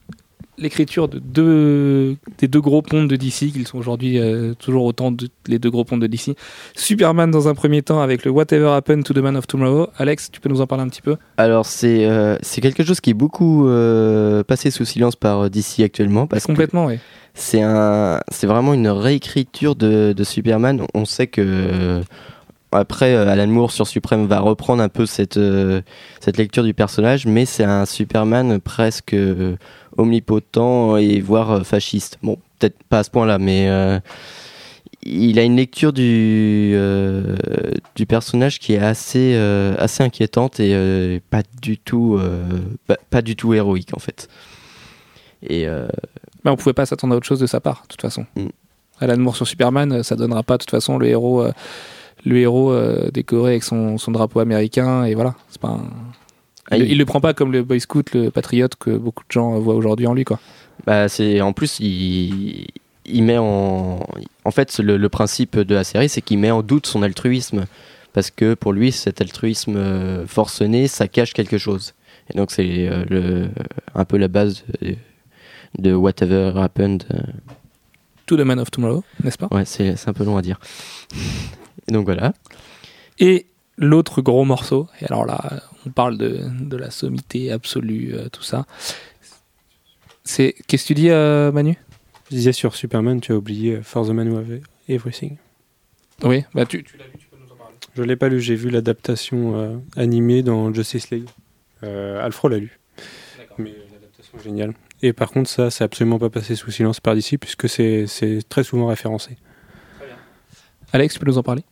l'écriture 0.59 1.09
de 1.09 1.19
deux 1.19 2.17
des 2.39 2.49
deux 2.49 2.61
gros 2.61 2.83
pontes 2.83 3.09
de 3.09 3.17
DC, 3.17 3.53
qu'ils 3.53 3.67
sont 3.67 3.79
aujourd'hui 3.79 4.19
euh, 4.19 4.55
toujours 4.55 4.85
autant 4.85 5.11
de, 5.11 5.29
les 5.47 5.59
deux 5.59 5.71
gros 5.71 5.85
pontes 5.85 6.01
de 6.01 6.07
DC. 6.07 6.37
Superman 6.77 7.31
dans 7.31 7.49
un 7.49 7.55
premier 7.55 7.83
temps 7.83 8.01
avec 8.01 8.25
le 8.25 8.31
Whatever 8.31 8.69
Happened 8.69 9.05
to 9.05 9.15
the 9.15 9.19
Man 9.19 9.37
of 9.37 9.47
Tomorrow. 9.47 9.89
Alex, 9.99 10.31
tu 10.31 10.41
peux 10.41 10.49
nous 10.49 10.61
en 10.61 10.67
parler 10.67 10.85
un 10.85 10.89
petit 10.89 11.03
peu? 11.03 11.17
Alors, 11.37 11.67
c'est 11.67 12.07
euh, 12.07 12.37
c'est 12.43 12.61
quelque 12.61 12.85
chose 12.85 13.01
qui 13.01 13.11
est 13.11 13.15
beaucoup 13.15 13.69
euh, 13.69 14.43
passé 14.45 14.71
sous 14.71 14.85
silence 14.85 15.17
par 15.17 15.51
DC 15.51 15.81
actuellement. 15.81 16.27
Parce 16.27 16.45
Complètement, 16.45 16.87
oui. 16.87 16.99
c'est 17.35 17.63
un, 17.63 18.21
c'est 18.31 18.47
vraiment 18.47 18.75
une 18.75 18.89
réécriture 18.89 19.75
de, 19.77 20.13
de 20.13 20.25
Superman. 20.25 20.83
On 20.95 21.05
sait 21.05 21.27
que 21.27 22.01
après 22.75 23.15
euh, 23.15 23.29
Alan 23.29 23.47
Moore 23.47 23.71
sur 23.73 23.87
Supreme 23.87 24.27
va 24.27 24.41
reprendre 24.41 24.83
un 24.83 24.89
peu 24.89 25.07
cette 25.07 25.37
euh, 25.37 25.81
cette 26.21 26.37
lecture 26.37 26.65
du 26.65 26.75
personnage, 26.75 27.27
mais 27.27 27.47
c'est 27.47 27.65
un 27.65 27.87
Superman 27.87 28.61
presque 28.61 29.15
euh, 29.15 29.57
omnipotent 29.97 30.97
et 30.97 31.21
voire 31.21 31.65
fasciste. 31.67 32.19
Bon, 32.23 32.39
peut-être 32.59 32.83
pas 32.89 33.01
à 33.01 33.03
ce 33.05 33.11
point-là, 33.11 33.39
mais 33.39 33.69
euh, 33.69 33.99
il 35.03 35.39
a 35.39 35.43
une 35.43 35.57
lecture 35.57 35.93
du 35.93 36.73
euh, 36.75 37.37
du 37.95 38.07
personnage 38.07 38.59
qui 38.59 38.75
est 38.75 38.79
assez 38.79 39.35
euh, 39.35 39.75
assez 39.79 40.03
inquiétante 40.03 40.61
et 40.61 41.21
pas 41.31 41.43
du 41.61 41.79
tout 41.79 42.19
pas, 42.87 42.97
pas 43.11 43.23
du 43.23 43.37
tout 43.37 43.55
héroïque 43.55 43.95
en 43.95 44.01
fait. 44.01 44.29
Et 45.47 45.69
euh, 45.69 45.87
Bah, 46.43 46.53
on 46.53 46.57
pouvait 46.57 46.73
pas 46.73 46.87
s'attendre 46.87 47.15
à 47.15 47.17
autre 47.17 47.27
chose 47.27 47.41
de 47.41 47.47
sa 47.47 47.61
part, 47.61 47.83
de 47.83 47.89
toute 47.89 48.01
façon. 48.01 48.25
Mm. 48.37 48.47
Alan 49.01 49.19
Moore 49.19 49.37
sur 49.37 49.47
Superman, 49.47 50.03
ça 50.03 50.17
donnera 50.17 50.43
pas 50.43 50.55
de 50.55 50.63
toute 50.63 50.71
façon 50.71 50.99
le 50.99 51.09
héros, 51.09 51.45
le 52.25 52.39
héros 52.39 52.73
euh, 52.73 53.11
décoré 53.13 53.53
avec 53.53 53.63
son, 53.65 53.99
son 53.99 54.11
drapeau 54.13 54.41
américain 54.41 55.05
et 55.05 55.15
voilà. 55.15 55.35
C'est 55.51 55.61
pas 55.61 55.69
un- 55.69 55.91
Ah, 56.71 56.77
il, 56.79 56.85
il- 56.85 56.93
il 56.93 56.99
le 56.99 57.05
prend 57.05 57.21
pas 57.21 57.35
comme 57.35 57.53
le 57.53 57.63
Boy 57.63 57.81
Scout, 57.81 58.13
le 58.15 58.31
patriote 58.31 58.75
que 58.77 58.91
beaucoup 58.91 59.23
de 59.29 59.33
gens 59.33 59.59
voient 59.59 59.75
aujourd'hui 59.75 60.07
en 60.07 60.15
lui, 60.15 60.25
quoi. 60.25 60.39
Bah, 60.87 61.09
c'est 61.09 61.41
en 61.41 61.53
plus 61.53 61.79
il, 61.81 62.67
il 63.07 63.23
met 63.23 63.39
en 63.39 64.01
en 64.45 64.51
fait 64.51 64.79
le, 64.79 64.97
le 64.97 65.09
principe 65.09 65.59
de 65.59 65.75
la 65.75 65.85
série 65.85 66.09
c'est 66.09 66.21
qu'il 66.23 66.39
met 66.39 66.51
en 66.51 66.63
doute 66.63 66.87
son 66.87 67.03
altruisme. 67.03 67.65
Parce 68.13 68.31
que 68.31 68.55
pour 68.55 68.73
lui 68.73 68.93
cet 68.93 69.21
altruisme 69.21 69.75
euh, 69.77 70.27
forcené 70.27 70.87
ça 70.89 71.09
cache 71.09 71.33
quelque 71.33 71.59
chose. 71.59 71.95
Et 72.33 72.37
donc 72.39 72.51
c'est 72.53 72.89
euh, 72.89 73.05
le 73.11 73.49
un 73.95 74.05
peu 74.05 74.17
la 74.17 74.29
base 74.29 74.65
de, 74.81 74.95
de 75.79 75.93
whatever 75.95 76.53
happened 76.57 77.05
To 78.27 78.37
the 78.37 78.41
Man 78.41 78.59
of 78.59 78.71
Tomorrow, 78.71 79.05
n'est-ce 79.23 79.37
pas? 79.37 79.49
Ouais 79.51 79.65
c'est 79.67 79.95
un 80.09 80.13
peu 80.15 80.25
long 80.25 80.37
à 80.37 80.43
dire 80.43 80.59
et 81.89 81.93
donc 81.93 82.05
voilà 82.05 82.33
Et 83.19 83.47
l'autre 83.77 84.23
gros 84.23 84.45
morceau, 84.45 84.89
et 85.01 85.07
alors 85.07 85.25
là, 85.25 85.63
on 85.87 85.91
parle 85.91 86.19
de, 86.19 86.41
de 86.61 86.77
la 86.77 86.91
sommité 86.91 87.51
absolue, 87.53 88.15
euh, 88.15 88.29
tout 88.29 88.43
ça. 88.43 88.67
C'est. 90.25 90.55
Qu'est-ce 90.67 90.85
que 90.85 90.89
tu 90.89 90.95
dis, 90.95 91.11
euh, 91.11 91.53
Manu? 91.53 91.77
Je 92.31 92.37
disais 92.37 92.53
sur 92.53 92.75
Superman, 92.75 93.21
tu 93.21 93.33
as 93.33 93.37
oublié 93.37 93.77
euh, 93.77 93.83
For 93.83 94.07
the 94.07 94.11
Man 94.11 94.29
Who 94.29 94.39
Have 94.39 94.61
Everything. 94.89 95.37
Oui, 96.23 96.45
bah 96.55 96.65
tu, 96.65 96.83
tu 96.83 96.97
l'as 96.97 97.05
lu, 97.05 97.13
tu 97.19 97.27
peux 97.29 97.37
nous 97.37 97.53
en 97.53 97.57
parler. 97.57 97.75
Je 97.95 98.03
l'ai 98.03 98.17
pas 98.17 98.29
lu, 98.29 98.41
j'ai 98.41 98.55
vu 98.55 98.71
l'adaptation 98.71 99.57
euh, 99.57 99.77
animée 99.97 100.43
dans 100.43 100.73
Justice 100.73 101.11
League. 101.11 101.29
Euh, 101.83 102.25
Alfro 102.25 102.49
l'a 102.49 102.59
lu. 102.59 102.79
Mais 103.59 103.75
l'adaptation 103.93 104.39
est 104.39 104.43
géniale. 104.43 104.75
Et 105.03 105.13
par 105.13 105.31
contre, 105.31 105.51
ça, 105.51 105.71
c'est 105.71 105.85
absolument 105.85 106.19
pas 106.19 106.31
passé 106.31 106.55
sous 106.55 106.71
silence 106.71 107.01
par 107.01 107.15
d'ici, 107.15 107.37
puisque 107.37 107.69
c'est 107.69 108.07
c'est 108.07 108.41
très 108.49 108.65
souvent 108.65 108.87
référencé. 108.87 109.37
Alex, 110.95 111.15
tu 111.15 111.21
peux 111.21 111.27
nous 111.27 111.39
en 111.39 111.43
parler? 111.43 111.63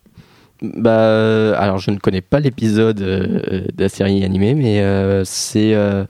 Bah, 0.60 1.56
alors 1.58 1.78
je 1.78 1.90
ne 1.90 1.96
connais 1.98 2.20
pas 2.20 2.38
l'épisode 2.40 3.00
euh, 3.00 3.62
de 3.74 3.82
la 3.82 3.88
série 3.88 4.22
animée, 4.24 4.54
mais 4.54 4.80
euh, 4.80 5.24
c'est. 5.24 5.74
euh, 5.74 6.04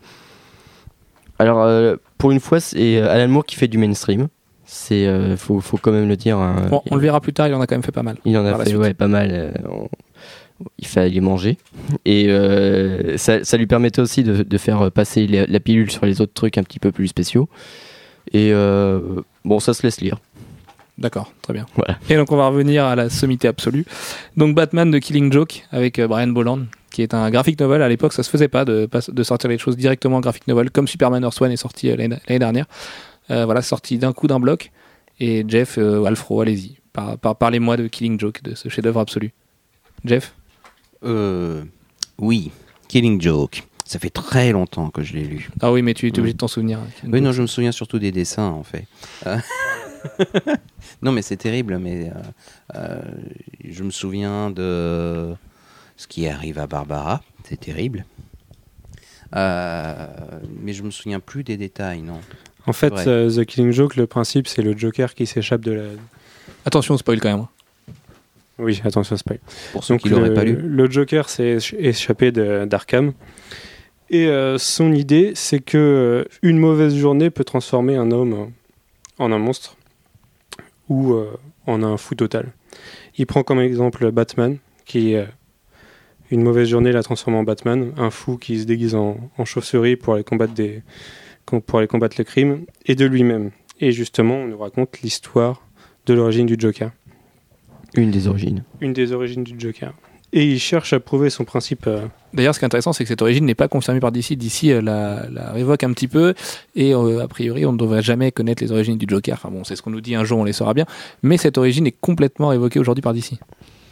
alors, 1.38 1.96
pour 2.18 2.30
une 2.32 2.40
fois, 2.40 2.60
c'est 2.60 3.00
Alan 3.00 3.28
Moore 3.28 3.44
qui 3.46 3.56
fait 3.56 3.68
du 3.68 3.78
mainstream. 3.78 4.28
C'est, 4.64 5.06
faut, 5.36 5.60
faut 5.60 5.76
quand 5.76 5.92
même 5.92 6.08
le 6.08 6.16
dire. 6.16 6.38
hein. 6.38 6.66
Bon, 6.70 6.82
on 6.90 6.94
le 6.96 7.02
verra 7.02 7.20
plus 7.20 7.32
tard, 7.34 7.48
il 7.48 7.54
en 7.54 7.60
a 7.60 7.66
quand 7.66 7.74
même 7.74 7.82
fait 7.82 7.92
pas 7.92 8.02
mal. 8.02 8.16
Il 8.24 8.36
en 8.38 8.46
a 8.46 8.58
fait 8.64 8.74
ouais, 8.74 8.94
pas 8.94 9.08
mal. 9.08 9.52
on- 9.68 9.88
il 10.78 10.86
fallait 10.86 11.20
manger. 11.20 11.58
Et 12.04 12.28
ça, 13.16 13.42
ça 13.44 13.56
lui 13.56 13.66
permettait 13.66 14.00
aussi 14.00 14.22
de, 14.22 14.42
de 14.44 14.58
faire 14.58 14.90
passer 14.92 15.26
la, 15.26 15.44
la 15.46 15.60
pilule 15.60 15.90
sur 15.90 16.06
les 16.06 16.20
autres 16.20 16.32
trucs 16.34 16.56
un 16.56 16.62
petit 16.62 16.78
peu 16.78 16.92
plus 16.92 17.08
spéciaux. 17.08 17.48
Et 18.32 18.52
bon, 19.44 19.58
ça 19.60 19.74
se 19.74 19.82
laisse 19.82 20.00
lire. 20.00 20.18
D'accord, 20.98 21.32
très 21.42 21.52
bien. 21.52 21.66
Voilà. 21.74 21.98
Et 22.10 22.16
donc 22.16 22.30
on 22.32 22.36
va 22.36 22.48
revenir 22.48 22.84
à 22.84 22.94
la 22.94 23.08
sommité 23.10 23.48
absolue. 23.48 23.84
Donc 24.36 24.54
Batman 24.54 24.90
de 24.90 24.98
Killing 24.98 25.32
Joke 25.32 25.64
avec 25.70 25.98
euh, 25.98 26.06
Brian 26.06 26.28
Bolland, 26.28 26.66
qui 26.90 27.02
est 27.02 27.14
un 27.14 27.30
graphic 27.30 27.58
novel. 27.58 27.82
À 27.82 27.88
l'époque, 27.88 28.12
ça 28.12 28.22
se 28.22 28.30
faisait 28.30 28.48
pas 28.48 28.64
de, 28.64 28.88
sortir 29.22 29.50
les 29.50 29.58
choses 29.58 29.76
directement 29.76 30.18
en 30.18 30.20
graphic 30.20 30.46
novel, 30.46 30.70
comme 30.70 30.86
Superman 30.86 31.22
Earth 31.24 31.40
One 31.40 31.50
est 31.50 31.56
sorti 31.56 31.90
euh, 31.90 31.96
l'année 31.96 32.38
dernière. 32.38 32.66
Euh, 33.30 33.44
voilà, 33.44 33.62
sorti 33.62 33.98
d'un 33.98 34.12
coup 34.12 34.26
d'un 34.26 34.40
bloc. 34.40 34.70
Et 35.18 35.44
Jeff, 35.46 35.78
euh, 35.78 36.04
Alfro, 36.04 36.40
allez-y. 36.40 36.78
Par, 36.92 37.18
par, 37.18 37.36
Parlez-moi 37.36 37.76
de 37.76 37.86
Killing 37.88 38.20
Joke, 38.20 38.42
de 38.42 38.54
ce 38.54 38.68
chef-d'œuvre 38.68 39.00
absolu. 39.00 39.32
Jeff 40.04 40.34
Euh, 41.04 41.62
oui, 42.18 42.50
Killing 42.88 43.20
Joke. 43.20 43.64
Ça 43.84 43.98
fait 43.98 44.10
très 44.10 44.52
longtemps 44.52 44.90
que 44.90 45.02
je 45.02 45.14
l'ai 45.14 45.24
lu. 45.24 45.50
Ah 45.60 45.70
oui, 45.72 45.82
mais 45.82 45.94
tu 45.94 46.06
es 46.06 46.18
obligé 46.18 46.32
de 46.32 46.38
t'en 46.38 46.48
souvenir. 46.48 46.78
hein, 46.78 47.08
Oui, 47.10 47.20
non, 47.20 47.32
je 47.32 47.42
me 47.42 47.46
souviens 47.46 47.72
surtout 47.72 47.98
des 47.98 48.10
dessins, 48.10 48.48
en 48.48 48.62
fait. 48.62 48.86
Non, 51.02 51.12
mais 51.12 51.22
c'est 51.22 51.36
terrible, 51.36 51.78
mais 51.78 52.10
euh, 52.10 52.12
euh, 52.76 53.00
je 53.68 53.82
me 53.82 53.90
souviens 53.90 54.50
de 54.50 55.32
ce 55.96 56.06
qui 56.06 56.26
arrive 56.28 56.58
à 56.58 56.66
Barbara. 56.66 57.22
C'est 57.48 57.60
terrible. 57.60 58.04
Euh, 59.34 60.06
mais 60.60 60.72
je 60.72 60.82
me 60.82 60.90
souviens 60.90 61.20
plus 61.20 61.42
des 61.44 61.56
détails, 61.56 62.02
non. 62.02 62.20
En 62.66 62.72
fait, 62.72 62.92
euh, 63.06 63.30
The 63.30 63.44
Killing 63.44 63.72
Joke, 63.72 63.96
le 63.96 64.06
principe, 64.06 64.46
c'est 64.46 64.62
le 64.62 64.76
Joker 64.76 65.14
qui 65.14 65.26
s'échappe 65.26 65.62
de 65.62 65.72
la. 65.72 65.82
Attention, 66.64 66.96
spoil 66.96 67.18
quand 67.20 67.30
même. 67.30 67.40
hein. 67.40 67.48
Oui, 68.58 68.80
attention, 68.84 69.16
spoil. 69.16 69.38
Pour 69.72 69.82
ceux 69.82 69.94
Donc 69.94 70.02
qui 70.02 70.08
l'auraient 70.10 70.28
le, 70.28 70.34
pas 70.34 70.44
lu. 70.44 70.56
le 70.60 70.90
Joker 70.90 71.28
s'est 71.28 71.56
éch- 71.56 71.74
échappé 71.78 72.30
de- 72.30 72.64
d'Arkham. 72.66 73.12
Et 74.10 74.26
euh, 74.26 74.58
son 74.58 74.92
idée, 74.92 75.32
c'est 75.34 75.60
que 75.60 75.78
euh, 75.78 76.24
une 76.42 76.58
mauvaise 76.58 76.94
journée 76.94 77.30
peut 77.30 77.44
transformer 77.44 77.96
un 77.96 78.10
homme 78.12 78.52
en 79.18 79.32
un 79.32 79.38
monstre 79.38 79.76
ou 80.92 81.14
euh, 81.14 81.38
en 81.66 81.82
un 81.82 81.96
fou 81.96 82.14
total. 82.14 82.52
Il 83.16 83.26
prend 83.26 83.42
comme 83.42 83.60
exemple 83.60 84.10
Batman, 84.10 84.58
qui 84.84 85.14
euh, 85.14 85.24
une 86.30 86.42
mauvaise 86.42 86.68
journée 86.68 86.92
la 86.92 87.02
transforme 87.02 87.36
en 87.36 87.42
Batman, 87.42 87.92
un 87.96 88.10
fou 88.10 88.36
qui 88.36 88.60
se 88.60 88.64
déguise 88.64 88.94
en, 88.94 89.16
en 89.38 89.44
chauve-souris 89.44 89.96
pour 89.96 90.14
aller 90.14 90.24
combattre 90.24 90.52
des 90.54 90.82
pour 91.44 91.78
aller 91.78 91.88
combattre 91.88 92.16
le 92.18 92.24
crime, 92.24 92.64
et 92.86 92.94
de 92.94 93.04
lui-même. 93.04 93.50
Et 93.80 93.90
justement, 93.90 94.36
on 94.36 94.46
nous 94.46 94.58
raconte 94.58 95.00
l'histoire 95.02 95.66
de 96.06 96.14
l'origine 96.14 96.46
du 96.46 96.56
Joker 96.56 96.92
Une 97.96 98.10
des 98.10 98.28
origines. 98.28 98.62
une 98.80 98.92
des 98.92 99.12
origines 99.12 99.42
du 99.42 99.58
Joker. 99.58 99.92
Et 100.34 100.44
il 100.46 100.58
cherche 100.58 100.92
à 100.94 101.00
prouver 101.00 101.28
son 101.28 101.44
principe. 101.44 101.86
euh, 101.86 102.00
D'ailleurs, 102.32 102.54
ce 102.54 102.58
qui 102.58 102.64
est 102.64 102.66
intéressant, 102.66 102.92
c'est 102.94 103.04
que 103.04 103.08
cette 103.08 103.20
origine 103.20 103.44
n'est 103.44 103.54
pas 103.54 103.68
confirmée 103.68 104.00
par 104.00 104.12
DC. 104.12 104.32
DC 104.32 104.64
euh, 104.70 104.80
la, 104.80 105.26
la 105.30 105.52
révoque 105.52 105.84
un 105.84 105.92
petit 105.92 106.08
peu, 106.08 106.32
et 106.74 106.94
euh, 106.94 107.22
a 107.22 107.28
priori, 107.28 107.66
on 107.66 107.72
ne 107.72 107.76
devrait 107.78 108.02
jamais 108.02 108.32
connaître 108.32 108.62
les 108.62 108.72
origines 108.72 108.96
du 108.96 109.04
Joker. 109.08 109.34
Enfin 109.34 109.50
bon, 109.50 109.62
c'est 109.64 109.76
ce 109.76 109.82
qu'on 109.82 109.90
nous 109.90 110.00
dit 110.00 110.14
un 110.14 110.24
jour, 110.24 110.38
on 110.38 110.44
les 110.44 110.54
saura 110.54 110.72
bien. 110.72 110.86
Mais 111.22 111.36
cette 111.36 111.58
origine 111.58 111.86
est 111.86 111.94
complètement 112.00 112.48
révoquée 112.48 112.78
aujourd'hui 112.78 113.02
par 113.02 113.12
DC. 113.12 113.32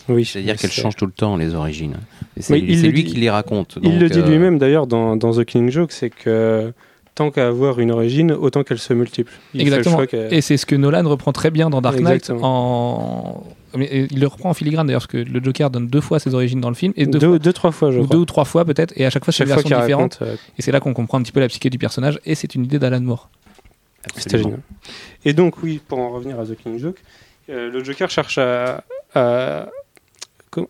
oui, 0.09 0.24
C'est-à-dire 0.24 0.57
qu'elle 0.57 0.70
change 0.70 0.96
tout 0.96 1.05
le 1.07 1.12
temps, 1.12 1.37
les 1.37 1.55
origines. 1.55 1.96
C'est 2.38 2.59
lui 2.59 3.03
dit- 3.05 3.05
qui 3.05 3.16
les 3.16 3.29
raconte. 3.31 3.76
Il 3.83 3.98
le 3.98 4.09
dit 4.09 4.20
euh, 4.20 4.26
lui-même 4.26 4.59
d'ailleurs 4.59 4.87
dans, 4.87 5.16
dans 5.16 5.33
The 5.33 5.44
Killing 5.44 5.70
Joke, 5.70 5.92
c'est 5.92 6.09
que 6.11 6.72
tant 7.14 7.31
qu'à 7.31 7.48
avoir 7.48 7.81
une 7.81 7.90
origine, 7.90 8.33
autant 8.33 8.62
qu'elle 8.64 8.79
se 8.79 8.94
multiplie. 8.94 9.35
Il 9.53 9.64
fait 9.64 9.70
le 9.70 9.76
Exactement. 9.76 10.03
Et 10.31 10.40
c'est 10.40 10.57
ce 10.57 10.64
que 10.64 10.74
Nolan 10.74 11.07
reprend 11.07 11.33
très 11.33 11.50
bien 11.50 11.68
dans 11.68 11.83
Dark 11.83 11.96
Knight. 12.00 12.14
Exactement. 12.31 13.40
En... 13.42 13.44
Mais 13.76 14.09
il 14.11 14.18
le 14.20 14.26
reprend 14.26 14.50
en 14.50 14.54
filigrane 14.54 14.87
d'ailleurs, 14.87 15.02
parce 15.02 15.12
que 15.12 15.18
le 15.18 15.40
Joker 15.42 15.70
donne 15.70 15.87
deux 15.87 16.00
fois 16.00 16.18
ses 16.18 16.35
origines 16.35 16.61
dans 16.61 16.68
le 16.70 16.74
film, 16.74 16.92
et 16.96 17.06
deux, 17.06 17.18
deux, 17.18 17.28
fois- 17.28 17.38
deux, 17.38 17.52
trois 17.52 17.70
fois, 17.72 17.90
je 17.92 17.98
ou 17.98 18.04
crois. 18.04 18.16
deux 18.16 18.20
ou 18.22 18.24
trois 18.24 18.44
fois 18.44 18.64
peut-être, 18.64 18.92
et 18.96 19.06
à 19.06 19.11
chaque 19.11 19.24
fois 19.24 19.33
c'est 19.33 19.44
une 19.44 19.50
version 19.50 19.78
différente. 19.80 20.14
raconte, 20.14 20.28
euh, 20.28 20.37
Et 20.59 20.62
c'est 20.62 20.72
là 20.72 20.80
qu'on 20.80 20.92
comprend 20.94 21.18
un 21.18 21.22
petit 21.22 21.33
peu 21.33 21.40
la 21.40 21.48
psyché 21.48 21.70
du 21.70 21.78
personnage, 21.78 22.18
et 22.24 22.35
c'est 22.35 22.54
une 22.54 22.64
idée 22.64 22.78
d'Alan 22.78 23.00
Moore. 23.00 23.28
C'était 24.16 24.38
génial. 24.38 24.61
Et 25.24 25.33
donc, 25.35 25.62
oui, 25.62 25.80
pour 25.87 25.98
en 25.98 26.11
revenir 26.11 26.40
à 26.40 26.46
The 26.46 26.56
Killing 26.56 26.78
Joke, 26.78 27.02
euh, 27.50 27.70
le 27.70 27.85
Joker 27.85 28.09
cherche 28.11 28.38
à, 28.38 28.83
à, 29.14 29.68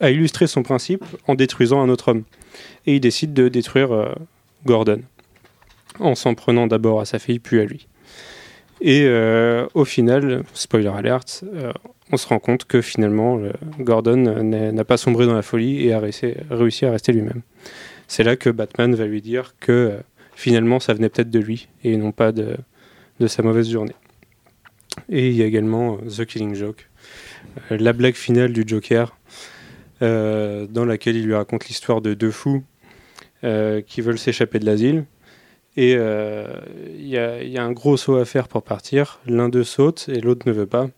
à 0.00 0.10
illustrer 0.10 0.46
son 0.46 0.62
principe 0.62 1.04
en 1.28 1.34
détruisant 1.36 1.80
un 1.80 1.88
autre 1.88 2.08
homme. 2.08 2.24
Et 2.86 2.96
il 2.96 3.00
décide 3.00 3.32
de 3.32 3.48
détruire 3.48 3.92
euh, 3.94 4.12
Gordon, 4.66 5.00
en 6.00 6.14
s'en 6.14 6.34
prenant 6.34 6.66
d'abord 6.66 7.00
à 7.00 7.04
sa 7.04 7.18
fille, 7.20 7.38
puis 7.38 7.60
à 7.60 7.64
lui. 7.64 7.86
Et 8.80 9.02
euh, 9.04 9.66
au 9.74 9.84
final, 9.84 10.42
spoiler 10.54 10.88
alert, 10.88 11.44
euh, 11.54 11.72
on 12.12 12.16
se 12.16 12.26
rend 12.26 12.38
compte 12.38 12.64
que 12.64 12.80
finalement, 12.80 13.36
le- 13.36 13.52
Gordon 13.78 14.16
n'a 14.42 14.84
pas 14.84 14.96
sombré 14.96 15.26
dans 15.26 15.34
la 15.34 15.42
folie 15.42 15.86
et 15.86 15.92
a 15.92 16.00
réussi, 16.00 16.84
à 16.86 16.90
rester 16.90 17.12
lui-même. 17.12 17.42
C'est 18.08 18.24
là 18.24 18.36
que 18.36 18.50
Batman 18.50 18.94
va 18.94 19.06
lui 19.06 19.20
dire 19.20 19.54
que 19.60 19.72
euh, 19.72 19.98
finalement, 20.34 20.80
ça 20.80 20.94
venait 20.94 21.08
peut-être 21.10 21.30
de 21.30 21.38
lui 21.38 21.68
et 21.84 21.96
non 21.96 22.12
pas 22.12 22.32
de, 22.32 22.56
sa 23.26 23.42
mauvaise 23.42 23.70
journée. 23.70 23.94
Et 25.10 25.28
il 25.28 25.36
y 25.36 25.42
a 25.42 25.46
également 25.46 25.98
euh, 26.02 26.08
The 26.08 26.24
Killing 26.24 26.54
Joke, 26.54 26.88
euh, 27.70 27.76
la 27.78 27.92
blague 27.92 28.14
finale 28.14 28.52
du 28.52 28.64
Joker, 28.66 29.16
euh, 30.02 30.66
dans 30.66 30.86
laquelle 30.86 31.16
il 31.16 31.26
lui 31.26 31.34
raconte 31.34 31.68
l'histoire 31.68 32.00
de 32.00 32.14
deux 32.14 32.30
fous 32.30 32.64
euh, 33.44 33.82
qui 33.82 34.00
veulent 34.00 34.18
s'échapper 34.18 34.58
de 34.58 34.64
l'asile. 34.64 35.04
Et 35.80 35.94
euh, 35.96 36.44
il 36.94 37.08
y, 37.08 37.16
a, 37.16 37.62
un 37.64 37.72
gros 37.72 37.96
saut 37.96 38.16
à 38.16 38.26
faire 38.26 38.48
pour 38.48 38.62
partir. 38.62 39.18
L'un 39.24 39.48
d'eux 39.48 39.64
saute 39.64 40.10
et 40.10 40.20
l'autre 40.20 40.46
ne 40.46 40.52
veut 40.52 40.66
pas. 40.66 40.88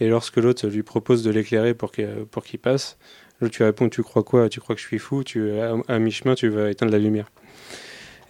Et 0.00 0.08
lorsque 0.08 0.38
l'autre 0.38 0.66
lui 0.66 0.82
propose 0.82 1.22
de 1.22 1.30
l'éclairer 1.30 1.74
pour 1.74 1.92
qu'il 1.92 2.58
passe, 2.60 2.98
l'autre 3.40 3.54
lui 3.56 3.64
répond 3.64 3.88
Tu 3.88 4.02
crois 4.02 4.24
quoi? 4.24 4.48
Tu 4.48 4.58
crois 4.58 4.74
que 4.74 4.80
je 4.80 4.86
suis 4.88 4.98
fou? 4.98 5.22
Tu, 5.22 5.52
À, 5.60 5.76
à 5.86 6.00
mi-chemin, 6.00 6.34
tu 6.34 6.48
vas 6.48 6.72
éteindre 6.72 6.90
la 6.90 6.98
lumière. 6.98 7.30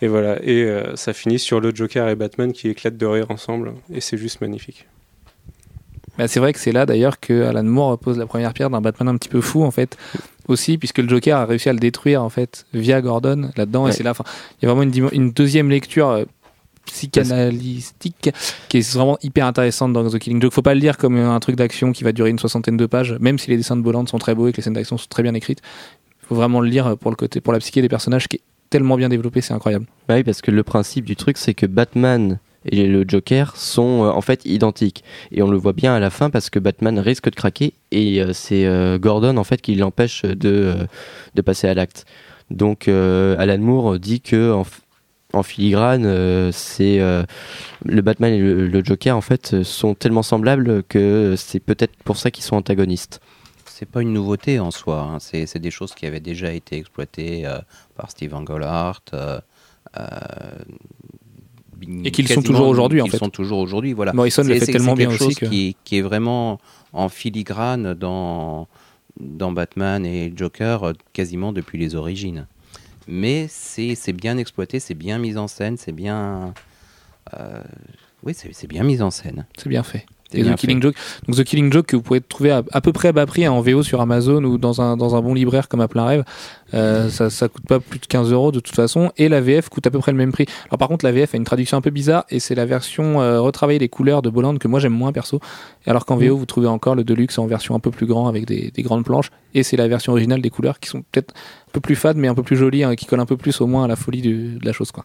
Et 0.03 0.09
voilà. 0.09 0.39
Et 0.43 0.65
euh, 0.65 0.97
ça 0.97 1.15
finit 1.15 1.39
sur 1.39 1.63
le 1.63 1.75
Joker 1.75 2.11
et 2.11 2.15
Batman 2.15 2.53
qui 2.53 2.69
éclatent 2.69 2.99
de 2.99 3.07
rire 3.07 3.31
ensemble. 3.31 3.73
Et 3.91 4.03
c'est 4.03 4.19
juste 4.19 4.43
magnifique. 4.43 4.87
Bah, 6.19 6.29
c'est 6.29 6.41
vrai 6.41 6.53
que 6.53 6.59
c'est 6.59 6.73
là 6.73 6.85
d'ailleurs 6.85 7.21
que 7.21 7.43
Alan 7.45 7.65
Moore 7.65 7.99
pose 7.99 8.19
la 8.19 8.27
première 8.27 8.53
pierre 8.53 8.69
d'un 8.69 8.83
Batman 8.83 9.09
un 9.09 9.17
petit 9.17 9.31
peu 9.31 9.41
fou 9.41 9.65
en 9.65 9.71
fait 9.71 9.97
aussi 10.49 10.79
puisque 10.79 10.99
le 10.99 11.09
Joker 11.09 11.37
a 11.39 11.47
réussi 11.47 11.69
à 11.69 11.73
le 11.73 11.79
détruire 11.79 12.23
en 12.23 12.29
fait 12.29 12.67
via 12.75 13.01
Gordon 13.01 13.51
là-dedans 13.57 13.85
Ouais. 13.85 13.91
et 13.91 13.93
c'est 13.93 14.03
là 14.03 14.13
il 14.63 14.67
y 14.67 14.69
a 14.71 14.73
vraiment 14.75 14.91
une 15.13 15.31
deuxième 15.33 15.71
lecture 15.71 16.09
euh, 16.09 16.25
psychanalystique 16.87 18.31
qui 18.69 18.79
est 18.79 18.95
vraiment 18.95 19.19
hyper 19.23 19.47
intéressante 19.47 19.93
dans 19.93 20.09
The 20.09 20.19
Killing 20.19 20.41
Joke 20.43 20.53
faut 20.53 20.63
pas 20.63 20.75
le 20.75 20.81
lire 20.81 20.97
comme 20.99 21.17
un 21.17 21.41
truc 21.41 21.57
d'action 21.57 21.93
qui 21.93 22.05
va 22.05 22.13
durer 22.13 22.31
une 22.31 22.39
soixantaine 22.39 22.77
de 22.77 22.87
pages 22.87 23.17
même 23.21 23.39
si 23.39 23.51
les 23.51 23.57
dessins 23.57 23.77
de 23.77 23.83
Bolland 23.83 24.07
sont 24.07 24.19
très 24.19 24.35
beaux 24.35 24.49
et 24.49 24.53
que 24.53 24.57
les 24.59 24.63
scènes 24.63 24.75
d'action 24.75 24.97
sont 24.99 25.07
très 25.09 25.23
bien 25.23 25.35
écrites 25.35 25.61
faut 26.29 26.35
vraiment 26.35 26.61
le 26.61 26.69
lire 26.69 26.97
pour 26.99 27.11
le 27.11 27.17
côté 27.17 27.41
pour 27.41 27.53
la 27.53 27.59
psyché 27.59 27.83
des 27.83 27.89
personnages 27.89 28.29
qui 28.29 28.37
est 28.37 28.43
tellement 28.71 28.97
bien 28.97 29.09
développée 29.09 29.41
c'est 29.41 29.55
incroyable 29.55 29.87
Bah 30.09 30.15
oui, 30.17 30.25
parce 30.25 30.43
que 30.43 30.51
le 30.51 30.65
principe 30.65 31.05
du 31.05 31.15
truc, 31.15 31.39
c'est 31.39 31.55
que 31.55 31.67
Batman 31.67 32.39
et 32.69 32.89
le 32.89 33.05
Joker 33.07 33.57
sont 33.57 34.03
euh, 34.03 34.09
en 34.11 34.21
fait 34.23 34.45
identiques. 34.45 35.05
Et 35.31 35.41
on 35.41 35.49
le 35.49 35.57
voit 35.57 35.73
bien 35.73 35.95
à 35.95 36.01
la 36.01 36.11
fin 36.11 36.31
parce 36.31 36.51
que 36.51 36.59
Batman 36.59 36.99
risque 36.99 37.31
de 37.31 37.37
craquer 37.37 37.75
et 37.97 38.21
euh, 38.21 38.33
c'est 38.33 38.67
euh, 38.67 38.99
Gordon 38.99 39.37
en 39.39 39.45
fait 39.45 39.61
qui 39.61 39.75
l'empêche 39.75 40.23
de, 40.23 40.37
euh, 40.45 40.87
de 41.35 41.43
passer 41.43 41.67
à 41.67 41.75
l'acte. 41.75 42.05
Donc 42.51 42.87
Alan 42.87 43.59
Moore 43.59 43.99
dit 43.99 44.21
que 44.21 44.53
en, 44.53 44.65
en 45.33 45.43
filigrane, 45.43 46.53
c'est 46.53 47.01
le 47.01 48.03
Batman 48.03 48.33
et 48.33 48.39
le, 48.39 48.85
Joker 48.85 49.17
en 49.17 49.21
fait 49.21 49.65
sont 49.65 49.97
tellement 49.97 50.23
semblables 50.23 50.85
que 50.85 51.35
c'est 51.37 51.59
peut-être 51.59 51.97
pour 52.05 52.17
ça 52.17 52.31
qu'ils 52.31 52.45
sont 52.45 52.55
antagonistes. 52.55 53.21
C'est 53.65 53.91
pas 53.91 54.01
une 54.01 54.13
nouveauté 54.13 54.61
en 54.61 54.71
soi. 54.71 55.01
hein. 55.01 55.19
C'est 55.19 55.59
des 55.59 55.73
choses 55.73 55.93
qui 55.93 56.07
avaient 56.07 56.21
déjà 56.21 56.53
été 56.53 56.77
exploitées 56.77 57.45
par 57.97 58.13
Steve 58.13 58.33
Englehart. 58.33 59.03
Et 62.05 62.11
qu'ils 62.11 62.29
sont 62.29 62.43
toujours 62.43 62.69
aujourd'hui, 62.69 63.01
en 63.01 63.07
fait. 63.07 63.19
sont 63.19 63.29
toujours 63.31 63.59
aujourd'hui, 63.59 63.93
voilà. 63.93 64.13
Morrison 64.13 64.43
le 64.43 64.59
fait 64.59 64.67
tellement 64.67 64.95
bien 64.95 65.09
quelque 65.09 65.23
aussi 65.23 65.25
chose 65.25 65.35
que 65.35 65.47
qui, 65.47 65.77
qui 65.85 65.99
est 65.99 66.03
vraiment 66.03 66.59
en 66.93 67.09
filigrane 67.09 67.95
dans, 67.95 68.69
dans 69.21 69.53
Batman 69.53 70.05
et 70.07 70.33
Joker 70.35 70.83
euh, 70.85 70.93
quasiment 71.13 71.53
depuis 71.53 71.79
les 71.79 71.95
origines. 71.95 72.47
Mais 73.09 73.47
c'est 73.49 74.13
bien 74.13 74.37
exploité, 74.39 74.81
c'est 74.81 74.95
bien 74.95 75.19
mis 75.19 75.37
en 75.37 75.47
scène, 75.49 75.77
c'est 75.77 75.93
bien... 75.93 76.55
euh, 77.39 77.63
oui, 78.25 78.35
c'est 78.35 78.67
bien 78.67 78.83
mis 78.83 79.03
en 79.03 79.11
scène. 79.11 79.47
c'est 79.57 79.69
bien 79.69 79.83
fait 79.83 80.07
et 80.33 80.43
The 80.43 80.55
Killing 80.57 80.79
fait. 80.79 80.83
Joke. 80.83 80.97
Donc 81.27 81.37
The 81.37 81.45
Killing 81.45 81.73
Joke 81.73 81.87
que 81.87 81.97
vous 81.97 82.03
pouvez 82.03 82.21
trouver 82.21 82.51
à, 82.51 82.63
à 82.73 82.81
peu 82.81 82.93
près 82.93 83.09
à 83.09 83.13
bas 83.13 83.27
prix 83.27 83.45
hein, 83.45 83.53
en 83.53 83.61
VO 83.61 83.83
sur 83.83 84.01
Amazon 84.01 84.43
ou 84.45 84.59
dans 84.59 84.81
un, 84.81 84.97
dans 84.97 85.15
un 85.15 85.21
bon 85.23 85.35
libraire 85.35 85.69
comme 85.69 85.81
à 85.81 85.89
plein 85.89 86.05
rêve. 86.05 86.25
Euh, 86.75 87.09
ça, 87.11 87.31
ça 87.31 87.49
coûte 87.49 87.65
pas 87.67 87.79
plus 87.79 87.99
de 88.01 88.07
15 88.07 88.33
euros 88.33 88.51
de 88.51 88.59
toute 88.61 88.75
façon 88.75 89.13
et 89.17 89.29
la 89.29 89.41
VF 89.41 89.69
coûte 89.69 89.87
à 89.87 89.91
peu 89.91 89.99
près 90.01 90.11
le 90.13 90.19
même 90.19 90.33
prix. 90.33 90.47
Alors 90.69 90.79
par 90.79 90.89
contre 90.89 91.05
la 91.05 91.13
VF 91.13 91.35
a 91.35 91.37
une 91.37 91.45
traduction 91.45 91.77
un 91.77 91.81
peu 91.81 91.91
bizarre 91.91 92.25
et 92.29 92.41
c'est 92.41 92.55
la 92.57 92.67
version 92.67 93.21
euh, 93.21 93.41
retravaillée 93.41 93.79
des 93.79 93.89
couleurs 93.89 94.21
de 94.23 94.31
Bolland 94.31 94.59
que 94.59 94.67
moi 94.67 94.81
j'aime 94.81 94.93
moins 94.93 95.13
perso 95.13 95.39
Alors 95.87 96.05
qu'en 96.07 96.17
VO, 96.17 96.37
vous 96.37 96.47
trouvez 96.47 96.67
encore 96.67 96.95
le 96.97 97.05
Deluxe 97.05 97.39
en 97.39 97.47
version 97.47 97.75
un 97.77 97.81
peu 97.81 97.91
plus 97.93 98.07
grand 98.07 98.27
avec 98.27 98.47
des, 98.47 98.73
des 98.75 98.83
grandes 98.83 99.05
planches. 99.05 99.31
Et 99.55 99.63
c'est 99.63 99.77
la 99.77 99.89
version 99.89 100.13
originale 100.13 100.43
des 100.43 100.51
couleurs 100.51 100.81
qui 100.81 100.89
sont 100.91 101.03
peut-être 101.13 101.33
un 101.33 101.73
peu 101.73 101.81
plus 101.81 101.95
fades, 101.97 102.17
mais 102.19 102.29
un 102.29 102.35
peu 102.35 102.43
plus 102.43 102.57
jolies, 102.57 102.85
hein, 102.85 102.95
qui 102.95 103.07
collent 103.07 103.21
un 103.21 103.27
peu 103.27 103.37
plus 103.39 103.61
au 103.63 103.67
moins 103.67 103.85
à 103.85 103.89
la 103.89 103.97
folie 103.97 104.21
du- 104.21 104.59
de 104.59 104.67
la 104.67 104.73
chose. 104.73 104.91
Quoi. 104.93 105.05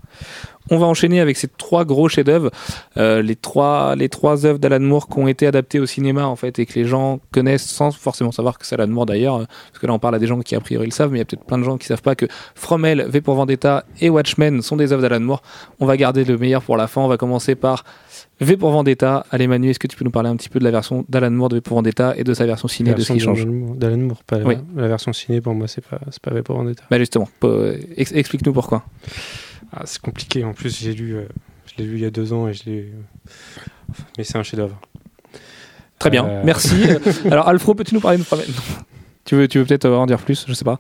On 0.70 0.78
va 0.78 0.88
enchaîner 0.88 1.22
avec 1.22 1.38
ces 1.38 1.48
trois 1.48 1.86
gros 1.86 2.10
chefs-d'œuvre, 2.10 2.50
euh, 2.98 3.22
les 3.22 3.36
trois 3.38 3.96
les 3.96 4.10
trois 4.10 4.46
œuvres 4.46 4.60
d'Alan 4.60 4.80
Moore 4.82 5.08
qui 5.08 5.20
ont 5.20 5.28
été 5.28 5.48
adaptées 5.48 5.80
au 5.80 5.86
cinéma 5.86 6.26
en 6.26 6.36
fait 6.36 6.60
et 6.60 6.66
que 6.66 6.74
les 6.78 6.86
gens 6.86 7.20
connaissent 7.32 7.66
sans 7.66 7.92
forcément 7.92 8.32
savoir 8.32 8.58
que 8.58 8.66
c'est 8.66 8.76
Alan 8.76 8.88
Moore 8.92 9.06
d'ailleurs, 9.06 9.36
euh, 9.38 9.46
parce 9.72 9.80
que 9.80 9.88
là 9.88 9.94
on 9.94 10.00
parle 10.00 10.16
à 10.16 10.20
des 10.20 10.28
gens 10.28 10.40
qui 10.42 10.56
a 10.56 10.60
priori 10.60 10.86
le 10.86 10.92
savent, 10.92 11.12
mais 11.12 11.18
il 11.18 11.22
y 11.22 11.24
a 11.24 11.26
peut-être 11.26 11.46
plein 11.52 11.58
de 11.60 11.64
gens 11.66 11.78
qui 11.78 11.86
savent 11.88 12.02
pas 12.02 12.16
que 12.16 12.26
From 12.56 12.86
Hell, 12.86 13.06
V 13.10 13.20
pour 13.20 13.36
Vendetta 13.36 13.84
et 14.00 14.10
Watchmen 14.10 14.62
sont 14.62 14.78
des 14.78 14.94
œuvres 14.94 15.02
d'Alan 15.02 15.20
Moore. 15.20 15.42
On 15.82 15.86
va 15.86 15.98
garder 15.98 16.24
le 16.24 16.38
meilleur 16.38 16.62
pour 16.64 16.78
la 16.78 16.88
fin. 16.88 17.02
On 17.02 17.10
va 17.10 17.18
commencer 17.18 17.56
par 17.56 17.84
V 18.40 18.56
pour 18.56 18.72
Vendetta. 18.72 19.26
Allez 19.32 19.48
Manu, 19.48 19.70
est-ce 19.70 19.80
que 19.80 19.88
tu 19.88 19.98
peux 19.98 20.06
nous 20.06 20.12
parler 20.12 20.30
un 20.30 20.38
petit 20.38 20.48
peu 20.48 20.60
de 20.60 20.64
la 20.64 20.72
version 20.72 21.04
d'Alan 21.10 21.32
Moore 21.32 21.50
de 21.50 21.56
V 21.56 21.62
pour 21.62 21.76
Vendetta 21.76 22.14
et 22.16 22.24
de 22.24 22.34
sa 22.34 22.46
version 22.46 22.70
ciné, 22.70 22.92
La 22.92 22.96
de 22.96 23.02
ce 23.02 23.12
qui 23.12 23.20
change 23.20 23.46
d'Alan 23.46 23.98
Moore- 23.98 24.24
pas 24.26 24.38
la- 24.40 24.46
Oui. 24.46 24.56
la, 24.78 24.88
version 24.88 25.12
ciné 25.12 25.42
pour 25.42 25.54
moi, 25.54 25.68
c'est 25.68 25.86
pas, 25.86 26.00
pas 26.22 26.32
V 26.34 26.42
pour 26.42 26.56
Vendetta. 26.56 26.84
Bah 26.90 26.98
justement, 26.98 27.28
euh, 27.44 27.78
ex- 27.98 28.14
explique-nous 28.14 28.54
pourquoi. 28.54 28.86
Ah, 29.74 29.82
c'est 29.84 30.02
compliqué. 30.02 30.46
En 30.46 30.54
plus, 30.54 30.80
j'ai 30.82 30.94
lu, 30.94 31.16
euh, 31.16 31.24
je 31.66 31.74
l'ai 31.84 31.90
lu 31.90 31.96
il 31.98 32.02
y 32.02 32.06
a 32.06 32.12
deux 32.12 32.32
ans 32.32 32.48
et 32.48 32.54
je 32.54 32.64
l'ai. 32.66 32.94
Enfin, 33.90 34.04
mais 34.18 34.24
c'est 34.24 34.38
un 34.38 34.44
chef-d'œuvre. 34.44 34.80
Très 36.00 36.10
bien, 36.10 36.26
Euh, 36.26 36.42
merci. 36.46 36.76
Alors 37.30 37.48
Alfro, 37.50 37.76
peux-tu 37.76 37.94
nous 37.94 38.00
parler 38.02 38.18
de 38.18 38.24
From 38.24 38.40
Hell? 38.40 38.48
Tu 39.24 39.36
veux, 39.36 39.48
tu 39.48 39.60
veux 39.60 39.66
peut-être 39.66 39.88
en 39.88 40.08
dire 40.08 40.18
plus? 40.18 40.46
Je 40.48 40.54
sais 40.54 40.66
pas. 40.66 40.80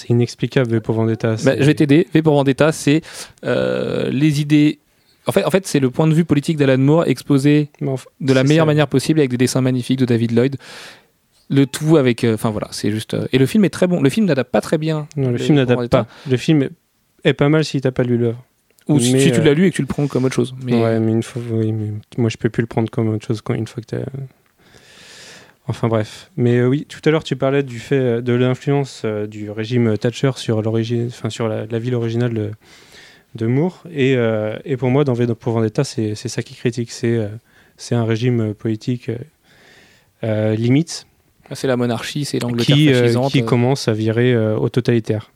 C'est 0.00 0.10
inexplicable 0.10 0.70
V 0.70 0.80
pour 0.80 0.94
Vendetta. 0.94 1.36
Bah, 1.44 1.54
je 1.58 1.64
vais 1.64 1.74
t'aider. 1.74 2.06
V 2.14 2.22
pour 2.22 2.34
Vendetta, 2.34 2.72
c'est 2.72 3.02
euh, 3.44 4.08
les 4.10 4.40
idées. 4.40 4.78
En 5.26 5.32
fait, 5.32 5.44
en 5.44 5.50
fait 5.50 5.66
c'est 5.66 5.80
le 5.80 5.90
point 5.90 6.06
de 6.06 6.14
vue 6.14 6.24
politique 6.24 6.56
d'Alan 6.56 6.78
Moore 6.78 7.04
exposé 7.06 7.68
de 8.20 8.32
la 8.32 8.42
meilleure 8.42 8.62
ça. 8.62 8.66
manière 8.66 8.88
possible 8.88 9.20
avec 9.20 9.30
des 9.30 9.36
dessins 9.36 9.60
magnifiques 9.60 9.98
de 9.98 10.06
David 10.06 10.32
Lloyd. 10.32 10.56
Le 11.50 11.66
tout 11.66 11.96
avec. 11.98 12.24
euh, 12.24 12.34
Enfin 12.34 12.50
voilà, 12.50 12.68
c'est 12.70 12.90
juste. 12.90 13.14
euh, 13.14 13.26
et 13.32 13.38
le 13.38 13.44
film 13.46 13.64
est 13.64 13.70
très 13.70 13.86
bon. 13.86 14.00
Le 14.00 14.08
film 14.08 14.24
n'adapte 14.26 14.50
pas 14.50 14.60
très 14.60 14.78
bien. 14.78 15.06
Non, 15.16 15.30
le 15.30 15.38
film 15.38 15.56
n'adapte 15.56 15.88
pas. 15.88 16.06
Le 16.28 16.36
film 16.36 16.68
est, 17.24 17.32
pas 17.34 17.48
mal 17.48 17.64
si 17.64 17.80
t'as 17.80 17.90
pas 17.90 18.02
lu 18.02 18.16
l'œuvre. 18.16 18.42
Ou 18.88 18.98
si 18.98 19.12
Mais, 19.12 19.20
si 19.20 19.30
tu 19.30 19.42
l'as 19.42 19.52
lu 19.52 19.66
et 19.66 19.70
que 19.70 19.76
tu 19.76 19.82
le 19.82 19.86
prends 19.88 20.06
comme 20.06 20.24
autre 20.24 20.34
chose. 20.34 20.54
Mais 20.64 20.74
Ouais, 20.82 20.98
mais 20.98 21.12
une 21.12 21.22
fois, 21.22 21.42
oui, 21.52 21.70
mais 21.72 21.90
moi 22.16 22.30
je 22.30 22.36
peux 22.38 22.48
plus 22.48 22.62
le 22.62 22.66
prendre 22.66 22.88
comme 22.90 23.08
autre 23.08 23.26
chose 23.26 23.40
quand 23.42 23.54
une 23.54 23.66
fois 23.66 23.82
que 23.82 23.88
t'as. 23.96 24.04
Enfin 25.70 25.86
bref. 25.86 26.32
Mais 26.36 26.56
euh, 26.56 26.66
oui, 26.66 26.84
tout 26.88 27.00
à 27.04 27.10
l'heure 27.10 27.22
tu 27.22 27.36
parlais 27.36 27.62
du 27.62 27.78
fait 27.78 27.94
euh, 27.94 28.20
de 28.20 28.32
l'influence 28.32 29.02
euh, 29.04 29.28
du 29.28 29.52
régime 29.52 29.96
Thatcher 29.96 30.32
sur 30.34 30.62
l'origine, 30.62 31.06
enfin 31.06 31.30
sur 31.30 31.46
la, 31.46 31.64
la 31.66 31.78
ville 31.78 31.94
originale 31.94 32.34
de, 32.34 32.50
de 33.36 33.46
Moore. 33.46 33.84
Et, 33.92 34.16
euh, 34.16 34.58
et 34.64 34.76
pour 34.76 34.90
moi, 34.90 35.04
dans 35.04 35.12
V 35.12 35.28
pour 35.38 35.52
Vendetta, 35.52 35.84
c'est 35.84 36.16
ça 36.16 36.42
qui 36.42 36.54
critique. 36.54 36.90
C'est 36.90 37.20
c'est 37.76 37.94
un 37.94 38.04
régime 38.04 38.52
politique 38.52 39.10
limite 40.22 41.06
c'est 41.52 41.66
la 41.66 41.76
monarchie, 41.76 42.24
c'est 42.24 42.38
l'Angleterre 42.40 43.28
qui, 43.28 43.44
commence 43.44 43.88
à 43.88 43.92
virer 43.92 44.36
au 44.36 44.68
totalitaire. 44.68 45.32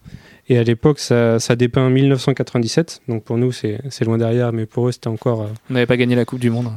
Et 0.48 0.58
à 0.58 0.62
l'époque, 0.62 1.00
ça, 1.00 1.40
ça 1.40 1.56
dépeint 1.56 1.90
1997. 1.90 3.02
Donc 3.08 3.24
pour 3.24 3.36
nous, 3.36 3.50
c'est 3.50 4.04
loin 4.04 4.16
derrière, 4.16 4.52
mais 4.52 4.66
pour 4.66 4.86
eux, 4.86 4.92
c'était 4.92 5.08
encore. 5.08 5.48
On 5.70 5.74
n'avait 5.74 5.86
pas 5.86 5.96
gagné 5.96 6.14
la 6.14 6.24
Coupe 6.24 6.38
du 6.38 6.50
Monde. 6.50 6.70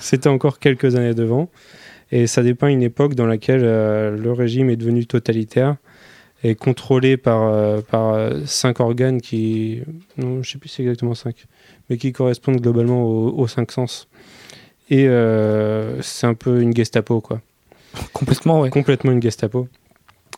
c'était 0.00 0.28
encore 0.28 0.58
quelques 0.58 0.94
années 0.96 1.12
devant. 1.12 1.50
Et 2.14 2.26
ça 2.26 2.42
dépeint 2.42 2.68
une 2.68 2.82
époque 2.82 3.14
dans 3.14 3.26
laquelle 3.26 3.62
euh, 3.64 4.16
le 4.16 4.32
régime 4.32 4.68
est 4.70 4.76
devenu 4.76 5.06
totalitaire 5.06 5.76
et 6.44 6.54
contrôlé 6.54 7.16
par, 7.16 7.42
euh, 7.44 7.80
par 7.80 8.12
euh, 8.12 8.40
cinq 8.44 8.80
organes 8.80 9.20
qui. 9.20 9.80
Non, 10.18 10.42
je 10.42 10.50
sais 10.52 10.58
plus 10.58 10.68
si 10.68 10.76
c'est 10.76 10.82
exactement 10.82 11.14
cinq, 11.14 11.46
mais 11.88 11.96
qui 11.96 12.12
correspondent 12.12 12.60
globalement 12.60 13.02
aux, 13.02 13.30
aux 13.38 13.48
cinq 13.48 13.72
sens. 13.72 14.08
Et 14.90 15.06
c'est 16.02 16.26
un 16.26 16.34
peu 16.34 16.60
une 16.60 16.76
Gestapo, 16.76 17.20
quoi. 17.22 17.40
Complètement, 18.12 18.60
ouais. 18.60 18.68
Complètement 18.70 19.12
une 19.12 19.22
Gestapo. 19.22 19.68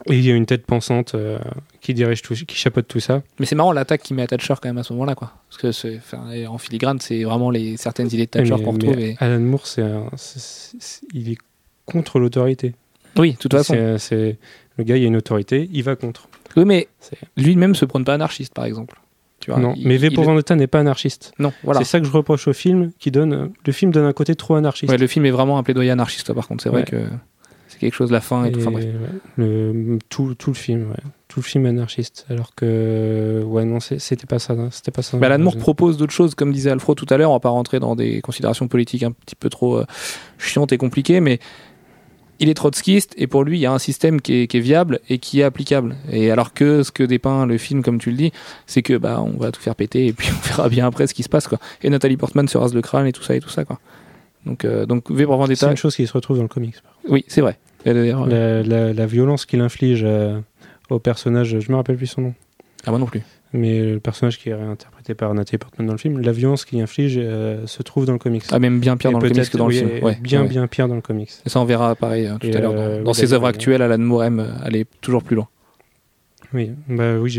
Et 0.06 0.16
il 0.18 0.24
y 0.24 0.30
a 0.30 0.34
une 0.34 0.46
tête 0.46 0.66
pensante 0.66 1.14
euh, 1.14 1.38
qui 1.80 1.94
dirige 1.94 2.20
tout, 2.22 2.34
qui 2.34 2.56
chapeaute 2.56 2.86
tout 2.86 3.00
ça. 3.00 3.22
Mais 3.40 3.46
c'est 3.46 3.54
marrant 3.54 3.72
l'attaque 3.72 4.02
qu'il 4.02 4.14
met 4.16 4.22
à 4.22 4.26
Thatcher 4.26 4.54
quand 4.60 4.68
même 4.68 4.78
à 4.78 4.82
ce 4.84 4.92
moment-là, 4.92 5.14
quoi. 5.14 5.32
Parce 5.48 5.60
que 5.60 5.72
c'est, 5.72 6.00
en 6.46 6.58
filigrane, 6.58 7.00
c'est 7.00 7.24
vraiment 7.24 7.50
les 7.50 7.76
certaines 7.76 8.08
idées 8.08 8.26
de 8.26 8.30
Thatcher 8.30 8.50
qu'on 8.62 8.72
mais 8.72 8.86
retrouve. 8.88 8.98
et- 8.98 9.16
Alan 9.18 9.40
Moore, 9.40 9.66
c'est- 9.66 9.82
il 11.14 11.30
est 11.32 11.38
contre 11.86 12.18
l'autorité. 12.18 12.74
Oui, 13.16 13.32
de 13.32 13.36
toute 13.38 13.52
façon. 13.52 13.96
C'est- 13.98 14.38
le 14.76 14.84
gars, 14.84 14.96
il 14.96 15.02
y 15.02 15.04
a 15.04 15.08
une 15.08 15.16
autorité, 15.16 15.68
il 15.72 15.82
va 15.84 15.94
contre. 15.96 16.28
Oui, 16.56 16.64
mais 16.64 16.88
lui-même 17.36 17.74
se 17.74 17.84
prône 17.84 18.04
pas 18.04 18.14
anarchiste, 18.14 18.52
par 18.54 18.64
exemple. 18.64 19.00
Tu 19.40 19.50
vois, 19.50 19.60
non, 19.60 19.74
il- 19.76 19.86
mais 19.86 19.98
V 19.98 20.08
il- 20.08 20.14
pour 20.14 20.24
Vendetta 20.24 20.56
n'est 20.56 20.66
pas 20.66 20.80
anarchiste. 20.80 21.32
Non, 21.38 21.52
voilà. 21.62 21.80
C'est 21.80 21.84
ça 21.84 22.00
que 22.00 22.06
je 22.06 22.10
reproche 22.12 22.48
au 22.48 22.52
film, 22.52 22.92
qui 22.98 23.10
donne 23.10 23.52
le 23.64 23.72
film 23.72 23.92
donne 23.92 24.06
un 24.06 24.12
côté 24.12 24.34
trop 24.34 24.54
anarchiste. 24.54 24.90
Ouais, 24.90 24.98
le 24.98 25.06
film 25.06 25.26
est 25.26 25.30
vraiment 25.30 25.58
un 25.58 25.62
plaidoyer 25.62 25.90
anarchiste, 25.90 26.32
par 26.32 26.48
contre. 26.48 26.62
C'est 26.62 26.70
vrai 26.70 26.84
que 26.84 26.96
c'est 27.68 27.78
quelque 27.78 27.94
chose 27.94 28.10
la 28.10 28.20
fin 28.20 28.44
et, 28.46 28.52
tout. 28.52 28.60
Enfin, 28.60 28.70
bref. 28.70 28.86
le, 29.36 29.98
tout, 30.08 30.34
tout 30.34 30.50
le 30.50 30.54
film, 30.56 30.90
ouais. 30.90 30.96
tout 31.28 31.40
le 31.40 31.44
film 31.44 31.66
est 31.66 31.70
anarchiste. 31.70 32.24
Alors 32.30 32.54
que, 32.54 33.42
ouais, 33.44 33.64
non, 33.64 33.80
c'était 33.80 34.26
pas 34.26 34.38
ça. 34.38 34.56
C'était 34.70 34.92
pas 34.92 35.02
ça. 35.02 35.18
Bah, 35.18 35.26
Alan 35.26 35.42
Moore 35.42 35.56
propose 35.58 35.98
d'autres 35.98 36.12
choses, 36.12 36.34
comme 36.34 36.52
disait 36.52 36.70
Alfro 36.70 36.94
tout 36.94 37.06
à 37.10 37.16
l'heure. 37.16 37.30
On 37.30 37.34
va 37.34 37.40
pas 37.40 37.48
rentrer 37.50 37.80
dans 37.80 37.94
des 37.96 38.20
considérations 38.22 38.66
politiques 38.68 39.02
un 39.02 39.12
petit 39.12 39.36
peu 39.36 39.50
trop 39.50 39.76
euh, 39.78 39.84
chiantes 40.38 40.72
et 40.72 40.78
compliquées, 40.78 41.20
mais 41.20 41.38
il 42.40 42.48
est 42.48 42.54
trotskiste 42.54 43.14
et 43.16 43.26
pour 43.26 43.44
lui, 43.44 43.58
il 43.58 43.60
y 43.60 43.66
a 43.66 43.72
un 43.72 43.78
système 43.78 44.20
qui 44.20 44.42
est, 44.42 44.46
qui 44.46 44.56
est 44.56 44.60
viable 44.60 45.00
et 45.08 45.18
qui 45.18 45.40
est 45.40 45.44
applicable. 45.44 45.96
Et 46.10 46.30
alors 46.30 46.52
que 46.52 46.82
ce 46.82 46.90
que 46.90 47.02
dépeint 47.02 47.46
le 47.46 47.58
film, 47.58 47.82
comme 47.82 47.98
tu 47.98 48.10
le 48.10 48.16
dis, 48.16 48.32
c'est 48.66 48.82
que 48.82 48.96
bah 48.96 49.20
on 49.20 49.38
va 49.38 49.52
tout 49.52 49.60
faire 49.60 49.74
péter 49.76 50.06
et 50.06 50.12
puis 50.12 50.28
on 50.30 50.46
verra 50.48 50.68
bien 50.68 50.86
après 50.86 51.06
ce 51.06 51.14
qui 51.14 51.22
se 51.22 51.28
passe 51.28 51.48
quoi. 51.48 51.58
Et 51.82 51.90
Nathalie 51.90 52.16
Portman 52.16 52.48
se 52.48 52.58
rase 52.58 52.74
le 52.74 52.82
crâne 52.82 53.06
et 53.06 53.12
tout 53.12 53.22
ça 53.22 53.34
et 53.36 53.40
tout 53.40 53.48
ça 53.50 53.64
quoi. 53.64 53.78
Donc 54.46 54.64
euh, 54.64 54.86
donc 54.86 55.10
V 55.10 55.24
pour 55.24 55.34
C'est 55.34 55.40
Vendetta, 55.40 55.70
une 55.70 55.76
chose 55.76 55.96
qui 55.96 56.06
se 56.06 56.12
retrouve 56.12 56.36
dans 56.36 56.42
le 56.42 56.48
comics. 56.48 56.76
oui 57.08 57.24
c'est 57.28 57.40
vrai. 57.40 57.58
La 57.84 59.06
violence 59.06 59.46
qu'il 59.46 59.60
inflige 59.60 60.02
euh, 60.04 60.40
au 60.90 60.98
personnage, 60.98 61.58
je 61.60 61.70
me 61.70 61.76
rappelle 61.76 61.96
plus 61.96 62.06
son 62.06 62.20
nom, 62.22 62.34
Ah 62.86 62.90
moi 62.90 62.98
non 62.98 63.06
plus. 63.06 63.22
Mais 63.54 63.80
le 63.92 64.00
personnage 64.00 64.38
qui 64.38 64.50
est 64.50 64.54
réinterprété 64.54 65.14
par 65.14 65.32
Nathalie 65.32 65.56
Portman 65.58 65.86
dans 65.86 65.94
le 65.94 65.98
film, 65.98 66.20
la 66.20 66.32
violence 66.32 66.64
qu'il 66.66 66.80
inflige 66.82 67.14
euh, 67.16 67.66
se 67.66 67.82
trouve 67.82 68.04
dans 68.04 68.12
le 68.12 68.18
comics. 68.18 68.42
Ah 68.50 68.58
même 68.58 68.80
bien 68.80 68.96
pire 68.98 69.12
dans 69.12 69.20
le 69.20 69.28
comics 69.30 69.48
que 69.50 69.56
dans 69.56 69.68
le 69.68 69.72
film. 69.72 69.90
Ouais, 70.02 70.18
bien, 70.20 70.42
ouais. 70.42 70.48
bien 70.48 70.66
pire 70.66 70.88
dans 70.88 70.96
le 70.96 71.00
comics. 71.00 71.30
Et 71.46 71.48
ça 71.48 71.60
on 71.60 71.64
verra 71.64 71.94
pareil 71.94 72.26
euh, 72.26 72.36
tout 72.38 72.48
Et, 72.48 72.56
à 72.56 72.60
l'heure. 72.60 72.72
euh, 72.76 72.98
Dans, 72.98 73.04
dans 73.04 73.10
oui, 73.12 73.16
ses 73.16 73.32
œuvres 73.32 73.46
actuelles, 73.46 73.80
Alan 73.80 73.96
Moore 73.98 74.24
aime 74.24 74.46
aller 74.62 74.84
toujours 75.00 75.22
plus 75.22 75.36
loin. 75.36 75.48
Oui, 76.52 76.70
bah 76.88 77.16
oui, 77.18 77.30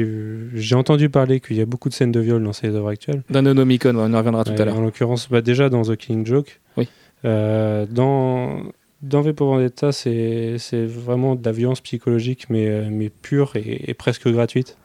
j'ai 0.55 0.76
entendu 0.76 1.09
parler 1.09 1.39
qu'il 1.39 1.55
y 1.55 1.61
a 1.61 1.66
beaucoup 1.66 1.88
de 1.88 1.93
scènes 1.93 2.11
de 2.11 2.20
viol 2.20 2.43
dans 2.43 2.51
ses 2.51 2.68
œuvres 2.70 2.89
actuelles. 2.89 3.24
D'un 3.30 3.45
Onomicon, 3.45 3.95
ouais, 3.95 4.03
on 4.05 4.11
y 4.11 4.16
reviendra 4.16 4.43
tout 4.43 4.51
à 4.57 4.66
l'heure. 4.66 4.76
En 4.78 4.82
l'occurrence, 4.82 5.30
bah, 5.30 5.41
déjà 5.41 5.70
dans 5.70 5.84
The 5.84 5.95
Killing 5.95 6.26
Joke. 6.26 6.59
Oui. 6.76 6.89
Euh, 7.24 7.86
dans 7.89 8.63
dans 9.01 9.22
V 9.22 9.34
pour 9.34 9.47
Vendetta, 9.47 9.91
c'est 9.91 10.57
vraiment 10.86 11.36
de 11.36 11.45
la 11.45 11.51
violence 11.53 11.80
psychologique, 11.80 12.47
mais, 12.49 12.68
euh, 12.68 12.88
mais 12.91 13.09
pure 13.09 13.53
et, 13.55 13.89
et 13.89 13.93
presque 13.93 14.28
gratuite. 14.28 14.78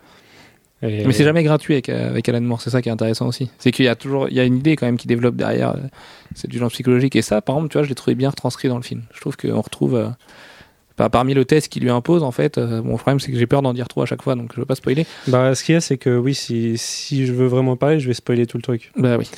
Et- 0.82 1.04
Mais 1.04 1.12
c'est 1.12 1.24
jamais 1.24 1.42
gratuit 1.42 1.74
avec, 1.74 1.88
euh, 1.90 2.08
avec 2.08 2.28
Alan 2.28 2.40
Moore, 2.40 2.60
c'est 2.62 2.70
ça 2.70 2.80
qui 2.80 2.88
est 2.88 2.92
intéressant 2.92 3.26
aussi. 3.26 3.50
C'est 3.58 3.70
qu'il 3.70 3.84
y 3.84 3.88
a 3.88 3.94
toujours 3.96 4.28
il 4.28 4.34
y 4.34 4.40
a 4.40 4.44
une 4.44 4.56
idée 4.56 4.76
quand 4.76 4.86
même 4.86 4.96
qui 4.96 5.06
développe 5.06 5.36
derrière 5.36 5.70
euh, 5.76 5.80
cette 6.34 6.50
violence 6.50 6.72
psychologique. 6.72 7.16
Et 7.16 7.22
ça, 7.22 7.42
par 7.42 7.56
exemple, 7.56 7.70
tu 7.72 7.78
vois, 7.78 7.82
je 7.84 7.88
l'ai 7.90 7.94
trouvé 7.94 8.14
bien 8.14 8.30
retranscrit 8.30 8.68
dans 8.68 8.76
le 8.78 8.82
film. 8.82 9.02
Je 9.14 9.20
trouve 9.20 9.36
qu'on 9.36 9.60
retrouve, 9.60 9.94
euh, 9.94 10.08
par- 10.96 11.10
parmi 11.10 11.34
le 11.34 11.44
test 11.44 11.68
qu'il 11.68 11.82
lui 11.82 11.90
impose, 11.90 12.22
en 12.22 12.30
fait, 12.30 12.56
euh, 12.56 12.76
le 12.82 12.96
problème 12.96 13.20
c'est 13.20 13.30
que 13.30 13.38
j'ai 13.38 13.46
peur 13.46 13.60
d'en 13.62 13.74
dire 13.74 13.88
trop 13.88 14.02
à 14.02 14.06
chaque 14.06 14.22
fois, 14.22 14.34
donc 14.36 14.52
je 14.54 14.60
veux 14.60 14.66
pas 14.66 14.74
spoiler. 14.74 15.06
Bah, 15.28 15.54
ce 15.54 15.64
qu'il 15.64 15.74
y 15.74 15.76
a, 15.76 15.80
c'est 15.82 15.98
que 15.98 16.16
oui, 16.16 16.34
si, 16.34 16.78
si 16.78 17.26
je 17.26 17.32
veux 17.32 17.46
vraiment 17.46 17.76
parler, 17.76 18.00
je 18.00 18.08
vais 18.08 18.14
spoiler 18.14 18.46
tout 18.46 18.56
le 18.56 18.62
truc. 18.62 18.90
Bah 18.96 19.16
oui. 19.18 19.28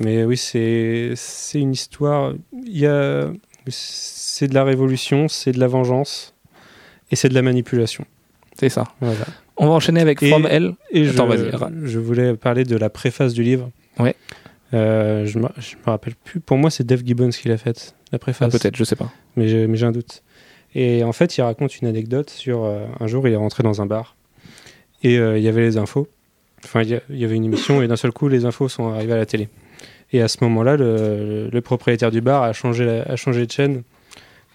Mais 0.00 0.24
oui, 0.24 0.36
c'est 0.36 1.12
c'est 1.14 1.60
une 1.60 1.72
histoire. 1.72 2.32
Il 2.66 2.78
y 2.78 2.86
a 2.86 3.28
c'est 3.68 4.48
de 4.48 4.54
la 4.54 4.64
révolution, 4.64 5.28
c'est 5.28 5.52
de 5.52 5.60
la 5.60 5.66
vengeance 5.68 6.34
et 7.10 7.16
c'est 7.16 7.28
de 7.28 7.34
la 7.34 7.42
manipulation. 7.42 8.06
C'est 8.58 8.70
ça. 8.70 8.84
Voilà. 9.00 9.24
On 9.62 9.66
va 9.68 9.72
enchaîner 9.74 10.00
avec 10.00 10.22
Et- 10.22 10.28
From 10.30 10.46
Hell. 10.46 10.72
Et 10.90 11.08
Attends, 11.08 11.28
je, 11.30 11.86
je 11.86 11.98
voulais 11.98 12.34
parler 12.36 12.64
de 12.64 12.76
la 12.76 12.90
préface 12.90 13.34
du 13.34 13.42
livre. 13.42 13.70
Ouais. 13.98 14.14
Euh, 14.72 15.26
je, 15.26 15.38
me, 15.38 15.48
je 15.58 15.76
me 15.76 15.84
rappelle 15.90 16.14
plus. 16.14 16.40
Pour 16.40 16.56
moi, 16.56 16.70
c'est 16.70 16.84
Dave 16.86 17.02
Gibbons 17.04 17.30
qui 17.30 17.48
l'a 17.48 17.58
faite, 17.58 17.94
la 18.12 18.16
Ah, 18.16 18.18
préface. 18.18 18.52
Peut-être, 18.52 18.76
je 18.76 18.84
sais 18.84 18.96
pas. 18.96 19.12
mais 19.36 19.48
j'ai 19.48 19.84
un 19.86 19.92
doute. 19.92 20.22
Et 20.74 21.02
en 21.04 21.12
fait, 21.12 21.36
il 21.36 21.42
raconte 21.42 21.80
une 21.80 21.88
anecdote 21.88 22.30
sur 22.30 22.64
euh, 22.64 22.86
un 23.00 23.06
jour, 23.06 23.26
il 23.26 23.32
est 23.32 23.36
rentré 23.36 23.62
dans 23.64 23.82
un 23.82 23.86
bar 23.86 24.16
et 25.02 25.18
euh, 25.18 25.36
il 25.38 25.42
y 25.44 25.48
avait 25.48 25.62
les 25.62 25.76
infos. 25.78 26.06
Enfin, 26.64 26.82
il 26.82 27.00
y, 27.10 27.24
avait 27.24 27.34
une 27.36 27.44
émission 27.44 27.82
et 27.82 27.88
d'un 27.88 27.96
seul 27.96 28.12
coup, 28.12 28.28
les 28.28 28.44
infos 28.44 28.68
sont 28.68 28.88
arrivées 28.92 29.14
à 29.14 29.16
la 29.16 29.26
télé. 29.26 29.48
Et 30.12 30.20
à 30.22 30.28
ce 30.28 30.36
moment-là, 30.42 30.76
le, 30.76 31.48
le 31.50 31.60
propriétaire 31.60 32.10
du 32.10 32.20
bar 32.20 32.42
a 32.44 32.52
changé, 32.52 32.84
la- 32.84 33.02
a 33.02 33.16
changé 33.16 33.46
de 33.46 33.50
chaîne 33.50 33.82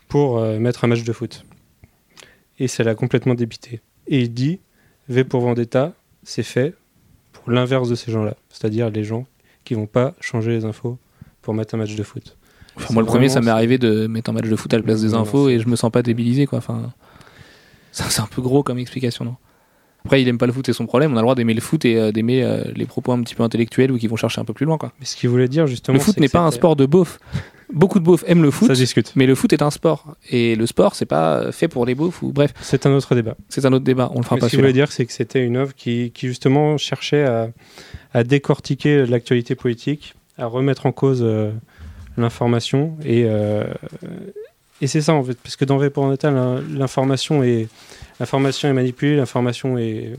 pour 0.08 0.38
euh, 0.38 0.58
mettre 0.60 0.84
un 0.86 0.88
match 0.88 1.04
de 1.04 1.12
foot. 1.12 1.44
Et 2.60 2.68
ça 2.68 2.84
l'a 2.84 2.96
complètement 2.96 3.34
débité. 3.36 3.82
Et 4.08 4.20
il 4.22 4.34
dit 4.34 4.60
V 5.10 5.24
pour 5.24 5.42
Vendetta, 5.42 5.94
c'est 6.24 6.44
fait 6.44 6.74
pour 7.34 7.52
l'inverse 7.52 7.90
de 7.90 7.96
ces 7.96 8.12
gens-là, 8.12 8.36
c'est-à-dire 8.50 8.90
les 8.90 9.04
gens 9.04 9.26
qui 9.64 9.74
vont 9.74 9.88
pas 9.88 10.14
changer 10.20 10.52
les 10.52 10.66
infos 10.66 10.98
pour 11.42 11.54
mettre 11.54 11.76
un 11.76 11.78
match 11.78 11.96
de 11.96 12.04
foot. 12.04 12.38
Enfin, 12.78 12.94
moi, 12.94 13.04
le 13.04 13.08
premier, 13.08 13.30
ça 13.30 13.42
m'est 13.42 13.52
arrivé 13.52 13.78
de 13.78 14.08
mettre 14.08 14.30
un 14.30 14.34
match 14.34 14.48
de 14.48 14.56
foot 14.56 14.74
à 14.74 14.78
la 14.78 14.84
place 14.84 15.02
des 15.02 15.14
infos 15.14 15.50
et 15.50 15.60
je 15.60 15.68
me 15.68 15.76
sens 15.76 15.92
pas 15.92 16.02
débilisé, 16.02 16.46
quoi. 16.46 16.58
Enfin, 16.58 16.92
c'est 17.92 18.22
un 18.22 18.28
peu 18.28 18.42
gros 18.42 18.64
comme 18.64 18.80
explication, 18.80 19.26
non? 19.26 19.36
Après, 20.04 20.22
il 20.22 20.28
aime 20.28 20.38
pas 20.38 20.46
le 20.46 20.54
foot, 20.54 20.66
c'est 20.68 20.74
son 20.74 20.86
problème. 20.86 21.14
On 21.14 21.16
a 21.16 21.20
le 21.20 21.24
droit 21.24 21.34
d'aimer 21.34 21.56
le 21.56 21.62
foot 21.62 21.84
et 21.84 21.98
euh, 21.98 22.12
d'aimer 22.12 22.44
euh, 22.44 22.64
les 22.76 22.86
propos 22.86 23.12
un 23.12 23.22
petit 23.24 23.34
peu 23.34 23.42
intellectuels 23.42 23.92
ou 23.92 23.98
qui 23.98 24.06
vont 24.08 24.18
chercher 24.18 24.40
un 24.40 24.46
peu 24.46 24.54
plus 24.54 24.66
loin, 24.66 24.78
quoi. 24.78 24.92
Mais 25.00 25.06
ce 25.06 25.16
qu'il 25.16 25.30
voulait 25.30 25.48
dire 25.48 25.66
justement, 25.66 25.98
Le 25.98 26.04
foot 26.04 26.20
n'est 26.20 26.30
pas 26.30 26.42
un 26.42 26.52
sport 26.52 26.76
de 26.76 26.86
beauf. 26.86 27.18
Beaucoup 27.74 28.00
de 28.00 28.04
beaufs 28.04 28.24
aiment 28.28 28.44
le 28.44 28.52
foot, 28.52 28.68
Ça 28.68 28.74
discute. 28.74 29.12
mais 29.16 29.26
le 29.26 29.36
foot 29.36 29.52
est 29.54 29.62
un 29.62 29.72
sport. 29.72 30.16
Et 30.30 30.56
le 30.56 30.66
sport, 30.66 30.96
c'est 30.96 31.06
pas 31.06 31.52
fait 31.52 31.68
pour 31.68 31.86
les 31.86 31.96
beaufs 31.96 32.22
ou 32.22 32.32
bref, 32.32 32.54
C'est 32.62 32.86
un 32.86 32.92
autre 32.94 33.16
débat. 33.16 33.36
c'est 33.50 33.66
un 33.66 33.74
autre 33.74 33.86
débat. 33.86 34.12
On 34.14 34.20
le 34.20 34.24
fera 34.24 34.36
Mais 34.36 34.40
pas 34.42 34.46
ce 34.48 34.52
qu'il 34.52 34.58
celui-là. 34.60 34.72
voulait 34.72 34.82
dire, 34.86 34.92
c'est 34.92 35.06
que 35.06 35.12
c'était 35.14 35.44
une 35.44 35.58
œuvre 35.58 35.74
qui, 35.76 36.12
qui 36.12 36.28
justement 36.28 36.78
cherchait 36.78 37.24
à, 37.26 37.50
à 38.14 38.24
décortiquer 38.24 39.06
l'actualité 39.06 39.56
politique, 39.56 40.16
à 40.38 40.46
remettre 40.46 40.86
en 40.86 40.92
cause 40.92 41.22
euh, 41.24 41.52
l'information. 42.18 42.96
Et, 43.04 43.24
euh, 43.26 43.64
et 44.82 44.88
c'est 44.88 45.02
ça, 45.02 45.14
en 45.14 45.24
fait, 45.24 45.38
parce 45.42 45.56
que 45.56 45.66
dans 45.66 45.78
V 45.78 45.90
pour 45.90 46.04
Vendetta, 46.04 46.32
l'in- 46.32 46.62
l'information 46.74 47.44
est, 47.44 47.68
l'information 48.20 48.70
est 48.70 48.74
manipulée, 48.74 49.16
l'information 49.16 49.78
est, 49.78 50.14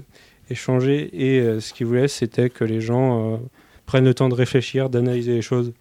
est 0.51 0.55
changée. 0.55 1.11
Et 1.13 1.41
euh, 1.41 1.61
ce 1.61 1.73
qu'il 1.73 1.87
voulait, 1.87 2.09
c'était 2.09 2.51
que 2.51 2.65
les 2.65 2.81
gens 2.81 3.41
prennent 3.85 4.05
le 4.05 4.15
temps 4.15 4.29
de 4.29 4.35
réfléchir, 4.35 4.89
d'analyser 4.91 5.33
les 5.35 5.43
choses. 5.43 5.73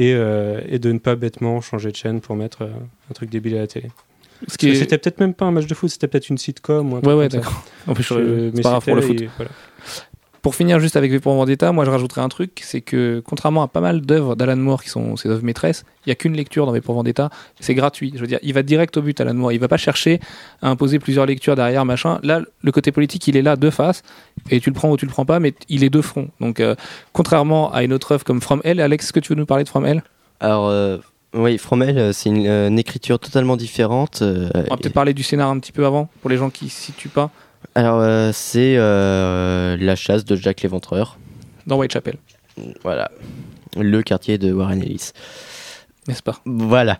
Et, 0.00 0.14
euh, 0.14 0.60
et 0.68 0.78
de 0.78 0.92
ne 0.92 0.98
pas 0.98 1.16
bêtement 1.16 1.60
changer 1.60 1.90
de 1.90 1.96
chaîne 1.96 2.20
pour 2.20 2.36
mettre 2.36 2.62
euh, 2.62 2.68
un 3.10 3.14
truc 3.14 3.30
débile 3.30 3.56
à 3.56 3.60
la 3.60 3.66
télé. 3.66 3.88
Est- 4.46 4.74
C'était 4.76 4.96
peut-être 4.96 5.18
même 5.18 5.34
pas 5.34 5.46
un 5.46 5.50
match 5.50 5.66
de 5.66 5.74
foot, 5.74 5.90
c'était 5.90 6.06
peut-être 6.06 6.28
une 6.28 6.38
sitcom 6.38 6.92
ou 6.92 6.96
un 6.96 7.00
Ouais, 7.00 7.14
ouais, 7.14 7.28
d'accord. 7.28 7.64
En 7.88 7.94
plus, 7.94 8.04
je- 8.04 8.50
mais 8.54 8.62
pas 8.62 8.68
grave 8.70 8.84
pour 8.84 8.94
le 8.94 9.02
foot. 9.02 9.22
voilà. 9.36 9.50
Pour 10.42 10.54
finir 10.54 10.78
juste 10.78 10.96
avec 10.96 11.10
V 11.10 11.18
pour 11.18 11.34
Vendetta, 11.34 11.72
moi 11.72 11.84
je 11.84 11.90
rajouterais 11.90 12.20
un 12.20 12.28
truc, 12.28 12.60
c'est 12.62 12.80
que 12.80 13.20
contrairement 13.26 13.62
à 13.62 13.68
pas 13.68 13.80
mal 13.80 14.00
d'œuvres 14.02 14.36
d'Alan 14.36 14.56
Moore 14.56 14.82
qui 14.82 14.88
sont 14.88 15.16
ses 15.16 15.28
œuvres 15.28 15.44
maîtresses, 15.44 15.84
il 16.06 16.10
y 16.10 16.12
a 16.12 16.14
qu'une 16.14 16.34
lecture 16.34 16.64
dans 16.64 16.72
V 16.72 16.80
pour 16.80 16.94
Vendetta, 16.94 17.30
c'est 17.58 17.74
gratuit. 17.74 18.12
Je 18.14 18.20
veux 18.20 18.26
dire, 18.26 18.38
il 18.42 18.54
va 18.54 18.62
direct 18.62 18.96
au 18.96 19.02
but 19.02 19.20
Alan 19.20 19.34
Moore, 19.34 19.52
il 19.52 19.58
va 19.58 19.68
pas 19.68 19.76
chercher 19.76 20.20
à 20.62 20.68
imposer 20.68 20.98
plusieurs 20.98 21.26
lectures 21.26 21.56
derrière 21.56 21.84
machin. 21.84 22.20
Là, 22.22 22.40
le 22.62 22.72
côté 22.72 22.92
politique, 22.92 23.26
il 23.26 23.36
est 23.36 23.42
là 23.42 23.56
de 23.56 23.70
face 23.70 24.02
et 24.50 24.60
tu 24.60 24.70
le 24.70 24.74
prends 24.74 24.90
ou 24.90 24.96
tu 24.96 25.06
le 25.06 25.10
prends 25.10 25.24
pas, 25.26 25.40
mais 25.40 25.54
il 25.68 25.82
est 25.82 25.90
de 25.90 26.00
front. 26.00 26.28
Donc 26.40 26.60
euh, 26.60 26.76
contrairement 27.12 27.72
à 27.72 27.82
une 27.82 27.92
autre 27.92 28.12
œuvre 28.12 28.24
comme 28.24 28.40
From 28.40 28.60
Hell, 28.64 28.80
Alex, 28.80 29.06
est-ce 29.06 29.12
que 29.12 29.20
tu 29.20 29.32
veux 29.32 29.38
nous 29.38 29.46
parler 29.46 29.64
de 29.64 29.68
From 29.68 29.84
Hell? 29.84 30.02
Alors, 30.40 30.68
euh, 30.68 30.98
oui, 31.34 31.58
Fromel, 31.58 31.98
euh, 31.98 32.12
c'est 32.12 32.28
une, 32.28 32.46
une 32.46 32.78
écriture 32.78 33.18
totalement 33.18 33.56
différente. 33.56 34.22
On 34.22 34.60
va 34.60 34.76
peut-être 34.76 34.92
parler 34.92 35.14
du 35.14 35.24
scénar 35.24 35.50
un 35.50 35.58
petit 35.58 35.72
peu 35.72 35.84
avant 35.84 36.08
pour 36.20 36.30
les 36.30 36.36
gens 36.36 36.48
qui 36.48 36.68
se 36.68 36.80
situent 36.80 37.08
pas 37.08 37.30
Alors, 37.74 38.00
euh, 38.00 38.30
c'est 38.32 38.74
euh, 38.76 39.76
la 39.78 39.96
chasse 39.96 40.24
de 40.24 40.36
Jack 40.36 40.62
l'Éventreur. 40.62 41.18
dans 41.66 41.78
Whitechapel, 41.78 42.16
Voilà. 42.82 43.10
Le 43.76 44.02
quartier 44.02 44.38
de 44.38 44.52
Warren 44.52 44.82
Ellis. 44.82 45.12
n'est-ce 46.08 46.22
pas? 46.22 46.40
Voilà. 46.44 46.98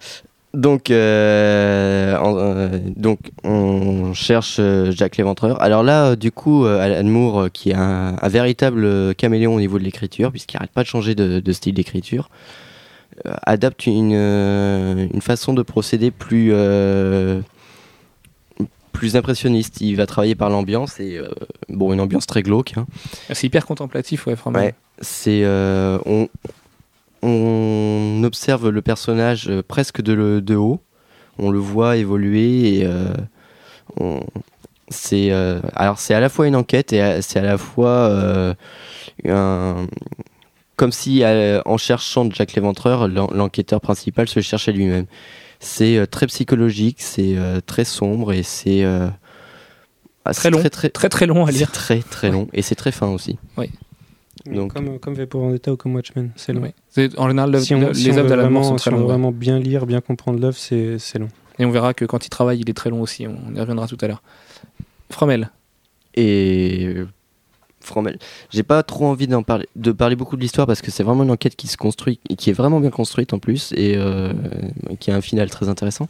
Donc, 0.54 0.90
euh, 0.90 2.16
en- 2.16 2.70
donc 2.96 3.18
on 3.44 4.14
cherche 4.14 4.60
Jack 4.90 5.16
l'Éventreur. 5.16 5.60
Alors 5.62 5.82
là, 5.82 6.16
du 6.16 6.32
coup, 6.32 6.64
Alan 6.64 7.04
Moore, 7.08 7.48
qui 7.52 7.70
est 7.70 7.74
un, 7.74 8.16
un 8.20 8.28
véritable 8.28 9.14
caméléon 9.14 9.54
au 9.54 9.60
niveau 9.60 9.78
de 9.78 9.84
l'écriture, 9.84 10.30
puisqu'il 10.30 10.56
n'arrête 10.56 10.70
pas 10.72 10.82
de 10.82 10.88
changer 10.88 11.14
de, 11.14 11.40
de 11.40 11.52
style 11.52 11.74
d'écriture, 11.74 12.30
adapte 13.24 13.86
une, 13.86 14.12
une 14.12 15.20
façon 15.22 15.52
de 15.52 15.62
procéder 15.62 16.10
plus, 16.10 16.52
plus 18.98 19.16
impressionniste. 19.16 19.80
Il 19.80 19.94
va 19.96 20.06
travailler 20.06 20.34
par 20.34 20.50
l'ambiance, 20.50 20.98
et 21.00 21.16
euh, 21.18 21.28
bon, 21.68 21.92
une 21.92 22.00
ambiance 22.00 22.26
très 22.26 22.42
glauque. 22.42 22.74
hein. 22.76 22.86
C'est 23.32 23.46
hyper 23.46 23.64
contemplatif, 23.66 24.26
ouais. 24.26 24.34
Ouais, 24.58 24.74
c'est 25.00 25.42
euh, 25.44 25.98
on, 26.06 26.28
on 27.22 28.22
observe 28.24 28.68
le 28.68 28.82
personnage 28.82 29.48
euh, 29.48 29.62
presque 29.66 30.02
de, 30.02 30.12
le- 30.12 30.40
de 30.40 30.54
haut, 30.56 30.80
on 31.38 31.50
le 31.50 31.58
voit 31.58 31.96
évoluer 31.96 32.78
et 32.80 32.86
on- 34.00 34.22
c'est 34.90 35.30
alors 35.74 35.98
c'est 35.98 36.14
à 36.14 36.20
la 36.20 36.28
fois 36.30 36.46
une 36.46 36.56
enquête 36.56 36.92
et 36.94 37.20
c'est 37.20 37.38
à 37.38 37.42
la 37.42 37.58
fois 37.58 38.54
un 39.26 39.86
comme 40.76 40.92
si 40.92 41.22
euh, 41.24 41.60
en 41.66 41.76
cherchant 41.76 42.28
Jack 42.30 42.52
l'Éventreur, 42.54 43.06
l'en- 43.08 43.30
l'enquêteur 43.32 43.80
principal 43.80 44.28
se 44.28 44.40
cherchait 44.40 44.72
lui-même. 44.72 45.06
C'est 45.60 45.96
euh, 45.96 46.06
très 46.06 46.26
psychologique, 46.26 46.96
c'est 47.00 47.36
euh, 47.36 47.60
très 47.64 47.84
sombre 47.84 48.32
et 48.32 48.42
c'est 48.42 48.84
euh, 48.84 49.08
ah, 50.24 50.32
Très 50.32 50.50
long. 50.50 50.58
très 50.60 50.70
très 50.70 50.88
Très 50.90 51.08
très 51.08 51.26
long 51.26 51.44
à 51.44 51.50
c'est 51.52 51.58
lire. 51.58 51.72
très 51.72 52.00
très 52.00 52.30
long 52.30 52.48
et 52.52 52.62
c'est 52.62 52.74
très 52.76 52.92
fin 52.92 53.08
aussi. 53.08 53.38
Donc- 54.46 54.72
comme, 54.72 54.98
comme 55.00 55.14
V 55.14 55.26
pour 55.26 55.40
Vendetta 55.42 55.72
ou 55.72 55.76
comme 55.76 55.94
Watchmen, 55.96 56.30
c'est 56.36 56.52
long. 56.52 56.62
En 57.16 57.28
général, 57.28 57.60
Si 57.60 57.74
on, 57.74 57.88
les 57.88 57.94
si 57.94 58.10
œuvres 58.10 58.22
veut 58.22 58.28
d'Alan 58.28 58.62
sont 58.62 58.78
si 58.78 58.82
très 58.84 58.90
on 58.92 58.94
veut 58.94 59.00
longues. 59.00 59.10
vraiment 59.10 59.32
bien 59.32 59.58
lire, 59.58 59.84
bien 59.84 60.00
comprendre 60.00 60.38
l'œuvre, 60.40 60.56
c'est 60.56 60.98
c'est 60.98 61.18
long. 61.18 61.28
Et 61.58 61.64
on 61.64 61.70
verra 61.70 61.92
que 61.92 62.04
quand 62.04 62.24
il 62.24 62.28
travaille, 62.30 62.60
il 62.60 62.70
est 62.70 62.74
très 62.74 62.88
long 62.88 63.02
aussi. 63.02 63.26
On 63.26 63.54
y 63.54 63.60
reviendra 63.60 63.88
tout 63.88 63.98
à 64.00 64.06
l'heure. 64.06 64.22
Fromel. 65.10 65.50
et 66.14 66.94
euh. 67.96 68.12
J'ai 68.50 68.62
pas 68.62 68.82
trop 68.82 69.06
envie 69.06 69.26
d'en 69.26 69.42
parler, 69.42 69.66
de 69.76 69.92
parler 69.92 70.16
beaucoup 70.16 70.36
de 70.36 70.40
l'histoire 70.42 70.66
parce 70.66 70.82
que 70.82 70.90
c'est 70.90 71.02
vraiment 71.02 71.22
une 71.24 71.30
enquête 71.30 71.56
qui 71.56 71.66
se 71.68 71.76
construit 71.76 72.20
et 72.28 72.36
qui 72.36 72.50
est 72.50 72.52
vraiment 72.54 72.80
bien 72.80 72.90
construite 72.90 73.32
en 73.32 73.38
plus 73.38 73.72
et 73.76 73.94
euh, 73.96 74.32
qui 75.00 75.10
a 75.10 75.16
un 75.16 75.20
final 75.20 75.50
très 75.50 75.68
intéressant. 75.68 76.08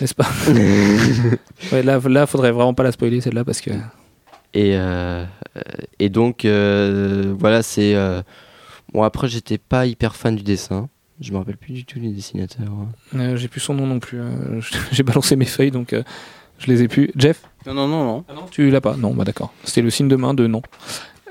N'est-ce 0.00 0.14
pas 0.14 0.26
ouais, 1.72 1.82
Là, 1.82 2.00
là, 2.08 2.26
faudrait 2.26 2.52
vraiment 2.52 2.74
pas 2.74 2.82
la 2.82 2.92
spoiler 2.92 3.20
celle-là 3.20 3.44
parce 3.44 3.60
que. 3.60 3.70
Et, 4.54 4.72
euh, 4.74 5.24
et 5.98 6.08
donc 6.08 6.44
euh, 6.44 7.34
voilà, 7.38 7.62
c'est 7.62 7.94
euh, 7.94 8.22
bon. 8.92 9.02
Après, 9.02 9.28
j'étais 9.28 9.58
pas 9.58 9.86
hyper 9.86 10.16
fan 10.16 10.34
du 10.36 10.42
dessin. 10.42 10.88
Je 11.20 11.32
me 11.32 11.36
rappelle 11.38 11.58
plus 11.58 11.74
du 11.74 11.84
tout 11.84 11.98
les 12.00 12.08
dessinateurs. 12.08 12.72
Euh, 13.14 13.36
J'ai 13.36 13.48
plus 13.48 13.60
son 13.60 13.74
nom 13.74 13.86
non 13.86 14.00
plus. 14.00 14.18
euh, 14.20 14.60
J'ai 14.92 15.02
balancé 15.02 15.36
mes 15.36 15.44
feuilles 15.44 15.70
donc 15.70 15.92
euh, 15.92 16.02
je 16.60 16.66
les 16.70 16.82
ai 16.82 16.88
plus. 16.88 17.10
Jeff 17.16 17.42
Non, 17.66 17.74
non, 17.74 17.88
non, 17.88 18.04
non. 18.04 18.24
Ah 18.28 18.32
non 18.34 18.42
Tu 18.50 18.70
l'as 18.70 18.80
pas 18.80 18.94
Non, 18.96 19.12
bah 19.14 19.24
d'accord. 19.24 19.52
C'était 19.64 19.82
le 19.82 19.90
signe 19.90 20.08
de 20.08 20.16
main 20.16 20.34
de 20.34 20.46
non. 20.46 20.62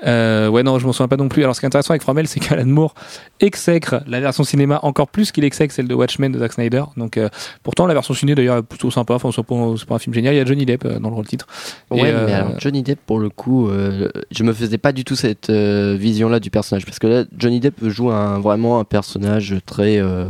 Euh, 0.06 0.48
ouais, 0.48 0.62
non, 0.62 0.78
je 0.78 0.86
m'en 0.86 0.92
souviens 0.92 1.08
pas 1.08 1.18
non 1.18 1.28
plus. 1.28 1.42
Alors, 1.42 1.54
ce 1.54 1.60
qui 1.60 1.66
est 1.66 1.68
intéressant 1.68 1.90
avec 1.90 2.00
Fromel, 2.00 2.26
c'est 2.26 2.40
qu'Alan 2.40 2.64
Moore 2.64 2.94
exècre 3.38 3.96
la 4.06 4.18
version 4.20 4.44
cinéma 4.44 4.80
encore 4.82 5.08
plus 5.08 5.30
qu'il 5.30 5.44
exècre 5.44 5.74
celle 5.74 5.88
de 5.88 5.94
Watchmen 5.94 6.32
de 6.32 6.38
Zack 6.38 6.54
Snyder. 6.54 6.84
Donc, 6.96 7.18
euh, 7.18 7.28
pourtant, 7.62 7.86
la 7.86 7.92
version 7.92 8.14
ciné 8.14 8.34
d'ailleurs 8.34 8.56
est 8.56 8.62
plutôt 8.62 8.90
sympa. 8.90 9.12
Enfin, 9.12 9.30
c'est 9.30 9.42
pas, 9.42 9.54
c'est 9.78 9.86
pas 9.86 9.96
un 9.96 9.98
film 9.98 10.14
génial. 10.14 10.32
Il 10.34 10.38
y 10.38 10.40
a 10.40 10.46
Johnny 10.46 10.64
Depp 10.64 10.86
euh, 10.86 10.98
dans 10.98 11.10
le 11.10 11.14
rôle 11.16 11.26
titre. 11.26 11.46
Et, 11.94 12.00
Ouais, 12.00 12.12
euh, 12.14 12.24
mais 12.26 12.32
alors 12.32 12.58
Johnny 12.58 12.82
Depp, 12.82 13.00
pour 13.04 13.18
le 13.18 13.28
coup, 13.28 13.68
euh, 13.68 14.08
je 14.30 14.42
me 14.42 14.54
faisais 14.54 14.78
pas 14.78 14.92
du 14.92 15.04
tout 15.04 15.16
cette 15.16 15.50
euh, 15.50 15.96
vision-là 15.98 16.40
du 16.40 16.48
personnage. 16.50 16.86
Parce 16.86 16.98
que 16.98 17.06
là, 17.06 17.24
Johnny 17.36 17.60
Depp 17.60 17.86
joue 17.86 18.10
un, 18.10 18.40
vraiment 18.40 18.80
un 18.80 18.84
personnage 18.84 19.56
très, 19.66 19.98
euh, 19.98 20.24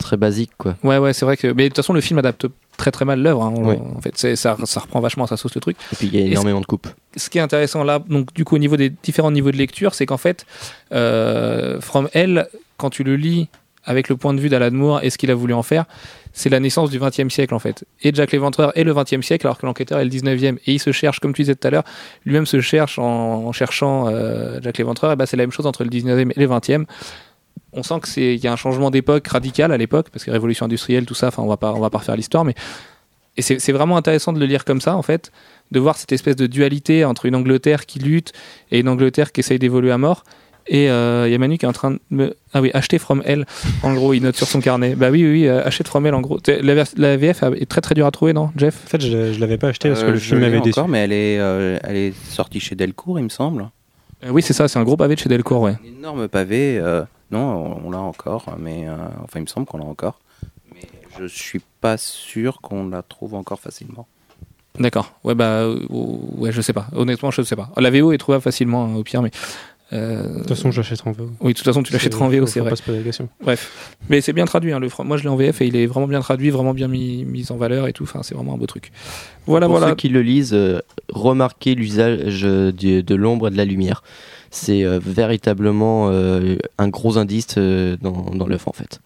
très 0.00 0.16
basique, 0.16 0.50
quoi. 0.58 0.76
Ouais, 0.82 0.98
ouais, 0.98 1.12
c'est 1.12 1.24
vrai 1.24 1.36
que. 1.36 1.46
Mais 1.48 1.64
de 1.64 1.68
toute 1.68 1.76
façon, 1.76 1.92
le 1.92 2.00
film 2.00 2.18
adapte 2.18 2.46
très 2.76 2.90
très 2.90 3.04
mal 3.04 3.20
l'œuvre. 3.22 3.42
hein. 3.44 3.52
En 3.96 4.00
fait, 4.00 4.12
c'est- 4.16 4.36
ça, 4.36 4.56
ça 4.64 4.80
reprend 4.80 5.00
vachement 5.00 5.24
à 5.24 5.26
sa 5.28 5.36
sauce 5.36 5.54
le 5.54 5.60
truc. 5.60 5.76
Et 5.92 5.96
puis 5.96 6.08
il 6.12 6.18
y 6.18 6.22
a 6.22 6.26
énormément 6.26 6.60
de 6.60 6.66
coupes. 6.66 6.88
ce 7.16 7.28
qui 7.30 7.38
est 7.38 7.42
intéressant 7.42 7.84
là, 7.84 8.00
donc 8.08 8.32
du 8.34 8.44
coup 8.44 8.54
au 8.56 8.58
niveau 8.58 8.76
des 8.76 8.88
différents 8.90 9.30
niveaux 9.30 9.50
de 9.52 9.56
lecture, 9.56 9.94
c'est 9.94 10.06
qu'en 10.06 10.16
fait, 10.16 10.46
euh, 10.92 11.80
From 11.80 12.08
Hell, 12.14 12.46
quand 12.76 12.90
tu 12.90 13.04
le 13.04 13.16
lis 13.16 13.48
avec 13.84 14.08
le 14.08 14.16
point 14.16 14.34
de 14.34 14.40
vue 14.40 14.48
d'Alan 14.48 14.70
Moore 14.72 15.00
et 15.02 15.10
ce 15.10 15.18
qu'il 15.18 15.30
a 15.30 15.34
voulu 15.34 15.54
en 15.54 15.62
faire, 15.62 15.84
c'est 16.32 16.48
la 16.50 16.60
naissance 16.60 16.90
du 16.90 16.98
XXe 17.00 17.28
siècle 17.32 17.54
en 17.54 17.58
fait. 17.58 17.84
Et 18.02 18.12
Jack 18.14 18.30
l'Éventreur 18.32 18.76
est 18.78 18.84
le 18.84 18.94
XXe 18.94 19.20
siècle 19.26 19.46
alors 19.46 19.58
que 19.58 19.66
l'enquêteur 19.66 19.98
est 19.98 20.04
le 20.04 20.10
XIXe. 20.10 20.60
Et 20.66 20.74
il 20.74 20.78
se 20.78 20.92
cherche, 20.92 21.18
comme 21.18 21.32
tu 21.34 21.42
disais 21.42 21.54
tout 21.56 21.66
à 21.66 21.70
l'heure, 21.70 21.84
lui-même 22.24 22.46
se 22.46 22.60
cherche 22.60 22.98
en, 22.98 23.46
en 23.46 23.52
cherchant 23.52 24.06
euh, 24.08 24.60
Jack 24.62 24.78
l'Éventreur. 24.78 25.12
Et 25.12 25.16
ben 25.16 25.26
c'est 25.26 25.36
la 25.36 25.42
même 25.44 25.50
chose 25.50 25.66
entre 25.66 25.82
le 25.82 25.90
XIXe 25.90 26.08
et 26.36 26.40
le 26.40 26.46
XXe. 26.48 26.86
On 27.72 27.82
sent 27.82 28.00
que 28.00 28.08
c'est 28.08 28.34
il 28.34 28.42
y 28.42 28.46
a 28.48 28.52
un 28.52 28.56
changement 28.56 28.90
d'époque 28.90 29.26
radical 29.28 29.70
à 29.72 29.76
l'époque 29.76 30.08
parce 30.12 30.24
que 30.24 30.30
révolution 30.30 30.66
industrielle 30.66 31.06
tout 31.06 31.14
ça. 31.14 31.28
Enfin 31.28 31.42
on 31.42 31.46
va 31.48 31.56
pas 31.56 31.72
on 31.72 31.80
va 31.80 31.90
pas 31.90 31.98
refaire 31.98 32.16
l'histoire 32.16 32.44
mais 32.44 32.54
et 33.36 33.42
c'est 33.42 33.58
c'est 33.60 33.72
vraiment 33.72 33.96
intéressant 33.96 34.32
de 34.32 34.40
le 34.40 34.46
lire 34.46 34.64
comme 34.64 34.80
ça 34.80 34.96
en 34.96 35.02
fait 35.02 35.30
de 35.70 35.78
voir 35.78 35.96
cette 35.96 36.10
espèce 36.12 36.34
de 36.36 36.46
dualité 36.48 37.04
entre 37.04 37.26
une 37.26 37.34
Angleterre 37.36 37.86
qui 37.86 38.00
lutte 38.00 38.32
et 38.72 38.80
une 38.80 38.88
Angleterre 38.88 39.30
qui 39.32 39.40
essaye 39.40 39.58
d'évoluer 39.60 39.92
à 39.92 39.98
mort. 39.98 40.24
Et 40.66 40.90
euh, 40.90 41.26
il 41.26 41.32
y 41.32 41.34
a 41.34 41.38
Manu 41.38 41.56
qui 41.58 41.64
est 41.64 41.68
en 41.68 41.72
train 41.72 41.92
de 41.92 41.98
me. 42.10 42.36
Ah 42.52 42.60
oui, 42.60 42.70
acheter 42.74 42.98
From 42.98 43.22
Hell. 43.24 43.46
En 43.82 43.94
gros, 43.94 44.12
il 44.14 44.22
note 44.22 44.36
sur 44.36 44.46
son 44.46 44.60
carnet. 44.60 44.94
Bah 44.94 45.10
oui, 45.10 45.22
oui, 45.24 45.30
oui, 45.32 45.46
euh, 45.48 45.64
achète 45.64 45.88
From 45.88 46.04
Hell 46.06 46.14
en 46.14 46.20
gros. 46.20 46.38
La, 46.46 46.84
la 46.96 47.16
VF 47.16 47.42
est 47.56 47.66
très 47.68 47.80
très 47.80 47.94
dure 47.94 48.06
à 48.06 48.10
trouver, 48.10 48.34
non, 48.34 48.50
Jeff? 48.56 48.76
En 48.84 48.88
fait, 48.88 49.00
je, 49.00 49.32
je 49.32 49.40
l'avais 49.40 49.56
pas 49.58 49.68
acheté 49.68 49.88
parce 49.88 50.02
que 50.02 50.08
Euh, 50.08 50.12
le 50.12 50.18
je 50.18 50.24
film 50.28 50.40
m'avait 50.40 50.60
déçu. 50.60 50.78
encore, 50.78 50.88
mais 50.88 50.98
elle 50.98 51.12
est, 51.12 51.38
euh, 51.40 51.78
elle 51.82 51.96
est 51.96 52.14
sortie 52.28 52.60
chez 52.60 52.74
Delcourt, 52.76 53.18
il 53.18 53.24
me 53.24 53.28
semble. 53.30 53.70
Euh, 54.24 54.30
Oui, 54.30 54.42
c'est 54.42 54.52
ça, 54.52 54.68
c'est 54.68 54.78
un 54.78 54.84
gros 54.84 54.96
pavé 54.96 55.14
de 55.14 55.20
chez 55.20 55.28
Delcourt, 55.30 55.62
ouais. 55.62 55.72
Un 55.82 55.98
énorme 55.98 56.28
pavé. 56.28 56.78
Non, 57.30 57.38
on, 57.82 57.86
on 57.86 57.90
l'a 57.90 57.98
encore, 57.98 58.44
mais 58.58 58.88
euh, 58.88 58.96
enfin, 59.24 59.38
il 59.38 59.42
me 59.42 59.46
semble 59.46 59.66
qu'on 59.66 59.78
l'a 59.78 59.84
encore. 59.84 60.18
Mais 60.74 60.80
je 61.18 61.26
suis 61.26 61.60
pas 61.80 61.96
sûr 61.96 62.60
qu'on 62.60 62.88
la 62.88 63.02
trouve 63.02 63.34
encore 63.34 63.60
facilement. 63.60 64.06
D'accord. 64.78 65.12
Ouais, 65.24 65.34
bah, 65.34 65.62
euh, 65.62 65.80
ouais, 65.90 66.52
je 66.52 66.60
sais 66.60 66.72
pas. 66.72 66.86
Honnêtement, 66.94 67.30
je 67.30 67.42
sais 67.42 67.56
pas. 67.56 67.70
La 67.76 67.90
VO 67.90 68.12
est 68.12 68.18
trouvable 68.18 68.42
facilement, 68.42 68.84
hein, 68.84 68.94
au 68.94 69.02
pire, 69.02 69.20
mais. 69.20 69.30
euh, 69.92 70.22
De 70.34 70.38
toute 70.38 70.48
façon, 70.50 70.70
j'achèterai 70.70 71.10
en 71.10 71.12
VO. 71.12 71.30
Oui, 71.40 71.52
de 71.52 71.58
toute 71.58 71.64
façon, 71.66 71.82
tu 71.82 71.92
l'achèteras 71.92 72.24
en 72.24 72.28
VO, 72.28 72.46
c'est 72.46 72.60
vrai. 72.60 72.70
pas 72.70 72.76
se 72.76 72.82
poser 72.82 72.98
la 72.98 73.04
question. 73.04 73.28
Bref. 73.42 73.96
Mais 74.08 74.20
c'est 74.20 74.32
bien 74.32 74.44
traduit, 74.44 74.72
hein, 74.72 74.78
le 74.78 74.88
Moi, 75.04 75.16
je 75.16 75.24
l'ai 75.24 75.28
en 75.28 75.34
VF 75.36 75.60
et 75.60 75.66
il 75.66 75.74
est 75.76 75.86
vraiment 75.86 76.06
bien 76.06 76.20
traduit, 76.20 76.50
vraiment 76.50 76.72
bien 76.72 76.86
mis, 76.88 77.24
mis 77.24 77.50
en 77.50 77.56
valeur 77.56 77.88
et 77.88 77.92
tout. 77.92 78.04
Enfin, 78.04 78.22
c'est 78.22 78.34
vraiment 78.36 78.54
un 78.54 78.58
beau 78.58 78.66
truc. 78.66 78.92
Voilà, 79.46 79.66
Pour 79.66 79.76
voilà. 79.76 79.90
ceux 79.90 79.96
qui 79.96 80.08
le 80.08 80.22
lisent, 80.22 80.54
euh, 80.54 80.78
remarquez 81.12 81.74
l'usage 81.74 82.42
de 82.42 83.14
l'ombre 83.16 83.48
et 83.48 83.50
de 83.50 83.56
la 83.56 83.64
lumière. 83.64 84.02
C'est 84.50 84.84
euh, 84.84 84.98
véritablement 85.04 86.08
euh, 86.10 86.56
un 86.78 86.88
gros 86.88 87.18
indice 87.18 87.54
euh, 87.56 87.96
dans, 88.02 88.12
dans 88.34 88.46
l'œuvre 88.46 88.68
en 88.68 88.72
fait. 88.72 89.00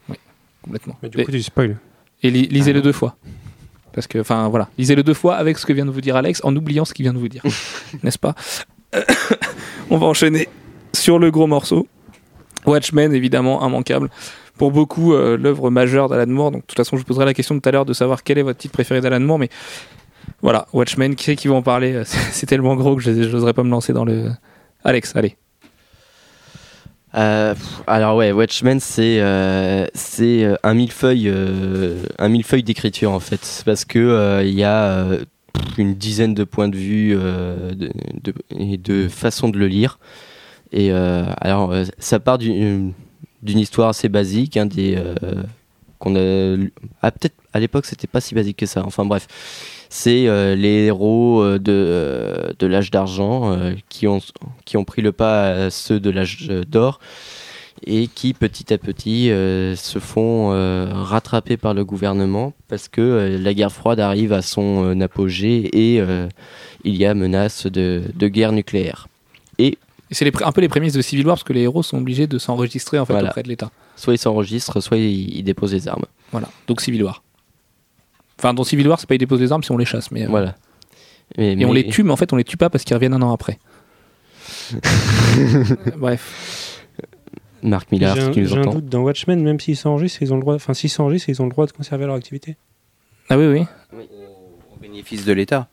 Complètement. 0.62 0.96
Mais 1.02 1.08
du 1.10 1.20
Et- 1.20 1.24
coup, 1.24 1.30
tu 1.32 1.42
spoil. 1.42 1.76
Et 2.22 2.30
li- 2.30 2.46
lisez-le 2.48 2.78
Ah. 2.80 2.82
deux 2.82 2.92
fois. 2.92 3.16
Parce 3.92 4.06
que, 4.06 4.18
enfin, 4.18 4.48
voilà. 4.48 4.68
Lisez-le 4.78 5.02
deux 5.02 5.14
fois 5.14 5.36
avec 5.36 5.58
ce 5.58 5.66
que 5.66 5.72
vient 5.72 5.84
de 5.86 5.90
vous 5.90 6.00
dire 6.00 6.16
Alex, 6.16 6.40
en 6.44 6.56
oubliant 6.56 6.84
ce 6.84 6.94
qu'il 6.94 7.04
vient 7.04 7.12
de 7.12 7.18
vous 7.18 7.28
dire. 7.28 7.42
N'est-ce 8.02 8.18
pas? 8.18 8.34
On 9.90 9.98
va 9.98 10.06
enchaîner 10.06 10.48
sur 10.92 11.18
le 11.18 11.30
gros 11.30 11.46
morceau. 11.46 11.86
Watchmen, 12.66 13.12
évidemment, 13.12 13.64
immanquable. 13.66 14.08
Pour 14.56 14.70
beaucoup, 14.72 15.12
euh, 15.12 15.36
l'œuvre 15.36 15.68
majeure 15.70 16.08
d'Alan 16.08 16.32
Moore. 16.32 16.50
Donc, 16.52 16.62
de 16.62 16.66
toute 16.66 16.76
façon, 16.78 16.96
je 16.96 17.02
vous 17.02 17.06
poserai 17.06 17.24
la 17.26 17.34
question 17.34 17.58
tout 17.58 17.68
à 17.68 17.72
l'heure 17.72 17.84
de 17.84 17.92
savoir 17.92 18.22
quel 18.22 18.38
est 18.38 18.42
votre 18.42 18.58
titre 18.58 18.72
préféré 18.72 19.00
d'Alan 19.00 19.20
Moore. 19.20 19.38
Mais 19.38 19.50
voilà, 20.42 20.66
Watchmen, 20.72 21.14
qui 21.14 21.24
c'est 21.24 21.36
qui 21.36 21.48
va 21.48 21.54
en 21.54 21.62
parler? 21.62 22.02
C'est 22.32 22.46
tellement 22.46 22.74
gros 22.76 22.96
que 22.96 23.02
je 23.02 23.10
n'oserais 23.10 23.52
pas 23.52 23.62
me 23.64 23.70
lancer 23.70 23.92
dans 23.92 24.04
le. 24.06 24.30
Alex, 24.84 25.14
allez. 25.16 25.36
Euh, 27.16 27.54
alors 27.86 28.16
ouais, 28.16 28.32
Watchmen 28.32 28.80
c'est 28.80 29.20
euh, 29.20 29.86
c'est 29.94 30.42
euh, 30.44 30.56
un 30.64 30.74
millefeuille 30.74 31.32
un 32.18 32.28
millefeuille 32.28 32.64
d'écriture 32.64 33.12
en 33.12 33.20
fait 33.20 33.62
parce 33.64 33.84
que 33.84 34.42
il 34.44 34.52
y 34.54 34.64
a 34.64 35.06
une 35.78 35.94
dizaine 35.94 36.34
de 36.34 36.42
points 36.42 36.68
de 36.68 36.76
vue 36.76 37.14
de, 37.14 37.90
de- 38.20 38.34
et 38.58 38.76
de 38.78 39.06
façons 39.08 39.48
de 39.48 39.58
le 39.58 39.68
lire 39.68 40.00
et 40.72 40.90
alors 40.90 41.72
ça 42.00 42.18
part 42.18 42.38
d'une 42.38 42.92
histoire 43.44 43.90
assez 43.90 44.08
basique 44.08 44.56
hein, 44.56 44.66
des 44.66 44.98
qu'on 46.04 46.16
a 46.16 46.56
ah, 47.02 47.10
peut-être 47.10 47.34
à 47.52 47.60
l'époque 47.60 47.86
c'était 47.86 48.06
pas 48.06 48.20
si 48.20 48.34
basique 48.34 48.58
que 48.58 48.66
ça 48.66 48.82
enfin 48.84 49.04
bref 49.04 49.26
c'est 49.88 50.26
euh, 50.26 50.56
les 50.56 50.86
héros 50.86 51.40
euh, 51.40 51.58
de, 51.58 51.72
euh, 51.72 52.52
de 52.58 52.66
l'âge 52.66 52.90
d'argent 52.90 53.56
qui, 53.88 54.08
ont, 54.08 54.20
qui 54.64 54.76
ont 54.76 54.84
pris 54.84 55.02
le 55.02 55.12
pas 55.12 55.66
à 55.66 55.70
ceux 55.70 56.00
de 56.00 56.10
l'âge 56.10 56.48
d'or 56.68 56.98
et 57.86 58.08
qui 58.08 58.34
petit 58.34 58.72
à 58.72 58.78
petit 58.78 59.28
se 59.28 59.98
font 59.98 60.50
rattraper 60.92 61.56
par 61.56 61.74
le 61.74 61.84
gouvernement 61.84 62.54
parce 62.68 62.88
que 62.88 63.38
la 63.40 63.54
guerre 63.54 63.72
froide 63.72 64.00
arrive 64.00 64.32
à 64.32 64.42
son 64.42 65.00
apogée 65.00 65.68
et 65.72 66.02
il 66.84 66.96
y 66.96 67.04
a 67.04 67.14
menace 67.14 67.66
de, 67.66 68.02
de 68.14 68.28
guerre 68.28 68.52
nucléaire. 68.52 69.08
Et 69.58 69.76
c'est 70.14 70.42
un 70.42 70.52
peu 70.52 70.60
les 70.60 70.68
prémices 70.68 70.92
de 70.92 71.02
Civil 71.02 71.26
War 71.26 71.36
parce 71.36 71.44
que 71.44 71.52
les 71.52 71.62
héros 71.62 71.82
sont 71.82 71.98
obligés 71.98 72.26
de 72.26 72.38
s'enregistrer 72.38 72.98
en 72.98 73.04
fait 73.04 73.12
Voilà. 73.12 73.28
auprès 73.28 73.42
de 73.42 73.48
l'État. 73.48 73.70
Soit 73.96 74.14
ils 74.14 74.18
s'enregistrent, 74.18 74.80
soit 74.82 74.96
ils, 74.96 75.36
ils 75.36 75.42
déposent 75.42 75.72
les 75.74 75.88
armes. 75.88 76.04
Voilà, 76.32 76.48
donc 76.66 76.80
Civil 76.80 77.02
War. 77.02 77.22
Enfin, 78.38 78.54
dans 78.54 78.64
Civil 78.64 78.88
War, 78.88 78.98
c'est 78.98 79.08
pas 79.08 79.14
ils 79.14 79.18
déposent 79.18 79.40
les 79.40 79.52
armes, 79.52 79.62
c'est 79.62 79.72
on 79.72 79.78
les 79.78 79.84
chasse. 79.84 80.10
Mais, 80.10 80.24
euh, 80.24 80.28
Voilà. 80.28 80.56
Et, 81.38 81.64
on 81.64 81.72
les 81.72 81.86
tue, 81.86 82.02
mais 82.02 82.12
en 82.12 82.16
fait, 82.16 82.32
on 82.32 82.36
les 82.36 82.44
tue 82.44 82.56
pas 82.56 82.68
parce 82.70 82.84
qu'ils 82.84 82.94
reviennent 82.94 83.14
un 83.14 83.22
an 83.22 83.32
après. 83.32 83.58
Bref. 85.96 86.82
Marc 87.62 87.90
Millard, 87.90 88.14
tu 88.30 88.42
nous 88.42 88.46
j'ai 88.46 88.58
un 88.58 88.62
doute 88.62 88.86
dans 88.90 89.00
Watchmen, 89.00 89.42
même 89.42 89.58
s'ils 89.58 89.76
s'enregistrent, 89.76 90.20
ils 90.22 90.32
ont 90.34 90.36
le 90.36 90.42
droit. 90.42 90.54
Enfin, 90.54 90.74
s'ils 90.74 90.90
s'enregistrent, 90.90 91.30
ils 91.30 91.40
ont 91.40 91.46
le 91.46 91.50
droit 91.50 91.66
de 91.66 91.72
conserver 91.72 92.04
leur 92.04 92.14
activité. 92.14 92.56
Ah 93.30 93.38
oui, 93.38 93.46
oui. 93.46 93.64
Au 94.70 94.76
bénéfice 94.78 95.24
de 95.24 95.32
l'État. 95.32 95.68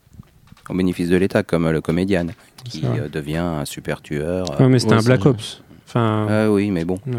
Au 0.72 0.76
bénéfice 0.76 1.10
de 1.10 1.18
l'État, 1.18 1.44
comme 1.44 1.66
euh, 1.66 1.72
le 1.72 1.82
comédien 1.82 2.26
qui 2.64 2.84
euh, 2.86 3.10
devient 3.10 3.38
un 3.38 3.66
super 3.66 4.02
tueur. 4.02 4.46
euh. 4.52 4.64
Ouais, 4.64 4.70
mais 4.70 4.80
c'était 4.80 4.94
ouais, 4.94 5.00
un 5.02 5.04
Black 5.04 5.26
Ops. 5.26 5.62
Enfin, 5.88 6.28
Ah 6.30 6.50
oui, 6.52 6.72
mais 6.72 6.86
bon. 6.86 7.00
ouais. 7.06 7.14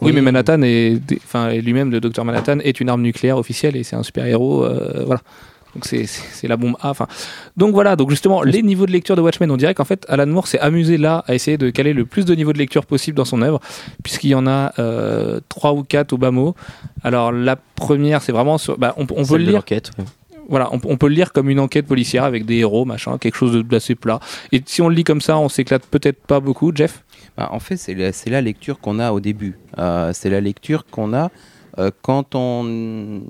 Oui, 0.00 0.12
mais 0.12 0.20
Manhattan 0.20 0.60
est, 0.62 1.00
enfin, 1.24 1.52
lui-même, 1.52 1.92
le 1.92 2.00
docteur 2.00 2.24
Manhattan 2.24 2.58
est 2.58 2.80
une 2.80 2.88
arme 2.88 3.02
nucléaire 3.02 3.38
officielle 3.38 3.76
et 3.76 3.84
c'est 3.84 3.94
un 3.96 4.02
super 4.02 4.26
héros, 4.26 4.64
euh, 4.64 5.04
voilà. 5.06 5.20
Donc 5.74 5.84
c'est 5.84 6.48
la 6.48 6.56
bombe 6.56 6.74
A. 6.80 6.88
Enfin, 6.88 7.06
donc 7.58 7.74
voilà. 7.74 7.96
Donc 7.96 8.08
justement, 8.08 8.42
les 8.42 8.62
niveaux 8.62 8.86
de 8.86 8.92
lecture 8.92 9.14
de 9.14 9.20
Watchmen, 9.20 9.50
on 9.50 9.58
dirait 9.58 9.74
qu'en 9.74 9.84
fait, 9.84 10.06
Alan 10.08 10.26
Moore 10.26 10.46
s'est 10.48 10.58
amusé 10.58 10.96
là 10.96 11.22
à 11.28 11.34
essayer 11.34 11.58
de 11.58 11.68
caler 11.68 11.92
le 11.92 12.06
plus 12.06 12.24
de 12.24 12.34
niveaux 12.34 12.54
de 12.54 12.58
lecture 12.58 12.86
possible 12.86 13.14
dans 13.16 13.26
son 13.26 13.42
œuvre, 13.42 13.60
puisqu'il 14.02 14.30
y 14.30 14.34
en 14.34 14.46
a 14.46 14.72
euh, 14.78 15.38
trois 15.50 15.74
ou 15.74 15.82
quatre 15.84 16.14
au 16.14 16.16
bas 16.18 16.30
mot. 16.30 16.54
Alors 17.04 17.30
la 17.30 17.56
première, 17.56 18.22
c'est 18.22 18.32
vraiment 18.32 18.56
sur, 18.56 18.78
bah, 18.78 18.94
on, 18.96 19.02
on 19.02 19.24
peut 19.26 19.36
le 19.36 19.44
de 19.44 19.50
lire. 19.50 19.64
Voilà, 20.48 20.68
on, 20.72 20.78
peut 20.96 21.08
le 21.08 21.14
lire 21.14 21.32
comme 21.32 21.50
une 21.50 21.60
enquête 21.60 21.86
policière 21.86 22.24
avec 22.24 22.46
des 22.46 22.56
héros, 22.56 22.84
machin, 22.84 23.18
quelque 23.18 23.36
chose 23.36 23.64
d'assez 23.64 23.94
plat. 23.94 24.20
Et 24.52 24.62
si 24.64 24.80
on 24.82 24.88
le 24.88 24.94
lit 24.94 25.04
comme 25.04 25.20
ça, 25.20 25.38
on 25.38 25.48
s'éclate 25.48 25.86
peut-être 25.86 26.20
pas 26.20 26.40
beaucoup, 26.40 26.72
Jeff? 26.74 27.04
Bah, 27.36 27.48
en 27.52 27.60
fait, 27.60 27.76
c'est 27.76 27.94
la, 27.94 28.10
la 28.26 28.40
lecture 28.40 28.78
qu'on 28.78 28.98
a 28.98 29.12
au 29.12 29.20
début. 29.20 29.58
Euh, 29.78 30.12
c'est 30.12 30.30
la 30.30 30.40
lecture 30.40 30.86
qu'on 30.86 31.14
a 31.14 31.30
euh, 31.78 31.90
quand 32.02 32.34
on, 32.34 33.22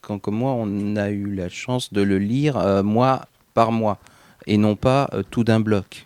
quand 0.00 0.18
comme 0.18 0.36
moi, 0.36 0.52
on 0.52 0.96
a 0.96 1.10
eu 1.10 1.34
la 1.34 1.48
chance 1.48 1.92
de 1.92 2.02
le 2.02 2.18
lire 2.18 2.56
euh, 2.56 2.82
mois 2.82 3.26
par 3.54 3.72
mois 3.72 3.98
et 4.46 4.56
non 4.56 4.76
pas 4.76 5.08
euh, 5.12 5.22
tout 5.28 5.44
d'un 5.44 5.60
bloc. 5.60 6.04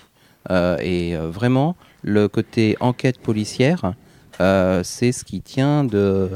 Et 0.51 1.15
vraiment, 1.17 1.77
le 2.03 2.27
côté 2.27 2.77
enquête 2.81 3.19
policière, 3.21 3.95
c'est 4.39 5.13
ce 5.13 5.25
qui 5.25 5.41
tient 5.41 5.85
de, 5.85 6.31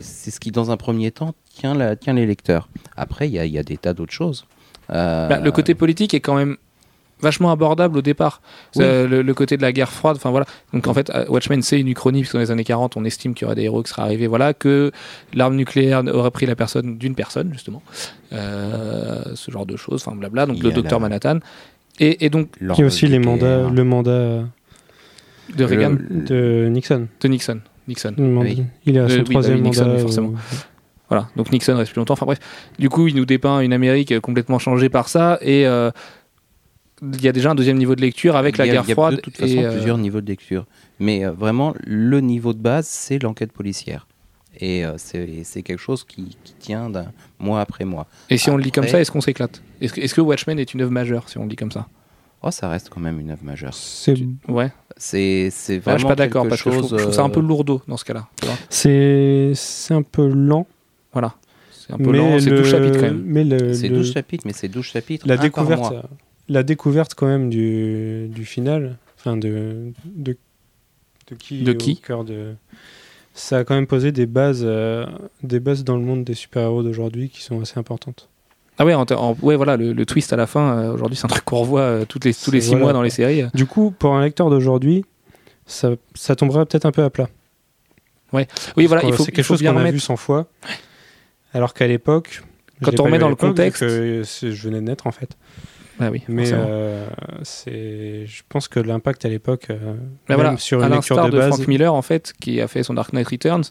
c'est 0.00 0.30
ce 0.30 0.38
qui 0.38 0.52
dans 0.52 0.70
un 0.70 0.76
premier 0.76 1.10
temps 1.10 1.34
tient, 1.58 1.74
la, 1.74 1.96
tient 1.96 2.14
les 2.14 2.26
lecteurs. 2.26 2.68
Après, 2.96 3.28
il 3.28 3.34
y 3.34 3.38
a, 3.38 3.44
il 3.44 3.52
y 3.52 3.58
a 3.58 3.62
des 3.62 3.76
tas 3.76 3.94
d'autres 3.94 4.12
choses. 4.12 4.46
Euh, 4.90 5.28
Bah, 5.28 5.38
le 5.40 5.50
côté 5.52 5.74
politique 5.74 6.14
est 6.14 6.20
quand 6.20 6.34
même 6.36 6.56
vachement 7.20 7.50
abordable 7.50 7.98
au 7.98 8.02
départ. 8.02 8.40
Oui. 8.76 8.84
Euh, 8.84 9.08
le, 9.08 9.22
le 9.22 9.34
côté 9.34 9.56
de 9.56 9.62
la 9.62 9.72
guerre 9.72 9.90
froide, 9.90 10.16
enfin 10.16 10.30
voilà. 10.30 10.46
Donc 10.72 10.86
en 10.86 10.94
fait, 10.94 11.10
euh, 11.10 11.24
Watchmen 11.28 11.62
c'est 11.62 11.80
une 11.80 11.88
uchronie 11.88 12.20
puisque 12.20 12.34
dans 12.34 12.38
les 12.46 12.52
années 12.52 12.62
40, 12.64 12.96
on 12.96 13.04
estime 13.04 13.34
qu'il 13.34 13.44
y 13.44 13.46
aura 13.46 13.56
des 13.56 13.62
héros 13.64 13.82
qui 13.82 13.90
seraient 13.90 14.02
arrivés, 14.02 14.28
voilà, 14.28 14.54
que 14.54 14.92
l'arme 15.34 15.56
nucléaire 15.56 16.02
aurait 16.06 16.30
pris 16.30 16.46
la 16.46 16.54
personne 16.54 16.96
d'une 16.96 17.16
personne 17.16 17.52
justement, 17.52 17.82
Euh, 18.32 19.22
ce 19.34 19.50
genre 19.50 19.66
de 19.66 19.76
choses, 19.76 20.02
enfin 20.06 20.16
blabla. 20.16 20.46
Donc 20.46 20.58
Il 20.58 20.62
le 20.62 20.70
docteur 20.70 21.00
la- 21.00 21.08
Manhattan 21.08 21.38
et, 21.98 22.24
et 22.24 22.30
donc 22.30 22.50
Il 22.60 22.68
y 22.78 22.82
a 22.82 22.86
aussi 22.86 23.06
les 23.08 23.18
mandats, 23.18 23.68
le 23.68 23.84
mandat 23.84 24.44
de 25.56 25.64
Reagan, 25.64 25.96
Le- 26.08 26.24
de 26.24 26.68
Nixon. 26.68 27.08
de 27.20 27.28
Nixon, 27.28 27.60
Nixon. 27.88 28.14
Le 28.16 28.24
mandat- 28.28 28.48
Oui. 28.50 28.64
Il 28.86 28.96
est 28.96 29.00
à 29.00 29.02
Euh, 29.04 29.08
son 29.08 29.14
oui, 29.14 29.20
bah 29.22 29.30
troisième 29.30 29.62
mandat. 29.62 29.88
oui, 29.94 30.00
forcément. 30.00 30.28
ou- 30.28 30.36
Voilà, 31.08 31.28
donc 31.36 31.50
Nixon 31.50 31.76
reste 31.76 31.92
plus 31.92 32.00
longtemps. 32.00 32.14
Enfin 32.14 32.26
bref, 32.26 32.38
du 32.78 32.88
coup, 32.88 33.08
il 33.08 33.16
nous 33.16 33.24
dépeint 33.24 33.60
une 33.60 33.72
Amérique 33.72 34.20
complètement 34.20 34.58
changée 34.58 34.88
par 34.88 35.08
ça 35.08 35.38
et 35.40 35.66
euh, 35.66 35.90
il 37.02 37.22
y 37.22 37.28
a 37.28 37.32
déjà 37.32 37.50
un 37.50 37.54
deuxième 37.54 37.78
niveau 37.78 37.94
de 37.94 38.00
lecture 38.00 38.36
avec 38.36 38.56
la 38.56 38.66
guerre 38.66 38.82
il 38.84 38.88
y 38.88 38.92
a 38.92 38.94
froide. 38.94 39.16
de 39.16 39.20
toute 39.20 39.36
façon 39.36 39.54
et, 39.54 39.64
euh, 39.64 39.72
plusieurs 39.72 39.98
niveaux 39.98 40.20
de 40.20 40.26
lecture. 40.26 40.66
Mais 40.98 41.24
euh, 41.24 41.32
vraiment, 41.32 41.74
le 41.84 42.20
niveau 42.20 42.52
de 42.52 42.58
base, 42.58 42.86
c'est 42.86 43.22
l'enquête 43.22 43.52
policière. 43.52 44.06
Et 44.60 44.84
euh, 44.84 44.94
c'est 44.98 45.62
quelque 45.62 45.78
chose 45.78 46.04
qui, 46.04 46.36
qui 46.42 46.54
tient 46.54 46.90
d'un 46.90 47.12
mois 47.38 47.60
après 47.60 47.84
mois. 47.84 48.06
Et 48.28 48.38
si 48.38 48.50
on 48.50 48.56
le 48.56 48.62
lit 48.62 48.72
comme 48.72 48.88
ça, 48.88 49.00
est-ce 49.00 49.10
qu'on 49.10 49.20
s'éclate? 49.20 49.62
Est-ce 49.80 50.14
que, 50.14 50.20
Watchmen 50.20 50.58
est 50.58 50.74
une 50.74 50.80
œuvre 50.80 50.90
majeure 50.90 51.28
si 51.28 51.38
on 51.38 51.44
le 51.44 51.50
lit 51.50 51.56
comme 51.56 51.70
ça? 51.70 51.86
Oh, 52.42 52.50
ça 52.50 52.68
reste 52.68 52.88
quand 52.88 53.00
même 53.00 53.18
une 53.20 53.30
œuvre 53.30 53.44
majeure. 53.44 53.74
C'est 53.74 54.14
Ouais. 54.48 54.70
C'est 54.96 55.50
c'est 55.50 55.78
vraiment 55.78 55.98
je 55.98 56.02
suis 56.02 56.08
pas 56.08 56.16
d'accord 56.16 56.46
parce 56.48 56.62
que 56.62 56.70
je 56.70 56.76
trouve, 56.76 56.90
chose, 56.90 56.98
je 56.98 57.02
trouve 57.04 57.14
ça 57.14 57.22
un 57.22 57.28
peu 57.28 57.40
lourdeau 57.40 57.82
dans 57.86 57.96
ce 57.96 58.04
cas-là. 58.04 58.28
c'est 58.68 59.52
c'est 59.54 59.94
un 59.94 60.02
peu 60.02 60.28
lent. 60.28 60.66
C'est 61.88 61.94
un 61.94 61.96
peu 61.98 62.10
mais 62.12 62.18
lent, 62.18 62.38
c'est 62.38 62.50
le- 62.50 62.58
12 62.58 62.70
chapitres 62.70 62.96
quand 63.00 63.06
même. 63.06 63.22
Mais 63.24 63.42
le, 63.44 63.72
C'est 63.74 63.88
le- 63.88 63.96
12 63.96 64.12
chapitres, 64.12 64.44
mais 64.46 64.52
c'est 64.52 64.68
12 64.68 64.84
chapitres. 64.84 65.26
la 65.26 65.34
un 65.34 65.36
par 65.38 65.44
découverte, 65.44 65.80
mois. 65.80 66.02
la 66.48 66.62
découverte 66.62 67.14
quand 67.14 67.26
même 67.26 67.48
du, 67.50 68.28
du 68.28 68.44
final, 68.44 68.96
enfin 69.18 69.36
de, 69.36 69.92
de 70.04 70.36
de 71.30 71.34
qui 71.34 71.62
De 71.62 71.72
est 71.72 71.74
au 71.74 71.78
qui 71.78 71.96
cœur 71.96 72.24
de 72.24 72.54
ça 73.34 73.58
a 73.58 73.64
quand 73.64 73.74
même 73.74 73.86
posé 73.86 74.12
des 74.12 74.26
bases 74.26 74.62
euh, 74.64 75.06
des 75.42 75.60
bases 75.60 75.84
dans 75.84 75.96
le 75.96 76.02
monde 76.02 76.24
des 76.24 76.34
super-héros 76.34 76.82
d'aujourd'hui 76.82 77.28
qui 77.30 77.42
sont 77.42 77.60
assez 77.60 77.78
importantes. 77.78 78.28
Ah 78.78 78.84
ouais, 78.84 78.94
en, 78.94 79.04
en- 79.10 79.36
ouais 79.42 79.56
voilà, 79.56 79.76
le, 79.76 79.92
le 79.92 80.06
twist 80.06 80.32
à 80.32 80.36
la 80.36 80.46
fin, 80.46 80.78
euh, 80.78 80.92
aujourd'hui, 80.92 81.16
c'est 81.16 81.24
un 81.24 81.28
truc 81.28 81.44
qu'on 81.44 81.58
revoit 81.58 81.80
euh, 81.80 82.04
toutes 82.04 82.24
les, 82.24 82.32
tous 82.34 82.50
les 82.50 82.60
6 82.60 82.68
voilà. 82.70 82.84
mois 82.84 82.92
dans 82.92 83.02
les 83.02 83.10
séries. 83.10 83.44
Du 83.54 83.66
coup, 83.66 83.90
pour 83.98 84.14
un 84.14 84.22
lecteur 84.22 84.50
d'aujourd'hui, 84.50 85.04
ça, 85.66 85.90
ça 86.14 86.36
tombera 86.36 86.64
peut-être 86.64 86.86
un 86.86 86.92
peu 86.92 87.02
à 87.02 87.10
plat. 87.10 87.28
Oui, 88.32 88.44
Parce 88.46 88.86
voilà, 88.86 89.02
il 89.04 89.12
faut, 89.14 89.24
c'est 89.24 89.30
il 89.30 89.34
quelque 89.34 89.44
faut 89.44 89.54
chose 89.54 89.62
qu'on 89.62 89.68
a 89.68 89.72
remettre. 89.78 89.92
vu 89.94 90.00
100 90.00 90.16
fois. 90.16 90.46
Alors 91.54 91.74
qu'à 91.74 91.86
l'époque, 91.86 92.42
je 92.80 92.84
Quand 92.84 93.00
on 93.00 93.04
remet 93.04 93.18
dans 93.18 93.28
le 93.28 93.34
contexte- 93.34 93.80
que 93.80 94.22
c'est- 94.24 94.52
je 94.52 94.68
venais 94.68 94.80
de 94.80 94.84
naître 94.86 95.06
en 95.06 95.12
fait. 95.12 95.36
Ah 96.00 96.10
oui, 96.12 96.22
Mais 96.28 96.50
euh, 96.52 97.08
c'est, 97.42 98.24
je 98.24 98.42
pense 98.48 98.68
que 98.68 98.78
l'impact 98.78 99.24
à 99.24 99.28
l'époque, 99.28 99.66
euh, 99.70 99.94
voilà, 100.28 100.56
sur 100.56 100.80
à 100.80 100.86
une 100.86 100.92
lecture 100.94 101.16
de, 101.24 101.30
de, 101.30 101.36
base, 101.36 101.48
Frank 101.48 101.66
Miller, 101.66 101.92
en 101.92 102.02
fait, 102.02 102.32
qui 102.40 102.60
a 102.60 102.68
fait 102.68 102.84
son 102.84 102.94
Dark 102.94 103.12
Knight 103.12 103.26
Returns, 103.26 103.64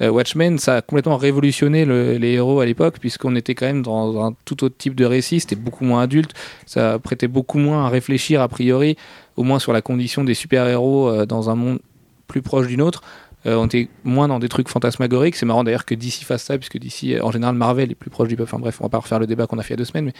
euh, 0.00 0.08
Watchmen, 0.08 0.58
ça 0.58 0.76
a 0.76 0.80
complètement 0.82 1.16
révolutionné 1.16 1.84
le- 1.84 2.18
les 2.18 2.34
héros 2.34 2.60
à 2.60 2.66
l'époque, 2.66 2.98
puisqu'on 3.00 3.34
était 3.34 3.56
quand 3.56 3.66
même 3.66 3.82
dans 3.82 4.24
un 4.24 4.32
tout 4.44 4.62
autre 4.62 4.76
type 4.78 4.94
de 4.94 5.04
récit, 5.04 5.40
c'était 5.40 5.56
beaucoup 5.56 5.84
moins 5.84 6.02
adulte, 6.02 6.34
ça 6.66 7.00
prêtait 7.00 7.26
beaucoup 7.26 7.58
moins 7.58 7.86
à 7.86 7.88
réfléchir 7.88 8.40
a 8.42 8.46
priori, 8.48 8.96
au 9.34 9.42
moins 9.42 9.58
sur 9.58 9.72
la 9.72 9.82
condition 9.82 10.22
des 10.22 10.34
super-héros 10.34 11.08
euh, 11.08 11.26
dans 11.26 11.50
un 11.50 11.56
monde 11.56 11.80
plus 12.28 12.42
proche 12.42 12.68
du 12.68 12.76
nôtre. 12.76 13.02
Euh, 13.46 13.56
on 13.56 13.66
était 13.66 13.88
moins 14.04 14.28
dans 14.28 14.38
des 14.38 14.48
trucs 14.48 14.68
fantasmagoriques. 14.68 15.36
C'est 15.36 15.46
marrant 15.46 15.64
d'ailleurs 15.64 15.84
que 15.84 15.94
DC 15.94 16.24
fasse 16.24 16.44
ça, 16.44 16.58
puisque 16.58 16.78
DC, 16.78 17.14
euh, 17.16 17.22
en 17.22 17.30
général, 17.32 17.54
Marvel 17.54 17.90
est 17.90 17.94
plus 17.96 18.10
proche 18.10 18.28
du 18.28 18.36
peuple. 18.36 18.48
Enfin 18.52 18.60
bref, 18.60 18.78
on 18.80 18.84
va 18.84 18.88
pas 18.88 18.98
refaire 18.98 19.18
le 19.18 19.26
débat 19.26 19.46
qu'on 19.46 19.58
a 19.58 19.62
fait 19.62 19.70
il 19.70 19.72
y 19.72 19.74
a 19.74 19.78
deux 19.78 19.84
semaines, 19.84 20.06
mais 20.06 20.12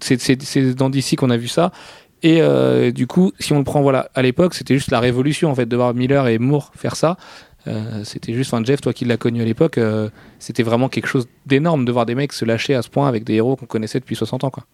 c'est- 0.00 0.74
dans 0.74 0.90
DC 0.90 1.16
qu'on 1.16 1.30
a 1.30 1.36
vu 1.36 1.48
ça. 1.48 1.72
Et 2.22 2.42
euh, 2.42 2.90
du 2.90 3.06
coup, 3.06 3.32
si 3.38 3.52
on 3.52 3.58
le 3.58 3.64
prend 3.64 3.80
voilà, 3.80 4.10
à 4.14 4.22
l'époque, 4.22 4.54
c'était 4.54 4.74
juste 4.74 4.90
la 4.90 5.00
révolution 5.00 5.50
en 5.50 5.54
fait 5.54 5.66
de 5.66 5.76
voir 5.76 5.94
Miller 5.94 6.26
et 6.28 6.38
Moore 6.38 6.72
faire 6.76 6.96
ça. 6.96 7.16
C'était 8.04 8.32
juste, 8.32 8.54
enfin 8.54 8.64
Jeff, 8.64 8.80
toi 8.80 8.94
qui 8.94 9.04
l'as 9.04 9.18
connu 9.18 9.42
à 9.42 9.44
l'époque, 9.44 9.78
c'était 10.38 10.62
vraiment 10.62 10.88
quelque 10.88 11.06
chose 11.06 11.26
d'énorme 11.44 11.84
de 11.84 11.92
voir 11.92 12.06
des 12.06 12.14
mecs 12.14 12.32
se 12.32 12.46
lâcher 12.46 12.74
à 12.74 12.80
ce 12.80 12.88
point 12.88 13.06
avec 13.06 13.24
des 13.24 13.34
héros 13.34 13.56
qu'on 13.56 13.66
connaissait 13.66 14.00
depuis 14.00 14.16
60 14.16 14.42
ans. 14.44 14.50
Quoi. 14.50 14.64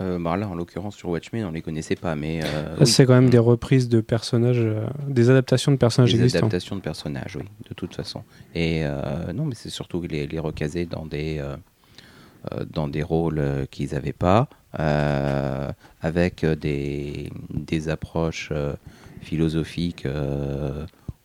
Euh, 0.00 0.18
bah 0.18 0.36
là, 0.36 0.48
en 0.48 0.54
l'occurrence, 0.54 0.96
sur 0.96 1.08
Watchmen, 1.08 1.44
on 1.44 1.50
les 1.52 1.62
connaissait 1.62 1.96
pas, 1.96 2.14
mais 2.14 2.40
euh, 2.44 2.76
oui. 2.80 2.86
c'est 2.86 3.06
quand 3.06 3.14
même 3.14 3.30
des 3.30 3.38
reprises 3.38 3.88
de 3.88 4.00
personnages, 4.00 4.60
euh, 4.60 4.86
des 5.08 5.30
adaptations 5.30 5.72
de 5.72 5.76
personnages 5.76 6.12
des 6.12 6.18
existants. 6.18 6.46
adaptations 6.46 6.76
de 6.76 6.80
personnages, 6.82 7.36
oui, 7.36 7.44
de 7.68 7.74
toute 7.74 7.94
façon. 7.94 8.22
Et 8.54 8.82
euh, 8.84 9.32
non, 9.32 9.44
mais 9.46 9.54
c'est 9.54 9.70
surtout 9.70 10.02
les, 10.02 10.26
les 10.26 10.38
recaser 10.38 10.84
dans 10.86 11.06
des 11.06 11.38
euh, 11.38 11.56
euh, 12.52 12.64
dans 12.70 12.88
des 12.88 13.02
rôles 13.02 13.38
euh, 13.38 13.66
qu'ils 13.66 13.92
n'avaient 13.92 14.12
pas, 14.12 14.48
euh, 14.78 15.70
avec 16.00 16.44
euh, 16.44 16.54
des, 16.54 17.32
des 17.50 17.88
approches 17.88 18.50
euh, 18.52 18.74
philosophiques 19.22 20.06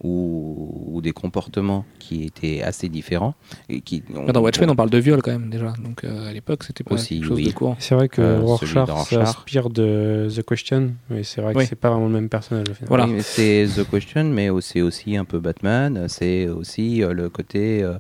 ou, 0.04 0.84
ou 0.94 1.02
des 1.02 1.12
comportements 1.12 1.86
qui 2.00 2.24
étaient 2.24 2.62
assez 2.64 2.90
différents. 2.90 3.36
Et 3.70 3.82
qui, 3.82 4.04
Dans 4.34 4.42
Watchmen, 4.42 4.70
on 4.70 4.76
parle 4.76 4.90
de 4.90 4.98
viol 4.98 5.22
quand 5.22 5.32
même 5.32 5.50
déjà. 5.50 5.74
Donc 5.84 6.04
à 6.04 6.32
l'époque, 6.34 6.64
c'était 6.64 6.84
pas 6.84 6.96
Aussi, 6.96 7.16
quelque 7.20 7.28
chose 7.28 7.38
oui. 7.38 7.46
de 7.48 7.52
courant. 7.52 7.76
C'est 7.80 7.96
vrai 7.96 8.10
que 8.10 8.22
Euh, 8.22 8.40
Rorschach 8.40 8.90
s'inspire 9.08 9.70
de 9.70 10.28
The 10.36 10.44
Question, 10.44 10.92
mais 11.10 11.24
c'est 11.24 11.42
vrai 11.42 11.54
que 11.54 11.60
Oui. 11.60 11.66
c'est 11.68 11.76
pas 11.76 11.90
vraiment 11.92 12.08
le 12.08 12.14
même 12.14 12.30
personnage 12.30 12.68
au 12.70 12.74
final. 12.74 12.88
Voilà. 12.88 13.06
Oui, 13.06 13.22
c'est 13.22 13.68
The 13.76 13.90
Question, 13.90 14.24
mais 14.26 14.50
c'est 14.62 14.82
aussi 14.82 15.16
un 15.18 15.26
peu 15.26 15.40
Batman. 15.40 16.08
C'est 16.08 16.48
aussi 16.50 17.04
euh, 17.04 17.14
le 17.14 17.30
côté 17.30 17.84
euh, 17.84 17.94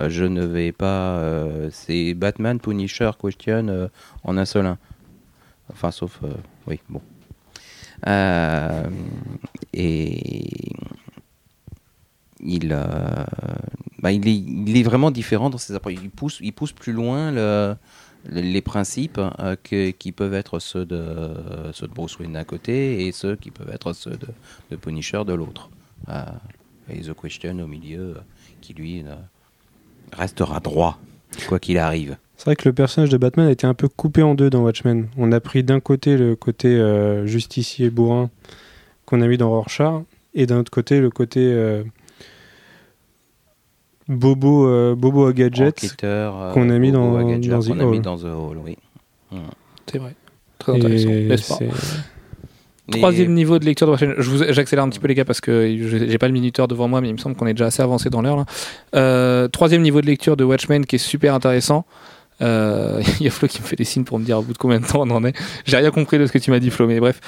euh, 0.00 0.10
je 0.10 0.24
ne 0.24 0.44
vais 0.44 0.72
pas. 0.72 1.16
euh, 1.18 1.68
c'est 1.72 2.12
Batman, 2.14 2.60
Punisher, 2.60 3.10
Question 3.22 3.68
euh, 3.68 3.88
en 4.24 4.36
un 4.36 4.44
seul 4.44 4.66
un. 4.66 4.78
Enfin, 5.72 5.90
sauf. 5.90 6.20
euh, 6.22 6.28
oui, 6.66 6.80
bon. 6.88 7.00
Euh, 8.06 8.82
et. 9.72 10.44
Il, 12.48 12.70
euh, 12.72 13.24
bah, 13.98 14.12
il, 14.12 14.26
est, 14.28 14.36
il 14.36 14.76
est 14.76 14.84
vraiment 14.84 15.10
différent 15.10 15.50
dans 15.50 15.58
ses 15.58 15.74
approches. 15.74 15.94
Il 16.00 16.10
pousse, 16.10 16.38
il 16.40 16.52
pousse 16.52 16.72
plus 16.72 16.92
loin 16.92 17.32
le, 17.32 17.74
les 18.30 18.60
principes 18.62 19.18
euh, 19.40 19.56
que- 19.62 19.90
qui 19.90 20.12
peuvent 20.12 20.34
être 20.34 20.60
ceux 20.60 20.84
de, 20.86 21.02
ceux 21.72 21.88
de 21.88 21.92
Bruce 21.92 22.16
Wayne 22.18 22.34
d'un 22.34 22.44
côté 22.44 23.06
et 23.06 23.12
ceux 23.12 23.34
qui 23.36 23.50
peuvent 23.50 23.70
être 23.72 23.92
ceux 23.92 24.12
de, 24.12 24.28
de 24.70 24.76
Punisher 24.76 25.24
de 25.26 25.32
l'autre. 25.34 25.70
Euh, 26.08 26.22
et 26.88 27.00
The 27.00 27.14
Question 27.20 27.58
au 27.58 27.66
milieu, 27.66 28.00
euh, 28.00 28.20
qui 28.60 28.74
lui 28.74 29.04
restera 30.12 30.60
droit, 30.60 31.00
quoi 31.48 31.58
qu'il 31.58 31.78
arrive. 31.78 32.16
C'est 32.36 32.44
vrai 32.44 32.54
que 32.56 32.68
le 32.68 32.72
personnage 32.74 33.08
de 33.08 33.16
Batman 33.16 33.48
a 33.48 33.50
été 33.50 33.66
un 33.66 33.74
peu 33.74 33.88
coupé 33.88 34.22
en 34.22 34.34
deux 34.36 34.50
dans 34.50 34.62
Watchmen. 34.62 35.08
On 35.16 35.32
a 35.32 35.40
pris 35.40 35.64
d'un 35.64 35.80
côté 35.80 36.16
le 36.16 36.36
côté 36.36 36.68
justicier 37.24 37.90
bourrin 37.90 38.30
qu'on 39.04 39.20
a 39.22 39.26
mis 39.26 39.38
dans 39.38 39.48
Rorschach, 39.50 40.02
et 40.34 40.46
d'un 40.46 40.58
autre 40.58 40.70
côté 40.70 41.00
le 41.00 41.10
côté 41.10 41.82
bobo, 44.08 44.66
euh, 44.68 44.94
bobo 44.94 45.26
à 45.26 45.32
gadget. 45.32 45.96
Euh, 46.04 46.52
qu'on 46.52 46.68
a 46.70 46.78
mis 46.78 46.92
dans- 46.92 47.12
The 47.18 47.66
qu'on 47.68 47.80
a 47.80 47.84
mis 47.84 47.96
Hall. 47.96 48.02
dans 48.02 48.16
The 48.16 48.24
Hall, 48.24 48.58
oui. 48.64 48.76
C'est 49.90 49.98
vrai. 49.98 50.14
Très 50.58 50.72
intéressant, 50.76 51.08
Et 51.10 51.24
n'est-ce 51.26 51.48
pas 51.48 51.54
c'est- 51.58 51.68
Mais- 52.92 52.98
Troisième 52.98 53.34
niveau 53.34 53.58
de 53.58 53.64
lecture 53.64 53.86
de 53.88 53.92
Watchmen. 53.92 54.14
Je 54.18 54.30
vous- 54.30 54.44
J'accélère 54.50 54.84
un 54.84 54.88
petit 54.88 55.00
peu 55.00 55.08
les 55.08 55.14
gars 55.16 55.24
parce 55.24 55.40
que 55.40 55.76
j'ai 56.08 56.18
pas 56.18 56.28
le 56.28 56.32
minuteur 56.32 56.68
devant 56.68 56.86
moi, 56.86 57.00
mais 57.00 57.08
il 57.08 57.14
me 57.14 57.18
semble 57.18 57.34
qu'on 57.34 57.46
est 57.48 57.52
déjà 57.54 57.66
assez 57.66 57.82
avancé 57.82 58.10
dans 58.10 58.22
l'heure. 58.22 58.36
là. 58.36 58.44
Euh, 58.94 59.48
troisième 59.48 59.82
niveau 59.82 60.00
de 60.00 60.06
lecture 60.06 60.36
de 60.36 60.44
Watchmen 60.44 60.86
qui 60.86 60.94
est 60.96 61.00
super 61.00 61.34
intéressant. 61.34 61.84
Euh, 62.42 63.02
Il 63.20 63.24
y 63.24 63.28
a 63.28 63.30
Flo 63.30 63.48
qui 63.48 63.60
me 63.60 63.66
fait 63.66 63.76
des 63.76 63.84
signes 63.84 64.04
pour 64.04 64.18
me 64.18 64.24
dire 64.24 64.38
au 64.38 64.42
bout 64.42 64.52
de 64.52 64.58
combien 64.58 64.80
de 64.80 64.86
temps 64.86 65.02
on 65.02 65.10
en 65.10 65.24
est. 65.24 65.34
J'ai 65.64 65.76
rien 65.76 65.90
compris 65.90 66.18
de 66.18 66.26
ce 66.26 66.32
que 66.32 66.38
tu 66.38 66.50
m'as 66.50 66.58
dit 66.58 66.70
Flo, 66.70 66.86
mais 66.86 67.00
bref. 67.00 67.20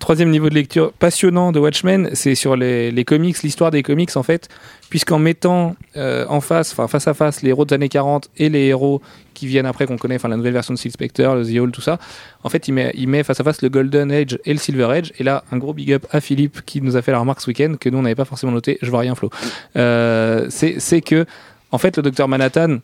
Troisième 0.00 0.30
niveau 0.30 0.48
de 0.48 0.54
lecture 0.54 0.92
passionnant 0.92 1.52
de 1.52 1.60
Watchmen, 1.60 2.10
c'est 2.14 2.34
sur 2.34 2.56
les, 2.56 3.04
comics, 3.06 3.40
l'histoire 3.42 3.70
des 3.70 3.82
comics 3.82 4.16
en 4.16 4.22
fait, 4.24 4.48
puisqu'en 4.90 5.18
mettant 5.18 5.76
euh, 5.96 6.26
en 6.28 6.40
face, 6.40 6.72
enfin 6.72 6.88
face 6.88 7.06
à 7.06 7.14
face, 7.14 7.42
les 7.42 7.50
héros 7.50 7.64
des 7.64 7.76
années 7.76 7.88
40 7.88 8.28
et 8.36 8.48
les 8.48 8.66
héros 8.66 9.00
qui 9.34 9.46
viennent 9.46 9.66
après 9.66 9.86
qu'on 9.86 9.96
connaît, 9.96 10.16
enfin 10.16 10.28
la 10.28 10.36
nouvelle 10.36 10.52
version 10.52 10.74
de 10.74 10.78
Steel 10.78 10.92
Spectre, 10.92 11.22
The 11.22 11.56
Hall, 11.58 11.70
tout 11.70 11.80
ça, 11.80 11.98
en 12.42 12.48
fait 12.48 12.66
il 12.68 12.72
met, 12.72 12.92
il 12.94 13.24
face 13.24 13.40
à 13.40 13.44
face 13.44 13.62
le 13.62 13.68
Golden 13.68 14.10
Age 14.10 14.38
et 14.44 14.52
le 14.52 14.58
Silver 14.58 14.86
Age. 14.86 15.12
Et 15.18 15.22
là, 15.22 15.44
un 15.52 15.58
gros 15.58 15.72
big 15.72 15.92
up 15.92 16.06
à 16.10 16.20
Philippe 16.20 16.62
qui 16.66 16.82
nous 16.82 16.96
a 16.96 17.02
fait 17.02 17.12
la 17.12 17.20
remarque 17.20 17.40
ce 17.40 17.46
week-end 17.46 17.76
que 17.78 17.88
nous 17.88 17.98
on 17.98 18.02
n'avait 18.02 18.14
pas 18.16 18.24
forcément 18.24 18.52
noté. 18.52 18.78
Je 18.82 18.90
vois 18.90 19.00
rien 19.00 19.14
Flo. 19.14 19.30
Euh, 19.76 20.48
c'est 20.50 21.00
que 21.02 21.24
en 21.70 21.78
fait 21.78 21.96
le 21.96 22.02
docteur 22.02 22.26
Manhattan 22.28 22.78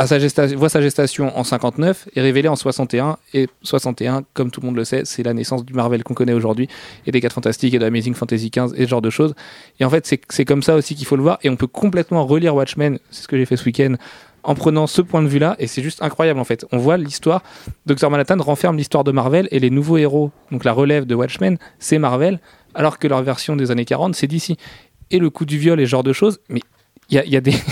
a 0.00 0.06
sa 0.06 0.18
gestation, 0.18 0.58
voit 0.58 0.70
sa 0.70 0.80
gestation 0.80 1.36
en 1.38 1.44
59 1.44 2.08
et 2.16 2.22
révélée 2.22 2.48
en 2.48 2.56
61. 2.56 3.18
Et 3.34 3.48
61, 3.62 4.22
comme 4.32 4.50
tout 4.50 4.62
le 4.62 4.66
monde 4.66 4.76
le 4.76 4.84
sait, 4.84 5.02
c'est 5.04 5.22
la 5.22 5.34
naissance 5.34 5.62
du 5.62 5.74
Marvel 5.74 6.02
qu'on 6.04 6.14
connaît 6.14 6.32
aujourd'hui 6.32 6.68
et 7.06 7.12
des 7.12 7.20
4 7.20 7.34
Fantastiques 7.34 7.74
et 7.74 7.78
de 7.78 7.84
Amazing 7.84 8.14
Fantasy 8.14 8.50
15 8.50 8.72
et 8.78 8.84
ce 8.84 8.88
genre 8.88 9.02
de 9.02 9.10
choses. 9.10 9.34
Et 9.78 9.84
en 9.84 9.90
fait, 9.90 10.10
c'est 10.30 10.44
comme 10.46 10.62
ça 10.62 10.74
aussi 10.74 10.94
qu'il 10.94 11.06
faut 11.06 11.16
le 11.16 11.22
voir. 11.22 11.38
Et 11.42 11.50
on 11.50 11.56
peut 11.56 11.66
complètement 11.66 12.24
relire 12.24 12.54
Watchmen, 12.54 12.98
c'est 13.10 13.24
ce 13.24 13.28
que 13.28 13.36
j'ai 13.36 13.44
fait 13.44 13.58
ce 13.58 13.66
week-end, 13.66 13.96
en 14.42 14.54
prenant 14.54 14.86
ce 14.86 15.02
point 15.02 15.22
de 15.22 15.28
vue-là. 15.28 15.54
Et 15.58 15.66
c'est 15.66 15.82
juste 15.82 16.02
incroyable 16.02 16.40
en 16.40 16.44
fait. 16.44 16.64
On 16.72 16.78
voit 16.78 16.96
l'histoire. 16.96 17.42
Dr. 17.84 18.08
Manhattan 18.08 18.38
renferme 18.38 18.78
l'histoire 18.78 19.04
de 19.04 19.12
Marvel 19.12 19.48
et 19.50 19.58
les 19.58 19.68
nouveaux 19.68 19.98
héros, 19.98 20.30
donc 20.50 20.64
la 20.64 20.72
relève 20.72 21.04
de 21.04 21.14
Watchmen, 21.14 21.58
c'est 21.78 21.98
Marvel, 21.98 22.40
alors 22.74 22.98
que 22.98 23.06
leur 23.06 23.22
version 23.22 23.54
des 23.54 23.70
années 23.70 23.84
40, 23.84 24.14
c'est 24.14 24.26
DC. 24.26 24.56
Et 25.10 25.18
le 25.18 25.28
coup 25.28 25.44
du 25.44 25.58
viol 25.58 25.78
et 25.78 25.84
ce 25.84 25.90
genre 25.90 26.04
de 26.04 26.14
choses, 26.14 26.40
mais 26.48 26.62
il 27.10 27.16
y 27.16 27.18
a, 27.18 27.24
il 27.26 27.32
y 27.32 27.36
a 27.36 27.42
des. 27.42 27.52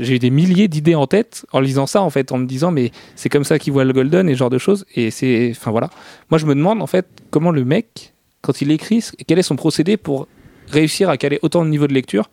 J'ai 0.00 0.16
eu 0.16 0.18
des 0.18 0.30
milliers 0.30 0.68
d'idées 0.68 0.94
en 0.94 1.06
tête 1.06 1.44
en 1.52 1.60
lisant 1.60 1.86
ça, 1.86 2.02
en 2.02 2.10
fait, 2.10 2.32
en 2.32 2.38
me 2.38 2.46
disant, 2.46 2.70
mais 2.70 2.90
c'est 3.16 3.28
comme 3.28 3.44
ça 3.44 3.58
qu'il 3.58 3.72
voit 3.72 3.84
le 3.84 3.92
Golden 3.92 4.28
et 4.28 4.32
ce 4.34 4.38
genre 4.38 4.50
de 4.50 4.58
choses. 4.58 4.84
Et 4.94 5.10
c'est. 5.10 5.52
Enfin, 5.56 5.70
voilà. 5.70 5.90
Moi, 6.30 6.38
je 6.38 6.46
me 6.46 6.54
demande, 6.54 6.82
en 6.82 6.86
fait, 6.86 7.06
comment 7.30 7.50
le 7.50 7.64
mec, 7.64 8.12
quand 8.42 8.60
il 8.62 8.70
écrit, 8.70 9.04
quel 9.26 9.38
est 9.38 9.42
son 9.42 9.56
procédé 9.56 9.96
pour 9.96 10.26
réussir 10.68 11.08
à 11.10 11.16
caler 11.16 11.38
autant 11.42 11.64
de 11.64 11.70
niveau 11.70 11.86
de 11.86 11.92
lecture? 11.94 12.30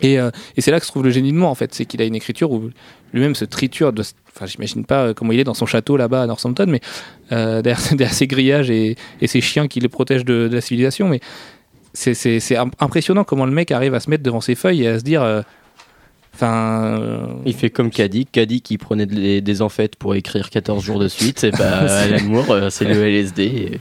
Et, 0.00 0.18
euh, 0.18 0.30
et 0.56 0.60
c'est 0.60 0.70
là 0.72 0.80
que 0.80 0.86
se 0.86 0.90
trouve 0.90 1.04
le 1.04 1.10
génie 1.10 1.32
de 1.32 1.36
moi, 1.36 1.48
en 1.48 1.54
fait. 1.54 1.72
C'est 1.74 1.84
qu'il 1.84 2.02
a 2.02 2.04
une 2.04 2.14
écriture 2.16 2.50
où 2.50 2.70
lui-même 3.12 3.34
se 3.34 3.44
triture 3.44 3.92
de. 3.92 4.02
Enfin, 4.34 4.46
j'imagine 4.46 4.84
pas 4.84 5.04
euh, 5.08 5.14
comment 5.14 5.30
il 5.32 5.38
est 5.38 5.44
dans 5.44 5.54
son 5.54 5.66
château 5.66 5.96
là-bas 5.96 6.22
à 6.22 6.26
Northampton, 6.26 6.66
mais 6.68 6.80
euh, 7.30 7.62
derrière, 7.62 8.12
ses 8.12 8.26
grillages 8.26 8.70
et, 8.70 8.96
et 9.20 9.26
ses 9.26 9.40
chiens 9.40 9.68
qui 9.68 9.78
le 9.80 9.88
protègent 9.88 10.24
de, 10.24 10.48
la 10.52 10.60
civilisation. 10.60 11.08
Mais 11.08 11.20
c'est- 11.92 12.14
c'est 12.14 12.40
c'est 12.40 12.56
im- 12.56 12.70
impressionnant 12.80 13.22
comment 13.22 13.44
le 13.46 13.52
mec 13.52 13.70
arrive 13.70 13.94
à 13.94 14.00
se 14.00 14.10
mettre 14.10 14.22
devant 14.24 14.40
ses 14.40 14.54
feuilles 14.56 14.82
et 14.84 14.88
à 14.88 14.98
se 14.98 15.04
dire. 15.04 15.22
Enfin. 16.34 16.96
euh, 17.00 17.26
Il 17.46 17.54
fait 17.54 17.70
comme 17.70 17.90
Caddy. 17.90 18.26
Caddy 18.26 18.62
qui 18.62 18.78
prenait 18.78 19.06
des, 19.06 19.40
des 19.40 19.62
enfêtes 19.62 19.96
pour 19.96 20.14
écrire 20.14 20.50
14 20.50 20.82
jours 20.82 20.98
de 20.98 21.08
suite. 21.08 21.38
C'est 21.40 21.50
pas 21.50 21.78
Alan 22.00 22.24
Moore, 22.24 22.56
c'est 22.70 22.84
le 22.86 22.94
LSD. 23.06 23.42
et- 23.44 23.80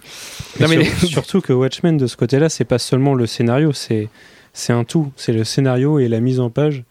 Non, 0.60 0.68
mais 0.68 0.84
Sur- 0.86 1.08
surtout 1.08 1.41
que 1.41 1.54
Watchmen 1.54 1.97
de 1.97 2.08
ce 2.08 2.18
côté-là, 2.18 2.49
c'est 2.49 2.66
pas 2.66 2.80
seulement 2.80 3.14
le 3.14 3.26
scénario, 3.26 3.72
c'est 3.74 4.10
c'est 4.54 4.74
un 4.74 4.84
tout. 4.84 5.12
C'est 5.16 5.32
le 5.34 5.43
scénario 5.45 5.97
et 5.99 6.08
la 6.10 6.20
mise 6.20 6.39
en 6.41 6.49
page 6.49 6.84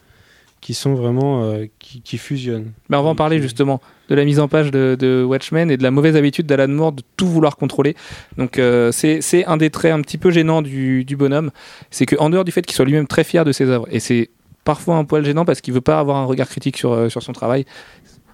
qui 0.63 0.75
sont 0.75 0.95
vraiment 0.95 1.43
euh, 1.45 1.65
qui, 1.79 2.01
qui 2.03 2.19
fusionnent. 2.19 2.73
Ben, 2.91 2.99
on 2.99 3.03
va 3.03 3.09
en 3.11 3.15
parler 3.15 3.41
justement 3.41 3.81
de 4.11 4.15
la 4.15 4.25
mise 4.27 4.41
en 4.41 4.49
page 4.49 4.71
de, 4.71 4.95
de 4.99 5.23
Watchmen 5.27 5.71
et 5.71 5.77
de 5.79 5.83
la 5.83 5.91
mauvaise 5.91 6.17
habitude 6.17 6.45
d'Alan 6.47 6.69
Moore 6.69 6.93
de 6.93 7.03
tout 7.17 7.27
vouloir 7.27 7.57
contrôler. 7.57 7.97
Donc 8.37 8.59
euh, 8.59 8.93
c'est 8.93 9.21
c'est 9.23 9.45
un 9.47 9.57
des 9.57 9.71
traits 9.71 9.93
un 9.93 10.01
petit 10.03 10.19
peu 10.19 10.31
gênants 10.31 10.61
du, 10.63 11.05
du 11.05 11.17
bonhomme, 11.17 11.51
c'est 11.91 12.05
qu'en 12.07 12.29
dehors 12.31 12.45
du 12.45 12.53
fait 12.53 12.63
qu'il 12.63 12.75
soit 12.77 12.85
lui-même 12.87 13.07
très 13.07 13.25
fier 13.25 13.45
de 13.47 13.53
ses 13.53 13.67
œuvres, 13.71 13.87
et 13.91 14.01
c'est 14.01 14.29
parfois 14.65 14.97
un 14.97 15.05
poil 15.05 15.25
gênant 15.25 15.45
parce 15.45 15.61
qu'il 15.61 15.75
veut 15.75 15.81
pas 15.81 15.99
avoir 15.99 16.17
un 16.19 16.25
regard 16.25 16.49
critique 16.49 16.77
sur, 16.77 16.93
euh, 16.93 17.09
sur 17.09 17.23
son 17.23 17.33
travail. 17.33 17.65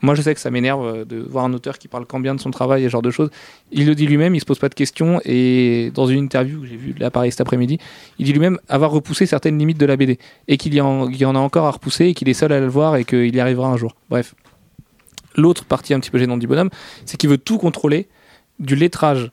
Moi, 0.03 0.15
je 0.15 0.21
sais 0.21 0.35
que 0.35 0.41
ça 0.41 0.51
m'énerve 0.51 0.85
euh, 0.87 1.05
de 1.07 1.17
voir 1.19 1.47
un 1.47 1.53
auteur 1.55 1.79
qui 1.79 1.89
parle 1.89 2.05
quand 2.05 2.21
bien 2.21 2.35
de 2.35 2.41
son 2.41 2.51
travail 2.51 2.83
et 2.83 2.87
ce 2.87 2.91
genre 2.91 3.03
de 3.03 3.11
choses. 3.11 3.31
Il 3.73 3.87
le 3.87 3.95
dit 3.95 4.07
lui-même, 4.07 4.35
il 4.35 4.41
se 4.41 4.45
pose 4.45 4.59
pas 4.59 4.69
de 4.69 4.75
questions. 4.75 5.21
Et 5.25 5.91
dans 5.95 6.07
une 6.07 6.23
interview 6.25 6.61
que 6.61 6.67
j'ai 6.67 6.77
vue 6.77 6.95
là 6.99 7.11
pareil 7.11 7.31
cet 7.31 7.41
après-midi, 7.41 7.79
il 8.19 8.27
dit 8.27 8.33
lui-même 8.33 8.59
avoir 8.69 8.91
repoussé 8.91 9.25
certaines 9.25 9.59
limites 9.59 9.79
de 9.79 9.87
la 9.87 9.97
BD 9.97 10.19
et 10.49 10.59
qu'il 10.59 10.75
y, 10.75 10.81
en- 10.83 11.09
y 11.11 11.25
en 11.25 11.35
a 11.35 11.39
encore 11.39 11.65
à 11.65 11.71
repousser 11.71 12.07
et 12.09 12.15
qu'il 12.15 12.29
est 12.29 12.35
seul 12.35 12.53
à 12.53 12.61
le 12.61 12.69
voir 12.69 12.97
et 12.97 13.05
qu'il 13.05 13.35
y 13.35 13.41
arrivera 13.41 13.69
un 13.69 13.77
jour. 13.79 13.95
Bref. 14.11 14.35
L'autre 15.35 15.65
partie 15.65 15.93
un 15.95 16.01
petit 16.01 16.11
peu 16.11 16.19
gênante 16.19 16.41
du 16.41 16.47
bonhomme, 16.47 16.71
c'est 17.05 17.17
qu'il 17.19 17.29
veut 17.31 17.39
tout 17.39 17.59
contrôler, 17.59 18.09
du 18.59 18.75
lettrage, 18.75 19.31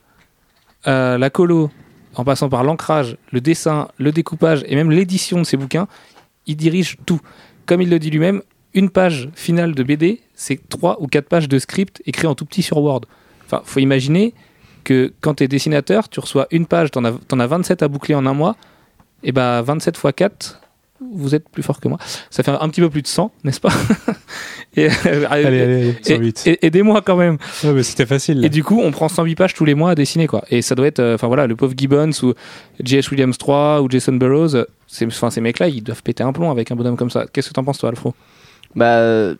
euh, 0.88 1.18
la 1.18 1.30
colo, 1.30 1.72
en 2.16 2.24
passant 2.26 2.50
par 2.50 2.64
l'ancrage, 2.64 3.18
le 3.32 3.40
dessin, 3.42 3.88
le 3.98 4.12
découpage 4.12 4.64
et 4.68 4.76
même 4.76 4.92
l'édition 4.92 5.38
de 5.40 5.44
ses 5.46 5.56
bouquins. 5.58 5.88
Il 6.48 6.56
dirige 6.58 6.98
tout. 7.06 7.20
Comme 7.66 7.82
il 7.82 7.90
le 7.90 8.00
dit 8.00 8.10
lui-même, 8.10 8.42
une 8.74 8.90
page 8.90 9.30
finale 9.36 9.76
de 9.76 9.84
BD, 9.84 10.22
c'est 10.34 10.60
trois 10.70 11.02
ou 11.02 11.08
quatre 11.08 11.28
pages 11.30 11.48
de 11.48 11.60
script 11.60 12.02
écrit 12.06 12.28
en 12.28 12.36
tout 12.36 12.46
petit 12.46 12.62
sur 12.64 12.78
Word. 12.78 13.02
Enfin, 13.46 13.62
faut 13.66 13.80
imaginer 13.80 14.34
que 14.84 15.14
quand 15.22 15.36
tu 15.36 15.44
es 15.44 15.48
dessinateur, 15.48 16.10
tu 16.10 16.20
reçois 16.20 16.48
une 16.52 16.66
page, 16.66 16.92
tu 16.92 16.98
en, 17.00 17.06
as- 17.06 17.14
t'en 17.28 17.40
as 17.40 17.48
27 17.48 17.84
à 17.84 17.88
boucler 17.88 18.16
en 18.16 18.26
un 18.26 18.34
mois, 18.34 18.56
et 19.24 19.32
bah 19.32 19.62
27 19.62 19.96
fois 19.96 20.12
4, 20.12 20.60
vous 21.14 21.36
êtes 21.36 21.50
plus 21.50 21.64
fort 21.64 21.80
que 21.80 21.88
moi. 21.88 21.98
Ça 22.30 22.44
fait 22.44 22.52
un 22.52 22.70
petit 22.70 22.82
peu 22.82 22.90
plus 22.90 23.02
de 23.02 23.08
100, 23.08 23.32
n'est-ce 23.44 23.60
pas 23.60 23.70
Et, 24.76 24.88
euh, 24.88 25.26
Allez, 25.30 25.46
allez, 25.46 25.62
allez, 25.62 25.90
et- 25.90 26.14
108. 26.16 26.44
et- 26.48 26.66
Aidez-moi 26.66 27.02
quand 27.02 27.16
même. 27.16 27.38
Ouais, 27.64 27.74
mais 27.74 27.84
c'était 27.84 28.06
facile. 28.08 28.40
là. 28.42 28.48
Et 28.48 28.50
du 28.50 28.64
coup, 28.64 28.82
on 28.84 28.92
prend 28.92 29.08
108 29.10 29.36
pages 29.36 29.54
tous 29.54 29.66
les 29.66 29.76
mois 29.76 29.92
à 29.92 29.96
dessiner, 29.96 30.26
quoi. 30.28 30.44
Et 30.50 30.62
ça 30.64 30.74
doit 30.76 30.88
être, 30.88 31.00
euh, 31.00 31.16
enfin 31.16 31.28
voilà, 31.28 31.46
le 31.46 31.56
pauvre 31.56 31.74
Gibbons 31.78 32.10
ou 32.24 32.34
J.S. 32.84 33.12
Williams 33.12 33.38
3 33.38 33.82
ou 33.82 33.90
Jason 33.90 34.14
Burroughs, 34.14 34.66
c'est- 34.88 35.06
enfin 35.06 35.30
ces 35.30 35.42
mecs-là, 35.42 35.68
ils 35.68 35.84
doivent 35.84 36.02
péter 36.02 36.24
un 36.24 36.34
plomb 36.34 36.50
avec 36.50 36.72
un 36.72 36.76
bonhomme 36.76 36.98
comme 36.98 37.12
ça. 37.12 37.26
Qu'est-ce 37.32 37.50
que 37.50 37.54
t'en 37.54 37.64
penses, 37.64 37.78
toi, 37.78 37.90
Alfro? 37.90 38.16
Bah, 38.76 39.34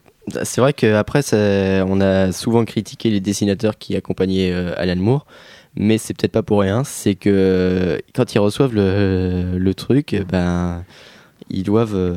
c'est 0.44 0.62
vrai 0.62 0.74
qu'après, 0.74 1.22
on 1.34 2.00
a 2.00 2.32
souvent 2.32 2.64
critiqué 2.66 3.10
les 3.10 3.20
dessinateurs 3.20 3.78
qui 3.80 3.96
accompagnaient 3.96 4.52
euh, 4.54 4.74
Alan 4.78 4.96
Moore, 4.98 5.26
mais 5.76 5.98
c'est 5.98 6.14
peut-être 6.16 6.32
pas 6.32 6.44
pour 6.44 6.60
rien. 6.62 6.84
C'est 6.84 7.16
que 7.16 8.00
quand 8.14 8.36
ils 8.36 8.40
reçoivent 8.40 8.76
le, 8.76 9.58
le 9.58 9.74
truc, 9.74 10.16
ben, 10.32 10.84
ils 11.50 11.64
doivent. 11.64 11.96
euh, 11.96 12.16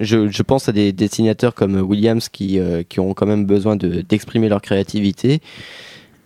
je, 0.00 0.28
je 0.28 0.42
pense 0.42 0.68
à 0.68 0.72
des 0.72 0.92
dessinateurs 0.92 1.54
comme 1.54 1.74
Williams 1.80 2.28
qui, 2.28 2.58
euh, 2.60 2.82
qui 2.88 3.00
ont 3.00 3.14
quand 3.14 3.26
même 3.26 3.46
besoin 3.46 3.74
de- 3.76 4.02
d'exprimer 4.02 4.48
leur 4.48 4.62
créativité. 4.62 5.40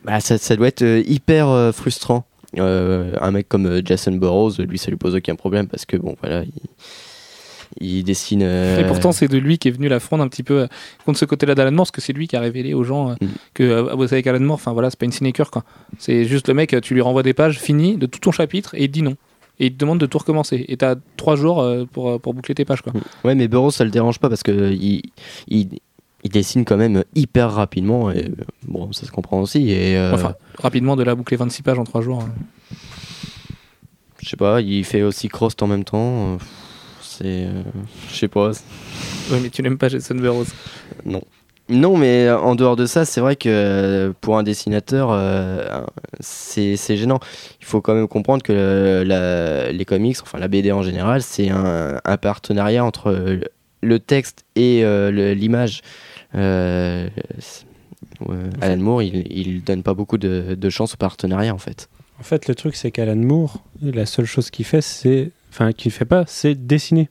Bah, 0.05 0.21
ça, 0.21 0.37
ça 0.37 0.57
doit 0.57 0.69
être 0.69 0.83
euh, 0.83 1.03
hyper 1.07 1.71
frustrant. 1.73 2.25
Un 2.59 3.31
mec 3.31 3.49
comme 3.49 3.81
Jason 3.85 4.13
Burroughs, 4.13 4.59
lui, 4.59 4.77
ça 4.77 4.91
lui 4.91 4.99
pose 4.99 5.15
aucun 5.15 5.37
problème 5.37 5.69
parce 5.69 5.87
que 5.87 5.97
bon, 5.97 6.17
voilà, 6.21 6.43
il, 6.43 6.53
il 7.81 8.05
dessine. 8.05 8.43
euh, 8.43 8.81
Et 8.83 8.87
pourtant, 8.87 9.13
c'est 9.13 9.29
de 9.29 9.39
lui 9.39 9.57
qui 9.57 9.69
est 9.69 9.71
venu 9.71 9.89
la 9.89 10.01
fronde 10.01 10.21
un 10.21 10.29
petit 10.29 10.43
peu 10.43 10.63
euh, 10.63 10.67
contre 11.07 11.19
ce 11.19 11.25
côté-là 11.25 11.55
d'Alan 11.55 11.71
Moore, 11.73 11.87
parce 11.87 11.91
que 11.93 12.01
c'est 12.03 12.13
lui 12.13 12.29
qui 12.29 12.37
a 12.37 12.41
révélé 12.41 12.75
aux 12.75 12.85
gens 12.85 13.11
euh, 13.11 13.15
Mhm. 13.23 13.29
que 13.55 13.63
euh, 13.63 13.97
bosser 13.97 14.17
avec 14.17 14.27
Alan 14.27 14.41
Moore, 14.41 14.57
enfin 14.57 14.73
voilà, 14.75 14.91
c'est 14.91 14.99
pas 14.99 15.07
une 15.07 15.13
sinecure, 15.13 15.51
quoi. 15.51 15.65
C'est 15.99 16.27
juste 16.27 16.49
le 16.49 16.55
mec, 16.55 16.77
tu 16.83 16.93
lui 16.93 17.01
renvoies 17.01 17.23
des 17.23 17.33
pages 17.33 17.59
finies 17.59 17.97
de 17.97 18.05
tout 18.05 18.19
ton 18.19 18.33
chapitre 18.33 18.75
et 18.75 18.83
il 18.85 18.89
te 18.89 18.93
dit 18.93 19.03
non. 19.03 19.17
Et 19.63 19.67
il 19.67 19.73
te 19.73 19.79
demande 19.79 19.99
de 20.01 20.07
tout 20.07 20.19
recommencer. 20.19 20.65
Et 20.69 20.77
t'as 20.77 20.97
trois 21.17 21.37
jours 21.37 21.61
euh, 21.63 21.85
pour, 21.85 22.11
euh, 22.11 22.19
pour 22.19 22.35
boucler 22.35 22.55
tes 22.55 22.65
pages. 22.65 22.83
Quoi. 22.83 22.93
Ouais, 23.25 23.35
mais 23.35 23.47
Burroughs, 23.49 23.71
ça 23.71 23.85
le 23.85 23.91
dérange 23.91 24.19
pas 24.19 24.29
parce 24.29 24.43
que 24.43 24.73
il, 24.73 25.03
il, 25.49 25.79
il 26.25 26.31
dessine 26.31 26.65
quand 26.65 26.77
même 26.77 27.05
hyper 27.15 27.51
rapidement. 27.53 28.11
Et 28.11 28.25
euh, 28.27 28.45
bon, 28.67 28.93
ça 28.93 29.07
se 29.07 29.11
comprend 29.13 29.41
aussi. 29.41 29.71
Et 29.71 29.97
euh, 29.97 30.13
Enfin, 30.15 30.35
rapidement, 30.59 30.97
de 30.97 31.03
la 31.05 31.15
boucler 31.15 31.37
26 31.37 31.63
pages 31.63 31.79
en 31.79 31.85
trois 31.85 32.01
jours. 32.03 32.23
hein. 32.23 32.33
je 34.21 34.29
sais 34.29 34.37
pas, 34.37 34.61
il 34.61 34.85
fait 34.85 35.03
aussi 35.03 35.29
Crost 35.29 35.63
en 35.63 35.67
même 35.67 35.85
temps. 35.85 36.39
C'est. 37.01 37.45
euh, 37.47 37.63
je 38.11 38.17
sais 38.17 38.29
pas. 38.29 38.51
Ouais, 39.31 39.41
mais 39.43 39.51
tu 39.51 39.63
n'aimes 39.63 39.79
pas 39.79 39.89
Jason 39.89 40.15
Burroughs. 40.17 40.47
Non, 41.05 41.23
mais 41.69 42.31
en 42.31 42.55
dehors 42.55 42.77
de 42.77 42.87
ça, 42.87 43.05
c'est 43.05 43.21
vrai 43.21 43.37
que 43.37 43.49
euh, 43.49 44.13
pour 44.21 44.37
un 44.39 44.43
dessinateur, 44.43 45.09
euh, 45.11 45.83
c'est 46.21 46.97
gênant. 46.97 47.21
Il 47.61 47.67
faut 47.67 47.81
quand 47.81 47.95
même 47.95 48.09
comprendre 48.09 48.43
que 48.43 49.03
les 49.71 49.85
comics, 49.85 50.17
enfin 50.23 50.39
la 50.39 50.49
BD 50.49 50.73
en 50.73 50.83
général, 50.83 51.23
c'est 51.23 51.51
un, 51.51 52.01
partenariat 52.21 52.85
entre 52.85 53.41
le- 53.83 53.99
texte 54.01 54.45
et 54.57 54.85
euh, 54.85 55.35
l'image. 55.35 55.83
Euh, 56.35 57.09
Alan 58.61 58.77
Moore, 58.77 59.03
il, 59.03 59.27
il 59.31 59.65
donne 59.65 59.83
pas 59.83 59.95
beaucoup 59.95 60.19
de, 60.19 60.55
de 60.55 60.71
chance 60.71 60.95
au 60.95 60.97
partenariat 60.97 61.55
en 61.55 61.59
fait. 61.59 61.89
En 62.21 62.25
fait, 62.25 62.47
le 62.47 62.55
truc, 62.55 62.77
c'est 62.77 62.93
qu'Alan 62.93 63.17
Moore, 63.17 63.65
la 63.83 64.07
seule 64.07 64.27
chose 64.27 64.51
qu'il 64.51 64.65
fait, 64.65 64.81
c'est. 64.81 65.31
Enfin, 65.51 65.73
qu'il 65.73 65.91
fait 65.91 66.05
pas, 66.05 66.25
c'est 66.29 66.55
dessiner. 66.55 67.09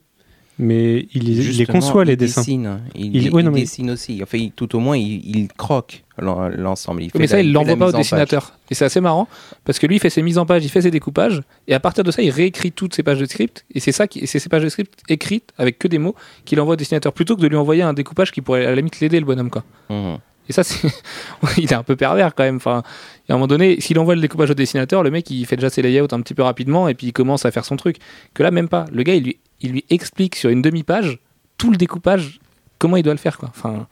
Mais 0.64 1.08
il, 1.12 1.28
il 1.28 1.56
les 1.58 1.66
conçoit, 1.66 2.04
les 2.04 2.14
dessins. 2.16 2.40
Dessine. 2.42 2.80
Il, 2.94 3.06
Il- 3.16 3.22
il 3.24 3.30
ouais, 3.34 3.42
non, 3.42 3.50
mais- 3.50 3.62
dessine 3.62 3.90
aussi. 3.90 4.20
Enfin, 4.22 4.38
il- 4.38 4.52
tout 4.52 4.76
au 4.76 4.78
moins, 4.78 4.96
il, 4.96 5.20
il 5.36 5.48
croque 5.48 6.04
l'en- 6.18 6.48
l'ensemble. 6.48 7.02
Il 7.02 7.10
fait 7.10 7.18
Mais 7.18 7.26
ça, 7.26 7.36
la- 7.36 7.42
il 7.42 7.52
l'envoie 7.52 7.76
pas 7.76 7.88
au 7.88 7.92
dessinateur. 7.92 8.52
Et 8.70 8.74
c'est 8.74 8.84
assez 8.84 9.00
marrant 9.00 9.26
parce 9.64 9.78
que 9.80 9.86
lui, 9.88 9.96
il 9.96 9.98
fait 9.98 10.08
ses 10.10 10.22
mises 10.22 10.38
en 10.38 10.46
page, 10.46 10.64
il 10.64 10.68
fait 10.68 10.82
ses 10.82 10.90
découpages, 10.92 11.42
et 11.66 11.74
à 11.74 11.80
partir 11.80 12.04
de 12.04 12.10
ça, 12.12 12.22
il 12.22 12.30
réécrit 12.30 12.70
toutes 12.70 12.94
ses 12.94 13.02
pages 13.02 13.18
de 13.18 13.26
script. 13.26 13.64
Et 13.74 13.80
c'est 13.80 13.92
ça, 13.92 14.06
c'est 14.24 14.38
ces 14.38 14.48
pages 14.48 14.62
de 14.62 14.68
script 14.68 15.00
écrites 15.08 15.50
avec 15.58 15.78
que 15.80 15.88
des 15.88 15.98
mots 15.98 16.14
qu'il 16.44 16.60
envoie 16.60 16.74
au 16.74 16.76
dessinateur 16.76 17.12
plutôt 17.12 17.34
que 17.34 17.40
de 17.40 17.48
lui 17.48 17.56
envoyer 17.56 17.82
un 17.82 17.92
découpage 17.92 18.30
qui 18.30 18.40
pourrait 18.40 18.64
à 18.64 18.70
la 18.70 18.76
limite 18.76 19.00
l'aider 19.00 19.18
le 19.18 19.26
bonhomme 19.26 19.50
quoi. 19.50 19.64
Mhm. 19.90 20.18
Et 20.48 20.52
ça, 20.52 20.64
c'est, 20.64 20.88
il 21.58 21.64
est 21.64 21.74
un 21.74 21.82
peu 21.82 21.96
pervers 21.96 22.34
quand 22.34 22.42
même. 22.44 22.56
Enfin, 22.56 22.82
à 23.28 23.32
un 23.32 23.36
moment 23.36 23.46
donné, 23.46 23.80
s'il 23.80 23.98
envoie 23.98 24.14
le 24.14 24.20
découpage 24.20 24.50
au 24.50 24.54
dessinateur, 24.54 25.02
le 25.02 25.10
mec 25.10 25.30
il 25.30 25.44
fait 25.46 25.56
déjà 25.56 25.70
ses 25.70 25.82
layouts 25.82 26.08
un 26.12 26.20
petit 26.20 26.34
peu 26.34 26.42
rapidement 26.42 26.88
et 26.88 26.94
puis 26.94 27.08
il 27.08 27.12
commence 27.12 27.44
à 27.46 27.50
faire 27.50 27.64
son 27.64 27.76
truc. 27.76 27.96
Que 28.34 28.42
là, 28.42 28.50
même 28.50 28.68
pas. 28.68 28.86
Le 28.92 29.02
gars, 29.02 29.14
il 29.14 29.24
lui, 29.24 29.38
il 29.60 29.72
lui 29.72 29.84
explique 29.90 30.36
sur 30.36 30.50
une 30.50 30.62
demi-page 30.62 31.18
tout 31.58 31.70
le 31.70 31.76
découpage, 31.76 32.40
comment 32.78 32.96
il 32.96 33.02
doit 33.04 33.14
le 33.14 33.18
faire 33.18 33.38
quoi. 33.38 33.50
Enfin, 33.50 33.86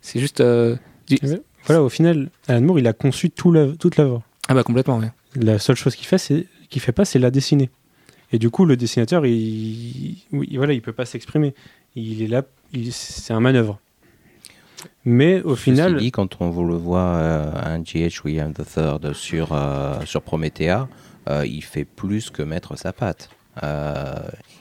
c'est 0.00 0.20
juste. 0.20 0.40
euh, 0.40 0.76
Voilà, 1.66 1.82
au 1.82 1.88
final, 1.88 2.30
Alan 2.46 2.60
Moore, 2.62 2.78
il 2.78 2.86
a 2.86 2.92
conçu 2.92 3.30
tout 3.30 3.52
toute 3.78 3.96
l'œuvre. 3.96 4.22
Ah 4.48 4.54
bah 4.54 4.62
complètement. 4.62 4.98
Ouais. 4.98 5.10
La 5.34 5.58
seule 5.58 5.76
chose 5.76 5.94
qu'il 5.96 6.06
fait, 6.06 6.18
c'est 6.18 6.46
qu'il 6.70 6.80
fait 6.80 6.92
pas, 6.92 7.04
c'est 7.04 7.18
la 7.18 7.30
dessiner. 7.30 7.70
Et 8.32 8.38
du 8.38 8.50
coup, 8.50 8.64
le 8.66 8.76
dessinateur, 8.76 9.26
il, 9.26 10.18
oui, 10.32 10.48
voilà, 10.56 10.72
il 10.74 10.80
peut 10.82 10.92
pas 10.92 11.06
s'exprimer. 11.06 11.54
Il 11.96 12.22
est 12.22 12.26
là, 12.28 12.42
il- 12.72 12.92
c'est 12.92 13.32
un 13.32 13.40
manœuvre. 13.40 13.80
Mais 15.04 15.40
au 15.42 15.50
Ceci 15.56 15.70
final, 15.70 15.96
dit, 15.96 16.10
quand 16.10 16.36
on 16.40 16.50
vous 16.50 16.64
le 16.64 16.74
voit, 16.76 17.00
euh, 17.00 17.50
un 17.64 17.82
G.H. 17.84 18.20
William 18.24 18.52
III 18.58 19.14
sur, 19.14 19.48
euh, 19.52 19.94
sur 20.04 20.22
Promethea, 20.22 20.88
euh, 21.28 21.44
il 21.46 21.62
fait 21.62 21.84
plus 21.84 22.30
que 22.30 22.42
mettre 22.42 22.76
sa 22.76 22.92
patte. 22.92 23.30
Euh, 23.62 24.14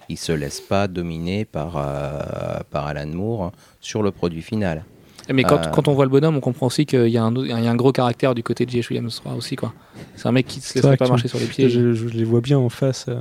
il 0.09 0.17
se 0.17 0.31
laisse 0.31 0.59
pas 0.61 0.87
dominer 0.87 1.45
par, 1.45 1.73
euh, 1.77 2.59
par 2.71 2.87
Alan 2.87 3.07
Moore 3.07 3.51
sur 3.81 4.01
le 4.01 4.11
produit 4.11 4.41
final. 4.41 4.83
Mais 5.31 5.43
quand, 5.43 5.67
Euh. 5.67 5.69
quand 5.71 5.87
on 5.89 5.93
voit 5.93 6.05
le 6.05 6.09
bonhomme, 6.11 6.37
on 6.37 6.39
comprend 6.39 6.67
aussi 6.67 6.85
qu'il 6.85 7.09
y, 7.09 7.17
a 7.17 7.23
un 7.23 7.35
il 7.35 7.47
y 7.47 7.51
a 7.51 7.57
un 7.69 7.75
gros 7.75 7.91
caractère 7.91 8.33
du 8.33 8.43
côté 8.43 8.65
de 8.65 8.71
J.H. 8.71 8.87
Williams 8.89 9.21
III 9.25 9.35
aussi 9.35 9.55
quoi. 9.57 9.73
C'est 10.15 10.27
un 10.27 10.31
mec 10.31 10.47
qui 10.47 10.61
se 10.61 10.79
C'est 10.79 10.81
laisse 10.87 10.97
pas 10.97 11.07
marcher 11.09 11.27
sur 11.27 11.37
les 11.37 11.45
pieds. 11.45 11.69
je, 11.69 11.93
je 11.93 12.07
les 12.07 12.23
vois 12.23 12.39
bien 12.41 12.57
en 12.57 12.69
face. 12.69 13.05
euh, 13.09 13.19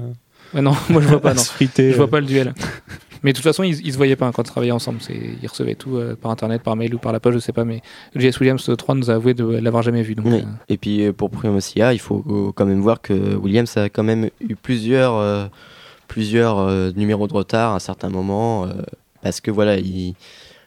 Ouais, 0.55 0.63
non, 0.63 0.75
moi 0.89 1.03
je 1.03 1.09
vois 1.09 1.21
pas. 1.21 1.31
à 1.33 1.35
Non. 1.35 1.43
se 1.43 1.51
friter, 1.51 1.91
Je 1.91 1.97
vois 1.97 2.09
pas 2.09 2.21
le 2.21 2.27
duel. 2.27 2.55
Mais 3.23 3.33
de 3.33 3.37
toute 3.37 3.45
façon, 3.45 3.63
ils, 3.63 3.85
ils 3.87 3.93
se 3.93 3.97
voyaient 3.97 4.17
pas 4.17 4.27
hein, 4.27 4.33
quand 4.33 4.43
ils 4.43 4.51
travaillaient 4.51 4.73
ensemble. 4.73 4.99
Ils 5.43 5.47
recevaient 5.49 5.75
tout 5.75 5.97
euh, 5.97 6.17
par 6.17 6.31
internet, 6.31 6.63
par 6.63 6.77
mail 6.77 6.95
ou 6.95 6.99
par 6.99 7.13
la 7.13 7.21
poste, 7.21 7.35
je 7.37 7.41
sais 7.41 7.53
pas. 7.53 7.65
Mais 7.65 7.83
J.S. 8.15 8.39
Williams 8.41 8.67
III 8.69 8.99
nous 8.99 9.11
a 9.11 9.15
avoué 9.15 9.35
de 9.35 9.45
l'avoir 9.45 9.83
jamais 9.83 10.03
vu. 10.03 10.15
Donc, 10.15 10.27
Oui. 10.27 10.41
euh, 10.41 10.45
Et 10.69 10.77
puis 10.77 11.05
euh, 11.07 11.13
pour 11.13 11.31
Primosia, 11.31 11.93
il 11.93 11.99
faut 12.01 12.25
euh, 12.29 12.53
quand 12.55 12.67
même 12.67 12.81
voir 12.81 13.01
que 13.01 13.13
Williams 13.37 13.77
a 13.77 13.89
quand 13.89 14.03
même 14.05 14.31
eu 14.41 14.57
plusieurs, 14.57 15.15
euh, 15.17 15.47
plusieurs 16.09 16.59
euh, 16.59 16.91
numéros 16.97 17.27
de 17.29 17.33
retard 17.35 17.75
à 17.75 17.81
certains 17.81 18.11
moments, 18.11 18.65
euh, 18.67 18.71
parce 19.23 19.41
que 19.41 19.51
voilà, 19.51 19.77
il, 19.79 20.15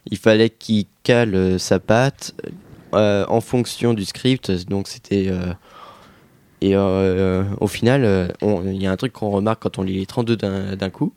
il 0.10 0.18
fallait 0.18 0.50
qu'il 0.50 0.86
cale 1.04 1.36
euh, 1.36 1.58
sa 1.58 1.80
patte 1.80 2.34
euh, 2.94 3.24
en 3.28 3.40
fonction 3.42 3.94
du 3.94 4.06
script, 4.06 4.52
donc 4.68 4.88
c'était... 4.88 5.28
euh, 5.30 5.54
et 6.62 6.76
euh, 6.76 7.44
au 7.62 7.68
final, 7.68 8.04
euh, 8.04 8.28
il 8.66 8.82
y 8.82 8.86
a 8.86 8.92
un 8.92 8.98
truc 8.98 9.14
qu'on 9.14 9.30
remarque 9.30 9.64
quand 9.64 9.80
on 9.80 9.82
lit 9.84 9.98
les 9.98 10.06
32 10.06 10.36
d'un 10.36 10.76
d'un 10.76 10.90
coup, 10.90 11.14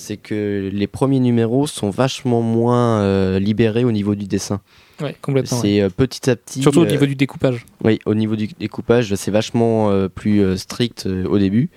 c'est 0.00 0.16
que 0.16 0.70
les 0.72 0.86
premiers 0.86 1.20
numéros 1.20 1.66
sont 1.66 1.90
vachement 1.90 2.42
moins 2.42 3.00
euh, 3.00 3.38
libérés 3.38 3.84
au 3.84 3.92
niveau 3.92 4.14
du 4.14 4.26
dessin. 4.26 4.60
ouais, 5.00 5.14
complètement. 5.22 5.60
C'est 5.60 5.80
euh, 5.80 5.88
petit 5.88 6.28
à 6.30 6.36
petit... 6.36 6.62
Surtout 6.62 6.80
au 6.80 6.84
euh, 6.84 6.90
niveau 6.90 7.06
du 7.06 7.14
découpage. 7.14 7.66
oui, 7.84 7.98
au 8.06 8.14
niveau 8.14 8.36
du 8.36 8.48
découpage, 8.58 9.14
c'est 9.14 9.30
vachement 9.30 10.08
plus 10.08 10.56
strict 10.58 11.06
au 11.06 11.38
début. 11.38 11.70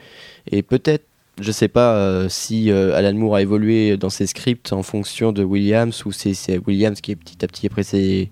Et 0.52 0.64
peut-être, 0.64 1.06
je 1.40 1.52
sais 1.52 1.68
pas 1.68 1.96
euh, 1.96 2.30
si 2.30 2.72
euh, 2.72 2.96
Alan 2.96 3.14
Moore 3.14 3.36
a 3.36 3.42
évolué 3.42 3.98
dans 3.98 4.10
ses 4.10 4.28
scripts 4.28 4.72
en 4.72 4.84
fonction 4.84 5.32
de 5.32 5.44
Williams 5.44 6.06
ou 6.06 6.12
c'est 6.12 6.34
c'est 6.34 6.60
Williams 6.60 7.02
qui 7.02 7.12
est 7.12 7.16
petit 7.16 7.44
à 7.44 7.48
petit 7.48 7.70
pris 7.70 7.84
ses, 7.84 8.30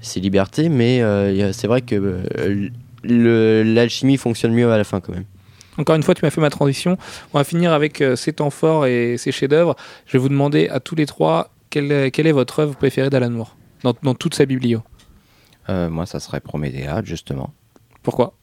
ses 0.00 0.20
libertés, 0.20 0.68
mais 0.68 1.02
euh, 1.02 1.52
c'est 1.52 1.66
vrai 1.66 1.82
que 1.82 2.20
l'alchimie 3.04 4.16
fonctionne 4.16 4.52
mieux 4.52 4.70
à 4.70 4.78
la 4.78 4.84
fin 4.84 5.00
quand 5.00 5.12
même. 5.12 5.24
Encore 5.78 5.96
une 5.96 6.02
fois, 6.02 6.14
tu 6.14 6.24
m'as 6.24 6.30
fait 6.30 6.40
ma 6.40 6.50
transition. 6.50 6.98
On 7.32 7.38
va 7.38 7.44
finir 7.44 7.72
avec 7.72 8.00
euh, 8.00 8.14
ces 8.16 8.32
temps 8.32 8.50
forts 8.50 8.86
et 8.86 9.16
ces 9.18 9.32
chefs-d'œuvre. 9.32 9.74
Je 10.06 10.12
vais 10.12 10.18
vous 10.18 10.28
demander 10.28 10.68
à 10.68 10.80
tous 10.80 10.94
les 10.94 11.06
trois 11.06 11.50
quelle, 11.70 11.90
est- 11.90 12.10
quelle 12.10 12.26
est 12.26 12.32
votre 12.32 12.58
œuvre 12.60 12.74
préférée 12.76 13.08
d'Alan 13.10 13.30
Moore? 13.30 13.56
Dans, 13.82 13.94
dans 14.02 14.14
toute 14.14 14.34
sa 14.34 14.44
biblio. 14.46 14.82
Euh, 15.68 15.88
moi, 15.88 16.06
ça 16.06 16.20
serait 16.20 16.40
Promethea, 16.40 17.02
justement. 17.04 17.52
Pourquoi? 18.02 18.34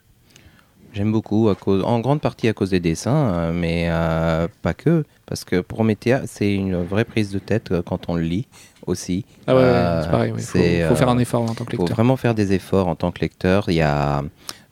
J'aime 0.92 1.12
beaucoup, 1.12 1.50
à 1.50 1.56
cause, 1.56 1.84
en 1.84 2.00
grande 2.00 2.20
partie 2.20 2.48
à 2.48 2.54
cause 2.54 2.72
des 2.72 2.80
dessins, 2.80 3.32
euh, 3.34 3.52
mais 3.54 3.86
euh, 3.90 4.48
pas 4.64 4.74
que, 4.74 5.04
parce 5.28 5.44
que 5.44 5.60
Promethea, 5.62 6.22
c'est 6.26 6.52
une 6.56 6.82
vraie 6.82 7.06
prise 7.06 7.30
de 7.32 7.38
tête 7.38 7.72
euh, 7.72 7.84
quand 7.84 8.10
on 8.10 8.16
le 8.16 8.24
lit 8.24 8.48
aussi. 8.88 9.24
Ah 9.46 9.54
ouais, 9.56 9.62
Euh, 9.62 10.02
c'est 10.04 10.10
pareil. 10.10 10.34
Il 10.36 10.42
faut, 10.42 10.58
faut 10.58 10.96
faire 10.96 11.10
euh, 11.10 11.12
un 11.12 11.20
effort 11.20 11.44
en 11.44 11.54
tant 11.54 11.64
que 11.64 11.74
Il 11.74 11.76
faut 11.76 11.84
lecteur. 11.84 11.96
vraiment 11.96 12.18
faire 12.18 12.34
des 12.34 12.54
efforts 12.54 12.88
en 12.88 12.96
tant 12.96 13.12
que 13.12 13.20
lecteur. 13.20 13.66
Il 13.68 13.76
y 13.76 13.82
a, 13.82 14.20
euh, 14.20 14.24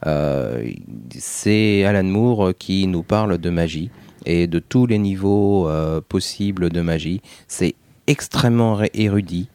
c'est 0.03 1.83
Alan 1.85 2.03
Moore 2.03 2.51
qui 2.57 2.87
nous 2.87 3.03
parle 3.03 3.37
de 3.37 3.49
magie 3.49 3.89
et 4.27 4.45
de 4.47 4.59
tous 4.59 4.85
les 4.85 4.97
niveaux 4.97 5.67
euh, 5.67 6.01
possibles 6.07 6.69
de 6.69 6.81
magie. 6.81 7.21
C'est 7.47 7.75
extrêmement 8.07 8.79
érudit. 8.93 9.49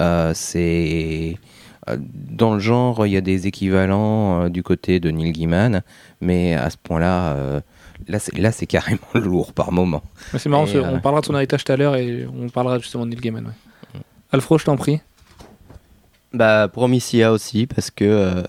Euh, 0.00 0.32
c'est 0.34 1.38
euh, 1.88 1.96
dans 1.98 2.54
le 2.54 2.60
genre, 2.60 3.06
il 3.06 3.12
y 3.12 3.16
a 3.16 3.20
des 3.22 3.46
équivalents 3.46 4.42
euh, 4.42 4.48
du 4.50 4.62
côté 4.62 5.00
de 5.00 5.10
Neil 5.10 5.32
Gaiman, 5.32 5.82
mais 6.20 6.54
à 6.54 6.68
ce 6.68 6.76
point-là, 6.76 7.32
euh, 7.32 7.60
là, 8.06 8.18
c'est, 8.18 8.36
là, 8.36 8.52
c'est 8.52 8.66
carrément 8.66 9.00
lourd 9.14 9.52
par 9.54 9.72
moment. 9.72 10.02
Mais 10.32 10.38
C'est 10.38 10.50
marrant, 10.50 10.66
euh, 10.68 10.82
on 10.92 11.00
parlera 11.00 11.22
de 11.22 11.26
son 11.26 11.34
héritage 11.34 11.64
tout 11.64 11.72
à 11.72 11.76
l'heure 11.76 11.96
et 11.96 12.26
on 12.26 12.48
parlera 12.50 12.78
justement 12.78 13.06
de 13.06 13.10
Neil 13.10 13.20
Gaiman. 13.20 13.46
Ouais. 13.46 14.00
Alfro, 14.30 14.58
je 14.58 14.66
t'en 14.66 14.76
prie. 14.76 15.00
Bah, 16.34 16.68
Promicia 16.70 17.32
aussi, 17.32 17.66
parce 17.66 17.90
que. 17.90 18.42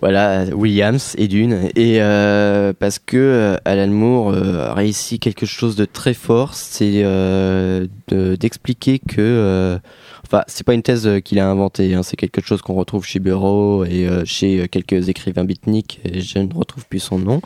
Voilà, 0.00 0.44
Williams 0.46 1.14
et 1.18 1.28
Dune. 1.28 1.70
Et 1.76 2.02
euh, 2.02 2.72
parce 2.78 2.98
que 2.98 3.16
euh, 3.16 3.56
Alan 3.64 3.88
Moore 3.88 4.30
euh, 4.30 4.70
a 4.70 4.74
réussi 4.74 5.18
quelque 5.18 5.46
chose 5.46 5.76
de 5.76 5.84
très 5.84 6.14
fort, 6.14 6.54
c'est 6.54 7.02
de- 7.02 8.36
d'expliquer 8.36 8.98
que. 8.98 9.78
Enfin, 10.26 10.42
c'est 10.46 10.64
pas 10.64 10.72
une 10.74 10.82
thèse 10.82 11.08
qu'il 11.22 11.38
a 11.38 11.48
inventée, 11.48 11.94
hein, 11.94 12.02
c'est 12.02 12.16
quelque 12.16 12.40
chose 12.40 12.62
qu'on 12.62 12.74
retrouve 12.74 13.04
chez 13.04 13.18
Burroughs 13.18 13.84
et 13.84 14.08
chez 14.24 14.68
quelques 14.68 15.08
écrivains 15.08 15.44
beatniks, 15.44 16.00
et 16.04 16.20
je 16.22 16.38
ne 16.38 16.52
retrouve 16.52 16.86
plus 16.86 16.98
son 16.98 17.18
nom. 17.18 17.40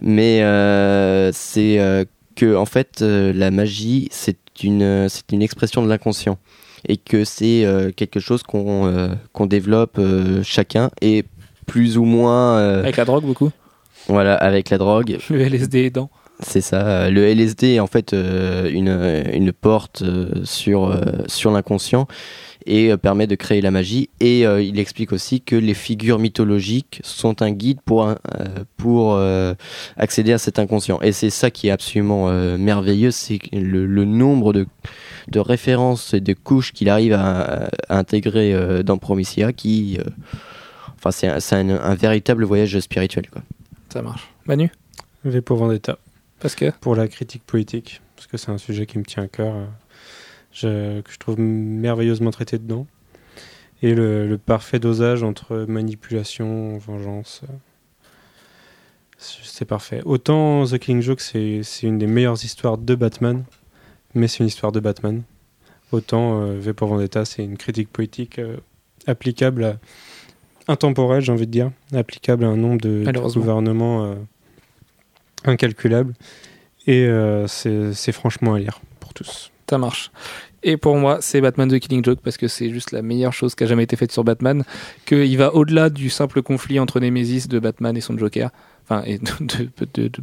Mais 0.00 0.38
c'est 1.32 2.06
que, 2.36 2.54
en 2.56 2.64
fait, 2.64 3.00
la 3.02 3.50
magie, 3.50 4.08
c'est 4.12 4.38
une, 4.62 5.08
une 5.32 5.42
expression 5.42 5.82
de 5.82 5.88
l'inconscient 5.88 6.38
et 6.88 6.96
que 6.96 7.24
c'est 7.24 7.66
quelque 7.96 8.20
chose 8.20 8.44
qu'on 8.44 9.46
développe 9.46 10.00
chacun 10.44 10.90
et 11.02 11.24
plus 11.66 11.98
ou 11.98 12.04
moins 12.04 12.56
euh, 12.58 12.80
Avec 12.82 12.96
la 12.96 13.04
drogue, 13.04 13.24
beaucoup. 13.24 13.50
voilà 14.08 14.34
avec 14.34 14.70
la 14.70 14.78
drogue 14.78 15.18
Le 15.30 15.40
LSD 15.40 15.86
aidant. 15.86 16.10
c'est 16.40 16.60
ça 16.60 17.10
le 17.10 17.24
LSD 17.26 17.74
est 17.74 17.80
en 17.80 17.86
fait 17.86 18.12
euh, 18.12 18.70
une, 18.70 19.24
une 19.34 19.52
porte 19.52 20.02
euh, 20.02 20.28
sur 20.44 20.98
sur 21.26 21.50
l'inconscient 21.50 22.06
et 22.68 22.90
euh, 22.90 22.96
permet 22.96 23.26
de 23.28 23.36
créer 23.36 23.60
la 23.60 23.70
magie 23.70 24.10
et 24.20 24.44
euh, 24.46 24.60
il 24.60 24.78
explique 24.80 25.12
aussi 25.12 25.40
que 25.40 25.54
les 25.56 25.72
figures 25.74 26.18
mythologiques 26.18 27.00
sont 27.04 27.40
un 27.42 27.52
guide 27.52 27.78
pour 27.84 28.04
un- 28.06 28.18
euh, 28.40 28.64
pour 28.76 29.18
accéder 29.96 30.32
à 30.32 30.38
cet 30.38 30.58
inconscient 30.58 31.00
et 31.00 31.12
c'est 31.12 31.30
ça 31.30 31.50
qui 31.50 31.68
est 31.68 31.70
absolument 31.70 32.28
merveilleux 32.58 33.10
c'est 33.12 33.38
le, 33.52 33.86
le 33.86 34.04
nombre 34.04 34.52
de 34.52 34.66
de 35.28 35.40
références 35.40 36.14
et 36.14 36.20
de 36.20 36.34
couches 36.34 36.72
qu'il 36.72 36.88
arrive 36.88 37.12
à, 37.12 37.68
à 37.88 37.98
intégrer 37.98 38.82
dans 38.84 38.96
Promicia 38.98 39.52
qui 39.52 39.98
enfin 40.98 41.10
c'est 41.10 41.28
un, 41.28 41.40
c'est 41.40 41.56
un- 41.56 41.68
un 41.70 41.94
véritable 41.94 42.44
voyage 42.44 42.78
spirituel 42.80 43.28
quoi. 43.30 43.42
Ça 43.92 44.02
marche. 44.02 44.28
Manu? 44.46 44.70
V 45.24 45.40
pour 45.40 45.56
Vendetta. 45.58 45.98
Parce 46.40 46.54
que? 46.54 46.70
Pour 46.80 46.94
la 46.96 47.08
critique 47.08 47.44
politique, 47.44 48.00
parce 48.14 48.26
que 48.26 48.36
c'est 48.36 48.50
un 48.50 48.58
sujet 48.58 48.86
qui 48.86 48.98
me 48.98 49.04
tient 49.04 49.22
à 49.24 49.28
cœur, 49.28 49.54
euh, 49.54 49.64
je- 50.52 51.00
que 51.00 51.10
je 51.12 51.18
trouve 51.18 51.38
merveilleusement 51.40 52.30
traité 52.30 52.58
dedans. 52.58 52.86
Et 53.82 53.94
le, 53.94 54.26
le 54.28 54.38
parfait 54.38 54.78
dosage 54.78 55.22
entre 55.22 55.64
manipulation, 55.68 56.78
vengeance. 56.78 57.42
euh, 57.44 57.52
c'est 59.18 59.64
parfait. 59.64 60.02
Autant 60.04 60.64
The 60.66 60.78
Killing 60.78 61.00
Joke, 61.02 61.20
c'est 61.20 61.62
c'est 61.62 61.86
une 61.86 61.98
des 61.98 62.06
meilleures 62.06 62.42
histoires 62.44 62.76
de 62.78 62.94
Batman, 62.94 63.44
mais 64.14 64.28
c'est 64.28 64.38
une 64.40 64.46
histoire 64.46 64.72
de 64.72 64.80
Batman. 64.80 65.22
Autant 65.92 66.42
euh, 66.42 66.58
V 66.58 66.72
pour 66.74 66.88
Vendetta, 66.88 67.24
c'est 67.24 67.44
une 67.44 67.56
critique 67.56 67.90
politique 67.90 68.38
euh, 68.38 68.56
applicable 69.06 69.64
à. 69.64 69.76
Intemporelle, 70.68 71.22
j'ai 71.22 71.32
envie 71.32 71.46
de 71.46 71.52
dire, 71.52 71.70
applicable 71.94 72.44
à 72.44 72.48
un 72.48 72.56
nombre 72.56 72.80
de, 72.80 73.04
gouvernements 73.34 74.04
euh, 74.04 74.14
incalculables. 75.44 76.14
Et 76.86 77.06
euh, 77.06 77.46
c'est 77.46 77.92
c'est 77.92 78.12
franchement 78.12 78.54
à 78.54 78.58
lire 78.58 78.80
pour 79.00 79.12
tous. 79.12 79.50
ça 79.68 79.78
marche. 79.78 80.10
Et 80.62 80.76
pour 80.76 80.96
moi, 80.96 81.18
c'est 81.20 81.40
Batman 81.40 81.68
The 81.68 81.78
Killing 81.78 82.04
Joke 82.04 82.20
parce 82.22 82.36
que 82.36 82.48
c'est 82.48 82.70
juste 82.70 82.90
la 82.90 83.02
meilleure 83.02 83.32
chose 83.32 83.54
qui 83.54 83.64
a 83.64 83.66
jamais 83.66 83.84
été 83.84 83.94
faite 83.96 84.10
sur 84.10 84.24
Batman. 84.24 84.64
Qu'il 85.04 85.36
va 85.38 85.54
au-delà 85.54 85.90
du 85.90 86.10
simple 86.10 86.42
conflit 86.42 86.80
entre 86.80 86.98
Nemesis 86.98 87.46
de 87.48 87.58
Batman 87.58 87.96
et 87.96 88.00
son 88.00 88.18
Joker. 88.18 88.50
Enfin, 88.88 89.02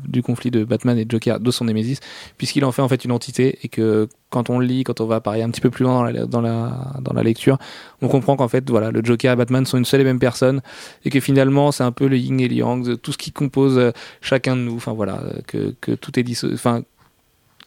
du 0.08 0.24
conflit 0.24 0.50
de 0.50 0.64
Batman 0.64 0.98
et 0.98 1.06
Joker 1.08 1.40
de 1.40 1.52
son 1.52 1.66
Nemesis. 1.66 2.00
Puisqu'il 2.38 2.64
en 2.64 2.72
fait 2.72 2.82
en 2.82 2.88
fait 2.88 3.04
une 3.04 3.12
entité 3.12 3.60
et 3.62 3.68
que 3.68 4.08
quand 4.30 4.50
on 4.50 4.60
lit, 4.60 4.84
quand 4.84 5.02
on 5.02 5.06
va 5.06 5.18
apparaître 5.18 5.46
un 5.46 5.50
petit 5.52 5.62
peu 5.62 5.70
plus 5.70 5.84
loin 5.84 6.12
dans 6.12 6.42
la, 6.42 7.00
dans 7.02 7.14
la, 7.14 7.24
lecture, 7.24 7.58
on 8.02 8.08
comprend 8.08 8.36
qu'en 8.36 8.48
fait, 8.48 8.68
voilà, 8.70 8.90
le 8.92 9.04
Joker 9.04 9.34
et 9.34 9.36
Batman 9.36 9.66
sont 9.66 9.78
une 9.78 9.86
seule 9.86 10.02
et 10.02 10.06
même 10.06 10.20
personne 10.20 10.62
et 11.04 11.10
que 11.10 11.20
finalement, 11.20 11.72
c'est 11.72 11.84
un 11.84 11.92
peu 11.92 12.08
le 12.08 12.18
yin 12.18 12.40
et 12.40 12.48
le 12.48 12.56
yang, 12.56 12.98
tout 13.02 13.12
ce 13.12 13.18
qui 13.18 13.32
compose 13.32 13.78
euh, 13.78 13.92
chacun 14.22 14.56
de 14.56 14.62
nous. 14.62 14.76
Enfin 14.76 14.94
voilà, 14.94 15.22
euh, 15.56 15.72
que, 15.80 15.96
tout 15.96 16.20
est 16.20 16.24
disso- 16.24 16.52
enfin 16.54 16.84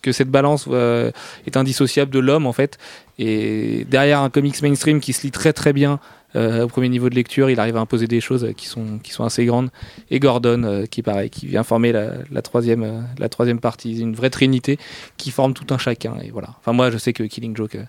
que 0.03 0.13
cette 0.13 0.31
balance 0.31 0.67
euh, 0.71 1.11
est 1.47 1.57
indissociable 1.57 2.11
de 2.11 2.19
l'homme 2.19 2.47
en 2.47 2.53
fait. 2.53 2.79
Et 3.19 3.87
derrière 3.89 4.21
un 4.21 4.31
comics 4.31 4.61
mainstream 4.63 5.01
qui 5.01 5.13
se 5.13 5.23
lit 5.23 5.31
très 5.31 5.53
très 5.53 5.73
bien 5.73 6.01
au 6.37 6.69
premier 6.69 6.89
niveau 6.89 7.09
de 7.09 7.15
lecture, 7.15 7.49
il 7.51 7.59
arrive 7.61 7.77
à 7.77 7.81
imposer 7.81 8.07
des 8.07 8.21
choses 8.21 8.45
euh, 8.45 8.53
qui 8.53 8.67
sont 8.67 8.99
qui 9.03 9.13
sont 9.13 9.25
assez 9.25 9.45
grandes. 9.45 9.71
Et 10.11 10.19
Gordon, 10.21 10.63
euh, 10.65 10.85
qui 10.87 11.03
pareil, 11.03 11.31
qui 11.31 11.47
vient 11.47 11.63
former 11.63 11.93
la, 11.93 12.13
la 12.31 12.43
troisième 12.43 12.83
euh, 12.83 13.01
la 13.19 13.29
troisième 13.29 13.61
partie, 13.61 13.99
une 14.01 14.15
vraie 14.15 14.31
trinité 14.31 14.79
qui 15.17 15.31
forme 15.31 15.55
tout 15.55 15.73
un 15.75 15.79
chacun. 15.79 16.15
Et 16.23 16.31
voilà. 16.31 16.49
Enfin 16.61 16.73
moi, 16.73 16.91
je 16.91 16.99
sais 16.99 17.13
que 17.13 17.23
Killing 17.23 17.57
Joke, 17.57 17.77
euh, 17.77 17.85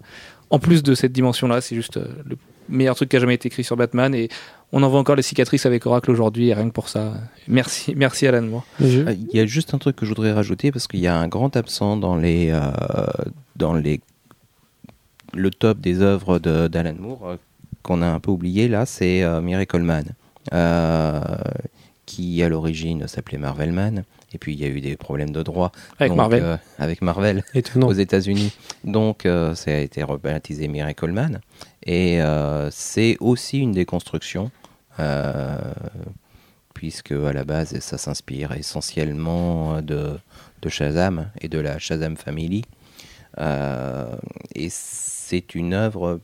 en 0.49 0.59
plus 0.59 0.83
de 0.83 0.95
cette 0.95 1.11
dimension-là, 1.11 1.61
c'est 1.61 1.75
juste 1.75 1.97
euh, 1.97 2.07
le 2.25 2.37
meilleur 2.69 2.95
truc 2.95 3.09
qui 3.09 3.15
a 3.15 3.19
jamais 3.19 3.33
été 3.35 3.47
écrit 3.47 3.63
sur 3.63 3.75
Batman. 3.77 4.13
Et 4.15 4.29
on 4.73 4.83
en 4.83 4.89
voit 4.89 4.99
encore 4.99 5.15
les 5.15 5.21
cicatrices 5.23 5.65
avec 5.65 5.85
Oracle 5.85 6.11
aujourd'hui. 6.11 6.49
Et 6.49 6.53
rien 6.53 6.67
que 6.67 6.73
pour 6.73 6.89
ça, 6.89 6.99
euh, 6.99 7.13
merci 7.47 7.93
merci 7.97 8.27
Alan 8.27 8.41
Moore. 8.43 8.65
Euh, 8.81 9.13
Il 9.31 9.37
y 9.37 9.39
a 9.41 9.45
juste 9.45 9.73
un 9.73 9.77
truc 9.77 9.95
que 9.95 10.05
je 10.05 10.09
voudrais 10.11 10.31
rajouter 10.33 10.71
parce 10.71 10.87
qu'il 10.87 10.99
y 11.01 11.07
a 11.07 11.17
un 11.17 11.27
grand 11.27 11.55
absent 11.57 11.97
dans 11.97 12.15
les 12.15 12.51
euh, 12.51 12.61
dans 13.55 13.73
les 13.73 13.99
le 15.33 15.49
top 15.51 15.79
des 15.79 16.01
œuvres 16.01 16.39
de- 16.39 16.67
d'Alan 16.67 16.95
Moore 16.99 17.21
euh, 17.27 17.35
qu'on 17.87 18.01
a 18.01 18.07
un 18.07 18.19
peu 18.19 18.31
oublié 18.31 18.67
là, 18.67 18.85
c'est 18.85 19.23
euh, 19.23 19.41
Miracle 19.41 19.79
Man, 19.79 20.05
euh, 20.53 21.21
qui 22.05 22.43
à 22.43 22.49
l'origine 22.49 23.07
s'appelait 23.07 23.37
Marvelman. 23.37 24.03
Et 24.33 24.37
puis 24.37 24.53
il 24.53 24.59
y 24.59 24.65
a 24.65 24.67
eu 24.67 24.81
des 24.81 24.97
problèmes 24.97 25.31
de 25.31 25.41
droit 25.41 25.71
Avec 25.99 26.09
donc, 26.11 26.17
Marvel. 26.17 26.43
euh, 26.43 26.57
avec 26.79 27.01
Marvel 27.01 27.43
Étonnant. 27.53 27.87
aux 27.87 27.93
États-Unis. 27.93 28.51
Donc, 28.83 29.25
euh, 29.25 29.55
ça 29.55 29.71
a 29.71 29.77
été 29.77 30.03
rebaptisé 30.03 30.67
Miracle 30.67 31.11
Man. 31.11 31.39
Et 31.85 32.21
euh, 32.21 32.69
c'est 32.71 33.15
aussi 33.21 33.59
une 33.59 33.71
déconstruction, 33.71 34.51
puisque 36.73 37.13
à 37.13 37.31
la 37.33 37.45
base, 37.45 37.79
ça 37.79 37.97
s'inspire 37.97 38.51
essentiellement 38.51 39.81
de, 39.81 40.19
de 40.61 40.69
Shazam 40.69 41.29
et 41.39 41.47
de 41.47 41.59
la 41.59 41.79
Shazam 41.79 42.17
Family. 42.17 42.63
Et 44.55 44.67
c'est 44.69 45.55
une 45.55 45.73
œuvre 45.73 46.19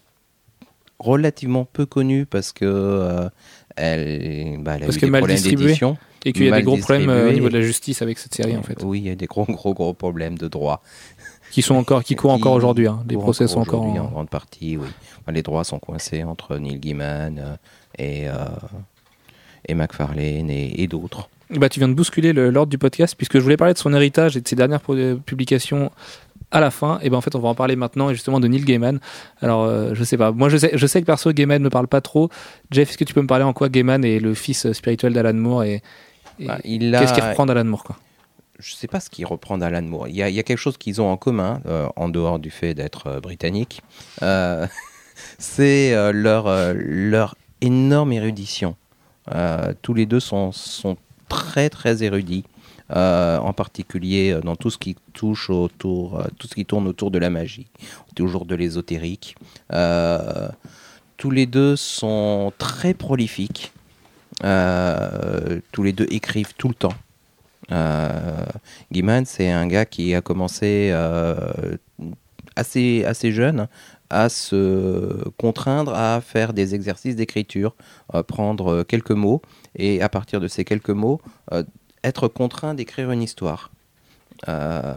relativement 1.00 1.66
peu 1.66 1.86
connue 1.86 2.26
parce 2.26 2.52
que 2.54 2.66
euh, 2.66 3.30
elle, 3.76 4.58
bah, 4.62 4.74
elle 4.76 4.84
a 4.84 4.86
Parce 4.86 4.98
eu 4.98 5.02
des 5.02 5.10
mal 5.10 5.22
problèmes 5.22 5.36
distribuée. 5.38 5.66
d'édition. 5.68 5.98
Et 6.26 6.32
qu'il 6.32 6.46
y 6.46 6.52
a 6.52 6.56
des 6.56 6.64
gros 6.64 6.78
problèmes 6.78 7.10
euh, 7.10 7.30
au 7.30 7.34
niveau 7.34 7.50
de 7.50 7.58
la 7.58 7.62
justice 7.66 8.02
avec 8.02 8.18
cette 8.18 8.34
série 8.34 8.56
en 8.56 8.64
fait, 8.64 8.82
Oui, 8.84 9.00
il 9.00 9.08
y 9.08 9.10
a 9.10 9.16
des 9.16 9.26
gros, 9.26 9.44
gros, 9.46 9.74
gros 9.74 9.94
problèmes 9.94 10.38
de 10.38 10.48
droit. 10.48 10.82
qui 11.52 11.62
sont 11.62 11.76
encore 11.76 12.04
qui 12.04 12.16
courent 12.16 12.32
encore 12.32 12.54
aujourd'hui. 12.54 12.88
hein. 12.88 13.04
Les 13.10 13.16
procès 13.18 13.48
sont 13.48 13.60
encore. 13.60 13.82
en- 13.84 13.96
en 13.98 14.08
grande 14.10 14.30
partie, 14.30 14.78
oui. 14.78 14.88
Enfin, 15.22 15.34
les 15.34 15.42
droits 15.44 15.64
sont 15.66 15.80
coincés 15.80 16.24
entre 16.24 16.58
Neil 16.58 16.80
Gaiman 16.80 17.38
euh, 17.40 17.56
et, 18.00 18.28
euh, 18.30 18.34
et 19.68 19.76
McFarlane 19.76 20.50
et, 20.50 20.82
et 20.82 20.88
d'autres. 20.88 21.30
Bah, 21.50 21.70
tu 21.70 21.80
viens 21.80 21.90
de 21.90 21.94
bousculer 21.94 22.34
le- 22.34 22.50
l'ordre 22.50 22.70
du 22.72 22.78
podcast 22.78 23.16
puisque 23.16 23.36
je 23.38 23.44
voulais 23.44 23.58
parler 23.58 23.74
de 23.74 23.78
son 23.80 23.94
héritage 23.94 24.36
et 24.38 24.42
de 24.42 24.48
ses 24.48 24.56
dernières 24.56 24.82
publications 25.26 25.92
à 26.54 26.60
la 26.62 26.72
fin. 26.72 27.00
Et 27.02 27.10
ben 27.10 27.18
en 27.18 27.22
fait, 27.22 27.36
on 27.36 27.40
va 27.40 27.50
en 27.50 27.56
parler 27.56 27.76
maintenant 27.76 28.10
et 28.10 28.14
justement 28.14 28.40
de 28.40 28.48
Neil 28.48 28.64
Gaiman. 28.64 29.00
Alors, 29.42 29.64
euh, 29.66 29.92
je 29.94 30.04
sais 30.06 30.16
pas. 30.18 30.32
Moi, 30.32 30.48
je 30.48 30.56
sais, 30.58 30.72
je 30.74 30.88
sais 30.88 31.02
que 31.02 31.06
perso, 31.06 31.32
Gaiman 31.34 31.60
ne 31.60 31.66
me 31.66 31.70
parle 31.70 31.88
pas 31.88 32.00
trop. 32.00 32.30
Jeff, 32.72 32.90
est-ce 32.90 32.98
que 32.98 33.04
tu 33.04 33.14
peux 33.14 33.22
me 33.22 33.28
parler 33.28 33.44
en 33.44 33.52
quoi 33.54 33.68
Gaiman 33.70 34.06
est 34.06 34.20
le 34.20 34.34
fils 34.34 34.72
spirituel 34.72 35.12
d'Alan 35.14 35.34
Moore 35.34 35.64
et, 35.66 35.82
et 36.40 36.48
Bah, 36.48 36.54
a- 36.56 36.60
qu'est-ce 36.62 37.14
qu'il 37.14 37.24
reprend 37.24 37.46
d'Alan 37.46 37.66
Moore 37.66 37.84
quoi? 37.84 37.98
Je 38.60 38.74
sais 38.76 38.88
pas 38.88 39.00
ce 39.02 39.10
qu'ils 39.10 39.26
reprend 39.26 39.58
d'Alan 39.58 39.82
Moore. 39.82 40.08
Il 40.08 40.16
y, 40.16 40.22
a, 40.24 40.30
il 40.30 40.36
y 40.36 40.40
a 40.40 40.44
quelque 40.44 40.60
chose 40.60 40.78
qu'ils 40.78 41.02
ont 41.02 41.10
en 41.12 41.18
commun, 41.18 41.60
euh, 41.66 41.88
en 41.96 42.08
dehors 42.08 42.38
du 42.40 42.52
fait 42.52 42.74
d'être 42.76 43.08
euh, 43.08 43.20
britannique. 43.20 43.82
Euh, 44.22 44.68
c'est 45.40 45.94
leur, 46.14 46.46
leur 46.76 47.36
énorme 47.62 48.14
érudition. 48.14 48.76
Tous 49.82 49.94
les 49.94 50.06
deux 50.06 50.20
sont, 50.20 50.52
sont 50.52 50.98
très 51.30 51.70
très 51.70 52.04
érudits. 52.04 52.44
Euh, 52.92 53.38
en 53.38 53.54
particulier 53.54 54.34
euh, 54.34 54.42
dans 54.42 54.58
tout 54.58 54.70
ce 54.70 54.78
qui 54.78 54.98
touche 55.14 55.50
autour, 55.50 56.20
euh, 56.20 56.26
tout 56.38 56.48
ce 56.48 56.54
qui 56.54 56.66
tourne 56.66 56.86
autour 56.86 57.12
de 57.12 57.18
la 57.18 57.30
magie, 57.30 57.68
toujours 58.14 58.46
de 58.46 58.56
l'ésotérique. 58.56 59.36
Tous 61.16 61.32
les 61.32 61.46
deux 61.46 61.78
sont 61.78 62.52
très 62.58 62.94
prolifiques. 62.94 63.72
Tous 64.42 65.84
les 65.84 65.94
deux 65.94 66.08
écrivent 66.10 66.54
tout 66.58 66.68
le 66.68 66.74
temps. 66.74 66.94
Gaiman, 68.92 69.26
c'est 69.26 69.50
un 69.50 69.66
gars 69.68 69.86
qui 69.86 70.14
a 70.16 70.22
commencé 70.22 70.92
assez, 72.58 73.06
assez 73.06 73.32
jeune 73.32 73.70
à 74.10 74.28
se 74.28 75.30
contraindre 75.38 75.94
à 75.94 76.20
faire 76.20 76.52
des 76.52 76.76
exercices 76.76 77.16
d'écriture, 77.16 77.74
prendre 78.28 78.84
quelques 78.84 79.12
mots 79.12 79.42
et 79.78 80.02
à 80.02 80.10
partir 80.10 80.42
de 80.42 80.50
ces 80.50 80.66
quelques 80.66 80.90
mots, 80.90 81.22
être 82.04 82.28
contraint 82.28 82.74
d'écrire 82.74 83.12
une 83.12 83.22
histoire. 83.22 83.72
Euh, 84.50 84.94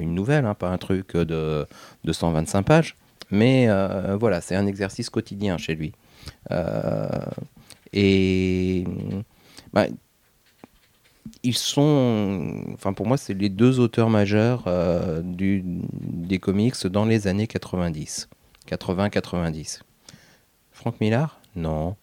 une 0.00 0.14
nouvelle, 0.14 0.44
hein, 0.44 0.54
pas 0.54 0.68
un 0.68 0.78
truc 0.78 1.16
de, 1.16 1.66
de 2.04 2.12
125 2.12 2.62
pages, 2.62 2.96
mais 3.30 3.66
euh, 3.68 4.16
voilà, 4.16 4.40
c'est 4.40 4.56
un 4.56 4.66
exercice 4.66 5.08
quotidien 5.08 5.56
chez 5.56 5.74
lui. 5.74 5.92
Euh, 6.50 7.08
et 7.92 8.84
bah, 9.72 9.86
ils 11.42 11.56
sont, 11.56 12.64
enfin 12.74 12.92
pour 12.92 13.06
moi, 13.06 13.16
c'est 13.16 13.34
les 13.34 13.48
deux 13.48 13.80
auteurs 13.80 14.10
majeurs 14.10 14.64
des 15.22 16.38
comics 16.38 16.86
dans 16.86 17.04
les 17.04 17.26
années 17.26 17.46
90, 17.46 18.28
80-90. 18.68 19.80
Frank 20.72 21.00
Miller 21.00 21.40
Non. 21.56 21.96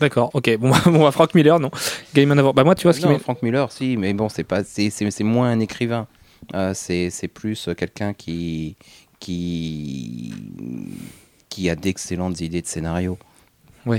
D'accord, 0.00 0.30
ok. 0.34 0.56
Bon, 0.58 0.70
bon, 0.86 1.02
bah, 1.02 1.10
Frank 1.12 1.34
Miller, 1.34 1.58
non. 1.60 1.70
Gaiman 2.14 2.38
avant. 2.38 2.52
Bah 2.52 2.64
moi, 2.64 2.74
tu 2.74 2.82
vois 2.84 2.92
ce 2.92 3.00
qui 3.00 3.06
m'est- 3.08 3.18
Frank 3.18 3.42
Miller, 3.42 3.70
si, 3.72 3.96
mais 3.96 4.12
bon, 4.12 4.28
c'est 4.28 4.44
pas, 4.44 4.64
c'est, 4.64 4.90
c'est, 4.90 5.10
c'est 5.10 5.24
moins 5.24 5.50
un 5.50 5.60
écrivain. 5.60 6.06
Euh, 6.54 6.72
c'est, 6.74 7.10
c'est 7.10 7.28
plus 7.28 7.68
quelqu'un 7.76 8.12
qui, 8.12 8.76
qui, 9.20 10.34
qui 11.48 11.70
a 11.70 11.76
d'excellentes 11.76 12.40
idées 12.40 12.62
de 12.62 12.66
scénario. 12.66 13.18
Il 13.86 13.92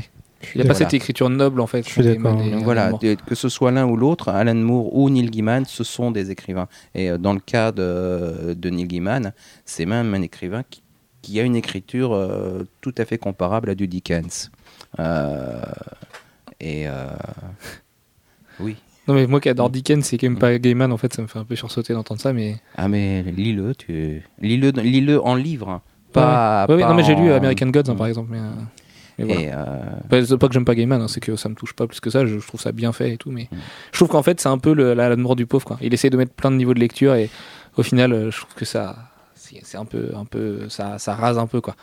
a 0.62 0.64
pas 0.66 0.74
Voilà. 0.74 0.74
cette 0.76 0.94
écriture 0.94 1.30
noble 1.30 1.60
en 1.60 1.66
fait. 1.68 1.84
Je 1.88 1.90
suis 1.92 2.04
d'accord. 2.04 2.38
voilà, 2.64 2.92
que 3.26 3.34
ce 3.36 3.50
soit 3.50 3.72
l'un 3.72 3.88
ou 3.88 3.96
l'autre, 3.98 4.30
Alan 4.30 4.54
Moore 4.54 4.96
ou 4.96 5.10
Neil 5.10 5.30
Gaiman, 5.32 5.66
ce 5.66 5.84
sont 5.84 6.12
des 6.12 6.30
écrivains. 6.30 6.68
Et 6.94 7.10
euh, 7.10 7.18
dans 7.18 7.34
le 7.34 7.40
cas 7.40 7.72
de, 7.72 8.54
de 8.56 8.70
Neil 8.70 8.86
Gaiman, 8.88 9.34
c'est 9.66 9.86
même 9.88 10.14
un 10.14 10.22
écrivain 10.22 10.64
qui, 10.70 10.84
qui 11.24 11.40
a 11.40 11.44
une 11.44 11.56
écriture 11.56 12.14
euh, 12.14 12.64
tout 12.82 12.94
à 13.00 13.06
fait 13.06 13.18
comparable 13.18 13.70
à 13.72 13.76
du 13.76 13.88
Dickens. 13.88 14.52
Euh, 15.00 15.62
et 16.60 16.88
euh, 16.88 17.08
oui. 18.60 18.76
Non 19.08 19.14
mais 19.14 19.28
moi 19.28 19.40
qui 19.40 19.50
adore 19.50 19.70
Dickens, 19.70 20.04
c'est 20.04 20.18
quand 20.18 20.28
même 20.28 20.40
pas 20.40 20.58
Gaiman 20.58 20.92
en 20.92 20.98
fait, 20.98 21.14
ça 21.14 21.22
me 21.22 21.28
fait 21.28 21.38
un 21.38 21.44
peu 21.44 21.56
sursauter 21.56 21.94
d'entendre 21.94 22.20
ça, 22.22 22.34
mais. 22.34 22.58
Ah 22.76 22.88
mais 22.88 23.22
lis-le, 23.24 23.76
tu 23.76 24.24
lis-le, 24.42 24.70
lis-le 24.72 25.24
en 25.24 25.36
livre, 25.36 25.70
hein. 25.70 25.82
pas. 26.12 26.66
Ouais, 26.68 26.76
ouais, 26.76 26.82
pas 26.82 26.90
non 26.90 26.96
mais 26.96 27.04
j'ai 27.04 27.14
lu 27.16 27.32
en- 27.32 27.36
American 27.36 27.68
Gods 27.68 27.90
hein, 27.90 27.96
par 27.96 28.08
exemple, 28.08 28.30
mais. 28.32 28.40
euh, 28.40 28.52
mais 29.20 29.26
voilà. 29.26 29.42
Et 29.42 29.50
euh, 29.54 30.26
Bah, 30.30 30.38
pas 30.40 30.48
que 30.48 30.54
j'aime 30.54 30.66
pas 30.66 30.74
Gaiman, 30.76 31.02
hein, 31.02 31.08
c'est 31.08 31.20
que 31.20 31.36
ça 31.36 31.50
me 31.50 31.56
touche 31.56 31.74
pas 31.74 31.86
plus 31.88 32.00
que 32.00 32.10
ça. 32.10 32.26
Je, 32.26 32.40
je 32.40 32.48
trouve 32.48 32.60
ça 32.60 32.72
bien 32.72 32.92
fait 32.94 33.12
et 33.14 33.18
tout, 33.18 33.30
mais 33.32 33.48
Mm. 33.52 33.56
je 33.92 33.98
trouve 33.98 34.08
qu'en 34.10 34.24
fait 34.24 34.42
c'est 34.42 34.50
un 34.50 34.58
peu 34.58 34.74
le, 34.74 34.94
la, 34.96 35.08
la 35.10 35.16
mort 35.18 35.36
du 35.36 35.46
pauvre. 35.46 35.66
Quoi. 35.66 35.78
Il 35.82 35.94
essaie 35.94 36.10
de 36.10 36.18
mettre 36.18 36.34
plein 36.34 36.50
de 36.52 36.56
niveaux 36.56 36.74
de 36.74 36.80
lecture 36.80 37.14
et 37.16 37.30
au 37.78 37.84
final, 37.84 38.30
je 38.32 38.38
trouve 38.42 38.54
que 38.56 38.66
ça, 38.66 38.96
c'est 39.36 39.60
c'est 39.64 39.78
un 39.78 39.86
peu, 39.86 40.12
un 40.16 40.26
peu, 40.26 40.68
ça, 40.70 40.98
ça 40.98 41.14
rase 41.14 41.38
un 41.38 41.46
peu 41.48 41.62
quoi. 41.62 41.76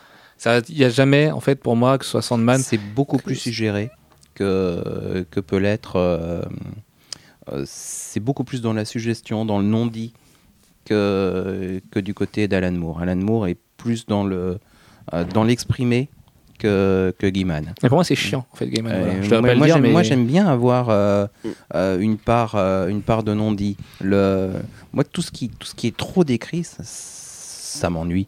Il 0.69 0.77
y 0.77 0.83
a 0.83 0.89
jamais 0.89 1.31
en 1.31 1.39
fait 1.39 1.55
pour 1.55 1.75
moi 1.75 1.97
que 1.97 2.05
ce 2.05 2.11
soit 2.11 2.21
Sandman. 2.21 2.59
c'est 2.61 2.77
beaucoup 2.77 3.17
plus 3.17 3.35
suggéré 3.35 3.89
que, 4.35 5.25
que 5.31 5.39
peut 5.39 5.57
l'être 5.57 5.95
euh, 5.97 6.41
euh, 7.51 7.63
c'est 7.65 8.19
beaucoup 8.19 8.43
plus 8.43 8.61
dans 8.61 8.73
la 8.73 8.85
suggestion, 8.85 9.45
dans 9.45 9.59
le 9.59 9.65
non-dit 9.65 10.13
que, 10.85 11.81
que 11.91 11.99
du 11.99 12.13
côté 12.13 12.47
d'Alan 12.47 12.71
Moore. 12.71 13.01
Alan 13.01 13.15
Moore 13.15 13.47
est 13.47 13.57
plus 13.77 14.05
dans 14.05 14.23
le 14.23 14.59
euh, 15.13 15.23
dans 15.25 15.43
l'exprimer 15.43 16.09
que, 16.59 17.13
que 17.19 17.27
Gaiman. 17.27 17.73
Mais 17.83 17.89
pour 17.89 17.97
moi, 17.97 18.05
c'est 18.05 18.15
chiant, 18.15 18.45
en 18.53 18.55
fait, 18.55 18.67
Gaiman. 18.67 18.97
Voilà. 18.97 19.21
Je 19.21 19.29
moi, 19.35 19.55
moi, 19.55 20.03
j'aime- 20.03 20.21
mais 20.21 20.25
bien 20.27 20.47
avoir 20.47 20.89
euh, 20.89 21.27
euh, 21.75 21.99
une 21.99 22.17
part 22.17 22.55
une 22.55 23.01
part 23.01 23.23
de 23.23 23.33
non-dit. 23.33 23.75
Le 24.01 24.51
moi 24.93 25.03
tout 25.03 25.21
ce 25.21 25.31
qui 25.31 25.49
tout 25.49 25.67
ce 25.67 25.75
qui 25.75 25.87
est 25.87 25.97
trop 25.97 26.23
décrit 26.23 26.63
ça, 26.63 26.83
ça 26.83 27.89
m'ennuie. 27.89 28.27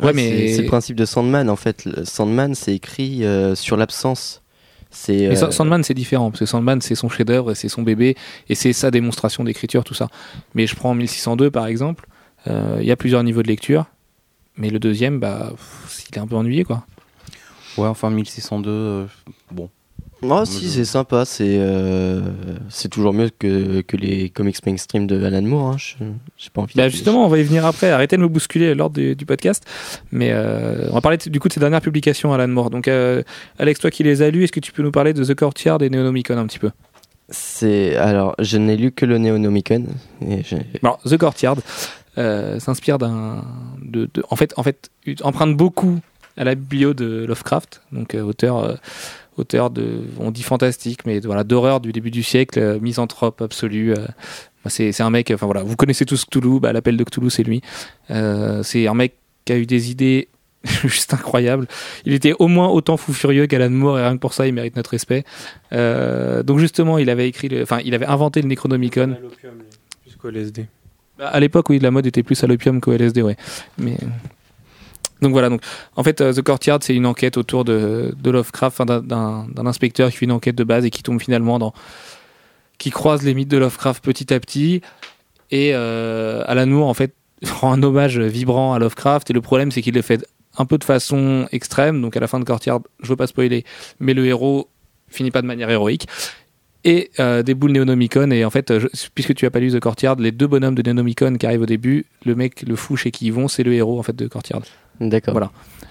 Ouais, 0.00 0.06
Ouais, 0.06 0.12
mais- 0.14 0.54
c'est- 0.54 0.62
le 0.62 0.68
principe 0.68 0.96
de 0.96 1.04
Sandman 1.04 1.48
en 1.50 1.56
fait. 1.56 1.84
Le 1.84 2.04
Sandman, 2.04 2.54
c'est 2.54 2.74
écrit 2.74 3.24
euh, 3.24 3.54
sur 3.54 3.76
l'absence. 3.76 4.42
C'est 4.90 5.26
euh, 5.26 5.50
Sandman, 5.50 5.82
c'est 5.84 5.92
différent, 5.94 6.30
parce 6.30 6.40
que 6.40 6.46
Sandman, 6.46 6.80
c'est 6.80 6.94
son 6.94 7.08
chef-d'œuvre, 7.10 7.50
et 7.52 7.54
c'est 7.54 7.68
son 7.68 7.82
bébé, 7.82 8.16
et 8.48 8.54
c'est 8.54 8.72
sa 8.72 8.90
démonstration 8.90 9.44
d'écriture, 9.44 9.84
tout 9.84 9.92
ça. 9.94 10.08
Mais 10.54 10.66
je 10.66 10.74
prends 10.76 10.94
1602, 10.94 11.50
par 11.50 11.66
exemple, 11.66 12.06
euh, 12.46 12.78
il 12.80 12.86
y 12.86 12.90
a 12.90 12.96
plusieurs 12.96 13.22
niveaux 13.22 13.42
de 13.42 13.48
lecture, 13.48 13.84
mais 14.56 14.70
le 14.70 14.78
deuxième, 14.78 15.20
bah, 15.20 15.48
pff, 15.50 16.04
il 16.10 16.16
est 16.16 16.20
un 16.20 16.26
peu 16.26 16.36
ennuyé, 16.36 16.64
quoi. 16.64 16.86
Ouais, 17.76 17.86
enfin 17.86 18.08
1602 18.10 18.70
euh, 18.70 19.04
bon. 20.22 20.40
Oh 20.40 20.44
si, 20.44 20.68
c'est 20.68 20.84
sympa, 20.84 21.24
c'est 21.24 21.56
euh, 21.58 22.20
c'est 22.68 22.88
toujours 22.88 23.12
mieux 23.12 23.30
que, 23.38 23.80
que 23.82 23.96
les 23.96 24.30
comics 24.30 24.64
mainstream 24.66 25.06
de 25.06 25.22
Alan 25.24 25.42
Moore. 25.42 25.70
Hein. 25.72 25.76
Je- 26.36 26.48
pas 26.50 26.62
envie 26.62 26.74
Bah 26.76 26.88
justement, 26.88 27.24
on 27.24 27.28
va 27.28 27.38
y 27.38 27.42
venir 27.42 27.64
après. 27.66 27.90
Arrêtez 27.90 28.16
de 28.16 28.22
me 28.22 28.28
bousculer 28.28 28.74
lors 28.74 28.90
du, 28.90 29.14
du 29.14 29.26
podcast. 29.26 29.64
Mais 30.12 30.30
euh, 30.32 30.88
on 30.90 30.94
va 30.94 31.00
parler 31.00 31.18
du 31.18 31.38
coup 31.40 31.48
de 31.48 31.52
ces 31.52 31.60
dernières 31.60 31.80
publications, 31.80 32.32
Alan 32.32 32.48
Moore. 32.48 32.70
Donc, 32.70 32.88
euh, 32.88 33.22
Alex, 33.58 33.80
toi 33.80 33.90
qui 33.90 34.02
les 34.02 34.22
as 34.22 34.30
lues, 34.30 34.44
est-ce 34.44 34.52
que 34.52 34.60
tu 34.60 34.72
peux 34.72 34.82
nous 34.82 34.92
parler 34.92 35.12
de 35.12 35.24
The 35.24 35.34
Courtyard 35.34 35.82
et 35.82 35.90
Neonomicon 35.90 36.36
un 36.38 36.46
petit 36.46 36.58
peu? 36.58 36.70
C'est 37.30 37.94
alors, 37.96 38.34
je 38.38 38.56
n'ai 38.56 38.76
lu 38.76 38.90
que 38.90 39.04
le 39.04 39.18
Neonomicon. 39.18 39.84
Et 40.26 40.42
Alors, 40.82 40.98
The 41.04 41.16
Courtyard 41.18 41.56
s'inspire 42.16 42.98
d'un. 42.98 43.44
De, 43.82 44.08
de- 44.14 44.24
en 44.30 44.36
fait, 44.36 44.52
en 44.56 44.62
fait, 44.62 44.90
emprunte 45.22 45.56
beaucoup 45.56 46.00
à 46.36 46.44
la 46.44 46.54
bio 46.54 46.94
de 46.94 47.24
Lovecraft, 47.26 47.82
donc 47.92 48.14
auteur. 48.14 48.78
Auteur 49.38 49.70
de, 49.70 50.02
on 50.18 50.30
dit 50.30 50.42
fantastique, 50.42 51.00
mais 51.06 51.20
voilà, 51.20 51.44
d'horreur 51.44 51.80
du 51.80 51.92
début 51.92 52.10
du 52.10 52.22
siècle, 52.22 52.58
euh, 52.58 52.78
misanthrope 52.80 53.40
absolu. 53.42 53.92
euh, 53.92 54.06
c'est 54.66 54.92
c'est 54.92 55.02
un 55.02 55.10
mec, 55.10 55.30
enfin 55.32 55.46
voilà, 55.46 55.62
vous 55.62 55.76
connaissez 55.76 56.04
tous 56.04 56.24
Cthulhu, 56.24 56.60
bah, 56.60 56.72
l'appel 56.72 56.96
de 56.96 57.04
Cthulhu, 57.04 57.30
c'est 57.30 57.42
lui. 57.42 57.62
Euh, 58.10 58.62
c'est 58.62 58.86
un 58.86 58.94
mec 58.94 59.14
qui 59.44 59.52
a 59.52 59.56
eu 59.56 59.66
des 59.66 59.90
idées 59.90 60.28
juste 60.64 61.14
incroyables. 61.14 61.66
Il 62.04 62.12
était 62.12 62.34
au 62.38 62.48
moins 62.48 62.68
autant 62.68 62.96
fou 62.96 63.12
furieux 63.12 63.46
qu'Alan 63.46 63.70
Moore, 63.70 63.98
et 63.98 64.02
rien 64.02 64.14
que 64.14 64.20
pour 64.20 64.34
ça, 64.34 64.46
il 64.46 64.52
mérite 64.54 64.76
notre 64.76 64.90
respect. 64.90 65.24
Euh, 65.72 66.42
donc 66.42 66.58
justement, 66.58 66.98
il 66.98 67.08
avait 67.10 67.28
écrit, 67.28 67.48
enfin, 67.62 67.78
il 67.84 67.94
avait 67.94 68.06
inventé 68.06 68.42
le 68.42 68.48
Necronomicon. 68.48 69.16
Jusqu'au 70.06 70.30
LSD. 70.30 70.66
Bah, 71.18 71.28
À 71.28 71.40
l'époque, 71.40 71.70
oui, 71.70 71.78
la 71.78 71.90
mode 71.90 72.06
était 72.06 72.22
plus 72.22 72.42
à 72.44 72.46
l'opium 72.46 72.80
qu'au 72.80 72.92
LSD, 72.92 73.22
ouais. 73.22 73.36
Mais 73.78 73.96
donc 75.22 75.32
voilà. 75.32 75.48
Donc 75.48 75.62
en 75.96 76.02
fait, 76.02 76.20
euh, 76.20 76.32
The 76.32 76.42
Courtyard, 76.42 76.78
c'est 76.82 76.94
une 76.94 77.06
enquête 77.06 77.36
autour 77.36 77.64
de, 77.64 78.14
Lovecraft, 78.24 78.82
d'un- 78.82 79.46
inspecteur 79.64 80.10
qui 80.10 80.18
fait 80.18 80.24
une 80.24 80.32
enquête 80.32 80.54
de 80.56 80.64
base 80.64 80.84
et 80.84 80.90
qui 80.90 81.02
tombe 81.02 81.20
finalement 81.20 81.58
dans, 81.58 81.72
qui 82.78 82.90
croise 82.90 83.22
les 83.22 83.34
mythes 83.34 83.48
de 83.48 83.58
Lovecraft 83.58 84.04
petit 84.04 84.32
à 84.32 84.40
petit. 84.40 84.80
Et 85.50 85.70
euh, 85.74 86.42
Alan 86.46 86.66
Moore, 86.66 86.88
en 86.88 86.94
fait, 86.94 87.14
rend 87.50 87.72
un 87.72 87.82
hommage 87.82 88.18
vibrant 88.18 88.74
à 88.74 88.78
Lovecraft. 88.78 89.30
Et 89.30 89.32
le 89.32 89.40
problème, 89.40 89.70
c'est 89.70 89.82
qu'il 89.82 89.94
le 89.94 90.02
fait 90.02 90.24
un 90.56 90.64
peu 90.66 90.78
de 90.78 90.84
façon 90.84 91.46
extrême. 91.52 92.00
Donc 92.02 92.16
à 92.16 92.20
la 92.20 92.26
fin 92.26 92.38
de 92.40 92.44
Courtyard, 92.44 92.80
je 93.02 93.08
veux 93.08 93.16
pas 93.16 93.26
spoiler, 93.26 93.64
mais 94.00 94.14
le 94.14 94.26
héros 94.26 94.68
finit 95.08 95.30
pas 95.30 95.40
de 95.42 95.46
manière 95.46 95.70
héroïque 95.70 96.06
et 96.84 97.10
euh, 97.18 97.42
des 97.42 97.54
boules 97.54 97.72
Neonomicon. 97.72 98.30
Et 98.30 98.44
en 98.44 98.50
fait, 98.50 98.72
puisque 99.14 99.34
tu 99.34 99.46
as 99.46 99.50
pas 99.50 99.60
lu 99.60 99.72
The 99.72 99.80
Courtyard, 99.80 100.16
les 100.16 100.32
deux 100.32 100.46
bonhommes 100.46 100.74
de 100.74 100.82
Neonomicon 100.82 101.34
qui 101.36 101.46
arrivent 101.46 101.62
au 101.62 101.66
début, 101.66 102.06
le 102.24 102.34
mec, 102.34 102.62
le 102.62 102.76
fou 102.76 102.96
chez 102.96 103.10
qui 103.10 103.26
ils 103.26 103.32
vont, 103.32 103.48
c'est 103.48 103.62
le 103.62 103.72
héros 103.72 103.98
en 103.98 104.02
fait 104.02 104.14
de 104.16 104.26
Courtyard. 104.28 104.62
D'accord. 105.00 105.32
Voilà. 105.32 105.50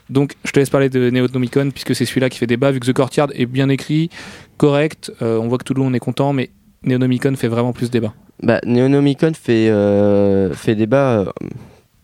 Donc, 0.10 0.34
je 0.46 0.52
te 0.52 0.60
laisse 0.60 0.70
parler 0.70 0.90
de 0.90 1.10
Neonomicon 1.10 1.70
puisque 1.72 1.96
c'est 1.96 2.06
celui-là 2.06 2.30
qui 2.30 2.38
fait 2.38 2.48
débat. 2.48 2.72
Vu 2.72 2.80
que 2.80 2.86
The 2.86 2.94
Courtyard 2.94 3.30
est 3.34 3.46
bien 3.46 3.70
écrit, 3.70 4.10
correct, 4.58 5.12
euh, 5.22 5.38
on 5.38 5.48
voit 5.48 5.58
que 5.58 5.64
tout 5.64 5.74
le 5.74 5.82
monde 5.82 5.96
est 5.96 6.00
content, 6.00 6.34
mais 6.34 6.50
Neonomicon 6.84 7.36
fait 7.36 7.48
vraiment 7.48 7.74
plus 7.74 7.90
débat. 7.92 8.14
Bah, 8.42 8.60
Neonomicon 8.66 9.34
fait, 9.34 9.70
euh, 9.70 10.54
fait 10.54 10.76
débat. 10.76 11.20
euh, 11.20 11.26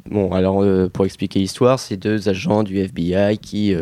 bon, 0.09 0.31
alors 0.31 0.63
pour 0.91 1.05
expliquer 1.05 1.39
l'histoire, 1.39 1.79
c'est 1.79 1.97
deux 1.97 2.27
agents 2.27 2.63
du 2.63 2.77
FBI 2.79 3.37
qui, 3.37 3.73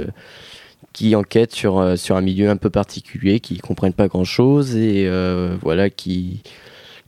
qui 0.94 1.16
enquêtent 1.16 1.54
sur, 1.54 1.98
sur 1.98 2.16
un 2.16 2.22
milieu 2.22 2.50
un 2.50 2.58
peu 2.58 2.70
particulier, 2.70 3.40
qui 3.40 3.58
comprennent 3.58 3.94
pas 3.94 4.08
grand 4.08 4.26
chose 4.26 4.76
et 4.76 5.10
voilà, 5.62 5.90
qui, 5.90 6.44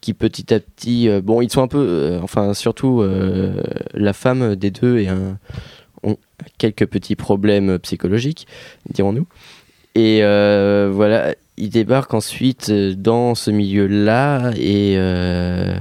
qui 0.04 0.14
petit 0.14 0.54
à 0.54 0.60
petit. 0.60 1.08
euh, 1.08 1.22
bon, 1.22 1.42
ils 1.42 1.50
sont 1.50 1.62
un 1.64 1.68
peu. 1.68 1.80
euh, 1.80 2.20
enfin, 2.22 2.54
surtout 2.54 3.02
euh, 3.02 3.64
la 3.94 4.12
femme 4.14 4.56
des 4.56 4.70
deux 4.70 5.00
et 5.00 5.08
un, 5.08 5.38
quelques 6.58 6.86
petits 6.86 7.16
problèmes 7.16 7.80
psychologiques, 7.80 8.48
dirons-nous. 8.90 9.28
Et 9.96 10.20
euh, 10.24 10.90
voilà, 10.92 11.36
ils 11.58 11.70
débarquent 11.70 12.14
ensuite 12.14 12.70
euh, 12.70 12.94
dans 12.96 13.36
ce 13.36 13.52
milieu-là 13.52 14.52
et 14.58 14.96
euh, 14.98 15.76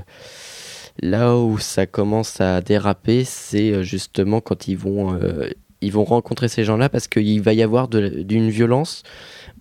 là 1.00 1.36
où 1.36 1.58
ça 1.58 1.86
commence 1.86 2.40
à 2.40 2.60
déraper, 2.60 3.24
c'est 3.24 3.82
justement 3.82 4.40
quand 4.40 4.68
ils 4.68 4.76
vont, 4.76 5.14
euh, 5.14 5.48
ils 5.80 5.92
vont 5.92 6.04
rencontrer 6.04 6.48
ces 6.48 6.64
gens-là 6.64 6.88
parce 6.88 7.08
qu'il 7.08 7.40
va 7.40 7.54
y 7.54 7.62
avoir 7.62 7.88
d'une 7.88 8.50
violence, 8.50 9.02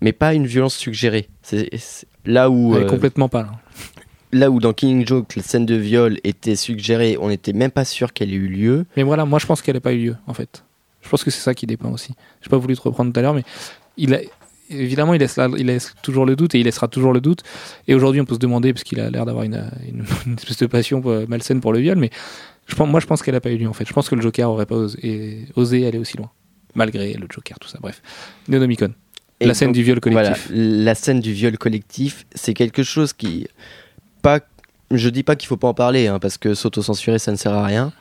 mais 0.00 0.12
pas 0.12 0.34
une 0.34 0.46
violence 0.46 0.76
suggérée. 0.76 1.28
C'est 1.42 1.70
là 2.26 2.50
où 2.50 2.76
complètement 2.86 3.28
pas 3.28 3.42
là. 3.42 3.52
là 4.32 4.50
où 4.50 4.60
dans 4.60 4.72
Killing 4.72 5.06
Joke 5.06 5.34
la 5.34 5.42
scène 5.42 5.66
de 5.66 5.74
viol 5.74 6.18
était 6.24 6.56
suggérée, 6.56 7.16
on 7.18 7.28
n'était 7.28 7.54
même 7.54 7.70
pas 7.70 7.84
sûr 7.84 8.12
qu'elle 8.12 8.32
ait 8.32 8.36
eu 8.36 8.48
lieu. 8.48 8.84
Mais 8.96 9.02
voilà, 9.02 9.24
moi 9.24 9.38
je 9.38 9.46
pense 9.46 9.62
qu'elle 9.62 9.76
n'a 9.76 9.80
pas 9.80 9.94
eu 9.94 9.98
lieu 9.98 10.16
en 10.26 10.34
fait. 10.34 10.62
Je 11.02 11.08
pense 11.08 11.24
que 11.24 11.30
c'est 11.30 11.40
ça 11.40 11.54
qui 11.54 11.66
dépend 11.66 11.90
aussi. 11.90 12.14
J'ai 12.42 12.48
pas 12.48 12.56
voulu 12.58 12.76
te 12.76 12.82
reprendre 12.82 13.12
tout 13.12 13.18
à 13.18 13.22
l'heure, 13.22 13.34
mais 13.34 13.42
il 13.96 14.14
a, 14.14 14.20
évidemment 14.70 15.14
il 15.14 15.20
laisse, 15.20 15.36
la- 15.36 15.48
il 15.58 15.66
laisse 15.66 15.94
toujours 16.02 16.24
le 16.26 16.36
doute 16.36 16.54
et 16.54 16.60
il 16.60 16.64
laissera 16.64 16.88
toujours 16.88 17.12
le 17.12 17.20
doute. 17.20 17.42
Et 17.88 17.94
aujourd'hui 17.94 18.20
on 18.20 18.24
peut 18.24 18.34
se 18.34 18.38
demander, 18.40 18.72
parce 18.72 18.84
qu'il 18.84 19.00
a 19.00 19.10
l'air 19.10 19.26
d'avoir 19.26 19.44
une, 19.44 19.70
une, 19.88 20.04
une 20.26 20.34
espèce 20.34 20.58
de 20.58 20.66
passion 20.66 21.02
malsaine 21.28 21.60
pour 21.60 21.72
le 21.72 21.80
viol, 21.80 21.96
mais 21.98 22.10
je 22.66 22.74
pense, 22.76 22.88
moi 22.88 23.00
je 23.00 23.06
pense 23.06 23.22
qu'elle 23.22 23.34
n'a 23.34 23.40
pas 23.40 23.50
eu 23.50 23.58
lieu 23.58 23.68
en 23.68 23.72
fait. 23.72 23.86
Je 23.86 23.92
pense 23.92 24.08
que 24.08 24.14
le 24.14 24.22
Joker 24.22 24.48
aurait 24.48 24.66
pas 24.66 24.76
osé, 25.56 25.86
aller 25.86 25.98
aussi 25.98 26.16
loin. 26.16 26.30
Malgré 26.74 27.12
le 27.14 27.26
Joker, 27.28 27.58
tout 27.58 27.68
ça, 27.68 27.78
bref. 27.82 28.00
Neonomicon. 28.48 28.94
Et 29.40 29.46
la 29.46 29.54
scène 29.54 29.72
du 29.72 29.82
viol 29.82 29.98
collectif. 30.00 30.48
La 30.54 30.94
scène 30.94 31.20
du 31.20 31.32
viol 31.32 31.58
collectif, 31.58 32.24
c'est 32.34 32.54
quelque 32.54 32.82
chose 32.84 33.12
qui. 33.12 33.46
Pas, 34.22 34.40
je 34.92 35.08
dis 35.10 35.22
pas 35.24 35.34
qu'il 35.36 35.48
faut 35.48 35.56
pas 35.56 35.68
en 35.68 35.74
parler, 35.74 36.06
hein, 36.06 36.18
parce 36.20 36.38
que 36.38 36.54
s'autocensurer, 36.54 37.18
ça 37.18 37.32
ne 37.32 37.36
sert 37.36 37.52
à 37.52 37.66
rien. 37.66 37.92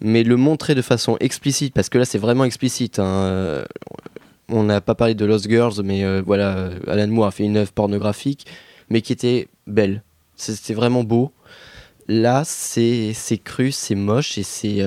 Mais 0.00 0.22
le 0.22 0.36
montrer 0.36 0.74
de 0.74 0.82
façon 0.82 1.16
explicite, 1.20 1.74
parce 1.74 1.88
que 1.88 1.98
là, 1.98 2.04
c'est 2.04 2.18
vraiment 2.18 2.44
explicite. 2.44 2.98
hein, 2.98 3.04
euh, 3.06 3.64
On 4.48 4.62
n'a 4.62 4.80
pas 4.80 4.94
parlé 4.94 5.14
de 5.14 5.24
Lost 5.24 5.48
Girls, 5.48 5.74
mais 5.84 6.04
euh, 6.04 6.22
voilà, 6.24 6.56
euh, 6.56 6.78
Alan 6.86 7.08
Moore 7.08 7.26
a 7.26 7.30
fait 7.30 7.44
une 7.44 7.56
œuvre 7.56 7.72
pornographique, 7.72 8.46
mais 8.90 9.02
qui 9.02 9.12
était 9.12 9.48
belle. 9.66 10.02
C'était 10.36 10.74
vraiment 10.74 11.02
beau. 11.04 11.32
Là, 12.06 12.42
c'est 12.46 13.12
cru, 13.44 13.72
c'est 13.72 13.94
moche, 13.96 14.38
et 14.38 14.42
c'est. 14.42 14.82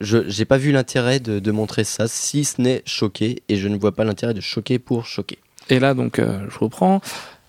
je- 0.00 0.28
j'ai 0.28 0.44
pas 0.44 0.58
vu 0.58 0.72
l'intérêt 0.72 1.20
de, 1.20 1.38
de 1.38 1.50
montrer 1.52 1.84
ça, 1.84 2.08
si 2.08 2.44
ce 2.44 2.60
n'est 2.60 2.82
choquer, 2.86 3.42
et 3.48 3.56
je 3.56 3.68
ne 3.68 3.76
vois 3.76 3.92
pas 3.92 4.04
l'intérêt 4.04 4.34
de 4.34 4.40
choquer 4.40 4.78
pour 4.78 5.06
choquer. 5.06 5.38
Et 5.70 5.78
là, 5.78 5.94
donc, 5.94 6.18
je 6.20 6.58
reprends. 6.58 7.00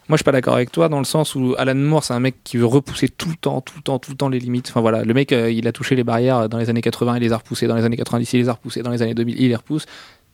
Moi, 0.07 0.17
je 0.17 0.19
suis 0.19 0.23
pas 0.23 0.31
d'accord 0.31 0.53
avec 0.53 0.71
toi 0.71 0.87
dans 0.87 0.99
le 0.99 1.05
sens 1.05 1.33
où 1.33 1.55
Alan 1.57 1.73
Moore, 1.73 2.03
c'est 2.03 2.13
un 2.13 2.19
mec 2.19 2.35
qui 2.43 2.57
veut 2.57 2.65
repousser 2.65 3.09
tout 3.09 3.29
le 3.29 3.35
temps, 3.35 3.61
tout 3.61 3.73
le 3.77 3.81
temps, 3.81 3.97
tout 3.97 4.11
le 4.11 4.17
temps 4.17 4.29
les 4.29 4.37
limites. 4.37 4.67
Enfin 4.69 4.81
voilà, 4.81 5.03
le 5.03 5.13
mec, 5.15 5.31
euh, 5.31 5.49
il 5.49 5.67
a 5.67 5.71
touché 5.71 5.95
les 5.95 6.03
barrières 6.03 6.47
dans 6.47 6.59
les 6.59 6.69
années 6.69 6.81
80, 6.81 7.17
il 7.17 7.21
les 7.21 7.33
a 7.33 7.37
repoussées 7.37 7.65
dans 7.65 7.75
les 7.75 7.83
années 7.85 7.97
90, 7.97 8.33
il 8.33 8.37
les 8.41 8.49
a 8.49 8.53
repoussées 8.53 8.83
dans 8.83 8.91
les 8.91 9.01
années 9.01 9.15
2000, 9.15 9.41
il 9.41 9.47
les 9.47 9.55
repousse. 9.55 9.87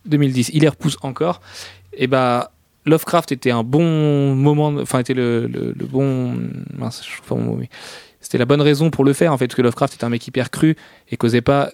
2010, 0.04 0.50
il 0.52 0.60
les 0.60 0.68
repousse 0.68 0.98
encore. 1.00 1.40
Et 1.94 2.06
bah, 2.06 2.52
Lovecraft 2.84 3.32
était 3.32 3.50
un 3.50 3.62
bon 3.62 4.34
moment, 4.34 4.74
enfin, 4.80 4.98
était 4.98 5.14
le, 5.14 5.46
le, 5.46 5.72
bon. 5.86 6.36
Mince, 6.76 7.02
je 7.06 7.26
pas 7.26 7.34
mon 7.34 7.42
mot, 7.42 7.56
mais 7.58 7.70
c'était 8.20 8.38
la 8.38 8.44
bonne 8.44 8.60
raison 8.60 8.90
pour 8.90 9.04
le 9.04 9.14
faire 9.14 9.32
en 9.32 9.38
fait, 9.38 9.46
parce 9.46 9.56
que 9.56 9.62
Lovecraft 9.62 9.94
était 9.94 10.04
un 10.04 10.10
mec 10.10 10.26
hyper 10.26 10.50
cru 10.50 10.76
et 11.10 11.16
causait 11.16 11.40
pas. 11.40 11.70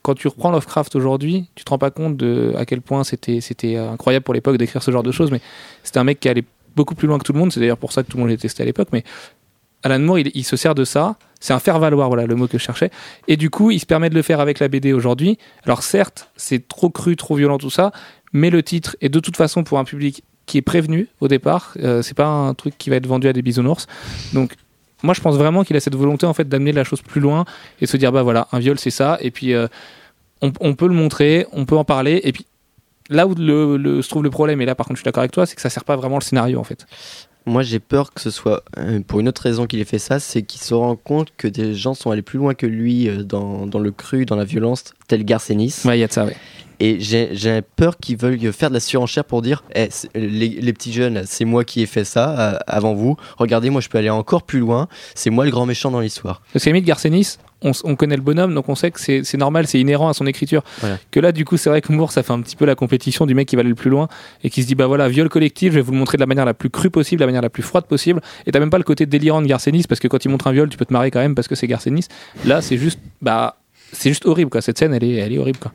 Quand 0.00 0.14
tu 0.14 0.26
reprends 0.26 0.50
Lovecraft 0.52 0.96
aujourd'hui, 0.96 1.50
tu 1.54 1.64
te 1.64 1.70
rends 1.70 1.76
pas 1.76 1.90
compte 1.90 2.16
de 2.16 2.54
à 2.56 2.64
quel 2.64 2.80
point 2.80 3.04
c'était 3.04 3.42
c'était 3.42 3.76
incroyable 3.76 4.24
pour 4.24 4.32
l'époque 4.32 4.56
d'écrire 4.56 4.82
ce 4.82 4.90
genre 4.90 5.02
de 5.02 5.12
choses, 5.12 5.30
mais 5.30 5.42
c'était 5.82 5.98
un 5.98 6.04
mec 6.04 6.18
qui 6.18 6.30
allait 6.30 6.44
beaucoup 6.76 6.94
plus 6.94 7.08
loin 7.08 7.18
que 7.18 7.24
tout 7.24 7.32
le 7.32 7.38
monde. 7.38 7.52
C'est 7.52 7.60
d'ailleurs 7.60 7.78
pour 7.78 7.92
ça 7.92 8.02
que 8.02 8.10
tout 8.10 8.16
le 8.16 8.22
monde 8.22 8.30
l'a 8.30 8.36
testé 8.36 8.62
à 8.62 8.66
l'époque. 8.66 8.88
Mais 8.92 9.04
Alan 9.82 9.98
Moore, 9.98 10.18
il, 10.18 10.30
il 10.34 10.44
se 10.44 10.56
sert 10.56 10.74
de 10.74 10.84
ça. 10.84 11.16
C'est 11.40 11.54
un 11.54 11.58
faire-valoir, 11.58 12.08
voilà 12.08 12.26
le 12.26 12.34
mot 12.34 12.46
que 12.46 12.58
je 12.58 12.62
cherchais. 12.62 12.90
Et 13.26 13.36
du 13.36 13.48
coup, 13.48 13.70
il 13.70 13.80
se 13.80 13.86
permet 13.86 14.10
de 14.10 14.14
le 14.14 14.22
faire 14.22 14.40
avec 14.40 14.58
la 14.58 14.68
BD 14.68 14.92
aujourd'hui. 14.92 15.38
Alors 15.64 15.82
certes, 15.82 16.30
c'est 16.36 16.68
trop 16.68 16.90
cru, 16.90 17.16
trop 17.16 17.34
violent, 17.34 17.58
tout 17.58 17.70
ça. 17.70 17.92
Mais 18.32 18.50
le 18.50 18.62
titre 18.62 18.96
est 19.00 19.08
de 19.08 19.20
toute 19.20 19.36
façon 19.36 19.64
pour 19.64 19.78
un 19.78 19.84
public 19.84 20.22
qui 20.46 20.58
est 20.58 20.62
prévenu 20.62 21.08
au 21.20 21.28
départ. 21.28 21.74
Euh, 21.78 22.02
c'est 22.02 22.14
pas 22.14 22.26
un 22.26 22.54
truc 22.54 22.76
qui 22.76 22.90
va 22.90 22.96
être 22.96 23.06
vendu 23.06 23.28
à 23.28 23.32
des 23.32 23.42
bisounours. 23.42 23.86
Donc 24.34 24.54
moi, 25.02 25.14
je 25.14 25.20
pense 25.20 25.36
vraiment 25.36 25.64
qu'il 25.64 25.76
a 25.76 25.80
cette 25.80 25.94
volonté 25.94 26.26
en 26.26 26.34
fait 26.34 26.48
d'amener 26.48 26.72
la 26.72 26.84
chose 26.84 27.00
plus 27.00 27.20
loin 27.20 27.44
et 27.80 27.86
de 27.86 27.90
se 27.90 27.96
dire 27.96 28.12
bah 28.12 28.22
voilà, 28.22 28.48
un 28.52 28.58
viol 28.58 28.78
c'est 28.78 28.90
ça. 28.90 29.16
Et 29.20 29.30
puis 29.30 29.54
euh, 29.54 29.66
on, 30.42 30.52
on 30.60 30.74
peut 30.74 30.88
le 30.88 30.94
montrer, 30.94 31.46
on 31.52 31.64
peut 31.64 31.76
en 31.76 31.84
parler. 31.84 32.20
Et 32.24 32.32
puis 32.32 32.46
là 33.10 33.26
où 33.26 33.34
le, 33.34 33.76
le- 33.76 34.00
se 34.02 34.08
trouve 34.08 34.22
le 34.24 34.30
problème, 34.30 34.60
et 34.62 34.64
là 34.66 34.74
par 34.74 34.86
contre 34.86 34.96
je 34.96 35.00
suis 35.02 35.04
d'accord 35.04 35.20
avec 35.22 35.32
toi, 35.32 35.44
c'est 35.46 35.54
que 35.56 35.60
ça 35.62 35.68
sert 35.70 35.84
pas 35.84 35.96
vraiment 35.96 36.16
le 36.18 36.22
scénario 36.24 36.58
en 36.58 36.64
fait. 36.64 36.86
moi 37.46 37.62
j'ai 37.62 37.80
peur 37.80 38.12
que 38.12 38.20
ce 38.20 38.30
soit 38.30 38.62
euh, 38.78 39.00
pour 39.06 39.20
une 39.20 39.28
autre 39.28 39.42
raison 39.42 39.66
qu'il 39.66 39.80
ait 39.80 39.84
fait 39.84 39.98
ça, 39.98 40.18
c'est 40.20 40.42
qu'il 40.42 40.60
se 40.60 40.72
rend 40.74 40.96
compte 40.96 41.28
que 41.36 41.48
des 41.48 41.74
gens 41.74 41.94
sont 41.94 42.10
allés 42.10 42.22
plus 42.22 42.38
loin 42.38 42.54
que 42.54 42.66
lui 42.66 43.08
euh, 43.08 43.22
dans, 43.22 43.66
dans 43.66 43.78
le 43.80 43.90
cru, 43.90 44.24
dans 44.26 44.36
la 44.36 44.44
violence, 44.44 44.84
tel 45.08 45.24
Garcenis. 45.24 45.74
Ouais, 45.84 45.98
il 45.98 46.00
y 46.00 46.04
a 46.04 46.06
de 46.08 46.12
ça, 46.12 46.24
ouais. 46.24 46.36
Et 46.82 46.96
j'ai 46.98 47.60
peur 47.76 47.98
qu'ils 47.98 48.16
veuillent 48.16 48.50
faire 48.52 48.70
de 48.70 48.74
la 48.74 48.80
surenchère 48.80 49.24
pour 49.24 49.42
dire 49.42 49.62
Eh, 49.74 49.88
c'est- 49.90 50.08
les, 50.14 50.48
les 50.48 50.72
petits 50.72 50.92
jeunes, 50.92 51.22
c'est 51.26 51.44
moi 51.44 51.62
qui 51.64 51.82
ai 51.82 51.86
fait 51.86 52.04
ça 52.04 52.54
euh, 52.54 52.58
avant 52.66 52.94
vous. 52.94 53.16
Regardez, 53.36 53.68
moi 53.68 53.80
je 53.82 53.88
peux 53.90 53.98
aller 53.98 54.08
encore 54.10 54.42
plus 54.44 54.60
loin. 54.60 54.88
C'est 55.14 55.28
moi 55.30 55.44
le 55.44 55.50
grand 55.50 55.66
méchant 55.66 55.90
dans 55.90 56.00
l'histoire. 56.00 56.40
Parce 56.52 56.64
qu'à 56.64 56.70
limite, 56.70 56.86
Garcenis, 56.86 57.36
on, 57.62 57.72
on 57.84 57.96
connaît 57.96 58.16
le 58.16 58.22
bonhomme, 58.22 58.54
donc 58.54 58.70
on 58.70 58.74
sait 58.74 58.90
que 58.90 58.98
c'est 58.98 59.22
c'est 59.24 59.36
normal, 59.36 59.66
c'est 59.66 59.78
inhérent 59.78 60.08
à 60.08 60.14
son 60.14 60.26
écriture. 60.26 60.62
Voilà. 60.80 60.98
Que 61.10 61.20
là, 61.20 61.32
du 61.32 61.44
coup, 61.44 61.58
c'est 61.58 61.68
vrai 61.68 61.82
que 61.82 61.92
Moore, 61.92 62.12
ça 62.12 62.22
fait 62.22 62.32
un 62.32 62.40
petit 62.40 62.56
peu 62.56 62.64
la 62.64 62.74
compétition 62.74 63.26
du 63.26 63.34
mec 63.34 63.46
qui 63.46 63.56
va 63.56 63.60
aller 63.60 63.68
le 63.68 63.74
plus 63.74 63.90
loin 63.90 64.08
et 64.42 64.48
qui 64.48 64.62
se 64.62 64.66
dit, 64.66 64.74
bah 64.74 64.86
voilà, 64.86 65.06
viol 65.10 65.28
collectif, 65.28 65.72
je 65.72 65.76
vais 65.76 65.82
vous 65.82 65.92
le 65.92 65.98
montrer 65.98 66.16
de 66.16 66.22
la 66.22 66.26
manière 66.26 66.46
la 66.46 66.54
plus 66.54 66.70
crue 66.70 66.88
possible, 66.88 67.18
de 67.18 67.24
la 67.24 67.26
manière 67.26 67.42
la 67.42 67.50
plus 67.50 67.62
froide 67.62 67.84
possible. 67.84 68.22
Et 68.46 68.52
t'as 68.52 68.58
même 68.60 68.70
pas 68.70 68.78
le 68.78 68.84
côté 68.84 69.04
délirant 69.04 69.42
de 69.42 69.46
Garcenis, 69.46 69.84
parce 69.86 70.00
que 70.00 70.08
quand 70.08 70.24
il 70.24 70.28
montre 70.28 70.46
un 70.46 70.52
viol, 70.52 70.70
tu 70.70 70.78
peux 70.78 70.86
te 70.86 70.92
marrer 70.94 71.10
quand 71.10 71.20
même 71.20 71.34
parce 71.34 71.46
que 71.48 71.54
c'est 71.54 71.66
Garcenis. 71.66 72.06
Là, 72.46 72.62
c'est 72.62 72.78
juste, 72.78 73.00
bah, 73.20 73.58
c'est 73.92 74.08
juste 74.08 74.24
horrible, 74.24 74.48
quoi. 74.50 74.62
Cette 74.62 74.78
scène, 74.78 74.94
elle 74.94 75.04
est, 75.04 75.16
elle 75.16 75.32
est 75.34 75.38
horrible, 75.38 75.58
quoi. 75.58 75.72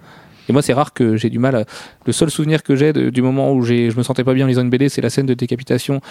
Et 0.50 0.54
moi, 0.54 0.62
c'est 0.62 0.74
rare 0.74 0.94
que 0.94 1.18
j'ai 1.18 1.30
du 1.30 1.40
mal. 1.40 1.56
à- 1.56 1.66
Le 2.06 2.12
seul 2.14 2.30
souvenir 2.30 2.64
que 2.64 2.76
j'ai 2.76 2.94
du 2.94 3.22
moment 3.22 3.54
où 3.54 3.64
j'ai, 3.64 3.90
je 3.92 3.98
me 3.98 4.04
sentais 4.04 4.24
pas 4.24 4.34
bien 4.34 4.46
en 4.46 4.48
lisant 4.48 4.62
une 4.62 4.70
BD, 4.70 4.90
c'est 4.90 5.02
la 5.02 5.10
scène 5.10 5.26
de 5.26 5.34
décapitation 5.34 6.02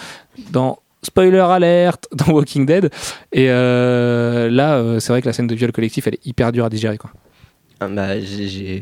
dans 0.50 0.78
spoiler 1.02 1.38
alert 1.38 2.08
dans 2.12 2.32
Walking 2.32 2.66
Dead. 2.66 2.90
Et 3.32 3.46
euh, 3.50 4.48
là, 4.50 4.76
euh, 4.76 5.00
c'est 5.00 5.12
vrai 5.12 5.20
que 5.22 5.26
la 5.26 5.32
scène 5.32 5.46
de 5.46 5.54
viol 5.54 5.70
collectif, 5.72 6.06
elle 6.06 6.14
est 6.14 6.26
hyper 6.26 6.50
dure 6.52 6.64
à 6.64 6.70
digérer. 6.70 6.98
Quoi. 6.98 7.10
Ah, 7.80 7.88
bah, 7.88 8.08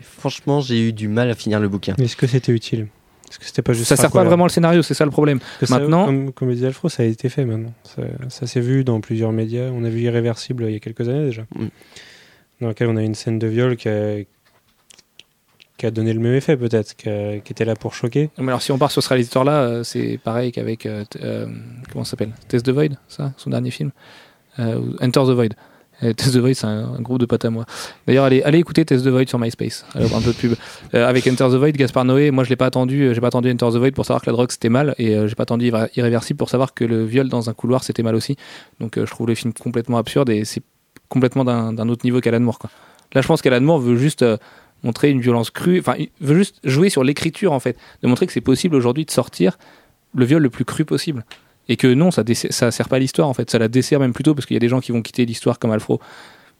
franchement, 0.02 0.60
j'ai 0.60 0.88
eu 0.88 0.92
du 0.92 1.08
mal 1.08 1.30
à 1.30 1.34
finir 1.34 1.58
le 1.60 1.68
bouquin. 1.68 1.94
Est-ce 1.98 2.16
que 2.16 2.26
c'était 2.26 2.52
utile? 2.52 2.86
Est-ce 3.30 3.38
que 3.38 3.46
c'était 3.46 3.62
pas 3.62 3.72
juste 3.72 3.88
Ça 3.88 3.96
sert 3.96 4.10
pas 4.10 4.24
vraiment 4.24 4.44
le 4.44 4.50
scénario, 4.50 4.82
c'est 4.82 4.92
ça 4.92 5.06
le 5.06 5.10
problème. 5.10 5.40
Que 5.58 5.64
ça- 5.64 5.78
Maintenant- 5.78 6.04
comme, 6.04 6.32
comme 6.32 6.48
le 6.48 6.54
disait 6.54 6.66
Alfro, 6.66 6.90
ça 6.90 7.02
a 7.02 7.06
été 7.06 7.30
fait 7.30 7.46
maintenant. 7.46 7.72
Ça, 7.82 8.02
ça 8.28 8.46
s'est 8.46 8.60
vu 8.60 8.84
dans 8.84 9.00
plusieurs 9.00 9.32
médias. 9.32 9.70
On 9.72 9.84
a 9.84 9.88
vu 9.88 10.00
Irréversible 10.02 10.64
il 10.68 10.72
y 10.74 10.76
a 10.76 10.80
quelques 10.80 11.08
années 11.08 11.24
déjà, 11.24 11.42
Mm. 11.54 11.66
dans 12.60 12.68
lequel 12.68 12.88
on 12.88 12.96
a 12.98 13.02
une 13.02 13.14
scène 13.14 13.38
de 13.38 13.46
viol 13.46 13.76
qui 13.76 13.88
a, 13.88 14.16
a 15.86 15.90
donné 15.90 16.12
le 16.12 16.20
même 16.20 16.34
effet 16.34 16.56
peut-être, 16.56 16.94
qui, 16.96 17.08
était 17.08 17.64
là 17.64 17.74
pour 17.74 17.94
choquer. 17.94 18.30
Mais 18.38 18.48
alors, 18.48 18.62
si 18.62 18.72
on 18.72 18.78
part 18.78 18.90
sur 18.90 19.02
ce 19.02 19.08
réalisateur-là, 19.08 19.62
euh, 19.62 19.82
c'est 19.84 20.18
pareil 20.22 20.52
qu'avec. 20.52 20.86
euh, 20.86 21.04
euh, 21.22 21.46
comment 21.92 22.04
s'appelle? 22.04 22.30
Test 22.48 22.66
the 22.66 22.70
Void, 22.70 22.96
ça 23.08 23.32
Son 23.36 23.50
dernier 23.50 23.70
film? 23.70 23.90
Euh, 24.58 24.80
Enter 25.00 25.20
the 25.20 25.30
Void. 25.34 25.54
Test 26.16 26.32
the 26.34 26.38
Void, 26.38 26.54
c'est 26.54 26.66
un, 26.66 27.00
groupe 27.00 27.18
de 27.20 27.26
potes 27.26 27.44
à 27.44 27.50
moi. 27.50 27.64
D'ailleurs, 28.06 28.24
allez, 28.24 28.42
allez 28.42 28.58
écouter 28.58 28.84
Test 28.84 29.04
the 29.04 29.08
Void 29.08 29.28
sur 29.28 29.38
MySpace. 29.38 29.86
Alors, 29.94 30.16
un 30.16 30.20
peu 30.20 30.32
de 30.32 30.36
pub. 30.36 30.54
Avec 30.92 31.26
Enter 31.26 31.44
the 31.48 31.54
Void, 31.54 31.72
Gaspard 31.72 32.04
Noé, 32.04 32.30
moi 32.32 32.42
je 32.42 32.50
l'ai 32.50 32.56
pas 32.56 32.66
attendu, 32.66 33.14
j'ai 33.14 33.20
pas 33.20 33.28
attendu 33.28 33.50
Enter 33.50 33.68
the 33.70 33.76
Void 33.76 33.92
pour 33.92 34.04
savoir 34.04 34.20
que 34.22 34.26
la 34.26 34.32
drogue 34.32 34.50
c'était 34.50 34.68
mal, 34.68 34.94
et 34.98 35.16
j'ai 35.28 35.34
pas 35.36 35.44
attendu 35.44 35.66
Irré- 35.66 35.90
Irréversible 35.96 36.38
pour 36.38 36.48
savoir 36.50 36.74
que 36.74 36.84
le 36.84 37.04
viol 37.04 37.28
dans 37.28 37.50
un 37.50 37.54
couloir 37.54 37.84
c'était 37.84 38.02
mal 38.02 38.16
aussi. 38.16 38.36
Donc 38.80 38.98
je 38.98 39.08
trouve 39.10 39.28
le 39.28 39.34
film 39.36 39.52
complètement 39.52 39.98
absurde 39.98 40.28
et 40.30 40.44
c'est 40.44 40.62
complètement 41.08 41.44
d'un 41.44 41.88
autre 41.88 42.04
niveau 42.04 42.20
qu'Alan 42.20 42.40
Moore. 42.40 42.58
Quoi. 42.58 42.70
Là, 43.14 43.20
je 43.20 43.26
pense 43.28 43.42
qu'Alan 43.42 43.60
Moore 43.60 43.78
veut 43.78 43.96
juste 43.96 44.24
montrer 44.82 45.10
une 45.10 45.20
violence 45.20 45.50
crue, 45.50 45.78
enfin, 45.80 45.94
il 45.98 46.08
veut 46.20 46.36
juste 46.36 46.56
jouer 46.64 46.88
sur 46.90 47.04
l'écriture 47.04 47.52
en 47.52 47.60
fait, 47.60 47.76
de 48.02 48.08
montrer 48.08 48.26
que 48.26 48.32
c'est 48.32 48.40
possible 48.40 48.74
aujourd'hui 48.76 49.04
de 49.04 49.10
sortir 49.10 49.58
le 50.14 50.24
viol 50.24 50.42
le 50.42 50.50
plus 50.50 50.64
cru 50.64 50.84
possible. 50.84 51.24
Et 51.68 51.76
que 51.76 51.86
non, 51.94 52.10
ça, 52.10 52.24
dessert- 52.24 52.52
ça 52.52 52.70
sert 52.72 52.88
pas 52.88 52.96
à 52.96 52.98
l'histoire 52.98 53.28
en 53.28 53.34
fait, 53.34 53.48
ça 53.50 53.58
la 53.58 53.68
dessert 53.68 54.00
même 54.00 54.12
plutôt 54.12 54.34
parce 54.34 54.46
qu'il 54.46 54.54
y 54.54 54.56
a 54.56 54.60
des 54.60 54.68
gens 54.68 54.80
qui 54.80 54.90
vont 54.92 55.00
quitter 55.02 55.24
l'histoire 55.24 55.58
comme 55.58 55.70
Alfro 55.70 56.00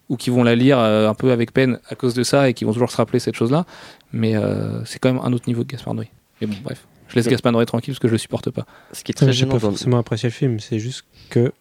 ou 0.09 0.17
qui 0.17 0.31
vont 0.31 0.45
la 0.45 0.55
lire 0.55 0.79
euh, 0.79 1.09
un 1.09 1.15
peu 1.15 1.33
avec 1.33 1.53
peine 1.53 1.79
à 1.89 1.95
cause 1.97 2.15
de 2.15 2.23
ça 2.23 2.49
et 2.49 2.55
qui 2.55 2.65
vont 2.65 2.73
toujours 2.73 2.91
se 2.91 2.97
rappeler 2.97 3.19
cette 3.19 3.35
chose-là. 3.35 3.67
Mais 4.13 4.37
euh, 4.37 4.85
c'est 4.85 4.99
quand 5.01 5.13
même 5.13 5.23
un 5.25 5.33
autre 5.33 5.45
niveau 5.49 5.63
que 5.65 5.69
Gaspard 5.69 5.95
Noé. 5.95 6.09
Mais 6.41 6.47
bon, 6.47 6.55
bref, 6.63 6.87
je 7.09 7.17
laisse 7.17 7.25
Ouais. 7.27 7.33
Gaspard 7.33 7.53
Noé 7.53 7.67
tranquille 7.67 7.93
parce 7.95 7.99
que 8.01 8.09
je 8.09 8.13
le 8.13 8.19
supporte 8.19 8.51
pas. 8.51 8.65
Ce 8.93 9.03
qui 9.05 9.11
est 9.13 9.15
très 9.15 9.27
J'ai 9.27 9.33
gênant 9.33 9.53
pas 9.53 9.59
forcément 9.59 9.99
apprécié 9.99 10.29
le 10.29 10.33
film. 10.35 10.61
C'est 10.61 10.79
juste 10.79 11.05
que, 11.31 11.53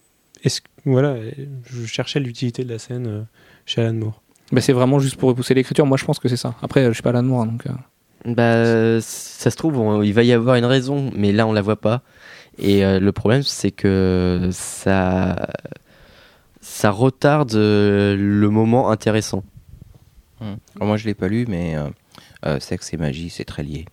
est-ce, 0.43 0.61
voilà, 0.85 1.15
je 1.65 1.85
cherchais 1.85 2.19
l'utilité 2.19 2.63
de 2.63 2.69
la 2.71 2.79
scène 2.79 3.07
euh, 3.07 3.21
chez 3.65 3.81
Alan 3.81 3.93
Moore. 3.93 4.20
Mais 4.51 4.61
c'est 4.61 4.73
vraiment 4.73 4.99
juste 4.99 5.15
pour 5.15 5.29
repousser 5.29 5.53
l'écriture. 5.53 5.85
Moi, 5.85 5.97
je 5.97 6.05
pense 6.05 6.19
que 6.19 6.27
c'est 6.27 6.37
ça. 6.37 6.55
Après, 6.61 6.81
euh, 6.81 6.87
je 6.89 6.93
suis 6.93 7.03
pas 7.03 7.09
Alan 7.11 7.23
Moore, 7.23 7.45
donc. 7.45 7.65
euh, 7.67 7.71
Bah, 8.25 9.01
ça 9.01 9.49
se 9.49 9.55
trouve, 9.55 9.79
on- 9.79 10.01
il 10.03 10.13
va 10.13 10.23
y 10.23 10.31
avoir 10.33 10.55
une 10.55 10.65
raison, 10.65 11.09
mais 11.15 11.31
là, 11.31 11.47
on 11.47 11.53
la 11.53 11.61
voit 11.61 11.79
pas. 11.79 12.01
Et 12.59 12.85
euh, 12.85 12.99
le 12.99 13.11
problème, 13.11 13.43
c'est 13.43 13.71
que 13.71 14.49
ça, 14.51 15.47
ça 16.59 16.91
retarde 16.91 17.55
euh, 17.55 18.15
le 18.15 18.49
moment 18.49 18.89
intéressant. 18.91 19.43
Hum. 20.41 20.57
Alors, 20.75 20.87
moi, 20.89 20.97
je 20.97 21.05
l'ai 21.05 21.13
pas 21.13 21.27
lu, 21.27 21.45
mais 21.47 21.75
euh, 21.77 21.87
euh, 22.45 22.59
sexe 22.59 22.93
et 22.93 22.97
magie, 22.97 23.29
c'est 23.29 23.45
très 23.45 23.63
lié. 23.63 23.85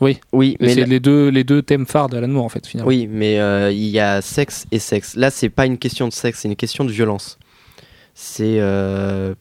Oui, 0.00 0.18
Mais 0.32 0.56
mais 0.60 0.74
c'est 0.74 0.80
là- 0.80 0.86
les 0.86 1.00
deux, 1.00 1.28
les 1.28 1.42
deux 1.44 1.62
thèmes 1.62 1.86
phares 1.86 2.08
d'Alan 2.08 2.28
Moore, 2.28 2.44
en 2.44 2.48
fait, 2.50 2.66
finalement. 2.66 2.88
oui, 2.88 3.08
mais 3.10 3.38
euh, 3.40 3.70
il 3.72 3.86
y 3.88 3.98
a 3.98 4.20
sexe 4.20 4.66
et 4.70 4.78
sexe. 4.78 5.16
Là, 5.16 5.30
c'est 5.30 5.48
pas 5.48 5.64
une 5.66 5.78
question 5.78 6.06
de 6.06 6.12
sexe, 6.12 6.40
c'est 6.40 6.48
une 6.48 6.56
question 6.56 6.84
de 6.84 6.90
violence. 6.92 7.38
C'est 8.14 8.56
euh, 8.60 9.34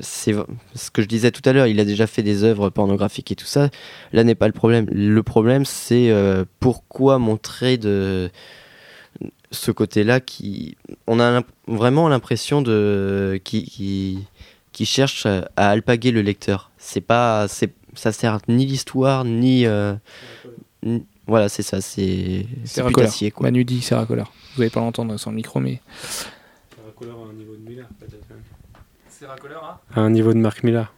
c'est 0.00 0.34
ce 0.74 0.90
que 0.90 1.02
je 1.02 1.06
disais 1.08 1.30
tout 1.30 1.42
à 1.48 1.52
l'heure. 1.52 1.66
Il 1.66 1.78
a 1.80 1.84
déjà 1.84 2.06
fait 2.06 2.22
des 2.22 2.42
œuvres 2.44 2.70
pornographiques 2.70 3.30
et 3.32 3.36
tout 3.36 3.46
ça. 3.46 3.68
Là 4.12 4.24
n'est 4.24 4.34
pas 4.34 4.46
le 4.46 4.52
problème. 4.52 4.86
Le 4.90 5.22
problème, 5.22 5.64
c'est 5.64 6.10
euh, 6.10 6.44
pourquoi 6.60 7.18
montrer 7.18 7.76
de 7.76 8.30
ce 9.50 9.70
côté-là 9.70 10.20
qui 10.20 10.76
on 11.06 11.20
a 11.20 11.42
vraiment 11.68 12.08
l'impression 12.08 12.62
de 12.62 13.40
qui, 13.44 13.64
qui 13.64 14.18
qui 14.72 14.86
cherche 14.86 15.26
à, 15.26 15.48
à 15.56 15.70
alpaguer 15.70 16.10
le 16.10 16.22
lecteur. 16.22 16.70
C'est 16.78 17.00
pas 17.00 17.46
c'est 17.48 17.72
ça 17.94 18.10
sert 18.10 18.38
ni 18.48 18.66
l'histoire 18.66 19.24
ni, 19.24 19.66
euh, 19.66 19.94
ni- 20.82 21.04
voilà 21.28 21.48
c'est 21.48 21.62
ça 21.62 21.80
c'est 21.80 22.46
c'est. 22.64 22.82
Manu 23.40 23.64
dit 23.64 23.82
Sarah 23.82 24.06
Connor. 24.06 24.32
Vous 24.56 24.62
allez 24.62 24.70
pas 24.70 24.80
l'entendre 24.80 25.16
sans 25.16 25.30
le 25.30 25.36
micro, 25.36 25.60
mais. 25.60 25.80
à 26.76 27.06
un 27.06 27.32
niveau 27.34 27.54
de 27.54 27.68
Miller, 27.68 27.86
peut-être. 28.00 28.24
Hein 29.26 29.78
À 29.94 30.00
un 30.00 30.10
niveau 30.10 30.32
de 30.32 30.38
Mark 30.38 30.62
Miller. 30.62 30.92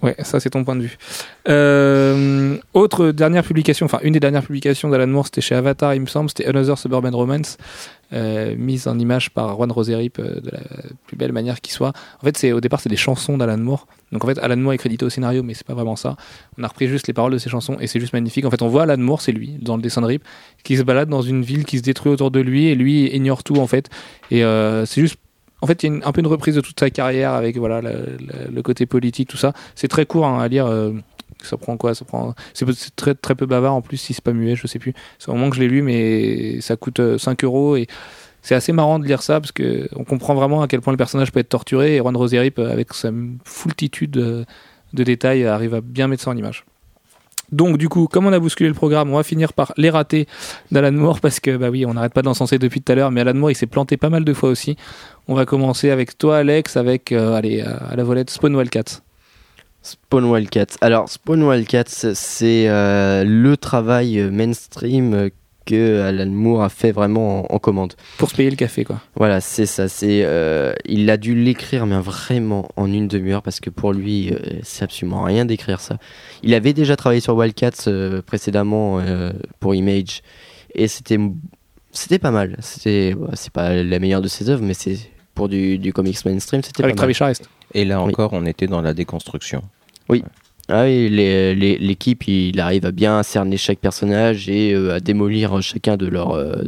Ouais, 0.00 0.14
ça 0.20 0.38
c'est 0.38 0.50
ton 0.50 0.62
point 0.62 0.76
de 0.76 0.82
vue. 0.82 0.96
Euh, 1.48 2.56
autre 2.72 3.10
dernière 3.10 3.42
publication, 3.42 3.86
enfin 3.86 3.98
une 4.02 4.12
des 4.12 4.20
dernières 4.20 4.44
publications 4.44 4.88
d'Alan 4.88 5.08
Moore, 5.08 5.26
c'était 5.26 5.40
chez 5.40 5.56
Avatar, 5.56 5.92
il 5.94 6.00
me 6.00 6.06
semble, 6.06 6.28
c'était 6.28 6.46
Another 6.46 6.78
Suburban 6.78 7.10
Romance, 7.10 7.56
euh, 8.12 8.54
mise 8.56 8.86
en 8.86 8.96
image 8.96 9.30
par 9.30 9.56
Juan 9.56 9.72
Roserip 9.72 10.20
euh, 10.20 10.40
de 10.40 10.50
la 10.52 10.60
plus 11.08 11.16
belle 11.16 11.32
manière 11.32 11.60
qui 11.60 11.72
soit. 11.72 11.92
En 12.22 12.24
fait, 12.24 12.36
c'est 12.36 12.52
au 12.52 12.60
départ 12.60 12.80
c'est 12.80 12.88
des 12.88 12.96
chansons 12.96 13.36
d'Alan 13.38 13.58
Moore. 13.58 13.88
Donc 14.12 14.22
en 14.22 14.28
fait, 14.28 14.38
Alan 14.38 14.56
Moore 14.56 14.74
est 14.74 14.78
crédité 14.78 15.04
au 15.04 15.10
scénario, 15.10 15.42
mais 15.42 15.54
c'est 15.54 15.66
pas 15.66 15.74
vraiment 15.74 15.96
ça. 15.96 16.14
On 16.58 16.62
a 16.62 16.68
repris 16.68 16.86
juste 16.86 17.08
les 17.08 17.12
paroles 17.12 17.32
de 17.32 17.38
ces 17.38 17.50
chansons 17.50 17.76
et 17.80 17.88
c'est 17.88 17.98
juste 17.98 18.12
magnifique. 18.12 18.44
En 18.44 18.50
fait, 18.52 18.62
on 18.62 18.68
voit 18.68 18.84
Alan 18.84 18.98
Moore, 18.98 19.20
c'est 19.20 19.32
lui 19.32 19.58
dans 19.60 19.74
le 19.74 19.82
dessin 19.82 20.00
de 20.00 20.06
Rip, 20.06 20.22
qui 20.62 20.76
se 20.76 20.82
balade 20.84 21.08
dans 21.08 21.22
une 21.22 21.42
ville 21.42 21.64
qui 21.64 21.78
se 21.78 21.82
détruit 21.82 22.12
autour 22.12 22.30
de 22.30 22.38
lui 22.38 22.66
et 22.66 22.76
lui 22.76 23.12
ignore 23.12 23.42
tout 23.42 23.56
en 23.56 23.66
fait. 23.66 23.90
Et 24.30 24.44
euh, 24.44 24.86
c'est 24.86 25.00
juste 25.00 25.16
en 25.60 25.66
fait, 25.66 25.82
il 25.82 25.92
y 25.92 26.02
a 26.02 26.06
un 26.06 26.12
peu 26.12 26.20
une 26.20 26.26
reprise 26.26 26.54
de 26.54 26.60
toute 26.60 26.78
sa 26.78 26.90
carrière 26.90 27.32
avec 27.32 27.56
voilà 27.56 27.80
le, 27.80 28.62
côté 28.62 28.86
politique, 28.86 29.28
tout 29.28 29.36
ça. 29.36 29.52
C'est 29.74 29.88
très 29.88 30.06
court 30.06 30.26
hein, 30.26 30.40
à 30.40 30.48
lire. 30.48 30.66
euh, 30.66 30.92
ça 31.42 31.56
prend 31.56 31.76
quoi 31.76 31.94
Ça 31.94 32.04
prend. 32.04 32.34
C'est 32.54 32.66
très 32.96 33.14
très 33.14 33.34
peu 33.34 33.46
bavard 33.46 33.74
en 33.74 33.82
plus 33.82 33.96
si 33.96 34.14
c'est 34.14 34.24
pas 34.24 34.32
muet, 34.32 34.56
je 34.56 34.66
sais 34.66 34.78
plus. 34.78 34.94
C'est 35.18 35.30
au 35.30 35.34
moment 35.34 35.50
que 35.50 35.56
je 35.56 35.60
l'ai 35.60 35.68
lu, 35.68 35.82
mais 35.82 36.60
ça 36.60 36.76
coûte 36.76 37.00
euh, 37.00 37.18
5 37.18 37.44
euros 37.44 37.76
et 37.76 37.86
c'est 38.42 38.54
assez 38.54 38.72
marrant 38.72 38.98
de 38.98 39.04
lire 39.06 39.22
ça 39.22 39.40
parce 39.40 39.52
que 39.52 39.88
on 39.96 40.04
comprend 40.04 40.34
vraiment 40.34 40.62
à 40.62 40.68
quel 40.68 40.80
point 40.80 40.92
le 40.92 40.96
personnage 40.96 41.32
peut 41.32 41.40
être 41.40 41.48
torturé 41.48 41.96
et 41.96 41.98
Juan 41.98 42.16
Roserip 42.16 42.58
euh, 42.58 42.72
avec 42.72 42.92
sa 42.94 43.10
foultitude 43.44 44.16
euh, 44.16 44.44
de 44.94 45.04
détails 45.04 45.44
arrive 45.44 45.74
à 45.74 45.80
bien 45.80 46.08
mettre 46.08 46.22
ça 46.22 46.30
en 46.30 46.36
image. 46.36 46.64
Donc 47.52 47.78
du 47.78 47.88
coup, 47.88 48.08
comme 48.08 48.26
on 48.26 48.32
a 48.32 48.38
bousculé 48.38 48.68
le 48.68 48.74
programme, 48.74 49.10
on 49.10 49.16
va 49.16 49.22
finir 49.22 49.52
par 49.52 49.72
les 49.76 49.90
ratés 49.90 50.26
d'Alan 50.70 50.92
Moore 50.92 51.20
parce 51.20 51.40
que 51.40 51.56
bah 51.56 51.70
oui, 51.70 51.86
on 51.86 51.94
n'arrête 51.94 52.12
pas 52.12 52.22
de 52.22 52.26
l'encenser 52.26 52.58
depuis 52.58 52.80
tout 52.80 52.92
à 52.92 52.94
l'heure, 52.94 53.10
mais 53.10 53.22
Alan 53.22 53.34
Moore 53.34 53.50
il 53.50 53.54
s'est 53.54 53.66
planté 53.66 53.96
pas 53.96 54.10
mal 54.10 54.24
de 54.24 54.32
fois 54.34 54.50
aussi. 54.50 54.76
On 55.28 55.34
va 55.34 55.46
commencer 55.46 55.90
avec 55.90 56.18
toi 56.18 56.38
Alex, 56.38 56.76
avec 56.76 57.12
euh, 57.12 57.34
allez 57.34 57.62
euh, 57.62 57.76
à 57.88 57.96
la 57.96 58.04
volette 58.04 58.30
Spawn 58.30 58.54
Wildcat. 58.54 59.02
Spawn 59.82 60.24
Wildcat. 60.24 60.66
Alors, 60.80 61.08
Spawn 61.08 61.42
Wildcat, 61.42 61.84
c'est 61.86 62.68
euh, 62.68 63.24
le 63.24 63.56
travail 63.56 64.20
mainstream 64.30 65.30
que 65.68 66.00
Alan 66.02 66.26
Moore 66.30 66.62
a 66.62 66.68
fait 66.70 66.92
vraiment 66.92 67.40
en, 67.52 67.54
en 67.54 67.58
commande. 67.58 67.92
Pour 68.16 68.30
se 68.30 68.34
payer 68.36 68.50
le 68.50 68.56
café 68.56 68.84
quoi. 68.84 69.00
Voilà, 69.14 69.40
c'est 69.40 69.66
ça. 69.66 69.86
C'est, 69.88 70.22
euh, 70.24 70.72
il 70.86 71.08
a 71.10 71.16
dû 71.16 71.34
l'écrire, 71.34 71.84
mais 71.86 71.98
vraiment 72.00 72.68
en 72.76 72.90
une 72.92 73.06
demi-heure, 73.08 73.42
parce 73.42 73.60
que 73.60 73.70
pour 73.70 73.92
lui, 73.92 74.30
euh, 74.32 74.38
c'est 74.62 74.84
absolument 74.84 75.22
rien 75.22 75.44
d'écrire 75.44 75.80
ça. 75.80 75.98
Il 76.42 76.54
avait 76.54 76.72
déjà 76.72 76.96
travaillé 76.96 77.20
sur 77.20 77.36
Wildcats 77.36 77.86
euh, 77.88 78.22
précédemment 78.22 78.98
euh, 79.00 79.32
pour 79.60 79.74
Image, 79.74 80.22
et 80.74 80.88
c'était, 80.88 81.18
c'était 81.92 82.18
pas 82.18 82.30
mal. 82.30 82.56
C'était, 82.60 83.14
bah, 83.14 83.30
c'est 83.34 83.52
pas 83.52 83.74
la 83.74 83.98
meilleure 83.98 84.22
de 84.22 84.28
ses 84.28 84.48
œuvres, 84.50 84.62
mais 84.64 84.74
c'est 84.74 84.98
pour 85.34 85.48
du, 85.48 85.78
du 85.78 85.92
comics 85.92 86.24
mainstream, 86.24 86.62
c'était 86.62 86.82
Avec 86.82 86.96
pas 86.96 87.02
mal. 87.02 87.04
Travis 87.04 87.14
Charest. 87.14 87.48
Et 87.74 87.84
là 87.84 88.02
Oui. 88.02 88.10
encore, 88.10 88.30
on 88.32 88.44
était 88.46 88.66
dans 88.66 88.80
la 88.80 88.94
déconstruction. 88.94 89.62
Ah 90.70 90.84
oui, 90.84 91.08
l'équipe, 91.08 92.28
il 92.28 92.60
arrive 92.60 92.84
à 92.84 92.90
bien 92.90 93.22
cerner 93.22 93.56
chaque 93.56 93.78
personnage 93.78 94.50
et 94.50 94.74
euh, 94.74 94.94
à 94.96 95.00
démolir 95.00 95.62
chacun 95.62 95.96
de 95.96 96.06
leurs 96.06 96.32
euh, 96.32 96.62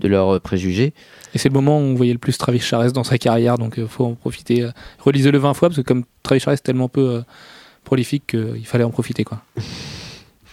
de 0.00 0.08
leurs 0.08 0.38
préjugés. 0.40 0.92
Et 1.34 1.38
c'est 1.38 1.48
le 1.48 1.54
moment 1.54 1.78
où 1.78 1.82
on 1.82 1.94
voyait 1.94 2.12
le 2.12 2.18
plus 2.18 2.36
Travis 2.36 2.60
Charest 2.60 2.94
dans 2.94 3.04
sa 3.04 3.16
carrière, 3.16 3.56
donc 3.56 3.74
il 3.78 3.86
faut 3.86 4.04
en 4.04 4.14
profiter. 4.14 4.62
euh, 4.64 4.70
Relisez-le 5.00 5.38
20 5.38 5.54
fois 5.54 5.68
parce 5.70 5.76
que 5.78 5.82
comme 5.86 6.04
Travis 6.22 6.40
Charest 6.40 6.62
est 6.62 6.66
tellement 6.66 6.88
peu 6.90 7.08
euh, 7.08 7.20
prolifique 7.84 8.26
qu'il 8.26 8.66
fallait 8.66 8.84
en 8.84 8.90
profiter 8.90 9.24
quoi. 9.24 9.40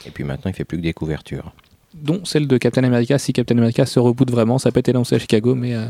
Et 0.07 0.11
puis 0.11 0.23
maintenant, 0.23 0.49
il 0.49 0.53
fait 0.53 0.63
plus 0.65 0.77
que 0.77 0.83
des 0.83 0.93
couvertures. 0.93 1.51
dont 1.93 2.23
celle 2.23 2.47
de 2.47 2.57
Captain 2.57 2.83
America. 2.85 3.17
Si 3.17 3.33
Captain 3.33 3.57
America 3.57 3.85
se 3.85 3.99
reboot 3.99 4.29
vraiment, 4.31 4.57
ça 4.57 4.71
peut 4.71 4.79
être 4.79 4.89
annoncé 4.89 5.15
à 5.15 5.19
Chicago, 5.19 5.53
mais 5.55 5.73
euh, 5.75 5.85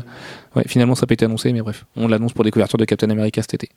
ouais, 0.56 0.64
finalement 0.66 0.94
ça 0.96 1.06
peut 1.06 1.12
être 1.14 1.22
annoncé, 1.22 1.52
mais 1.52 1.60
bref, 1.60 1.84
on 1.94 2.08
l'annonce 2.08 2.32
pour 2.32 2.42
des 2.44 2.50
couvertures 2.50 2.78
de 2.78 2.84
Captain 2.84 3.10
America 3.10 3.42
cet 3.42 3.54
été. 3.54 3.68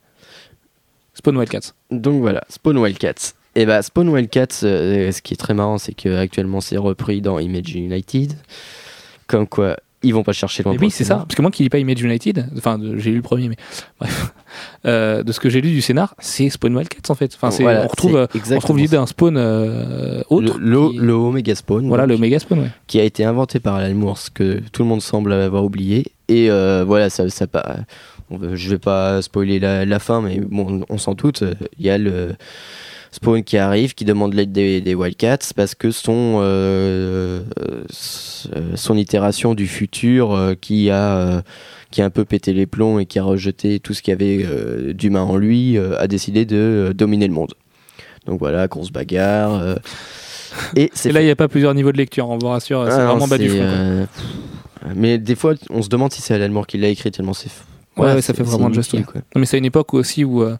Spawn 1.20 1.38
Wildcats. 1.38 1.74
Donc 1.91 2.22
voilà, 2.22 2.44
Spawn 2.50 2.78
Wildcats. 2.78 3.34
Et 3.56 3.66
bah 3.66 3.82
Spawn 3.82 4.10
Wildcats, 4.10 4.64
euh, 4.64 5.12
ce 5.12 5.22
qui 5.22 5.34
est 5.34 5.38
très 5.38 5.54
marrant, 5.54 5.78
c'est 5.78 5.94
que 5.94 6.16
actuellement 6.18 6.62
c'est 6.62 6.78
repris 6.78 7.22
dans 7.22 7.40
Image 7.40 7.76
United. 7.76 8.34
Comme 9.28 9.46
quoi, 9.48 9.76
ils 10.02 10.14
vont 10.14 10.24
pas 10.24 10.32
chercher 10.34 10.64
loin. 10.64 10.74
Pour 10.74 10.82
oui, 10.82 10.90
c'est 10.91 11.04
ça. 11.04 11.18
Parce 11.18 11.36
que 11.36 11.41
moi 11.41 11.52
qui 11.52 11.62
lis 11.64 11.70
pas 11.70 11.78
Image 11.78 12.02
United, 12.02 12.48
enfin, 12.58 12.80
j'ai 12.98 13.10
lu 13.12 13.18
le 13.18 13.22
premier, 13.22 13.50
mais 13.50 13.58
bref, 14.00 14.34
Euh, 14.86 15.22
de 15.24 15.32
ce 15.32 15.40
que 15.40 15.50
j'ai 15.50 15.62
lu 15.62 15.70
du 15.72 15.82
scénar, 15.82 16.16
c'est 16.20 16.50
Spawn 16.50 16.76
Wildcats 16.76 17.12
en 17.12 17.16
fait. 17.16 17.32
Enfin, 17.36 17.52
c'est- 17.52 17.62
Voilà, 17.64 17.84
on 17.84 17.88
retrouve, 17.88 18.16
euh, 18.16 18.26
on 18.34 18.38
exactement 18.38 18.60
retrouve 18.60 18.78
l'idée 18.78 18.96
d'un 18.98 19.06
spawn 19.06 19.36
euh, 19.38 20.22
autre. 20.30 20.58
Le, 20.58 20.72
le, 20.72 20.90
qui- 20.91 20.98
le 20.98 21.14
Omega 21.14 21.54
Spawn. 21.56 21.88
voilà, 21.88 22.04
donc, 22.08 22.12
le 22.14 22.18
méga 22.22 22.40
spawn, 22.40 22.60
ouais. 22.60 22.70
qui 22.88 23.00
a 23.00 23.04
été 23.04 23.24
inventé 23.26 23.60
par 23.60 23.76
Alan 23.76 23.94
Moore, 23.94 24.18
ce 24.18 24.32
que 24.32 24.62
tout 24.72 24.82
le 24.84 24.88
monde 24.90 25.02
semble 25.02 25.34
avoir 25.34 25.64
oublié. 25.66 26.06
Et 26.30 26.50
euh, 26.50 26.84
voilà, 26.88 27.10
ça, 27.10 27.30
ça 27.30 27.46
je 28.53 28.69
vais 28.69 28.80
pas 28.80 29.22
spoiler 29.22 29.60
la, 29.60 29.85
la 29.85 29.99
fin, 29.99 30.22
mais 30.22 30.39
bon, 30.39 30.81
on 30.89 30.97
s'en 30.97 31.14
doute. 31.14 31.43
Il 31.77 31.85
y 31.85 31.89
a 31.89 31.97
le 31.97 32.35
Spawn 33.11 33.43
qui 33.43 33.57
arrive, 33.57 33.95
qui 33.95 34.06
demande 34.06 34.35
l'aide 34.35 34.51
des, 34.51 34.81
des 34.81 34.93
Wildcats 34.93 35.53
parce 35.56 35.73
que 35.73 35.89
son 35.89 36.39
euh, 36.41 37.41
euh, 37.60 38.76
son 38.76 38.95
itération 38.97 39.56
du 39.56 39.65
futur 39.65 40.34
euh, 40.34 40.53
qui 40.53 40.91
a 40.91 41.41
qui 41.89 42.03
a 42.03 42.06
un 42.06 42.11
peu 42.11 42.23
pété 42.23 42.53
les 42.53 42.68
plombs 42.68 42.99
et 42.99 43.07
qui 43.07 43.18
a 43.18 43.23
rejeté 43.23 43.80
tout 43.80 43.95
ce 43.95 44.03
qu'il 44.03 44.11
y 44.11 44.14
avait 44.14 44.45
euh, 44.45 44.93
d'humain 44.93 45.23
en 45.23 45.38
lui, 45.38 45.77
a 45.80 46.07
décidé 46.07 46.45
de 46.45 46.93
dominer 46.95 47.27
le 47.27 47.34
monde. 47.34 47.53
Donc 48.27 48.38
voilà, 48.39 48.68
grosse 48.68 48.91
bagarre. 48.91 49.56
euh, 49.56 49.76
et 50.76 50.91
là, 51.06 51.22
il 51.22 51.26
n'y 51.26 51.31
a 51.31 51.35
pas 51.35 51.47
plusieurs 51.47 51.73
niveaux 51.73 51.91
de 51.91 51.97
lecture, 51.97 52.30
on 52.30 52.38
vous 52.38 52.47
rassure, 52.47 52.85
c'est 52.85 52.93
ah 52.93 53.06
non, 53.06 53.11
vraiment 53.11 53.27
bas 53.27 53.38
du 53.39 53.49
front. 53.49 54.07
Mais 54.95 55.18
des 55.18 55.35
fois, 55.35 55.56
on 55.72 55.81
se 55.81 55.89
demande 55.89 56.11
si 56.14 56.22
c'est 56.22 56.35
Alan 56.35 56.49
Moore 56.49 56.68
qui 56.68 56.77
l'a 56.77 56.89
écrit 56.89 57.10
tellement 57.11 57.34
c'est. 57.34 57.49
Ouais, 58.00 58.14
ouais, 58.14 58.22
ça 58.22 58.34
fait 58.34 58.44
vraiment 58.44 58.70
quoi. 58.70 59.22
Non, 59.36 59.40
mais 59.40 59.46
c'est 59.46 59.58
à 59.58 59.60
une 59.60 59.66
époque 59.66 59.94
aussi 59.94 60.24
où 60.24 60.42
euh, 60.42 60.58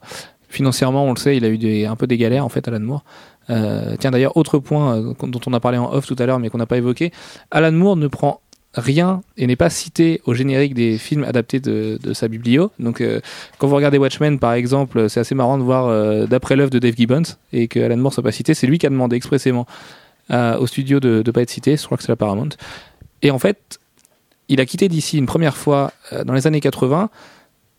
financièrement, 0.48 1.04
on 1.04 1.12
le 1.12 1.18
sait, 1.18 1.36
il 1.36 1.44
a 1.44 1.48
eu 1.48 1.58
des, 1.58 1.86
un 1.86 1.96
peu 1.96 2.06
des 2.06 2.16
galères 2.18 2.44
en 2.44 2.48
fait, 2.48 2.66
Alan 2.68 2.80
Moore. 2.80 3.04
Euh, 3.48 3.96
tiens, 3.98 4.10
d'ailleurs, 4.10 4.36
autre 4.36 4.58
point 4.58 4.96
euh, 4.96 5.14
dont 5.22 5.40
on 5.46 5.52
a 5.52 5.60
parlé 5.60 5.78
en 5.78 5.92
off 5.92 6.06
tout 6.06 6.16
à 6.18 6.26
l'heure, 6.26 6.38
mais 6.38 6.50
qu'on 6.50 6.58
n'a 6.58 6.66
pas 6.66 6.76
évoqué, 6.76 7.12
Alan 7.50 7.72
Moore 7.72 7.96
ne 7.96 8.06
prend 8.06 8.40
rien 8.74 9.22
et 9.36 9.48
n'est 9.48 9.56
pas 9.56 9.70
cité 9.70 10.20
au 10.26 10.34
générique 10.34 10.74
des 10.74 10.98
films 10.98 11.24
adaptés 11.24 11.58
de, 11.58 11.98
de 12.00 12.12
sa 12.12 12.28
biblio. 12.28 12.70
Donc, 12.78 13.00
euh, 13.00 13.20
quand 13.58 13.66
vous 13.66 13.74
regardez 13.74 13.98
Watchmen, 13.98 14.38
par 14.38 14.52
exemple, 14.52 15.08
c'est 15.08 15.20
assez 15.20 15.34
marrant 15.34 15.58
de 15.58 15.64
voir 15.64 16.28
d'après 16.28 16.54
l'œuvre 16.54 16.70
de 16.70 16.78
Dave 16.78 16.94
Gibbons 16.96 17.22
et 17.52 17.66
que 17.66 17.80
Alan 17.80 17.96
Moore 17.96 18.12
soit 18.12 18.22
pas 18.22 18.30
cité. 18.32 18.54
C'est 18.54 18.68
lui 18.68 18.78
qui 18.78 18.86
a 18.86 18.90
demandé 18.90 19.16
expressément 19.16 19.66
au 20.30 20.66
studio 20.68 21.00
de 21.00 21.24
ne 21.26 21.30
pas 21.32 21.42
être 21.42 21.50
cité. 21.50 21.76
Je 21.76 21.84
crois 21.84 21.96
que 21.96 22.04
c'est 22.04 22.12
la 22.12 22.16
Paramount. 22.16 22.50
Et 23.22 23.32
en 23.32 23.40
fait, 23.40 23.80
il 24.50 24.60
a 24.60 24.66
quitté 24.66 24.88
d'ici 24.88 25.16
une 25.16 25.26
première 25.26 25.56
fois 25.56 25.92
euh, 26.12 26.24
dans 26.24 26.34
les 26.34 26.46
années 26.46 26.60
80 26.60 27.08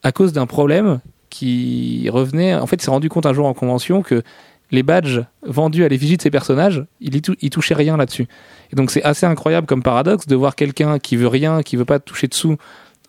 à 0.04 0.12
cause 0.12 0.34
d'un 0.34 0.48
problème 0.48 1.00
qui 1.30 2.10
revenait. 2.10 2.56
En 2.56 2.66
fait, 2.66 2.78
il 2.78 2.82
s'est 2.82 2.90
rendu 2.90 3.10
compte 3.10 3.28
un 3.28 3.34
jour 3.34 3.46
en 3.46 3.54
convention 3.54 4.02
que 4.02 4.24
les 4.72 4.84
badges 4.84 5.22
vendus 5.44 5.84
à 5.84 5.90
l'effigie 5.90 6.18
de 6.18 6.22
ces 6.22 6.32
personnages, 6.32 6.86
il, 7.02 7.16
y 7.16 7.50
touchait 7.50 7.74
rien 7.74 7.98
là-dessus. 7.98 8.28
Et 8.72 8.76
donc, 8.76 8.90
c'est 8.90 9.04
assez 9.04 9.26
incroyable 9.26 9.68
comme 9.68 9.84
paradoxe 9.84 10.28
de 10.28 10.36
voir 10.36 10.56
quelqu'un 10.56 10.98
qui 10.98 11.18
veut 11.18 11.28
rien, 11.28 11.62
qui 11.62 11.76
veut 11.76 11.86
pas 11.86 12.00
toucher 12.00 12.28
dessous 12.28 12.56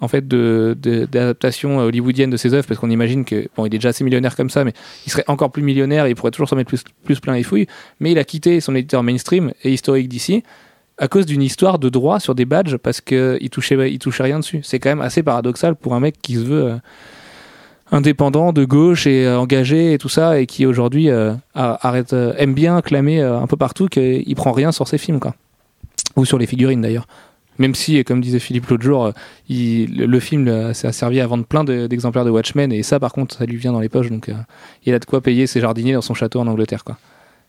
en 0.01 0.09
fait 0.09 0.27
de 0.27 0.77
d'adaptation 0.81 1.79
hollywoodienne 1.79 2.29
de 2.29 2.37
ses 2.37 2.55
œuvres 2.55 2.67
parce 2.67 2.81
qu'on 2.81 2.91
imagine 2.91 3.25
que 3.25 3.47
il 3.57 3.67
est 3.67 3.69
déjà 3.69 3.91
assez 3.91 4.03
millionnaire 4.03 4.35
comme 4.35 4.51
ça 4.51 4.65
mais 4.65 4.73
il 5.07 5.13
serait 5.13 5.23
encore 5.29 5.53
plus 5.53 5.63
millionnaire 5.63 6.07
et 6.07 6.11
il 6.11 6.17
pourrait 6.17 6.33
toujours 6.33 6.49
s'en 6.49 6.57
mettre 6.57 6.67
plus, 6.67 6.83
plus 7.05 7.21
plein 7.21 7.35
les 7.35 7.45
fouilles 7.45 7.69
mais 8.01 8.11
il 8.11 8.19
a 8.19 8.25
quitté 8.25 8.61
son 8.61 8.75
éditeur 8.75 9.05
mainstream 9.05 9.53
et 9.63 9.73
historique 9.73 10.09
d'ici 10.09 10.43
à 11.03 11.09
cause 11.09 11.27
d'une 11.27 11.43
histoire 11.43 11.81
de 11.81 11.89
droit 11.89 12.21
sur 12.21 12.37
des 12.37 12.45
badges 12.45 12.77
parce 12.77 13.01
que 13.01 13.37
il 13.41 13.51
touchait 13.51 13.93
il 13.93 13.99
touchait 13.99 14.23
rien 14.23 14.39
dessus. 14.39 14.61
C'est 14.63 14.79
quand 14.79 14.89
même 14.89 15.01
assez 15.01 15.25
paradoxal 15.25 15.75
pour 15.75 15.97
un 15.97 16.01
mec 16.01 16.15
qui 16.23 16.35
se 16.35 16.45
veut 16.45 16.65
euh, 16.65 16.77
indépendant 17.91 18.53
de 18.53 18.65
gauche 18.65 19.09
et 19.09 19.27
euh, 19.27 19.37
engagé 19.37 19.95
et 19.95 19.99
tout 19.99 20.09
ça 20.09 20.39
et 20.39 20.47
qui 20.47 20.65
aujourd'hui 20.65 21.11
euh, 21.11 21.35
aime 21.57 22.55
bien 22.55 22.81
clamer 22.83 23.21
un 23.21 23.49
peu 23.49 23.57
partout 23.57 23.89
qu'il 23.89 24.33
prend 24.37 24.53
rien 24.53 24.71
sur 24.71 24.87
ses 24.87 24.97
films 24.97 25.19
quoi. 25.19 25.35
Ou 26.15 26.25
sur 26.25 26.39
les 26.39 26.47
figurines 26.47 26.83
d'ailleurs. 26.83 27.09
Même 27.59 27.75
si 27.75 28.05
comme 28.05 28.21
disait 28.21 28.39
Philippe 28.39 28.69
l'autre 28.69 28.85
jour 28.85 29.11
le, 29.51 30.21
film 30.21 30.47
a 30.47 30.73
servi 30.73 31.21
à 31.21 31.27
vendre 31.27 31.45
plein 31.45 31.65
de- 31.65 31.89
d'exemplaires 31.89 32.25
de 32.25 32.31
Watchmen 32.31 32.71
et 32.71 32.85
ça 32.85 33.01
par 33.01 33.13
contre 33.13 33.35
ça 33.37 33.45
lui 33.45 33.57
vient 33.57 33.73
dans 33.73 33.81
les 33.81 33.89
poches 33.89 34.09
donc 34.09 34.31
il 34.87 34.95
a 34.95 35.01
de 35.01 35.05
quoi 35.05 35.21
payer 35.21 35.49
ses 35.49 35.61
jardiniers 35.61 35.95
dans 35.95 36.01
son 36.01 36.15
château 36.15 36.39
en 36.39 36.47
Angleterre 36.47 36.85
quoi 36.85 36.97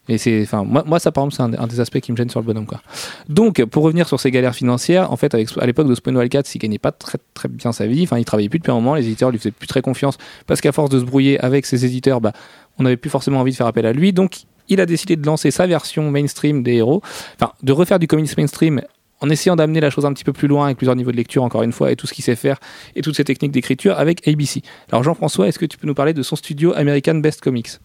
et 0.09 0.17
c'est 0.17 0.41
enfin 0.41 0.63
moi, 0.63 0.83
moi 0.85 0.99
ça 0.99 1.11
par 1.11 1.23
exemple 1.23 1.53
c'est 1.53 1.59
un, 1.59 1.67
des 1.67 1.79
aspects 1.79 1.99
qui 1.99 2.11
me 2.11 2.17
gêne 2.17 2.29
sur 2.29 2.41
le 2.41 2.45
bonhomme 2.45 2.65
quoi. 2.65 2.81
Donc 3.29 3.63
pour 3.65 3.83
revenir 3.83 4.07
sur 4.07 4.19
ces 4.19 4.31
galères 4.31 4.55
financières 4.55 5.11
en 5.11 5.15
fait 5.15 5.33
à 5.33 5.65
l'époque 5.65 5.87
de 5.87 5.95
Spawn 5.95 6.17
Wildcats 6.17 6.41
il 6.53 6.57
gagnait 6.57 6.77
pas 6.77 6.91
très 6.91 7.19
très 7.33 7.47
bien 7.47 7.71
sa 7.71 7.87
vie. 7.87 8.03
Enfin 8.03 8.17
il 8.17 8.25
travaillait 8.25 8.49
plus 8.49 8.59
depuis 8.59 8.71
un 8.71 8.75
moment. 8.75 8.95
Les 8.95 9.05
éditeurs 9.05 9.31
lui 9.31 9.37
faisaient 9.37 9.51
plus 9.51 9.67
très 9.67 9.81
confiance 9.81 10.17
parce 10.45 10.59
qu'à 10.59 10.73
force 10.73 10.89
de 10.89 10.99
se 10.99 11.05
brouiller 11.05 11.39
avec 11.39 11.65
ses 11.65 11.85
éditeurs 11.85 12.19
bah 12.19 12.33
on 12.77 12.83
n'avait 12.83 12.97
plus 12.97 13.09
forcément 13.09 13.39
envie 13.39 13.51
de 13.51 13.55
faire 13.55 13.67
appel 13.67 13.85
à 13.85 13.93
lui. 13.93 14.11
Donc 14.11 14.41
il 14.67 14.81
a 14.81 14.85
décidé 14.85 15.15
de 15.15 15.25
lancer 15.25 15.51
sa 15.51 15.67
version 15.67 16.11
mainstream 16.11 16.63
des 16.63 16.75
héros. 16.75 17.01
Enfin 17.35 17.53
de 17.63 17.71
refaire 17.71 17.97
du 17.97 18.07
comics 18.07 18.37
mainstream 18.37 18.81
en 19.21 19.29
essayant 19.29 19.55
d'amener 19.55 19.79
la 19.79 19.89
chose 19.89 20.05
un 20.05 20.11
petit 20.11 20.25
peu 20.25 20.33
plus 20.33 20.49
loin 20.49 20.65
avec 20.65 20.77
plusieurs 20.77 20.97
niveaux 20.97 21.11
de 21.11 21.17
lecture 21.17 21.43
encore 21.43 21.63
une 21.63 21.71
fois 21.71 21.93
et 21.93 21.95
tout 21.95 22.07
ce 22.07 22.13
qu'il 22.13 22.25
sait 22.25 22.35
faire 22.35 22.59
et 22.97 23.01
toutes 23.01 23.15
ses 23.15 23.23
techniques 23.23 23.53
d'écriture 23.53 23.97
avec 23.97 24.27
ABC. 24.27 24.63
Alors 24.91 25.01
Jean-François, 25.03 25.47
est-ce 25.47 25.59
que 25.59 25.65
tu 25.65 25.77
peux 25.77 25.87
nous 25.87 25.93
parler 25.93 26.13
de 26.13 26.23
son 26.23 26.35
studio 26.35 26.73
American 26.75 27.15
Best 27.15 27.39
Comics? 27.39 27.79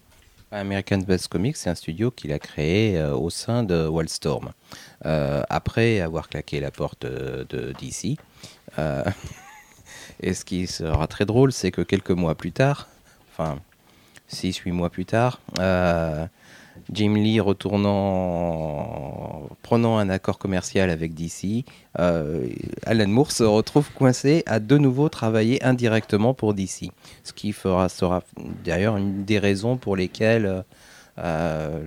American 0.51 0.99
Best 0.99 1.27
Comics, 1.27 1.57
c'est 1.57 1.69
un 1.69 1.75
studio 1.75 2.11
qu'il 2.11 2.31
a 2.33 2.39
créé 2.39 2.97
euh, 2.97 3.15
au 3.15 3.29
sein 3.29 3.63
de 3.63 3.87
Wildstorm. 3.87 4.51
Euh, 5.05 5.43
après 5.49 5.99
avoir 6.01 6.29
claqué 6.29 6.59
la 6.59 6.71
porte 6.71 7.05
de, 7.05 7.73
DC. 7.79 8.17
Euh, 8.77 9.03
et 10.21 10.33
ce 10.33 10.45
qui 10.45 10.67
sera 10.67 11.07
très 11.07 11.25
drôle, 11.25 11.51
c'est 11.51 11.71
que 11.71 11.81
quelques 11.81 12.11
mois 12.11 12.35
plus 12.35 12.51
tard, 12.51 12.87
enfin 13.31 13.59
6-8 14.31 14.71
mois 14.71 14.89
plus 14.89 15.05
tard, 15.05 15.39
Jim 16.91 17.15
Lee 17.15 17.39
retournant, 17.39 19.47
prenant 19.61 19.97
un 19.97 20.09
accord 20.09 20.39
commercial 20.39 20.89
avec 20.89 21.13
DC, 21.13 21.65
euh, 21.99 22.47
Alan 22.85 23.07
Moore 23.07 23.31
se 23.31 23.43
retrouve 23.43 23.91
coincé 23.91 24.43
à 24.47 24.59
de 24.59 24.77
nouveau 24.77 25.09
travailler 25.09 25.63
indirectement 25.63 26.33
pour 26.33 26.53
DC. 26.53 26.91
Ce 27.23 27.33
qui 27.33 27.51
fera, 27.51 27.89
sera 27.89 28.23
d'ailleurs 28.63 28.97
une 28.97 29.23
des 29.23 29.39
raisons 29.39 29.77
pour 29.77 29.95
lesquelles 29.95 30.63
euh, 31.19 31.79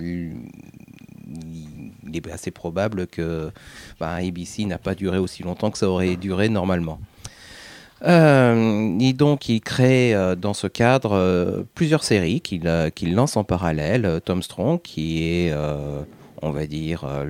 il 0.00 2.16
est 2.16 2.30
assez 2.30 2.50
probable 2.50 3.06
que 3.06 3.50
bah, 3.98 4.14
ABC 4.14 4.64
n'a 4.64 4.78
pas 4.78 4.94
duré 4.94 5.18
aussi 5.18 5.42
longtemps 5.42 5.70
que 5.70 5.78
ça 5.78 5.88
aurait 5.88 6.16
duré 6.16 6.48
normalement. 6.48 7.00
Euh, 8.04 8.98
et 9.00 9.12
donc, 9.12 9.48
il 9.48 9.60
crée 9.60 10.14
euh, 10.14 10.34
dans 10.36 10.54
ce 10.54 10.66
cadre 10.66 11.12
euh, 11.12 11.62
plusieurs 11.74 12.04
séries 12.04 12.40
qu'il 12.40 12.66
euh, 12.66 12.90
lance 13.02 13.36
en 13.36 13.44
parallèle. 13.44 14.04
Euh, 14.06 14.20
Tom 14.20 14.42
Strong, 14.42 14.80
qui 14.82 15.24
est, 15.24 15.52
euh, 15.52 16.02
on 16.42 16.50
va 16.50 16.66
dire, 16.66 17.04
euh, 17.04 17.24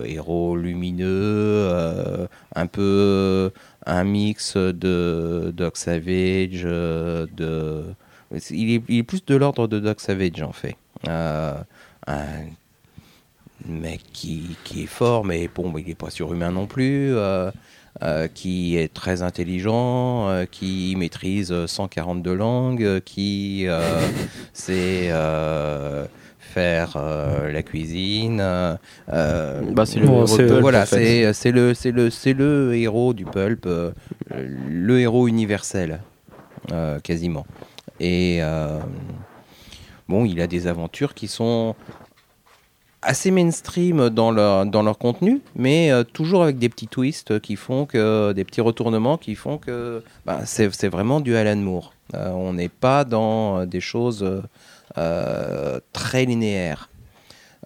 le 0.00 0.08
héros 0.08 0.56
lumineux, 0.56 1.06
euh, 1.06 2.26
un 2.54 2.66
peu 2.66 3.50
un 3.86 4.04
mix 4.04 4.56
de 4.56 5.52
Doc 5.56 5.76
Savage, 5.76 6.62
euh, 6.64 7.26
de... 7.36 7.84
Il 8.50 8.82
est, 8.88 9.02
plus 9.02 9.24
de 9.24 9.34
l'ordre 9.34 9.66
de 9.68 9.80
Doc 9.80 10.00
Savage, 10.00 10.42
en 10.42 10.52
fait. 10.52 10.76
Euh, 11.08 11.54
un 12.06 12.26
mec 13.66 14.02
qui, 14.12 14.56
qui 14.64 14.82
est 14.82 14.86
fort, 14.86 15.24
mais 15.24 15.48
bon, 15.52 15.72
il 15.78 15.86
n'est 15.86 15.94
pas 15.94 16.10
surhumain 16.10 16.52
non 16.52 16.66
plus. 16.66 17.14
Euh, 18.00 18.28
qui 18.32 18.76
est 18.76 18.94
très 18.94 19.22
intelligent, 19.22 20.28
euh, 20.28 20.44
qui 20.48 20.94
maîtrise 20.96 21.66
142 21.66 22.32
langues, 22.32 22.84
euh, 22.84 23.00
qui 23.04 23.66
sait 24.52 25.10
faire 26.38 26.96
la 27.52 27.62
cuisine. 27.62 28.38
Bah, 28.38 28.78
c'est 29.84 29.98
le 29.98 30.06
Bon, 30.06 30.26
voilà, 30.60 30.86
c'est 30.86 31.52
le 31.52 32.74
héros 32.74 33.14
du 33.14 33.24
pulp, 33.24 33.68
le 34.30 35.00
héros 35.00 35.26
universel, 35.26 36.00
quasiment. 37.02 37.46
Et 37.98 38.40
bon, 40.08 40.24
il 40.24 40.40
a 40.40 40.46
des 40.46 40.68
aventures 40.68 41.14
qui 41.14 41.26
sont 41.26 41.74
assez 43.02 43.30
mainstream 43.30 44.10
dans 44.10 44.30
leur, 44.30 44.98
contenu, 44.98 45.40
mais 45.54 45.90
euh, 45.90 46.02
toujours 46.04 46.42
avec 46.42 46.58
des 46.58 46.68
petits 46.68 46.88
twists 46.88 47.40
qui 47.40 47.56
font 47.56 47.86
que, 47.86 48.32
des 48.32 48.44
petits 48.44 48.60
retournements 48.60 49.18
qui 49.18 49.34
font 49.34 49.58
que 49.58 50.02
bah, 50.26 50.40
c'est 50.44 50.88
vraiment 50.88 51.20
du 51.20 51.36
Alan 51.36 51.56
Moore. 51.56 51.94
Euh, 52.14 52.30
on 52.30 52.54
n'est 52.54 52.68
pas 52.68 53.04
dans 53.04 53.60
euh, 53.60 53.66
des 53.66 53.80
choses 53.80 54.42
très 55.92 56.24
linéaires. 56.24 56.90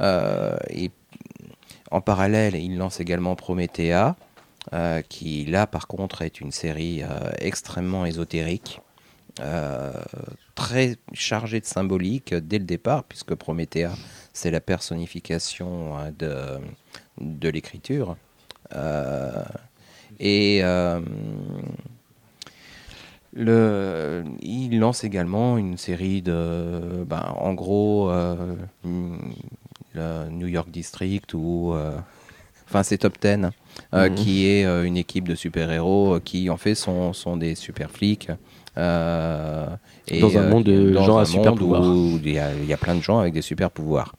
Et 0.00 0.90
en 1.90 2.00
parallèle, 2.02 2.56
il 2.56 2.76
lance 2.76 3.00
également 3.00 3.36
Promethea, 3.36 4.16
qui 5.08 5.46
là 5.46 5.66
par 5.66 5.86
contre 5.86 6.20
est 6.20 6.40
une 6.40 6.50
série 6.50 7.02
extrêmement 7.38 8.04
ésotérique 8.04 8.82
très 10.54 10.96
chargé 11.12 11.60
de 11.60 11.64
symbolique 11.64 12.34
dès 12.34 12.58
le 12.58 12.64
départ, 12.64 13.04
puisque 13.04 13.34
Promethea, 13.34 13.90
c'est 14.32 14.50
la 14.50 14.60
personnification 14.60 15.96
hein, 15.96 16.12
de, 16.18 16.58
de 17.20 17.48
l'écriture. 17.48 18.16
et 20.20 20.62
le, 23.34 24.24
il 24.42 24.78
lance 24.78 25.04
également 25.04 25.56
une 25.56 25.78
série 25.78 26.22
de, 26.22 27.04
ben, 27.06 27.34
en 27.38 27.54
gros, 27.54 28.10
euh, 28.10 28.54
le 28.84 30.28
New 30.30 30.46
York 30.46 30.70
District 30.70 31.32
ou, 31.32 31.72
euh, 31.72 31.96
enfin 32.68 32.82
c'est 32.82 32.98
Top 32.98 33.18
Ten, 33.18 33.52
euh, 33.94 34.10
mhm. 34.10 34.14
qui 34.14 34.46
est 34.46 34.64
une 34.64 34.98
équipe 34.98 35.28
de 35.28 35.34
super-héros 35.34 36.20
qui 36.20 36.50
en 36.50 36.58
fait 36.58 36.74
sont, 36.74 37.12
sont 37.12 37.36
des 37.36 37.54
super 37.54 37.90
flics. 37.90 38.30
Et, 38.76 40.20
dans 40.20 40.38
un 40.38 40.48
monde 40.48 40.64
de 40.64 40.92
gens 40.94 41.18
à 41.18 41.24
super 41.24 41.54
pouvoir. 41.54 41.82
Il 41.82 42.30
y, 42.30 42.38
a, 42.38 42.54
il 42.54 42.66
y, 42.66 42.72
a 42.72 42.76
plein 42.76 42.94
de 42.94 43.02
gens 43.02 43.18
avec 43.18 43.34
des 43.34 43.42
super 43.42 43.70
pouvoirs. 43.70 44.14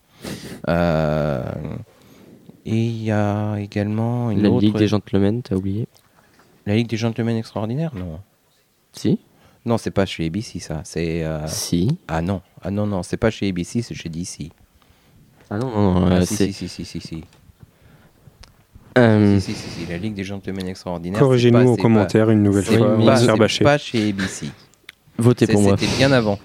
et 0.68 1.42
il 2.66 3.04
y 3.04 3.12
a 3.12 3.58
également 3.58 4.32
une 4.32 4.42
La 4.44 4.50
Ligue 4.50 4.78
des 4.78 4.88
Gentlemen, 4.88 5.42
t'as 5.42 5.56
oublié? 5.56 5.88
La 6.66 6.76
Ligue 6.76 6.88
des 6.88 6.98
Gentlemen 6.98 7.36
extraordinaires 7.36 7.94
Non. 7.96 8.20
Si 8.94 9.20
Non, 9.66 9.78
c'est 9.78 9.92
pas 9.92 10.06
chez 10.06 10.26
ABC, 10.26 10.60
ça. 10.60 10.82
C'est. 10.84 11.24
Euh, 11.24 11.46
si. 11.48 11.98
Ah 12.08 12.22
non, 12.22 12.42
ah 12.62 12.72
non, 12.72 12.88
non, 12.88 13.04
c'est 13.04 13.18
pas 13.18 13.32
chez 13.32 13.50
ABC, 13.50 13.82
c'est 13.82 13.96
chez 13.96 14.10
DC. 14.10 14.52
Ah 15.50 15.58
non, 15.58 15.70
non, 15.70 16.00
non 16.00 16.12
ah, 16.12 16.26
si, 16.26 16.36
si, 16.36 16.54
si, 16.54 16.70
si, 16.70 16.86
si, 16.86 17.00
si. 17.02 17.24
Euh... 18.98 19.40
Si, 19.40 19.54
si, 19.54 19.70
si, 19.70 19.86
la 19.90 19.98
Ligue 19.98 20.14
des 20.14 20.24
Gentlemen 20.24 20.68
Extraordinaires. 20.68 21.20
Corrigez-nous 21.20 21.72
en 21.72 21.76
commentaire 21.76 22.30
une 22.30 22.44
nouvelle 22.44 22.64
fois. 22.64 23.48
C'est 23.48 23.64
pas 23.64 23.78
chez 23.78 24.10
ABC. 24.10 24.48
Votez 25.18 25.48
pour 25.48 25.62
moi. 25.62 25.76
C'était 25.78 25.96
bien 25.98 26.12
avant. 26.12 26.40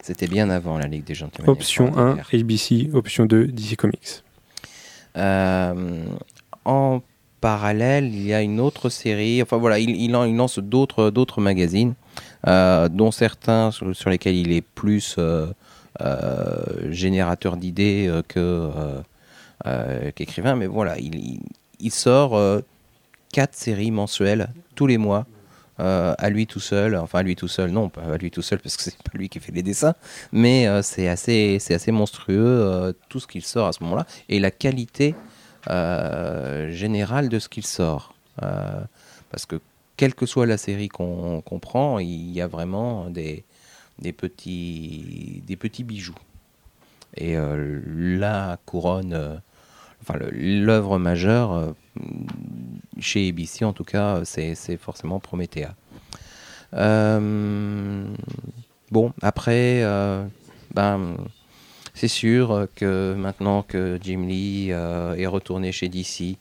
C'était 0.00 0.26
bien 0.26 0.48
avant 0.50 0.78
la 0.78 0.86
Ligue 0.86 1.04
des 1.04 1.14
Gentlemen 1.14 1.50
Option 1.50 1.96
1, 1.98 2.18
ABC. 2.32 2.90
Option 2.92 3.26
2, 3.26 3.48
DC 3.48 3.76
Comics. 3.76 4.22
Euh, 5.16 6.04
en 6.64 7.02
parallèle, 7.40 8.06
il 8.06 8.26
y 8.26 8.34
a 8.34 8.42
une 8.42 8.60
autre 8.60 8.88
série. 8.88 9.42
Enfin 9.42 9.56
voilà, 9.56 9.78
il, 9.78 9.90
il, 9.90 10.12
lance 10.12 10.58
d'autres 10.58 11.10
d'autres 11.10 11.40
magazines, 11.40 11.94
euh, 12.46 12.88
dont 12.88 13.10
certains 13.10 13.70
sur, 13.70 14.10
lesquels 14.10 14.36
il 14.36 14.52
est 14.52 14.62
plus 14.62 15.16
euh, 15.18 15.46
euh, 16.00 16.90
générateur 16.90 17.56
d'idées 17.56 18.10
que 18.28 18.70
qu'écrivain. 20.14 20.56
Mais 20.56 20.66
voilà, 20.66 20.96
il, 20.98 21.90
sort 21.90 22.40
quatre 23.32 23.54
séries 23.54 23.90
mensuelles 23.90 24.48
tous 24.74 24.86
les 24.86 24.98
mois. 24.98 25.26
à 25.78 26.30
lui 26.30 26.46
tout 26.46 26.60
seul, 26.60 26.96
enfin 26.96 27.20
à 27.20 27.22
lui 27.22 27.36
tout 27.36 27.48
seul, 27.48 27.70
non 27.70 27.88
pas 27.88 28.02
à 28.02 28.16
lui 28.16 28.30
tout 28.30 28.42
seul 28.42 28.58
parce 28.58 28.76
que 28.76 28.82
c'est 28.82 28.96
pas 29.02 29.16
lui 29.16 29.28
qui 29.28 29.40
fait 29.40 29.52
les 29.52 29.62
dessins, 29.62 29.94
mais 30.32 30.66
c'est 30.82 31.08
assez, 31.08 31.58
c'est 31.60 31.74
assez 31.74 31.92
monstrueux 31.92 32.94
tout 33.08 33.20
ce 33.20 33.26
qu'il 33.26 33.44
sort 33.44 33.68
à 33.68 33.72
ce 33.72 33.82
moment-là 33.84 34.06
et 34.28 34.40
la 34.40 34.50
qualité 34.50 35.14
euh, 35.68 36.70
général 36.70 37.28
de 37.28 37.38
ce 37.38 37.48
qu'il 37.48 37.66
sort. 37.66 38.14
Euh, 38.42 38.80
parce 39.30 39.44
que 39.44 39.60
quelle 39.96 40.14
que 40.14 40.24
soit 40.24 40.46
la 40.46 40.56
série 40.56 40.88
qu'on 40.88 41.42
prend, 41.60 41.98
il 41.98 42.30
y 42.30 42.40
a 42.40 42.46
vraiment 42.46 43.10
des, 43.10 43.44
petits, 44.16 45.42
des 45.46 45.56
petits 45.56 45.84
bijoux. 45.84 46.14
Et 47.16 47.36
euh, 47.36 47.80
la 47.84 48.58
couronne, 48.64 49.42
enfin 50.02 50.18
l'œuvre 50.32 50.98
majeure, 50.98 51.74
chez 52.98 53.28
ABC 53.28 53.64
en 53.64 53.72
tout 53.72 53.84
cas, 53.84 54.22
c'est 54.24 54.76
forcément 54.76 55.20
Promethea. 55.20 55.74
bon, 58.90 59.12
après, 59.22 59.82
ben, 60.74 61.16
c'est 61.98 62.06
sûr 62.06 62.68
que 62.76 63.12
maintenant 63.14 63.64
que 63.64 63.98
Jim 64.00 64.24
Lee 64.28 64.68
euh, 64.70 65.16
est 65.16 65.26
retourné 65.26 65.72
chez 65.72 65.88
DC, 65.88 66.36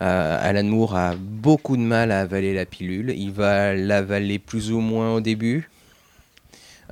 euh, 0.00 0.38
Alan 0.40 0.62
Moore 0.62 0.94
a 0.94 1.16
beaucoup 1.16 1.76
de 1.76 1.82
mal 1.82 2.12
à 2.12 2.20
avaler 2.20 2.54
la 2.54 2.64
pilule. 2.64 3.10
Il 3.10 3.32
va 3.32 3.74
l'avaler 3.74 4.38
plus 4.38 4.70
ou 4.70 4.78
moins 4.78 5.14
au 5.14 5.20
début, 5.20 5.68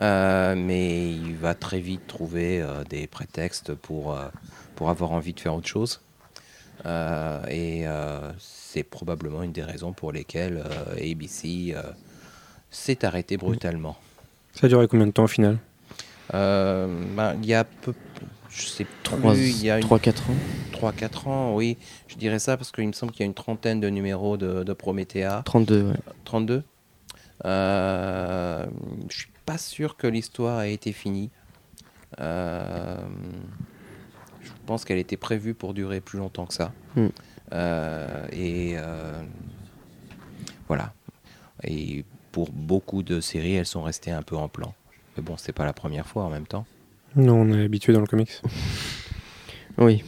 euh, 0.03 0.57
mais 0.57 1.13
il 1.13 1.37
va 1.37 1.55
très 1.55 1.79
vite 1.79 2.09
trouver 2.09 2.61
des 2.91 3.07
prétextes 3.07 3.73
pour, 3.73 4.19
pour 4.77 4.91
avoir 4.91 5.13
envie 5.13 5.33
de 5.33 5.41
faire 5.41 5.55
autre 5.55 5.67
chose. 5.67 6.01
et 6.85 7.85
c'est 8.39 8.85
probablement 8.85 9.43
une 9.43 9.53
des 9.53 9.65
raisons 9.65 9.93
pour 9.93 10.13
lesquelles 10.13 10.63
ABC 10.99 11.75
s'est 12.71 13.05
arrêté 13.05 13.37
brutalement. 13.37 13.97
Ça 14.53 14.67
a 14.67 14.69
duré 14.69 14.89
combien 14.89 15.07
de 15.07 15.13
temps 15.13 15.25
au 15.25 15.29
final? 15.29 15.59
Euh, 16.35 16.87
ben, 17.15 17.37
il 17.43 17.47
y 17.47 17.55
a 17.55 17.65
peu, 17.65 17.95
je 18.51 18.67
sais 18.67 18.87
3-4 19.05 19.89
ans 19.91 20.35
3-4 20.73 21.29
ans, 21.29 21.55
oui. 21.55 21.77
Je 22.09 22.17
dirais 22.17 22.39
ça 22.39 22.57
parce 22.57 22.73
qu'il 22.73 22.87
me 22.87 22.93
semble 22.93 23.13
qu'il 23.13 23.21
y 23.21 23.25
a 23.25 23.27
une 23.27 23.35
trentaine 23.35 23.81
de 23.81 23.89
numéros 23.89 24.37
de, 24.37 24.65
de 24.65 24.73
Promethea. 24.73 25.43
32, 25.45 25.83
ouais. 25.83 25.95
32 26.25 26.63
euh, 27.45 28.67
Je 29.09 29.17
suis 29.17 29.31
pas 29.45 29.59
sûr 29.59 29.97
que 29.97 30.07
l'histoire 30.07 30.63
ait 30.63 30.73
été 30.73 30.93
finie. 30.93 31.31
Euh, 32.21 32.97
pense 34.67 34.85
qu'elle 34.85 34.99
était 34.99 35.17
prévue 35.17 35.55
pour 35.55 35.73
durer 35.73 36.01
plus 36.01 36.19
longtemps 36.19 36.47
que 36.47 36.55
ça. 36.55 36.73
Hmm. 36.95 37.09
Euh, 37.53 38.27
et 38.33 38.77
voilà. 40.69 40.93
Et 41.65 42.05
pour 42.33 42.51
beaucoup 42.51 43.03
de 43.03 43.21
séries, 43.21 43.55
elles 43.55 43.67
sont 43.67 43.83
restées 43.83 44.11
un 44.11 44.23
peu 44.23 44.37
en 44.37 44.49
plan. 44.49 44.75
Mais 45.17 45.23
bon, 45.23 45.37
c'est 45.39 45.53
pas 45.53 45.65
la 45.65 45.73
première 45.73 46.07
fois 46.07 46.25
en 46.25 46.31
même 46.31 46.47
temps. 46.47 46.67
Non, 47.15 47.41
on 47.41 47.53
est 47.53 47.65
habitué 47.65 47.95
dans 47.95 48.01
le 48.01 48.07
comics. 48.07 48.43
oui, 49.79 50.05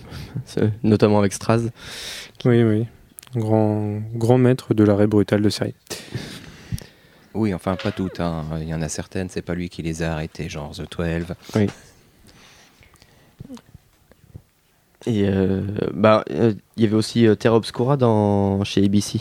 notamment 0.83 1.19
avec 1.19 1.33
Straz. 1.33 1.71
Oui, 2.45 2.63
oui. 2.63 2.87
Grand, 3.35 4.01
grand 4.15 4.39
maître 4.39 4.75
de 4.75 4.85
l'arrêt 4.85 5.07
brutal 5.07 5.41
de 5.41 5.49
série. 5.49 5.75
Oui, 7.35 7.55
enfin 7.55 7.77
pas 7.77 7.93
toutes. 7.93 8.21
Hein. 8.21 8.45
Il 8.61 8.69
y 8.69 8.75
en 8.75 8.83
a 8.83 8.89
certaines, 8.89 9.29
c'est 9.29 9.43
pas 9.43 9.55
lui 9.55 9.69
qui 9.69 9.83
les 9.83 10.03
a 10.03 10.13
arrêtées, 10.13 10.49
genre 10.49 10.73
The 10.73 10.91
12. 10.91 11.35
Oui. 11.55 11.67
Et 15.07 15.25
euh, 15.29 15.63
bah, 15.95 16.25
euh, 16.31 16.53
il 16.77 16.85
y 16.85 16.87
avait 16.87 16.97
aussi 16.97 17.27
euh, 17.27 17.35
Terra 17.35 17.57
Obscura 17.57 17.97
dans, 17.97 18.65
chez 18.65 18.85
ABC. 18.85 19.21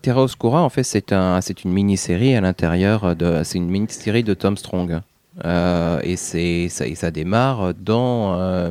Terra 0.00 0.22
Obscura, 0.22 0.62
en 0.62 0.70
fait, 0.70 0.84
c'est 0.84 1.12
un, 1.12 1.42
c'est 1.42 1.64
une 1.64 1.70
mini-série 1.70 2.34
à 2.34 2.40
l'intérieur 2.40 3.14
de, 3.14 3.42
c'est 3.44 3.58
une 3.58 3.68
mini-série 3.68 4.24
de 4.24 4.32
Tom 4.32 4.56
Strong. 4.56 5.02
et 5.44 6.16
c'est, 6.16 6.68
ça, 6.70 6.86
ça 6.94 7.10
démarre 7.10 7.74
dans, 7.74 8.70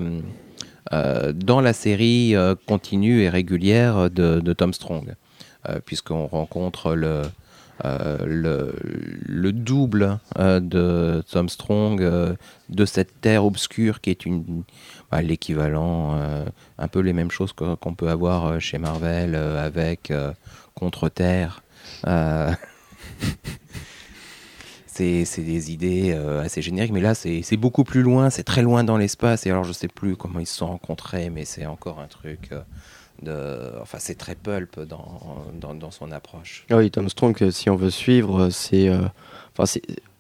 dans 0.92 1.62
la 1.62 1.74
série 1.74 2.34
continue 2.66 3.22
et 3.22 3.30
régulière 3.30 4.10
de, 4.10 4.54
Tom 4.54 4.74
Strong, 4.74 5.14
puisqu'on 5.86 6.26
rencontre 6.26 6.96
le, 6.96 7.22
le, 7.84 9.52
double 9.52 10.18
de 10.40 11.22
Tom 11.32 11.50
Strong 11.50 12.36
de 12.70 12.86
cette 12.86 13.22
terre 13.22 13.46
obscure 13.46 14.02
qui 14.02 14.10
est 14.10 14.26
une, 14.26 14.64
l'équivalent, 15.22 16.20
un 16.78 16.88
peu 16.88 17.00
les 17.00 17.14
mêmes 17.14 17.32
choses 17.32 17.54
qu'on 17.54 17.96
peut 17.96 18.10
avoir 18.10 18.60
chez 18.60 18.78
Marvel 18.78 19.36
avec 19.36 20.12
contre-terre. 20.76 21.64
Euh, 22.06 22.52
c'est 24.86 25.26
des 25.38 25.72
idées 25.72 26.14
euh, 26.14 26.44
assez 26.44 26.62
génériques, 26.62 26.92
mais 26.92 27.02
là 27.02 27.16
c'est 27.16 27.58
beaucoup 27.58 27.84
plus 27.84 28.02
loin, 28.02 28.30
c'est 28.30 28.44
très 28.44 28.62
loin 28.62 28.84
dans 28.84 28.98
l'espace. 28.98 29.46
Et 29.46 29.52
alors 29.52 29.64
je 29.64 29.74
sais 29.74 29.88
plus 29.88 30.16
comment 30.16 30.40
ils 30.40 30.46
se 30.46 30.56
sont 30.58 30.68
rencontrés, 30.68 31.30
mais 31.30 31.46
c'est 31.46 31.66
encore 31.66 32.00
un 32.00 32.08
truc 32.08 32.50
euh, 32.52 32.62
de. 33.22 33.82
Enfin, 33.82 33.98
c'est 34.00 34.16
très 34.16 34.36
pulp 34.36 34.80
dans, 34.80 35.74
dans, 35.74 35.92
son 35.92 36.12
approche. 36.12 36.66
Ah 36.70 36.78
oui, 36.78 36.92
Tom 36.92 37.10
Strong, 37.10 37.50
si 37.50 37.70
on 37.70 37.76
veut 37.76 37.90
suivre, 37.90 38.50
c'est. 38.50 38.90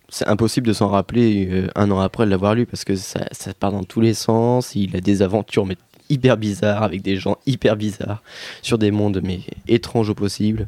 C'est 0.10 0.27
impossible 0.27 0.68
de 0.68 0.73
s'en 0.73 0.88
rappeler 0.88 1.68
un 1.76 1.90
an 1.91 1.99
après 1.99 2.26
l'avoir 2.26 2.56
lu 2.56 2.65
parce 2.65 2.86
que 2.86 2.95
ça, 2.95 3.26
ça, 3.32 3.53
part 3.53 3.72
dans 3.72 3.84
tous 3.84 4.02
les 4.02 4.14
sens. 4.14 4.76
Il 4.76 4.95
a 4.95 5.02
des 5.02 5.22
aventures 5.22 5.65
mais 5.65 5.77
hyper 6.10 6.38
bizarre 6.38 6.84
avec 6.84 7.02
des 7.02 7.18
gens 7.18 7.38
hyper 7.45 7.76
bizarres 7.76 8.22
sur 8.61 8.77
des 8.77 8.91
mondes 8.91 9.22
mais 9.23 9.40
étranges 9.68 10.10
au 10.10 10.15
possible. 10.15 10.68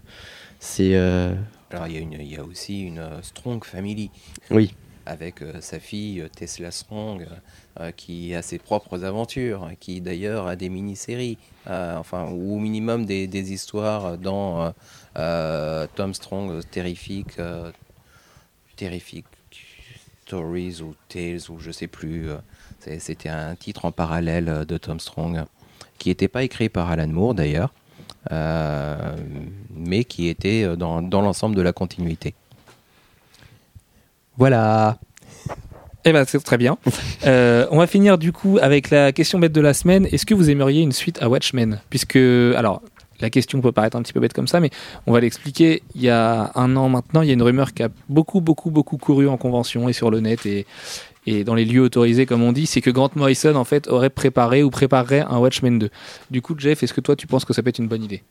C'est. 0.60 0.96
Euh, 0.96 1.34
Alors 1.72 1.88
il 1.88 2.22
y, 2.22 2.34
y, 2.34 2.38
a 2.38 2.44
aussi 2.44 2.82
une 2.82 3.00
euh, 3.00 3.22
Strong 3.22 3.64
Family. 3.64 4.10
Oui. 4.52 4.74
Avec 5.06 5.42
euh, 5.42 5.62
sa 5.62 5.80
fille 5.80 6.26
Tesla 6.36 6.72
Strong, 6.72 7.26
qui 7.96 8.34
a 8.36 8.42
ses 8.42 8.58
propres 8.58 9.06
aventures, 9.06 9.70
qui 9.80 10.02
d'ailleurs 10.02 10.48
a 10.48 10.56
des 10.56 10.68
mini-séries, 10.68 11.38
enfin, 11.68 12.30
ou 12.32 12.56
au 12.56 12.60
minimum 12.60 13.06
des, 13.06 13.28
des 13.28 13.54
histoires 13.54 14.18
dans 14.18 14.74
Tom 15.14 16.14
Strong 16.14 16.62
Terrific, 16.72 17.38
Terrific 18.78 19.26
Stories 20.26 20.82
ou 20.82 20.96
Tales, 21.10 21.42
ou 21.50 21.60
je 21.60 21.72
sais 21.72 21.88
plus. 21.88 22.30
C'était 23.00 23.28
un 23.28 23.56
titre 23.56 23.84
en 23.84 23.92
parallèle 23.92 24.48
euh, 24.48 24.64
de 24.64 24.78
Tom 24.78 25.00
Strong, 25.00 25.44
qui 25.98 26.08
n'était 26.10 26.30
pas 26.30 26.44
écrit 26.44 26.70
par 26.70 26.90
Alan 26.90 27.08
Moore 27.08 27.34
d'ailleurs, 27.34 27.74
euh, 28.32 29.16
mais 29.76 30.06
qui 30.06 30.30
était 30.30 30.64
euh, 30.64 30.76
dans, 30.78 31.02
dans 31.02 31.22
l'ensemble 31.22 31.56
de 31.56 31.62
la 31.62 31.74
continuité. 31.74 32.34
Voilà. 34.38 35.00
Eh 36.06 36.14
ben, 36.14 36.24
c'est 36.26 36.42
très 36.42 36.58
bien. 36.58 36.78
Euh, 37.26 37.68
on 37.72 37.80
va 37.80 37.88
finir 37.88 38.18
du 38.18 38.32
coup 38.32 38.60
avec 38.62 38.90
la 38.92 39.12
question 39.12 39.40
bête 39.40 39.52
de 39.52 39.60
la 39.60 39.74
semaine. 39.74 40.08
Est-ce 40.12 40.26
que 40.26 40.34
vous 40.34 40.50
aimeriez 40.50 40.82
une 40.82 40.94
suite 40.94 41.22
à 41.22 41.28
Watchmen? 41.28 41.82
Puisque, 41.90 42.16
alors, 42.16 42.82
la 43.20 43.30
question 43.30 43.62
peut 43.62 43.72
paraître 43.72 43.98
un 43.98 44.02
petit 44.02 44.14
peu 44.14 44.20
bête 44.20 44.34
comme 44.34 44.48
ça, 44.48 44.60
mais 44.60 44.70
on 45.06 45.12
va 45.14 45.20
l'expliquer. 45.20 45.82
Il 45.96 46.02
y 46.02 46.10
a 46.10 46.52
un 46.56 46.76
an 46.76 46.90
maintenant, 46.90 47.22
il 47.22 47.28
y 47.28 47.32
a 47.32 47.34
une 47.34 47.42
rumeur 47.42 47.74
qui 47.74 47.84
a 47.84 47.90
beaucoup, 48.10 48.42
beaucoup, 48.42 48.70
beaucoup 48.72 48.98
couru 48.98 49.28
en 49.28 49.38
convention 49.38 49.90
et 49.90 49.94
sur 49.94 50.12
le 50.12 50.20
net 50.20 50.46
et, 50.46 50.66
dans 51.44 51.56
les 51.56 51.66
lieux 51.66 51.82
autorisés, 51.82 52.26
comme 52.26 52.42
on 52.42 52.54
dit, 52.54 52.66
c'est 52.66 52.80
que 52.80 52.90
Grant 52.90 53.10
Morrison, 53.16 53.56
en 53.56 53.66
fait, 53.66 53.90
aurait 53.90 54.10
préparé 54.10 54.64
ou 54.64 54.70
préparerait 54.70 55.26
un 55.28 55.40
Watchmen 55.40 55.78
2. 55.78 55.90
Du 56.32 56.42
coup, 56.42 56.56
Jeff, 56.58 56.84
est-ce 56.84 56.94
que 56.94 57.02
toi, 57.02 57.18
tu 57.18 57.28
penses 57.28 57.44
que 57.44 57.52
ça 57.54 57.62
peut 57.62 57.68
être 57.70 57.80
une 57.80 57.90
bonne 57.90 58.04
idée? 58.04 58.24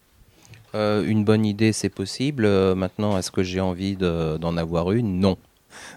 Euh, 0.74 1.04
une 1.06 1.22
bonne 1.22 1.44
idée, 1.44 1.72
c'est 1.74 1.90
possible. 1.90 2.46
Euh, 2.46 2.74
maintenant, 2.74 3.18
est-ce 3.18 3.30
que 3.30 3.42
j'ai 3.42 3.60
envie 3.60 3.96
de- 3.96 4.38
d'en 4.38 4.56
avoir 4.56 4.92
une? 4.92 5.20
Non. 5.20 5.36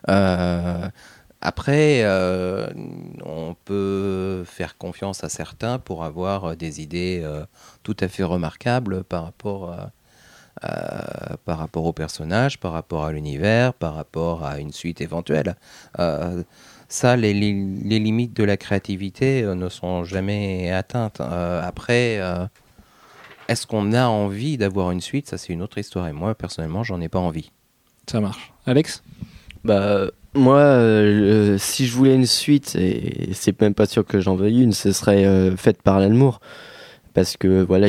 Euh, 0.10 0.88
après, 1.42 2.02
euh, 2.04 2.68
on 3.26 3.56
peut 3.66 4.44
faire 4.46 4.78
confiance 4.78 5.24
à 5.24 5.30
certains 5.30 5.80
pour 5.80 6.04
avoir 6.04 6.46
euh, 6.46 6.56
des 6.56 6.82
idées 6.82 7.22
euh, 7.24 7.46
tout 7.84 7.96
à 8.00 8.08
fait 8.08 8.24
remarquables 8.24 9.04
par 9.04 9.24
rapport, 9.24 9.72
à- 9.72 9.92
par 11.46 11.58
rapport 11.60 11.86
au 11.86 11.94
personnage, 11.94 12.60
par 12.60 12.74
rapport 12.74 13.06
à 13.06 13.12
l'univers, 13.14 13.74
par 13.74 13.96
rapport 13.96 14.44
à 14.44 14.60
une 14.60 14.74
suite 14.74 15.00
éventuelle. 15.00 15.56
Euh, 16.00 16.44
ça, 16.90 17.16
les, 17.16 17.34
les- 17.34 18.00
limites 18.00 18.36
de 18.36 18.44
la 18.44 18.58
créativité 18.58 19.44
ne 19.44 19.70
sont 19.70 20.04
jamais 20.04 20.72
atteintes. 20.72 21.22
Euh, 21.22 21.62
après, 21.64 22.18
euh, 22.20 22.46
est-ce 23.48 23.66
qu'on 23.66 23.94
a 23.94 24.08
envie 24.08 24.58
d'avoir 24.58 24.92
une 24.92 25.02
suite? 25.02 25.30
Ça, 25.30 25.38
c'est 25.38 25.54
une 25.54 25.62
autre 25.62 25.78
histoire. 25.78 26.08
Et 26.08 26.14
moi, 26.14 26.36
personnellement, 26.36 26.84
j'en 26.84 27.00
ai 27.00 27.10
pas 27.10 27.20
envie. 27.20 27.52
Ça 28.10 28.20
marche. 28.20 28.52
Alex? 28.66 29.02
Bah, 29.64 30.08
moi, 30.40 30.58
euh, 30.58 31.54
euh, 31.54 31.58
si 31.58 31.86
je 31.86 31.96
voulais 31.96 32.16
une 32.16 32.26
suite, 32.26 32.76
et 32.76 33.30
c'est 33.34 33.60
même 33.62 33.74
pas 33.74 33.86
sûr 33.86 34.06
que 34.06 34.20
j'en 34.20 34.36
veuille 34.36 34.64
une, 34.64 34.74
ce 34.74 34.92
serait 34.92 35.26
euh, 35.26 35.56
faite 35.56 35.82
par 35.82 35.98
Alan 35.98 36.10
Moore. 36.10 36.40
Parce 37.14 37.38
que, 37.38 37.64
voilà, 37.64 37.88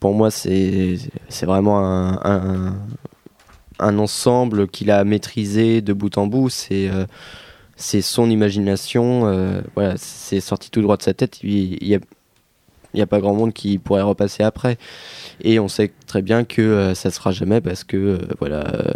pour 0.00 0.14
moi, 0.14 0.30
c'est 0.30 0.98
vraiment 1.42 1.78
un, 2.24 2.74
ensemble 3.78 4.68
qu'il 4.68 4.90
a 4.90 5.04
maîtrisé 5.04 5.80
de 5.80 5.92
bout 5.92 6.16
en 6.18 6.26
bout. 6.26 6.50
C'est 6.50 6.90
son 8.02 8.30
imagination. 8.30 9.64
voilà, 9.74 9.94
c'est 9.96 10.40
sorti 10.40 10.70
tout 10.70 10.82
droit 10.82 10.96
de 10.96 11.02
sa 11.02 11.14
tête. 11.14 11.40
Il 11.42 11.86
y 11.86 11.94
a, 11.94 12.00
il 12.94 12.98
y 12.98 13.02
a 13.02 13.06
pas 13.06 13.20
grand 13.20 13.34
monde 13.34 13.52
qui 13.52 13.78
pourrait 13.78 14.02
repasser 14.02 14.42
après. 14.42 14.78
Et 15.42 15.58
on 15.58 15.68
sait 15.68 15.92
très 16.06 16.22
bien 16.22 16.44
que 16.44 16.62
euh, 16.62 16.94
ça 16.94 17.10
se 17.10 17.16
fera 17.18 17.32
jamais 17.32 17.60
parce 17.60 17.84
que, 17.84 17.96
euh, 17.96 18.18
voilà. 18.38 18.64
euh, 18.74 18.92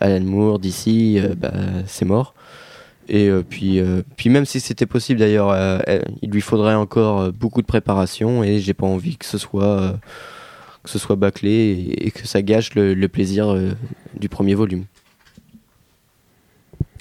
Alan 0.00 0.24
Moore 0.24 0.58
d'ici, 0.58 1.18
euh, 1.18 1.34
bah, 1.36 1.52
c'est 1.86 2.04
mort. 2.04 2.34
Et 3.08 3.28
euh, 3.28 3.42
puis, 3.42 3.80
euh, 3.80 4.02
puis 4.16 4.28
même 4.28 4.44
si 4.44 4.60
c'était 4.60 4.86
possible 4.86 5.18
d'ailleurs, 5.20 5.82
il 6.22 6.30
lui 6.30 6.42
faudrait 6.42 6.74
encore 6.74 7.32
beaucoup 7.32 7.62
de 7.62 7.66
préparation 7.66 8.44
et 8.44 8.60
j'ai 8.60 8.74
pas 8.74 8.86
envie 8.86 9.16
que 9.16 9.24
ce 9.24 9.38
soit 9.38 9.64
euh, 9.64 9.92
que 10.84 10.90
ce 10.90 10.98
soit 10.98 11.16
bâclé 11.16 11.50
et, 11.50 12.06
et 12.06 12.10
que 12.10 12.26
ça 12.26 12.42
gâche 12.42 12.74
le, 12.74 12.94
le 12.94 13.08
plaisir 13.08 13.48
euh, 13.52 13.72
du 14.14 14.28
premier 14.28 14.54
volume. 14.54 14.84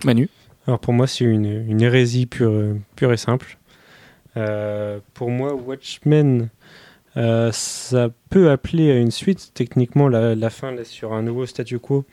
Manu? 0.05 0.29
Alors 0.65 0.79
pour 0.79 0.93
moi, 0.93 1.07
c'est 1.07 1.23
une, 1.25 1.45
une 1.69 1.81
hérésie 1.81 2.25
pure, 2.25 2.75
pure 2.95 3.13
et 3.13 3.17
simple. 3.17 3.57
Euh, 4.37 4.99
pour 5.13 5.29
moi, 5.29 5.53
Watchmen, 5.53 6.49
euh, 7.17 7.51
ça 7.51 8.09
peut 8.29 8.51
appeler 8.51 8.91
à 8.91 8.97
une 8.97 9.11
suite. 9.11 9.51
Techniquement, 9.53 10.07
la, 10.07 10.49
fin 10.49 10.71
laisse 10.71 10.89
sur 10.89 11.13
un 11.13 11.23
nouveau 11.23 11.45
statu 11.45 11.79
quo, 11.79 12.05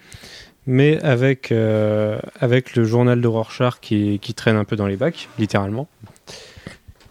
mais 0.66 1.00
avec, 1.02 1.52
euh, 1.52 2.18
avec 2.40 2.74
le 2.74 2.84
journal 2.84 3.20
de 3.20 3.28
Rorschach 3.28 3.74
qui, 3.80 4.18
traîne 4.34 4.56
un 4.56 4.64
peu 4.64 4.76
dans 4.76 4.86
les 4.86 4.96
bacs, 4.96 5.28
littéralement. 5.38 5.88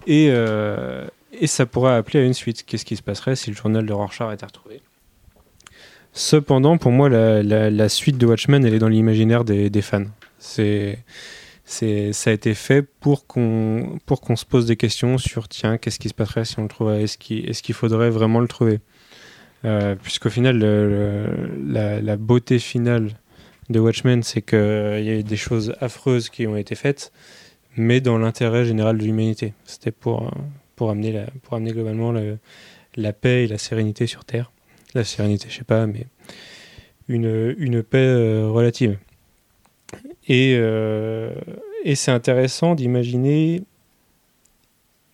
Et, 0.07 0.27
et 0.27 1.47
ça 1.47 1.65
pourrait 1.65 1.93
appeler 1.93 2.19
à 2.19 2.23
une 2.23 2.33
suite. 2.33 2.65
Qu'est-ce 2.65 2.85
qui 2.85 2.95
se 2.95 3.03
passerait 3.03 3.35
si 3.35 3.51
le 3.51 3.55
journal 3.55 3.85
de 3.85 3.93
Rorschach 3.93 4.33
était 4.33 4.45
retrouvé? 4.45 4.81
Cependant, 6.11 6.77
pour 6.77 6.91
moi, 6.91 7.09
la, 7.09 7.89
suite 7.89 8.17
de 8.17 8.25
Watchmen, 8.25 8.65
elle 8.65 8.73
est 8.73 8.79
dans 8.79 8.89
l'imaginaire 8.89 9.43
des, 9.43 9.69
des 9.69 9.81
fans. 9.81 10.05
C'est, 10.39 10.99
ça 12.13 12.29
a 12.29 12.33
été 12.33 12.53
fait 12.53 12.81
pour 12.81 13.27
qu'on, 13.27 13.99
pour 14.05 14.21
qu'on 14.21 14.35
se 14.35 14.45
pose 14.45 14.65
des 14.65 14.75
questions 14.75 15.17
sur 15.17 15.47
tiens, 15.47 15.77
qu'est-ce 15.77 15.99
qui 15.99 16.09
se 16.09 16.13
passerait 16.13 16.45
si 16.45 16.59
on 16.59 16.63
le 16.63 16.67
trouvait? 16.67 17.03
Est-ce 17.03 17.17
qu'il, 17.17 17.73
faudrait 17.73 18.09
vraiment 18.09 18.39
le 18.39 18.47
trouver? 18.47 18.79
Euh, 19.65 19.95
Puisqu'au 19.95 20.29
final, 20.29 20.59
la, 20.59 22.17
beauté 22.17 22.59
finale 22.59 23.11
de 23.69 23.79
Watchmen, 23.79 24.23
c'est 24.23 24.41
qu'il 24.41 24.57
y 24.57 25.09
a 25.09 25.19
eu 25.19 25.23
des 25.23 25.37
choses 25.37 25.75
affreuses 25.79 26.29
qui 26.29 26.47
ont 26.47 26.57
été 26.57 26.75
faites, 26.75 27.11
mais 27.75 28.01
dans 28.01 28.17
l'intérêt 28.17 28.65
général 28.65 28.97
de 28.97 29.03
l'humanité. 29.03 29.53
C'était 29.65 29.91
pour, 29.91 30.23
euh, 30.23 30.29
pour, 30.75 30.89
amener, 30.91 31.11
la, 31.11 31.25
pour 31.43 31.55
amener 31.55 31.71
globalement 31.71 32.11
le- 32.11 32.37
la 32.95 33.13
paix 33.13 33.45
et 33.45 33.47
la 33.47 33.57
sérénité 33.57 34.05
sur 34.05 34.25
Terre. 34.25 34.51
La 34.93 35.03
sérénité, 35.03 35.47
je 35.49 35.57
sais 35.57 35.63
pas, 35.63 35.87
mais 35.87 36.05
une, 37.07 37.55
une 37.57 37.83
paix 37.83 37.97
euh, 37.97 38.49
relative. 38.49 38.97
Et, 40.27 40.55
euh, 40.57 41.33
et 41.83 41.95
c'est 41.95 42.11
intéressant 42.11 42.75
d'imaginer, 42.75 43.63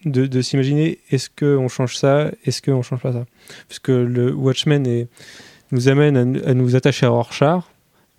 de, 0.05 0.27
de 0.27 0.41
s'imaginer, 0.41 0.99
est-ce 1.09 1.29
qu'on 1.29 1.67
change 1.67 1.95
ça, 1.97 2.31
est-ce 2.45 2.61
qu'on 2.61 2.81
change 2.81 3.01
pas 3.01 3.13
ça? 3.13 3.25
Parce 3.67 3.79
que 3.79 3.91
le 3.91 4.33
Watchmen 4.33 5.07
nous 5.71 5.87
amène 5.89 6.15
à, 6.45 6.53
nous- 6.53 6.75
attacher 6.75 7.05
à 7.05 7.09
Rorschach, 7.09 7.63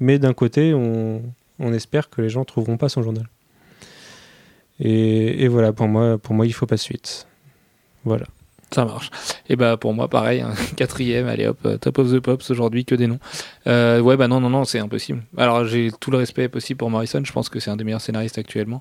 mais 0.01 0.19
d'un 0.19 0.35
côté, 0.35 0.75
on, 0.75 1.23
on 1.59 1.73
espère 1.73 2.11
que 2.11 2.23
les 2.23 2.29
gens 2.29 2.45
trouveront 2.45 2.77
pas 2.77 2.89
son 2.89 3.03
journal. 3.03 3.29
Et, 4.81 5.45
et 5.45 5.49
voilà, 5.49 5.73
pour 5.73 5.89
moi, 5.89 6.19
pour 6.19 6.35
moi, 6.35 6.47
il 6.47 6.53
faut 6.53 6.67
pas 6.67 6.77
de 6.77 6.81
suite. 6.81 7.27
Voilà. 8.05 8.27
Ça 8.73 8.85
marche. 8.85 9.11
Et 9.49 9.57
bah 9.57 9.77
pour 9.77 9.95
moi 9.95 10.09
pareil, 10.09 10.43
un 10.43 10.55
quatrième, 10.77 11.27
allez 11.27 11.47
hop, 11.47 11.59
euh, 11.65 11.77
top 11.77 11.99
of 11.99 12.13
the 12.13 12.21
pops 12.21 12.51
aujourd'hui 12.51 12.85
que 12.85 12.95
des 12.95 13.09
noms. 13.09 13.19
Euh, 13.67 14.01
ouais 14.01 14.17
bah 14.17 14.29
non 14.29 14.41
non 14.41 14.49
non 14.49 14.65
c'est 14.65 14.79
impossible. 14.79 15.23
Alors 15.37 15.65
j'ai 15.65 15.91
tout 15.99 16.13
le 16.13 16.19
respect 16.19 16.49
possible 16.49 16.79
pour 16.79 16.89
Morrison, 16.89 17.21
je 17.25 17.33
pense 17.33 17.49
que 17.49 17.59
c'est 17.59 17.71
un 17.71 17.77
des 17.77 17.85
meilleurs 17.85 18.01
scénaristes 18.01 18.39
actuellement. 18.39 18.81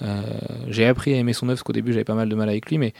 Euh, 0.00 0.22
j'ai 0.68 0.86
appris 0.86 1.12
à 1.12 1.18
aimer 1.18 1.34
son 1.34 1.46
œuvre 1.48 1.56
parce 1.56 1.64
qu'au 1.64 1.74
début 1.74 1.92
j'avais 1.92 2.04
pas 2.04 2.14
mal 2.14 2.30
de 2.30 2.34
mal 2.34 2.48
avec 2.48 2.70
lui, 2.70 2.78
mais 2.78 2.94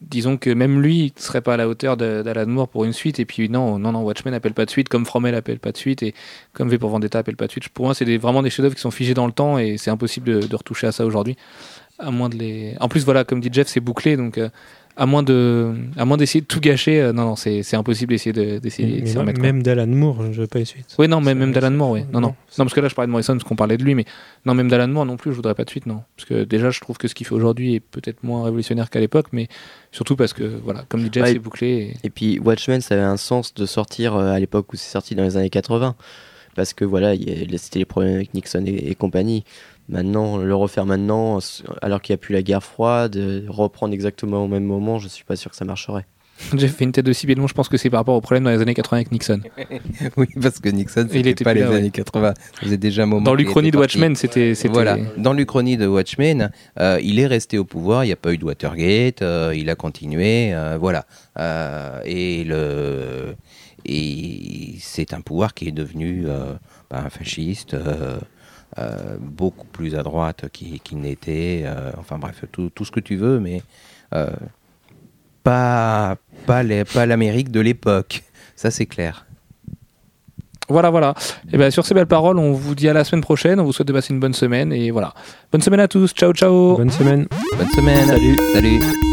disons 0.00 0.36
que 0.36 0.50
même 0.50 0.82
lui 0.82 1.12
ne 1.16 1.20
serait 1.20 1.40
pas 1.40 1.54
à 1.54 1.56
la 1.56 1.68
hauteur 1.68 1.96
d'Alan 1.96 2.46
Moore 2.46 2.68
pour 2.68 2.84
une 2.84 2.92
suite. 2.92 3.18
Et 3.18 3.24
puis 3.24 3.48
non 3.48 3.80
non 3.80 3.90
non 3.90 4.02
Watchmen 4.04 4.34
appelle 4.34 4.54
pas 4.54 4.66
de 4.66 4.70
suite, 4.70 4.88
comme 4.88 5.04
Fromel 5.04 5.34
appelle 5.34 5.58
pas 5.58 5.72
de 5.72 5.76
suite 5.76 6.04
et 6.04 6.14
comme 6.52 6.68
V 6.68 6.78
pour 6.78 6.90
Vendetta 6.90 7.18
appelle 7.18 7.36
pas 7.36 7.48
de 7.48 7.52
suite. 7.52 7.68
Pour 7.70 7.86
moi 7.86 7.94
c'est 7.94 8.04
vraiment 8.18 8.44
des 8.44 8.50
chefs-d'œuvre 8.50 8.76
qui 8.76 8.82
sont 8.82 8.92
figés 8.92 9.14
dans 9.14 9.26
le 9.26 9.32
temps 9.32 9.58
et 9.58 9.78
c'est 9.78 9.90
impossible 9.90 10.48
de, 10.48 10.56
retoucher 10.56 10.86
à 10.86 10.92
ça 10.92 11.04
aujourd'hui. 11.04 11.36
À 11.98 12.12
moins 12.12 12.28
de 12.28 12.36
les. 12.36 12.76
En 12.78 12.88
plus 12.88 13.04
voilà 13.04 13.24
comme 13.24 13.40
dit 13.40 13.48
Jeff 13.50 13.66
c'est 13.66 13.80
bouclé 13.80 14.16
donc. 14.16 14.38
À 14.98 15.04
moins 15.06 15.22
de, 15.22 15.74
à 15.96 16.04
moins 16.06 16.16
d'essayer 16.16 16.40
de 16.40 16.46
tout 16.46 16.58
gâcher, 16.60 17.00
euh, 17.00 17.12
non, 17.12 17.24
non, 17.26 17.36
c'est, 17.36 17.62
c'est 17.62 17.76
impossible 17.76 18.10
d'essayer 18.14 18.32
de, 18.32 18.58
d'essayer 18.58 18.94
Mais 18.96 19.00
de 19.02 19.06
s'y 19.06 19.14
non, 19.14 19.20
remettre. 19.20 19.38
quoi. 19.40 19.46
même 19.52 19.62
d'Alan 19.62 19.86
Moore, 19.86 20.32
je 20.32 20.40
veux 20.40 20.46
pas 20.46 20.58
les 20.58 20.64
suites. 20.64 20.94
Oui, 20.98 21.06
non, 21.06 21.20
même, 21.20 21.38
même 21.38 21.52
d'Alan 21.52 21.70
Moore, 21.72 21.90
oui. 21.90 22.00
Non, 22.12 22.20
non. 22.20 22.28
non, 22.28 22.34
parce 22.56 22.72
que 22.72 22.80
là, 22.80 22.88
je 22.88 22.94
parlais 22.94 23.06
de 23.06 23.12
Morrison 23.12 23.34
parce 23.34 23.44
qu'on 23.44 23.56
parlait 23.56 23.76
de 23.76 23.84
lui, 23.84 23.94
mais 23.94 24.06
non, 24.46 24.54
même 24.54 24.68
d'Alan 24.68 24.88
Moore 24.88 25.04
non 25.06 25.16
plus, 25.16 25.32
je 25.32 25.36
voudrais 25.36 25.54
pas 25.54 25.64
de 25.64 25.70
suite, 25.70 25.86
non. 25.86 26.02
Parce 26.16 26.26
que 26.28 26.44
déjà, 26.44 26.70
je 26.70 26.80
trouve 26.80 26.96
que 26.96 27.08
ce 27.08 27.14
qu'il 27.14 27.26
fait 27.26 27.34
aujourd'hui 27.34 27.74
est 27.74 27.80
peut-être 27.80 28.24
moins 28.24 28.44
révolutionnaire 28.44 28.88
qu'à 28.88 29.00
l'époque, 29.00 29.26
mais 29.32 29.48
surtout 29.92 30.16
parce 30.16 30.32
que, 30.32 30.44
voilà, 30.64 30.84
comme 30.88 31.02
dit 31.02 31.10
Jeff, 31.12 31.24
Ouais. 31.24 31.32
c'est 31.32 31.38
bouclé. 31.38 31.94
et- 32.02 32.06
Et 32.06 32.10
puis 32.10 32.38
Watchmen, 32.38 32.80
ça 32.80 32.94
avait 32.94 33.04
un 33.04 33.16
sens 33.18 33.52
de 33.54 33.66
sortir 33.66 34.16
euh, 34.16 34.30
à 34.32 34.40
l'époque 34.40 34.72
où 34.72 34.76
c'est 34.76 34.90
sorti 34.90 35.14
dans 35.14 35.24
les 35.24 35.36
années 35.36 35.50
80. 35.50 35.94
Parce 36.54 36.72
que 36.72 36.86
voilà, 36.86 37.14
y 37.14 37.46
c'était 37.58 37.80
les 37.80 37.84
problèmes 37.84 38.14
avec 38.14 38.32
Nixon 38.32 38.64
et, 38.66 38.90
et 38.90 38.94
compagnie. 38.94 39.44
Maintenant, 39.88 40.38
le 40.38 40.54
refaire 40.54 40.86
maintenant, 40.86 41.38
alors 41.82 42.02
qu'il 42.02 42.12
n'y 42.12 42.16
a 42.16 42.18
plus 42.18 42.32
la 42.32 42.42
guerre 42.42 42.62
froide, 42.62 43.16
reprendre 43.48 43.94
exactement 43.94 44.44
au 44.44 44.48
même 44.48 44.64
moment, 44.64 44.98
je 44.98 45.08
suis 45.08 45.24
pas 45.24 45.36
sûr 45.36 45.50
que 45.50 45.56
ça 45.56 45.64
marcherait. 45.64 46.06
Jeff 46.56 46.76
fait 46.76 46.84
une 46.84 46.92
tête 46.92 47.06
de 47.06 47.12
Sibélon, 47.12 47.46
je 47.46 47.54
pense 47.54 47.68
que 47.68 47.76
c'est 47.76 47.90
par 47.90 48.00
rapport 48.00 48.14
au 48.14 48.20
problème 48.20 48.44
dans 48.44 48.50
les 48.50 48.60
années 48.60 48.74
80 48.74 48.98
avec 48.98 49.12
Nixon. 49.12 49.40
Oui, 50.16 50.26
parce 50.40 50.58
que 50.58 50.68
Nixon, 50.68 51.06
Il 51.10 51.16
c'était 51.16 51.30
était 51.30 51.44
pas 51.44 51.54
les 51.54 51.60
là, 51.60 51.70
ouais. 51.70 51.76
années 51.76 51.90
80. 51.90 52.34
Ça 52.36 52.60
faisait 52.60 52.76
déjà 52.76 53.04
un 53.04 53.06
moment. 53.06 53.22
Dans 53.22 53.34
l'Uchronie 53.34 53.70
de. 53.70 53.78
Watchmen, 53.78 54.16
c'était, 54.16 54.54
c'était. 54.54 54.72
Voilà, 54.72 54.98
dans 55.16 55.32
l'Uchronie 55.32 55.76
de 55.76 55.86
Watchmen, 55.86 56.50
euh, 56.78 56.98
il 57.02 57.18
est 57.18 57.26
resté 57.26 57.58
au 57.58 57.64
pouvoir, 57.64 58.04
il 58.04 58.08
n'y 58.08 58.12
a 58.12 58.16
pas 58.16 58.32
eu 58.32 58.38
de 58.38 58.44
Watergate, 58.44 59.22
euh, 59.22 59.54
il 59.56 59.70
a 59.70 59.74
continué, 59.74 60.52
euh, 60.52 60.76
voilà. 60.78 61.06
Euh, 61.38 62.00
et 62.04 62.44
le 62.44 63.34
et 63.84 64.74
c'est 64.80 65.14
un 65.14 65.20
pouvoir 65.20 65.54
qui 65.54 65.68
est 65.68 65.72
devenu 65.72 66.26
un 66.90 67.08
fasciste, 67.08 67.76
euh, 68.78 69.16
beaucoup 69.20 69.66
plus 69.66 69.94
à 69.94 70.02
droite 70.02 70.46
qu'il 70.52 70.80
qu'il 70.80 70.98
n'était, 70.98 71.62
euh, 71.64 71.90
enfin 71.98 72.18
bref, 72.18 72.44
tout, 72.52 72.70
tout 72.74 72.84
ce 72.84 72.90
que 72.90 73.00
tu 73.00 73.16
veux, 73.16 73.40
mais 73.40 73.62
euh, 74.14 74.30
pas, 75.42 76.16
pas 76.46 76.62
les- 76.62 76.84
pas 76.84 77.06
l'Amérique 77.06 77.50
de 77.50 77.60
l'époque, 77.60 78.22
ça 78.54 78.70
c'est 78.70 78.86
clair. 78.86 79.24
Voilà, 80.68 80.90
voilà. 80.90 81.14
Et 81.52 81.56
bien, 81.58 81.70
sur 81.70 81.86
ces 81.86 81.94
belles 81.94 82.08
paroles, 82.08 82.38
on 82.40 82.50
vous 82.52 82.74
dit 82.74 82.88
à 82.88 82.92
la 82.92 83.04
semaine 83.04 83.22
prochaine. 83.22 83.60
On 83.60 83.64
vous 83.64 83.72
souhaite 83.72 83.86
de 83.86 83.92
passer 83.92 84.12
une 84.12 84.18
bonne 84.18 84.34
semaine. 84.34 84.72
Et 84.72 84.90
voilà. 84.90 85.14
Bonne 85.52 85.60
semaine 85.62 85.78
à 85.78 85.86
tous. 85.86 86.12
Ciao, 86.12 86.32
ciao. 86.32 86.76
Bonne 86.76 86.90
semaine. 86.90 87.28
Bonne 87.56 87.68
semaine, 87.70 88.04
Salut. 88.08 88.36
salut. 88.52 89.05